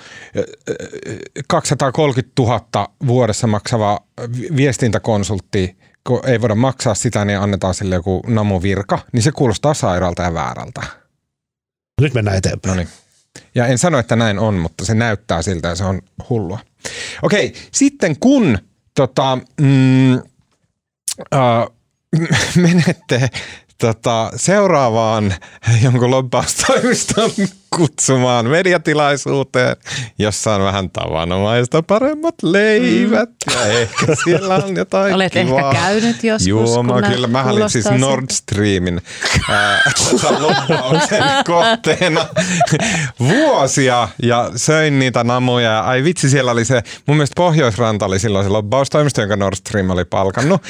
230 1.47 2.41
000 2.41 2.87
vuodessa 3.07 3.47
maksava 3.47 3.99
viestintäkonsultti, 4.55 5.77
kun 6.07 6.19
ei 6.25 6.41
voida 6.41 6.55
maksaa 6.55 6.95
sitä, 6.95 7.25
niin 7.25 7.39
annetaan 7.39 7.73
sille 7.73 7.95
joku 7.95 8.21
namuvirka, 8.27 8.99
niin 9.11 9.23
se 9.23 9.31
kuulostaa 9.31 9.73
sairaalta 9.73 10.23
ja 10.23 10.33
väärältä. 10.33 10.81
Nyt 12.01 12.13
mennään 12.13 12.37
eteenpäin. 12.37 12.69
No 12.69 12.75
niin. 12.75 13.04
Ja 13.55 13.67
en 13.67 13.77
sano, 13.77 13.99
että 13.99 14.15
näin 14.15 14.39
on, 14.39 14.53
mutta 14.55 14.85
se 14.85 14.95
näyttää 14.95 15.41
siltä 15.41 15.67
ja 15.67 15.75
se 15.75 15.83
on 15.83 16.01
hullua. 16.29 16.59
Okei, 17.21 17.53
sitten 17.71 18.19
kun 18.19 18.57
tota, 18.95 19.37
mm, 19.61 20.13
äh, 20.13 21.67
menette 22.55 23.29
tota, 23.77 24.31
seuraavaan 24.35 25.35
jonkun 25.81 26.11
lobbaustoimiston 26.11 27.31
kutsumaan 27.75 28.45
mediatilaisuuteen, 28.49 29.75
jossa 30.19 30.55
on 30.55 30.61
vähän 30.61 30.89
tavanomaista 30.89 31.83
paremmat 31.83 32.35
leivät. 32.43 33.29
Ja 33.53 33.65
ehkä 33.65 34.05
siellä 34.23 34.55
on 34.55 34.75
jotain 34.75 35.13
Olet 35.15 35.33
kivaa. 35.33 35.71
ehkä 35.71 35.81
käynyt 35.81 36.23
joskus, 36.23 36.47
Joo, 36.47 36.83
mä 36.83 37.01
kyllä. 37.01 37.27
Mä 37.27 37.43
olin 37.43 37.69
siis. 37.69 37.85
Nord 37.97 38.25
Streamin 38.31 39.01
ää, 39.49 39.79
lobbauksen 40.39 41.23
kohteena 41.45 42.25
vuosia 43.19 44.07
ja 44.23 44.51
söin 44.55 44.99
niitä 44.99 45.23
namuja. 45.23 45.65
Ja 45.71 45.79
Ai 45.81 46.03
vitsi, 46.03 46.29
siellä 46.29 46.51
oli 46.51 46.65
se, 46.65 46.83
mun 47.05 47.17
mielestä 47.17 47.33
Pohjoisranta 47.35 48.05
oli 48.05 48.19
silloin 48.19 48.45
se 48.45 48.49
lobbaustoimisto, 48.49 49.21
jonka 49.21 49.35
Nord 49.35 49.55
Stream 49.55 49.89
oli 49.89 50.05
palkannut. 50.05 50.61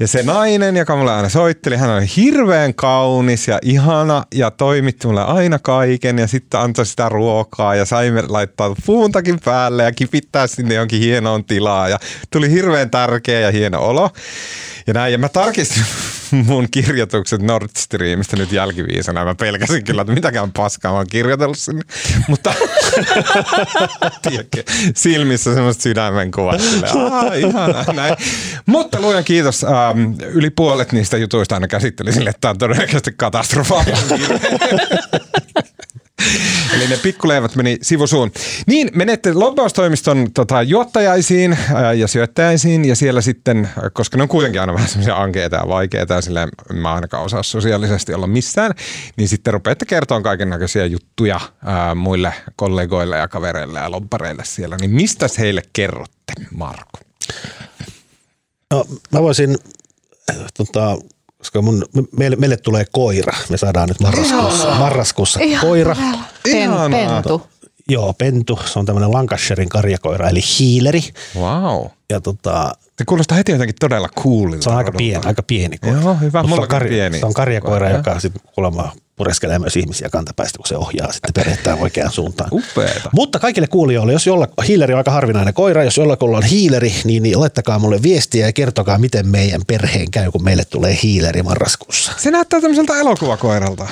Ja 0.00 0.08
se 0.08 0.22
nainen, 0.22 0.76
joka 0.76 0.96
mulle 0.96 1.12
aina 1.12 1.28
soitteli, 1.28 1.76
hän 1.76 1.90
oli 1.90 2.06
hirveän 2.16 2.74
kaunis 2.74 3.48
ja 3.48 3.58
ihana 3.62 4.24
ja 4.34 4.50
toimitti 4.50 5.06
mulle 5.06 5.24
aina 5.24 5.58
kaiken 5.58 6.18
ja 6.18 6.26
sitten 6.26 6.49
antoi 6.54 6.86
sitä 6.86 7.08
ruokaa 7.08 7.74
ja 7.74 7.84
saimme 7.84 8.22
laittaa 8.28 8.74
puuntakin 8.86 9.40
päälle 9.44 9.82
ja 9.82 9.92
kipittää 9.92 10.46
sinne 10.46 10.74
jonkin 10.74 11.00
hienoon 11.00 11.44
tilaan 11.44 11.90
ja 11.90 11.98
tuli 12.30 12.50
hirveän 12.50 12.90
tärkeä 12.90 13.40
ja 13.40 13.50
hieno 13.50 13.80
olo. 13.80 14.10
Ja 14.86 14.94
näin, 14.94 15.12
ja 15.12 15.18
mä 15.18 15.28
tarkistin 15.28 15.82
mun 16.46 16.68
kirjoitukset 16.70 17.42
Nord 17.42 17.68
Streamista 17.78 18.36
nyt 18.36 18.52
jälkiviisana. 18.52 19.24
Mä 19.24 19.34
pelkäsin 19.34 19.84
kyllä, 19.84 20.02
että 20.02 20.14
mitäkään 20.14 20.52
paskaa 20.52 20.92
mä 20.92 20.96
oon 20.98 21.06
kirjoitellut 21.10 21.58
sinne. 21.58 21.82
Mutta 22.28 22.52
tiedätkö, 24.22 24.62
silmissä 24.94 25.54
semmoista 25.54 25.82
sydämen 25.82 26.30
kuvat. 26.30 26.60
silleen, 26.60 26.96
"Aa, 27.12 27.34
ihanaa, 27.34 27.92
näin. 27.92 28.16
Mutta 28.66 29.00
luojan 29.00 29.24
kiitos. 29.24 29.64
Ähm, 29.64 30.12
yli 30.20 30.50
puolet 30.50 30.92
niistä 30.92 31.16
jutuista 31.16 31.54
aina 31.54 31.68
käsitteli 31.68 32.12
sille, 32.12 32.30
että 32.30 32.40
tämä 32.40 32.50
on 32.50 32.58
todennäköisesti 32.58 33.14
katastrofaalinen. 33.16 33.98
Eli 36.74 36.88
ne 36.88 36.96
pikkuleivät 36.96 37.56
meni 37.56 37.78
sivusuun. 37.82 38.32
Niin, 38.66 38.90
menette 38.94 39.32
lobbaustoimiston 39.32 40.32
tota, 40.34 40.62
juottajaisiin 40.62 41.58
ää, 41.74 41.92
ja 41.92 42.08
syöttäjäisiin 42.08 42.84
ja 42.84 42.96
siellä 42.96 43.20
sitten, 43.20 43.68
koska 43.92 44.16
ne 44.16 44.22
on 44.22 44.28
kuitenkin 44.28 44.60
aina 44.60 44.74
vähän 44.74 44.88
semmoisia 44.88 45.16
ankeita 45.16 45.56
ja 45.56 45.68
vaikeita 45.68 46.14
ja 46.14 46.20
silleen 46.20 46.48
mä 46.72 46.94
ainakaan 46.94 47.24
osaa 47.24 47.42
sosiaalisesti 47.42 48.14
olla 48.14 48.26
missään, 48.26 48.72
niin 49.16 49.28
sitten 49.28 49.52
rupeatte 49.52 49.84
kertoa 49.84 50.20
kaiken 50.20 50.50
näköisiä 50.50 50.86
juttuja 50.86 51.40
ää, 51.64 51.94
muille 51.94 52.34
kollegoille 52.56 53.16
ja 53.16 53.28
kavereille 53.28 53.78
ja 53.78 53.90
lobbareille 53.90 54.42
siellä. 54.46 54.76
Niin 54.80 54.90
mistä 54.90 55.26
heille 55.38 55.62
kerrotte, 55.72 56.32
Marko? 56.50 56.98
No, 58.70 58.84
mä 59.12 59.22
voisin, 59.22 59.58
tota, 60.56 60.98
koska 61.40 61.62
mun, 61.62 61.84
meille, 62.16 62.36
meille 62.36 62.56
tulee 62.56 62.84
koira. 62.92 63.32
Me 63.48 63.56
saadaan 63.56 63.88
nyt 63.88 64.00
marraskuussa, 64.00 64.74
marraskuussa 64.78 65.40
Ihan 65.40 65.66
koira. 65.66 65.96
Ihanaa. 66.46 66.90
pentu. 66.90 67.42
Joo, 67.90 68.12
pentu. 68.12 68.58
Se 68.64 68.78
on 68.78 68.86
tämmöinen 68.86 69.12
Lancashirein 69.12 69.68
karjakoira, 69.68 70.28
eli 70.28 70.40
hiileri. 70.58 71.02
Wow. 71.36 71.86
Ja 72.10 72.20
tota, 72.20 72.72
Se 72.98 73.04
kuulostaa 73.04 73.36
heti 73.36 73.52
jotenkin 73.52 73.76
todella 73.80 74.08
coolilta. 74.20 74.64
se 74.64 74.70
on 74.70 74.76
aika 74.76 74.92
pieni, 74.92 75.26
aika 75.26 75.42
pieni 75.42 75.78
koira. 75.78 76.00
Joo, 76.00 76.14
hyvä. 76.14 76.42
Mulla 76.42 76.66
se 76.70 76.76
on, 76.76 76.82
on 76.82 76.88
pieni. 76.88 77.18
se 77.18 77.26
on 77.26 77.34
karjakoira, 77.34 77.86
Koira. 77.86 77.96
joka 77.96 78.20
sitten 78.20 78.42
kuulemma 78.54 78.92
pureskelee 79.16 79.58
myös 79.58 79.76
ihmisiä 79.76 80.08
kantapäistä, 80.08 80.56
kun 80.56 80.66
se 80.66 80.76
ohjaa 80.76 81.12
sitten 81.12 81.34
perhettään 81.34 81.78
oikeaan 81.78 82.12
suuntaan. 82.12 82.50
Upeeta. 82.52 83.10
Mutta 83.12 83.38
kaikille 83.38 83.66
kuulijoille, 83.66 84.12
jos 84.12 84.26
jolla, 84.26 84.48
hiileri 84.68 84.94
on 84.94 84.98
aika 84.98 85.10
harvinainen 85.10 85.54
koira, 85.54 85.84
jos 85.84 85.96
jollakulla 85.96 86.36
on 86.36 86.42
hiileri, 86.44 86.94
niin, 87.04 87.22
niin 87.22 87.40
laittakaa 87.40 87.78
mulle 87.78 88.02
viestiä 88.02 88.46
ja 88.46 88.52
kertokaa, 88.52 88.98
miten 88.98 89.28
meidän 89.28 89.60
perheen 89.66 90.10
käy, 90.10 90.30
kun 90.30 90.44
meille 90.44 90.64
tulee 90.64 90.98
hiileri 91.02 91.42
marraskuussa. 91.42 92.12
Se 92.16 92.30
näyttää 92.30 92.60
tämmöiseltä 92.60 92.98
elokuvakoiralta. 93.00 93.88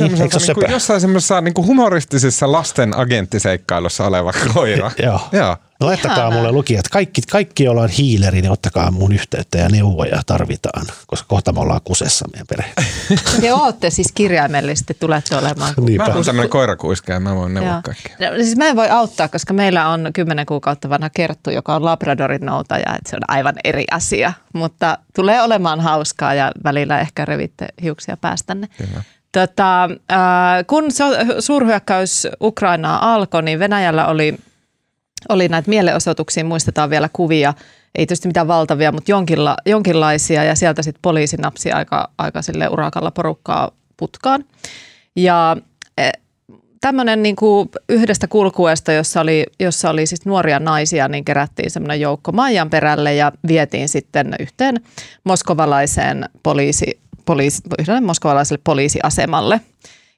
Niin, 0.00 0.04
eikö 0.04 0.16
se 0.16 0.22
niinku 0.22 0.40
söpö? 0.40 0.72
jossain 0.72 1.00
semmoisessa 1.00 1.40
niinku 1.40 1.66
humoristisessa 1.66 2.52
lasten 2.52 2.96
agenttiseikkailussa 2.96 4.06
oleva 4.06 4.32
koira. 4.54 4.90
Joo. 5.04 5.20
Joo. 5.32 5.56
No 5.80 5.86
laittakaa 5.86 6.16
Ihanaa. 6.16 6.38
mulle 6.38 6.52
lukijat. 6.52 6.88
Kaikki, 6.88 7.22
kaikki, 7.30 7.64
joilla 7.64 7.82
on 7.82 7.88
hiileri, 7.88 8.40
niin 8.40 8.52
ottakaa 8.52 8.90
mun 8.90 9.12
yhteyttä 9.12 9.58
ja 9.58 9.68
neuvoja 9.68 10.22
tarvitaan, 10.26 10.86
koska 11.06 11.28
kohta 11.28 11.52
me 11.52 11.60
ollaan 11.60 11.80
kusessa 11.84 12.28
meidän 12.32 12.46
perhe. 12.46 12.72
Te 13.40 13.54
ootte 13.54 13.90
siis 13.90 14.12
kirjaimellisesti, 14.14 14.96
tulette 15.00 15.36
olemaan. 15.36 15.74
Mä 15.96 16.04
oon 16.04 16.24
tämmöinen 16.24 16.50
koirakuiska 16.50 17.12
ja 17.12 17.20
mä 17.20 17.34
voin 17.34 17.54
neuvoa 17.54 17.82
kaikki. 17.82 18.08
No, 18.08 18.26
siis 18.36 18.56
mä 18.56 18.68
en 18.68 18.76
voi 18.76 18.88
auttaa, 18.88 19.28
koska 19.28 19.52
meillä 19.54 19.88
on 19.88 20.10
kymmenen 20.12 20.46
kuukautta 20.46 20.88
vanha 20.88 21.10
Kerttu, 21.10 21.50
joka 21.50 21.74
on 21.74 21.84
Labradorin 21.84 22.46
noutaja, 22.46 22.94
että 22.94 23.10
se 23.10 23.16
on 23.16 23.22
aivan 23.28 23.54
eri 23.64 23.84
asia. 23.90 24.32
Mutta 24.52 24.98
tulee 25.14 25.42
olemaan 25.42 25.80
hauskaa 25.80 26.34
ja 26.34 26.52
välillä 26.64 27.00
ehkä 27.00 27.24
revitte 27.24 27.68
hiuksia 27.82 28.16
päästänne. 28.16 28.68
Kyllä. 28.78 29.02
Tota, 29.32 29.84
äh, 29.84 30.18
kun 30.66 30.90
so, 30.90 31.04
suurhyökkäys 31.38 32.28
Ukrainaa 32.42 33.14
alkoi, 33.14 33.42
niin 33.42 33.58
Venäjällä 33.58 34.06
oli, 34.06 34.34
oli 35.28 35.48
näitä 35.48 35.68
mielenosoituksia, 35.68 36.44
muistetaan 36.44 36.90
vielä 36.90 37.08
kuvia, 37.12 37.54
ei 37.94 38.06
tietysti 38.06 38.28
mitään 38.28 38.48
valtavia, 38.48 38.92
mutta 38.92 39.10
jonkinla, 39.10 39.56
jonkinlaisia, 39.66 40.44
ja 40.44 40.54
sieltä 40.54 40.82
sitten 40.82 41.02
poliisi 41.02 41.36
napsi 41.36 41.72
aika, 41.72 42.10
aika 42.18 42.42
sille 42.42 42.68
urakalla 42.68 43.10
porukkaa 43.10 43.70
putkaan. 43.96 44.44
Ja 45.16 45.56
tämmöinen 46.82 47.22
niin 47.22 47.36
yhdestä 47.88 48.26
kulkueesta, 48.26 48.92
jossa 48.92 49.20
oli, 49.20 49.46
jossa 49.60 49.90
oli 49.90 50.06
siis 50.06 50.26
nuoria 50.26 50.58
naisia, 50.58 51.08
niin 51.08 51.24
kerättiin 51.24 51.70
semmoinen 51.70 52.00
joukko 52.00 52.32
Maijan 52.32 52.70
perälle 52.70 53.14
ja 53.14 53.32
vietiin 53.48 53.88
sitten 53.88 54.34
yhteen 54.40 54.80
moskovalaiseen 55.24 56.28
poliisi, 56.42 57.00
poliisi, 57.24 57.62
yhdelle 57.78 58.00
moskovalaiselle 58.00 58.60
poliisiasemalle. 58.64 59.60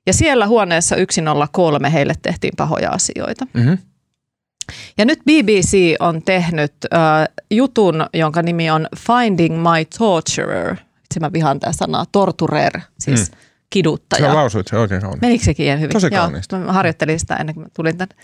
Ja 0.07 0.13
siellä 0.13 0.47
huoneessa 0.47 0.97
103 1.11 1.93
heille 1.93 2.15
tehtiin 2.23 2.55
pahoja 2.57 2.91
asioita. 2.91 3.47
Mm-hmm. 3.53 3.79
Ja 4.99 5.05
nyt 5.05 5.19
BBC 5.19 5.95
on 6.01 6.23
tehnyt 6.23 6.73
äh, 6.95 7.01
jutun, 7.51 8.07
jonka 8.15 8.43
nimi 8.43 8.71
on 8.71 8.89
Finding 8.97 9.57
My 9.57 9.85
Torturer. 9.99 10.77
Itse 11.05 11.21
mä 11.21 11.33
vihaan 11.33 11.61
tämä 11.61 11.73
sanaa, 11.73 12.05
torturer, 12.13 12.81
siis 13.01 13.31
mm. 13.31 13.37
kiduttaja. 13.71 14.29
Sä 14.29 14.35
lausuit 14.35 14.69
se 14.69 14.79
oikein 14.79 15.01
kaunis. 15.01 15.21
Menikö 15.21 15.45
sekin 15.45 15.67
ihan 15.67 15.81
hyvin? 15.81 15.93
Tosi 15.93 16.07
Joo, 16.13 16.23
kauniisti. 16.23 16.57
mä 16.57 16.73
harjoittelin 16.73 17.21
sitä 17.21 17.37
ennen 17.37 17.55
kuin 17.55 17.65
mä 17.65 17.69
tulin 17.77 17.99
tänne. 17.99 18.15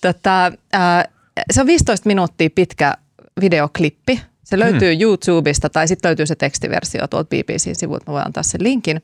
Tota, 0.00 0.52
ää, 0.72 1.04
se 1.50 1.60
on 1.60 1.66
15 1.66 2.06
minuuttia 2.06 2.50
pitkä 2.54 2.94
videoklippi. 3.40 4.20
Se 4.44 4.58
löytyy 4.58 4.94
hmm. 4.94 5.02
YouTubesta 5.02 5.68
tai 5.70 5.88
sitten 5.88 6.08
löytyy 6.08 6.26
se 6.26 6.34
tekstiversio 6.34 7.08
tuolta 7.08 7.28
BBCn 7.28 7.74
sivuilta. 7.74 8.04
Mä 8.06 8.12
voin 8.12 8.26
antaa 8.26 8.42
sen 8.42 8.62
linkin. 8.62 9.02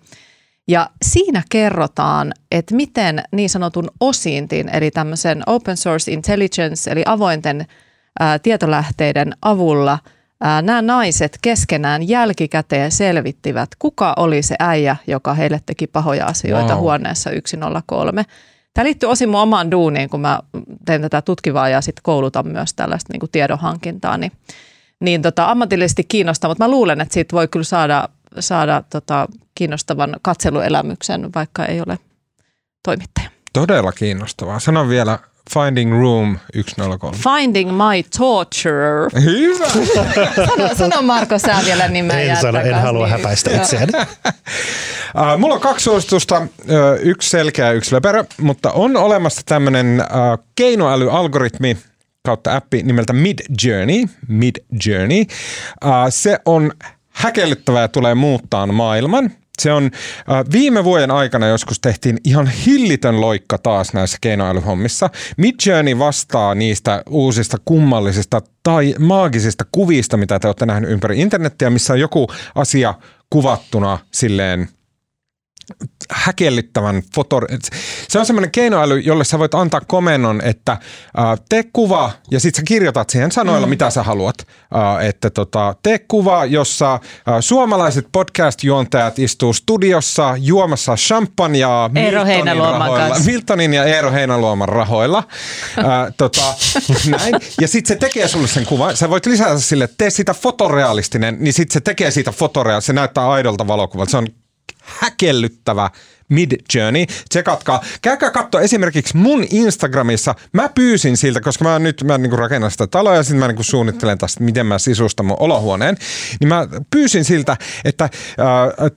Ja 0.68 0.90
siinä 1.02 1.42
kerrotaan, 1.48 2.32
että 2.52 2.74
miten 2.74 3.22
niin 3.32 3.50
sanotun 3.50 3.90
osintin, 4.00 4.68
eli 4.72 4.90
tämmöisen 4.90 5.42
open 5.46 5.76
source 5.76 6.12
intelligence, 6.12 6.90
eli 6.90 7.02
avointen 7.06 7.66
ää, 8.20 8.38
tietolähteiden 8.38 9.32
avulla 9.42 9.98
ää, 10.40 10.62
nämä 10.62 10.82
naiset 10.82 11.38
keskenään 11.42 12.08
jälkikäteen 12.08 12.92
selvittivät, 12.92 13.68
kuka 13.78 14.14
oli 14.16 14.42
se 14.42 14.56
äijä, 14.58 14.96
joka 15.06 15.34
heille 15.34 15.60
teki 15.66 15.86
pahoja 15.86 16.26
asioita 16.26 16.74
Wow. 16.74 16.80
huoneessa 16.80 17.30
103. 17.46 18.24
Tämä 18.74 18.84
liittyy 18.84 19.08
osin 19.08 19.28
mun 19.28 19.40
omaan 19.40 19.70
duuniin, 19.70 20.10
kun 20.10 20.20
mä 20.20 20.40
teen 20.84 21.00
tätä 21.02 21.22
tutkivaa 21.22 21.68
ja 21.68 21.80
sitten 21.80 22.02
koulutan 22.02 22.48
myös 22.48 22.74
tällaista 22.74 23.12
niin 23.12 23.20
kuin 23.20 23.30
tiedonhankintaa, 23.30 24.18
niin, 24.18 24.32
niin 25.00 25.22
tota, 25.22 25.50
ammatillisesti 25.50 26.04
kiinnostaa, 26.04 26.50
mutta 26.50 26.64
mä 26.64 26.70
luulen, 26.70 27.00
että 27.00 27.14
siitä 27.14 27.36
voi 27.36 27.48
kyllä 27.48 27.64
saada, 27.64 28.08
saada 28.40 28.82
tota, 28.90 29.26
kiinnostavan 29.54 30.16
katseluelämyksen, 30.22 31.34
vaikka 31.34 31.64
ei 31.64 31.80
ole 31.80 31.98
toimittaja. 32.84 33.30
Todella 33.52 33.92
kiinnostavaa. 33.92 34.60
Sano 34.60 34.88
vielä 34.88 35.18
Finding 35.54 35.92
Room 36.00 36.38
103. 36.66 37.16
Finding 37.16 37.70
my 37.70 38.02
torturer. 38.18 39.10
Hyvä. 39.24 39.66
Sano, 40.46 40.74
sano 40.74 41.02
Marko 41.02 41.38
sä 41.38 41.56
vielä 41.64 41.88
nimeä. 41.88 42.20
En 42.20 42.26
jää 42.26 42.40
sano, 42.40 42.60
en 42.60 42.74
halua 42.74 43.06
niin- 43.06 43.16
häpäistä 43.16 43.56
itseäni. 43.56 43.92
Uh, 43.96 45.38
mulla 45.38 45.54
on 45.54 45.60
kaksi 45.60 45.84
suositusta, 45.84 46.38
uh, 46.38 46.46
yksi 47.00 47.30
selkeä 47.30 47.66
ja 47.66 47.72
yksi 47.72 47.94
löperö, 47.94 48.24
mutta 48.40 48.72
on 48.72 48.96
olemassa 48.96 49.42
tämmöinen 49.46 50.02
uh, 50.02 50.44
keinoälyalgoritmi 50.54 51.76
kautta 52.26 52.56
appi 52.56 52.82
nimeltä 52.82 53.12
Mid 53.12 53.38
Journey. 53.64 54.04
Mid 54.28 54.56
Journey. 54.86 55.24
Se 56.10 56.38
on 56.44 56.72
häkellyttävä 57.08 57.80
ja 57.80 57.88
tulee 57.88 58.14
muuttaa 58.14 58.66
maailman. 58.66 59.30
Se 59.58 59.72
on 59.72 59.90
viime 60.52 60.84
vuoden 60.84 61.10
aikana 61.10 61.46
joskus 61.46 61.80
tehtiin 61.80 62.18
ihan 62.24 62.46
hillitön 62.46 63.20
loikka 63.20 63.58
taas 63.58 63.92
näissä 63.92 64.18
keinoälyhommissa. 64.20 65.10
Midjourney 65.36 65.98
vastaa 65.98 66.54
niistä 66.54 67.02
uusista 67.10 67.56
kummallisista 67.64 68.42
tai 68.62 68.94
maagisista 68.98 69.64
kuvista, 69.72 70.16
mitä 70.16 70.38
te 70.38 70.48
olette 70.48 70.66
nähneet 70.66 70.92
ympäri 70.92 71.20
internettiä, 71.20 71.70
missä 71.70 71.92
on 71.92 72.00
joku 72.00 72.26
asia 72.54 72.94
kuvattuna 73.30 73.98
silleen 74.10 74.68
häkellyttävän 76.10 77.02
foto... 77.14 77.40
Se 78.08 78.18
on 78.18 78.26
semmoinen 78.26 78.50
keinoäly, 78.50 78.98
jolle 78.98 79.24
sä 79.24 79.38
voit 79.38 79.54
antaa 79.54 79.80
komennon, 79.80 80.40
että 80.44 80.72
äh, 80.72 80.78
tee 81.48 81.64
kuva 81.72 82.12
ja 82.30 82.40
sitten 82.40 82.60
sä 82.60 82.64
kirjoitat 82.68 83.10
siihen 83.10 83.32
sanoilla, 83.32 83.66
mm. 83.66 83.70
mitä 83.70 83.90
sä 83.90 84.02
haluat. 84.02 84.34
Äh, 84.38 85.06
että 85.06 85.30
tota, 85.30 85.74
tee 85.82 85.98
kuva, 85.98 86.44
jossa 86.44 86.94
äh, 86.94 87.00
suomalaiset 87.40 88.06
podcast-juontajat 88.12 89.18
istuu 89.18 89.52
studiossa 89.52 90.34
juomassa 90.38 90.96
champagnea 90.96 91.90
Miltonin 91.92 92.56
rahoilla. 92.56 93.16
Miltonin 93.26 93.74
ja 93.74 93.84
Eero 93.84 94.12
Heinaluoman 94.12 94.68
rahoilla. 94.68 95.22
äh, 95.78 95.84
tota, 96.16 96.54
näin. 97.18 97.34
Ja 97.60 97.68
sitten 97.68 97.88
se 97.88 98.00
tekee 98.00 98.28
sulle 98.28 98.48
sen 98.48 98.66
kuvan. 98.66 98.96
Sä 98.96 99.10
voit 99.10 99.26
lisätä 99.26 99.58
sille, 99.58 99.84
että 99.84 99.94
tee 99.98 100.10
sitä 100.10 100.34
fotorealistinen, 100.34 101.36
niin 101.40 101.52
sitten 101.52 101.74
se 101.74 101.80
tekee 101.80 102.10
siitä 102.10 102.32
fotorealistinen. 102.32 102.78
Se 102.78 102.92
näyttää 102.92 103.30
aidolta 103.30 103.66
valokuvalta. 103.66 104.10
Se 104.10 104.16
on 104.16 104.26
häkellyttävä 105.00 105.90
Mid 106.28 106.52
Journey. 106.74 107.06
Tsekatkaa. 107.28 107.84
Käykää 108.02 108.30
katsoa 108.30 108.60
esimerkiksi 108.60 109.16
mun 109.16 109.44
Instagramissa. 109.50 110.34
Mä 110.52 110.68
pyysin 110.68 111.16
siltä, 111.16 111.40
koska 111.40 111.64
mä 111.64 111.78
nyt 111.78 112.04
mä 112.04 112.18
niinku 112.18 112.36
rakennan 112.36 112.70
sitä 112.70 112.86
taloa 112.86 113.14
ja 113.14 113.22
sitten 113.22 113.38
mä 113.38 113.48
niinku 113.48 113.62
suunnittelen 113.62 114.18
tästä, 114.18 114.44
miten 114.44 114.66
mä 114.66 114.78
sisustan 114.78 115.26
mun 115.26 115.36
olohuoneen. 115.40 115.96
Niin 116.40 116.48
mä 116.48 116.66
pyysin 116.90 117.24
siltä, 117.24 117.56
että 117.84 118.04
äh, 118.04 118.10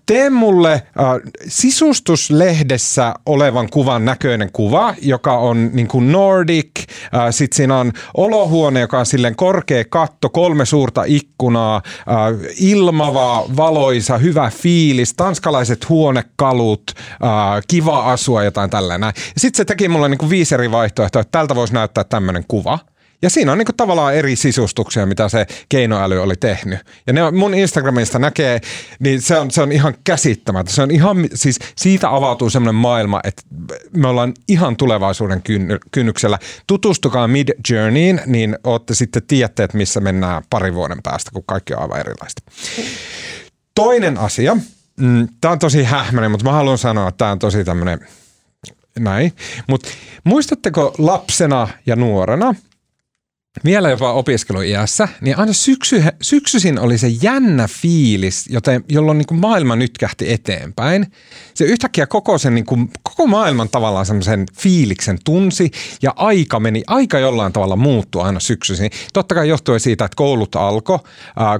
tee 0.05 0.29
mulle 0.29 0.73
äh, 0.73 0.81
sisustuslehdessä 1.47 3.13
olevan 3.25 3.69
kuvan 3.69 4.05
näköinen 4.05 4.51
kuva, 4.51 4.95
joka 5.01 5.37
on 5.37 5.69
niinku 5.73 5.99
Nordic. 5.99 6.69
Äh, 6.79 7.21
sitten 7.31 7.57
siinä 7.57 7.77
on 7.77 7.91
olohuone, 8.17 8.79
joka 8.79 8.99
on 8.99 9.05
silleen 9.05 9.35
korkea 9.35 9.83
katto, 9.89 10.29
kolme 10.29 10.65
suurta 10.65 11.03
ikkunaa, 11.07 11.75
äh, 11.97 12.51
ilmava, 12.59 13.45
valoisa, 13.57 14.17
hyvä 14.17 14.51
fiilis, 14.61 15.13
tanskalaiset 15.13 15.89
huonekalut, 15.89 16.91
kiva 17.67 18.11
asua, 18.11 18.43
jotain 18.43 18.69
tällainen. 18.69 19.11
Sitten 19.37 19.57
se 19.57 19.65
teki 19.65 19.87
mulle 19.87 20.09
niinku 20.09 20.29
viisi 20.29 20.55
eri 20.55 20.71
vaihtoehtoa, 20.71 21.21
että 21.21 21.31
tältä 21.31 21.55
voisi 21.55 21.73
näyttää 21.73 22.03
tämmöinen 22.03 22.45
kuva. 22.47 22.79
Ja 23.21 23.29
siinä 23.29 23.51
on 23.51 23.57
niinku 23.57 23.73
tavallaan 23.77 24.15
eri 24.15 24.35
sisustuksia, 24.35 25.05
mitä 25.05 25.29
se 25.29 25.45
keinoäly 25.69 26.21
oli 26.21 26.35
tehnyt. 26.35 26.79
Ja 27.07 27.13
ne 27.13 27.31
mun 27.31 27.53
Instagramista 27.53 28.19
näkee, 28.19 28.61
niin 28.99 29.21
se 29.21 29.39
on, 29.39 29.51
se 29.51 29.61
on 29.61 29.71
ihan 29.71 29.95
käsittämättä. 30.03 30.73
Se 30.73 30.81
on 30.81 30.91
ihan, 30.91 31.17
siis 31.33 31.59
siitä 31.77 32.15
avautuu 32.15 32.49
semmoinen 32.49 32.75
maailma, 32.75 33.19
että 33.23 33.41
me 33.97 34.07
ollaan 34.07 34.33
ihan 34.47 34.77
tulevaisuuden 34.77 35.41
kynny, 35.41 35.77
kynnyksellä. 35.91 36.39
Tutustukaa 36.67 37.27
Mid 37.27 37.49
Journeyin, 37.69 38.21
niin 38.25 38.57
ootte 38.63 38.95
sitten 38.95 39.23
tiedätte, 39.27 39.63
että 39.63 39.77
missä 39.77 39.99
mennään 39.99 40.43
pari 40.49 40.73
vuoden 40.73 40.99
päästä, 41.03 41.31
kun 41.33 41.43
kaikki 41.45 41.73
on 41.73 41.81
aivan 41.81 41.99
erilaista. 41.99 42.41
Toinen 43.75 44.17
asia, 44.17 44.57
mm, 45.01 45.27
tämä 45.41 45.51
on 45.51 45.59
tosi 45.59 45.83
hähmäinen, 45.83 46.31
mutta 46.31 46.45
mä 46.45 46.51
haluan 46.51 46.77
sanoa, 46.77 47.07
että 47.07 47.17
tämä 47.17 47.31
on 47.31 47.39
tosi 47.39 47.63
tämmöinen 47.63 47.99
näin. 48.99 49.33
Mutta 49.67 49.89
muistatteko 50.23 50.95
lapsena 50.97 51.67
ja 51.85 51.95
nuorena, 51.95 52.55
vielä 53.65 53.89
jopa 53.89 54.13
opiskeluiässä, 54.13 55.07
niin 55.21 55.39
aina 55.39 55.53
syksy, 55.53 56.03
syksyisin 56.21 56.79
oli 56.79 56.97
se 56.97 57.07
jännä 57.07 57.67
fiilis, 57.67 58.47
joten, 58.49 58.83
jolloin 58.89 59.17
niin 59.17 59.25
kuin 59.25 59.39
maailma 59.39 59.75
nytkähti 59.75 60.33
eteenpäin. 60.33 61.11
Se 61.53 61.65
yhtäkkiä 61.65 62.07
koko, 62.07 62.37
sen, 62.37 62.55
niin 62.55 62.65
kuin, 62.65 62.89
koko 63.03 63.27
maailman 63.27 63.69
tavallaan 63.69 64.05
semmoisen 64.05 64.45
fiiliksen 64.59 65.17
tunsi 65.23 65.71
ja 66.01 66.13
aika 66.15 66.59
meni, 66.59 66.83
aika 66.87 67.19
jollain 67.19 67.53
tavalla 67.53 67.75
muuttui 67.75 68.21
aina 68.21 68.39
syksyisin. 68.39 68.91
Totta 69.13 69.35
kai 69.35 69.49
johtuen 69.49 69.79
siitä, 69.79 70.05
että 70.05 70.15
koulut 70.15 70.55
alkoi, 70.55 70.99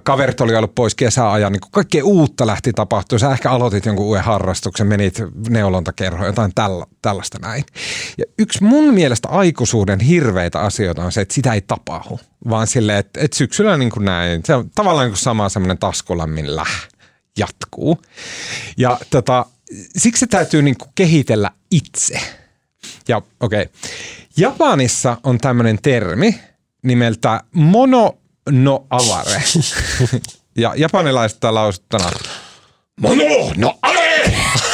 kaverit 0.04 0.42
oli 0.42 0.56
ollut 0.56 0.76
pois 0.76 0.96
kesäajan, 0.96 1.52
niin 1.52 1.62
kaikkea 1.72 2.06
uutta 2.06 2.48
lähti 2.48 2.74
tapahtumaan. 2.74 3.20
Sä 3.20 3.32
ehkä 3.32 3.52
aloitit 3.52 3.86
jonkun 3.86 4.06
uuden 4.06 4.24
harrastuksen, 4.24 4.88
menit 4.88 5.24
neulontakerhoon, 5.50 6.28
jotain 6.28 6.52
tälla, 6.56 6.88
tällaista 7.02 7.38
näin. 7.42 7.64
Ja 8.18 8.26
yksi 8.40 8.64
mun 8.64 8.94
mielestä 8.94 9.28
aikuisuuden 9.28 10.00
hirveitä 10.00 10.60
asioita 10.60 11.04
on 11.04 11.12
se, 11.12 11.22
että 11.22 11.34
sitä 11.34 11.54
ei 11.54 11.62
tapahdu, 11.62 11.81
vaan 12.50 12.68
silleen, 12.68 12.98
että, 12.98 13.22
että 13.22 13.38
syksyllä 13.38 13.78
niin 13.78 13.92
kuin 13.92 14.06
näin, 14.06 14.42
se 14.46 14.56
on 14.56 14.70
tavallaan 14.76 15.06
niin 15.06 15.12
kuin 15.12 15.22
sama 15.22 15.50
semmoinen 15.50 15.78
taskulammin 15.78 16.56
läh 16.56 16.88
jatkuu. 17.38 18.02
Ja 18.78 19.00
tota, 19.10 19.46
siksi 19.98 20.20
se 20.20 20.28
täytyy 20.28 20.62
niin 20.62 20.78
kuin 20.78 20.92
kehitellä 20.96 21.52
itse. 21.72 22.20
Ja 23.08 23.18
okei, 23.18 23.62
okay. 23.62 23.66
Japanissa 24.38 25.18
on 25.24 25.38
tämmöinen 25.38 25.80
termi 25.82 26.40
nimeltä 26.84 27.44
mono 27.54 28.18
no 28.50 28.86
avare. 28.90 29.44
ja 30.58 30.74
japanilaista 30.78 31.54
lausuttuna 31.54 32.12
mono 33.02 33.54
no 33.58 33.80
avare. 33.82 34.02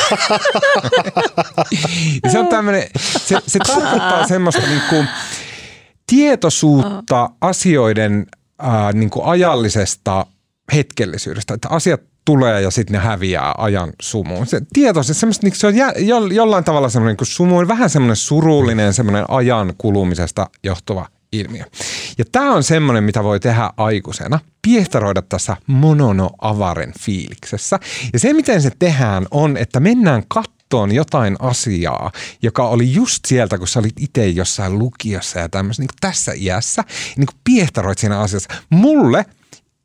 Se 2.32 2.40
on 2.40 2.48
tämmöinen, 2.48 2.90
se, 3.18 3.38
se 3.48 3.60
tarkoittaa 3.60 4.28
semmoista 4.28 4.62
niinku 4.62 5.06
tietoisuutta 6.08 7.30
asioiden 7.42 8.26
ää, 8.60 8.92
niinku 8.92 9.22
ajallisesta 9.24 10.26
hetkellisyydestä, 10.74 11.54
että 11.54 11.70
asiat 11.70 12.02
tulee 12.26 12.62
ja 12.62 12.72
sitten 12.72 12.94
ne 12.94 13.00
häviää 13.00 13.54
ajan 13.58 13.94
sumuun. 14.02 14.48
Se 14.48 14.62
tietoisesti, 14.74 15.20
semmoista, 15.20 15.48
niin 15.48 15.56
se 15.56 15.68
on 15.68 15.76
jä, 15.76 15.94
jo, 15.98 16.26
jollain 16.26 16.64
tavalla 16.64 16.90
semmoinen 16.90 17.18
niin 17.20 17.28
sumu, 17.28 17.68
vähän 17.68 17.90
semmoinen 17.90 18.16
surullinen, 18.16 18.94
semmoinen 18.94 19.26
ajan 19.28 19.74
kulumisesta 19.78 20.50
johtuva 20.64 21.08
ilmiö. 21.32 21.64
Ja 22.18 22.26
tämä 22.32 22.54
on 22.54 22.64
semmoinen, 22.64 23.04
mitä 23.04 23.24
voi 23.24 23.40
tehdä 23.40 23.70
aikuisena, 23.78 24.40
piehtaroida 24.62 25.22
tässä 25.22 25.58
monono-avaren 25.68 26.94
fiiliksessä. 27.00 27.80
Ja 28.14 28.20
se, 28.20 28.34
miten 28.34 28.62
se 28.62 28.72
tehdään, 28.80 29.28
on, 29.32 29.58
että 29.58 29.80
mennään 29.80 30.24
kattoon 30.68 30.92
jotain 30.92 31.36
asiaa, 31.40 32.12
joka 32.42 32.68
oli 32.68 32.94
just 32.94 33.26
sieltä, 33.28 33.58
kun 33.58 33.68
sä 33.68 33.80
olit 33.80 34.00
itse 34.00 34.28
jossain 34.28 34.80
lukiossa 34.80 35.40
ja 35.40 35.50
tämmöisessä, 35.50 35.84
niin 35.84 35.90
tässä 36.02 36.32
iässä, 36.36 36.84
niin 37.18 37.26
kuin 37.26 37.40
piehtaroit 37.44 37.98
siinä 37.98 38.20
asiassa. 38.20 38.50
Mulle 38.70 39.26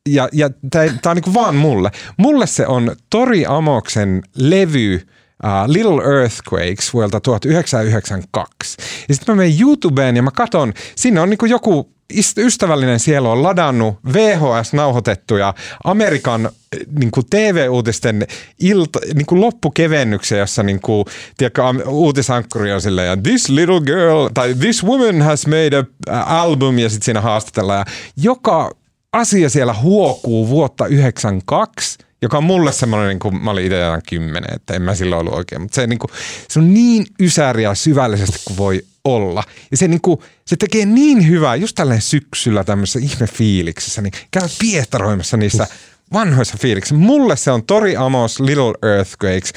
ja, 0.08 0.28
ja 0.32 0.50
tämä 0.70 0.86
on 1.06 1.16
niinku 1.16 1.34
vaan 1.34 1.56
mulle. 1.56 1.90
Mulle 2.16 2.46
se 2.46 2.66
on 2.66 2.96
Tori 3.10 3.46
Amoksen 3.46 4.22
levy 4.36 4.94
uh, 4.94 5.50
Little 5.66 6.20
Earthquakes 6.20 6.92
vuodelta 6.92 7.20
1992. 7.20 8.76
Ja 9.08 9.14
sitten 9.14 9.34
mä 9.34 9.42
menen 9.42 9.60
YouTubeen 9.60 10.16
ja 10.16 10.22
mä 10.22 10.30
katon, 10.30 10.72
sinne 10.96 11.20
on 11.20 11.30
niinku 11.30 11.46
joku 11.46 11.92
ystävällinen 12.38 13.00
sielu 13.00 13.30
on 13.30 13.42
ladannut 13.42 13.98
VHS-nauhoitettuja 14.12 15.54
Amerikan 15.84 16.50
niin 16.98 17.10
kuin 17.10 17.26
TV-uutisten 17.30 18.26
ilta, 18.60 18.98
niin 19.14 19.26
kuin 19.26 19.40
loppukevennyksiä, 19.40 20.38
jossa 20.38 20.62
niin 20.62 20.80
kuin, 20.80 21.04
tiedätkö, 21.36 21.62
uutisankkuri 21.88 22.72
on 22.72 22.80
silleen, 22.80 23.08
ja 23.08 23.16
this 23.16 23.48
little 23.48 23.80
girl, 23.80 24.28
tai 24.34 24.54
this 24.54 24.84
woman 24.84 25.22
has 25.22 25.46
made 25.46 25.84
a 26.10 26.42
album, 26.42 26.78
ja 26.78 26.88
sitten 26.88 27.04
siinä 27.04 27.20
haastatellaan. 27.20 27.78
Ja 27.78 27.84
joka 28.16 28.70
asia 29.12 29.50
siellä 29.50 29.74
huokuu 29.74 30.48
vuotta 30.48 30.86
92, 30.86 31.98
joka 32.22 32.38
on 32.38 32.44
mulle 32.44 32.72
semmoinen, 32.72 33.08
niin 33.08 33.18
kuin 33.18 33.42
mä 33.42 33.50
olin 33.50 33.64
itse 33.64 33.76
kymmenen, 34.08 34.54
että 34.54 34.74
en 34.74 34.82
mä 34.82 34.94
silloin 34.94 35.20
ollut 35.20 35.34
oikein, 35.34 35.62
mutta 35.62 35.74
se, 35.74 35.86
niin 35.86 35.98
kuin, 35.98 36.10
se 36.48 36.58
on 36.58 36.74
niin 36.74 37.06
ysäriä 37.20 37.74
syvällisesti 37.74 38.38
kuin 38.44 38.56
voi 38.56 38.82
olla. 39.04 39.44
Ja 39.70 39.76
se, 39.76 39.88
niin 39.88 40.00
kuin, 40.00 40.18
se 40.44 40.56
tekee 40.56 40.86
niin 40.86 41.28
hyvää 41.28 41.56
just 41.56 41.74
tälleen 41.74 42.02
syksyllä 42.02 42.64
tämmöisessä 42.64 42.98
ihmefiiliksessä, 43.02 44.02
niin 44.02 44.12
käy 44.30 44.48
piehtaroimassa 44.58 45.36
niissä 45.36 45.66
vanhoissa 46.12 46.58
fiiliksissä. 46.60 46.94
Mulle 46.94 47.36
se 47.36 47.50
on 47.50 47.64
Tori 47.64 47.96
Amos 47.96 48.40
Little 48.40 48.90
Earthquakes. 48.96 49.52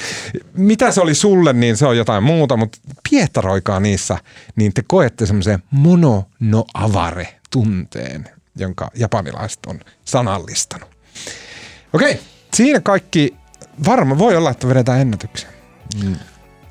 Mitä 0.52 0.92
se 0.92 1.00
oli 1.00 1.14
sulle, 1.14 1.52
niin 1.52 1.76
se 1.76 1.86
on 1.86 1.96
jotain 1.96 2.22
muuta, 2.22 2.56
mutta 2.56 2.78
piehtaroikaa 3.10 3.80
niissä, 3.80 4.18
niin 4.56 4.74
te 4.74 4.82
koette 4.86 5.26
semmoisen 5.26 5.62
mono 5.70 6.24
no 6.40 6.64
avare 6.74 7.28
tunteen 7.50 8.28
jonka 8.58 8.90
japanilaiset 8.94 9.66
on 9.66 9.80
sanallistanut. 10.04 10.88
Okei, 11.92 12.20
siinä 12.56 12.80
kaikki. 12.80 13.34
Varma 13.86 14.18
voi 14.18 14.36
olla, 14.36 14.50
että 14.50 14.68
vedetään 14.68 15.00
ennätyksiä. 15.00 15.48
Mm. 16.04 16.16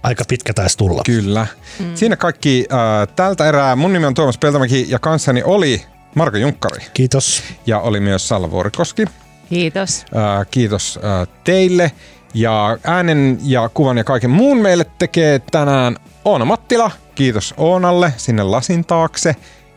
Aika 0.03 0.24
pitkä 0.28 0.53
taisi 0.53 0.78
tulla. 0.78 1.02
Kyllä. 1.06 1.48
Mm. 1.80 1.95
Siinä 1.95 2.16
kaikki 2.16 2.66
äh, 2.72 3.16
tältä 3.16 3.48
erää. 3.49 3.76
Mun 3.76 3.94
nimi 3.94 4.06
on 4.06 4.14
Tuomas 4.14 4.38
Peltomäki 4.38 4.86
ja 4.90 4.99
kanssani 4.99 5.44
oli 5.44 5.82
Marko 6.16 6.38
Junkkari. 6.38 6.86
Kiitos. 6.94 7.44
Ja 7.66 7.80
oli 7.80 7.99
myös 7.99 8.28
Salla 8.28 8.52
Vuorikoski. 8.52 9.06
Kiitos. 9.49 10.06
Äh, 10.16 10.48
kiitos 10.52 10.99
äh, 11.03 11.28
teille. 11.44 11.91
Ja 12.34 12.78
äänen 12.84 13.40
ja 13.44 13.70
kuvan 13.74 13.98
ja 13.98 14.03
kaiken 14.03 14.30
muun 14.30 14.62
meille 14.62 14.86
tekee 14.99 15.40
tänään 15.52 15.95
Oona 16.26 16.45
Mattila. 16.45 16.91
Kiitos 17.16 17.53
Oonalle 17.57 18.14
sinne 18.18 18.44
lasin 18.44 18.86
taakse. 18.86 19.36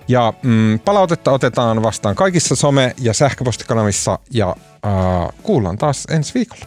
Ja 0.09 0.33
mm, 0.43 0.79
palautetta 0.85 1.33
otetaan 1.33 1.83
vastaan 1.83 2.15
kaikissa 2.15 2.55
some- 2.55 2.95
ja 2.99 3.15
sähköpostikanavissa 3.15 4.19
ja 4.31 4.57
äh, 4.87 5.29
kuullaan 5.43 5.79
taas 5.79 6.05
ensi 6.11 6.35
viikolla. 6.35 6.67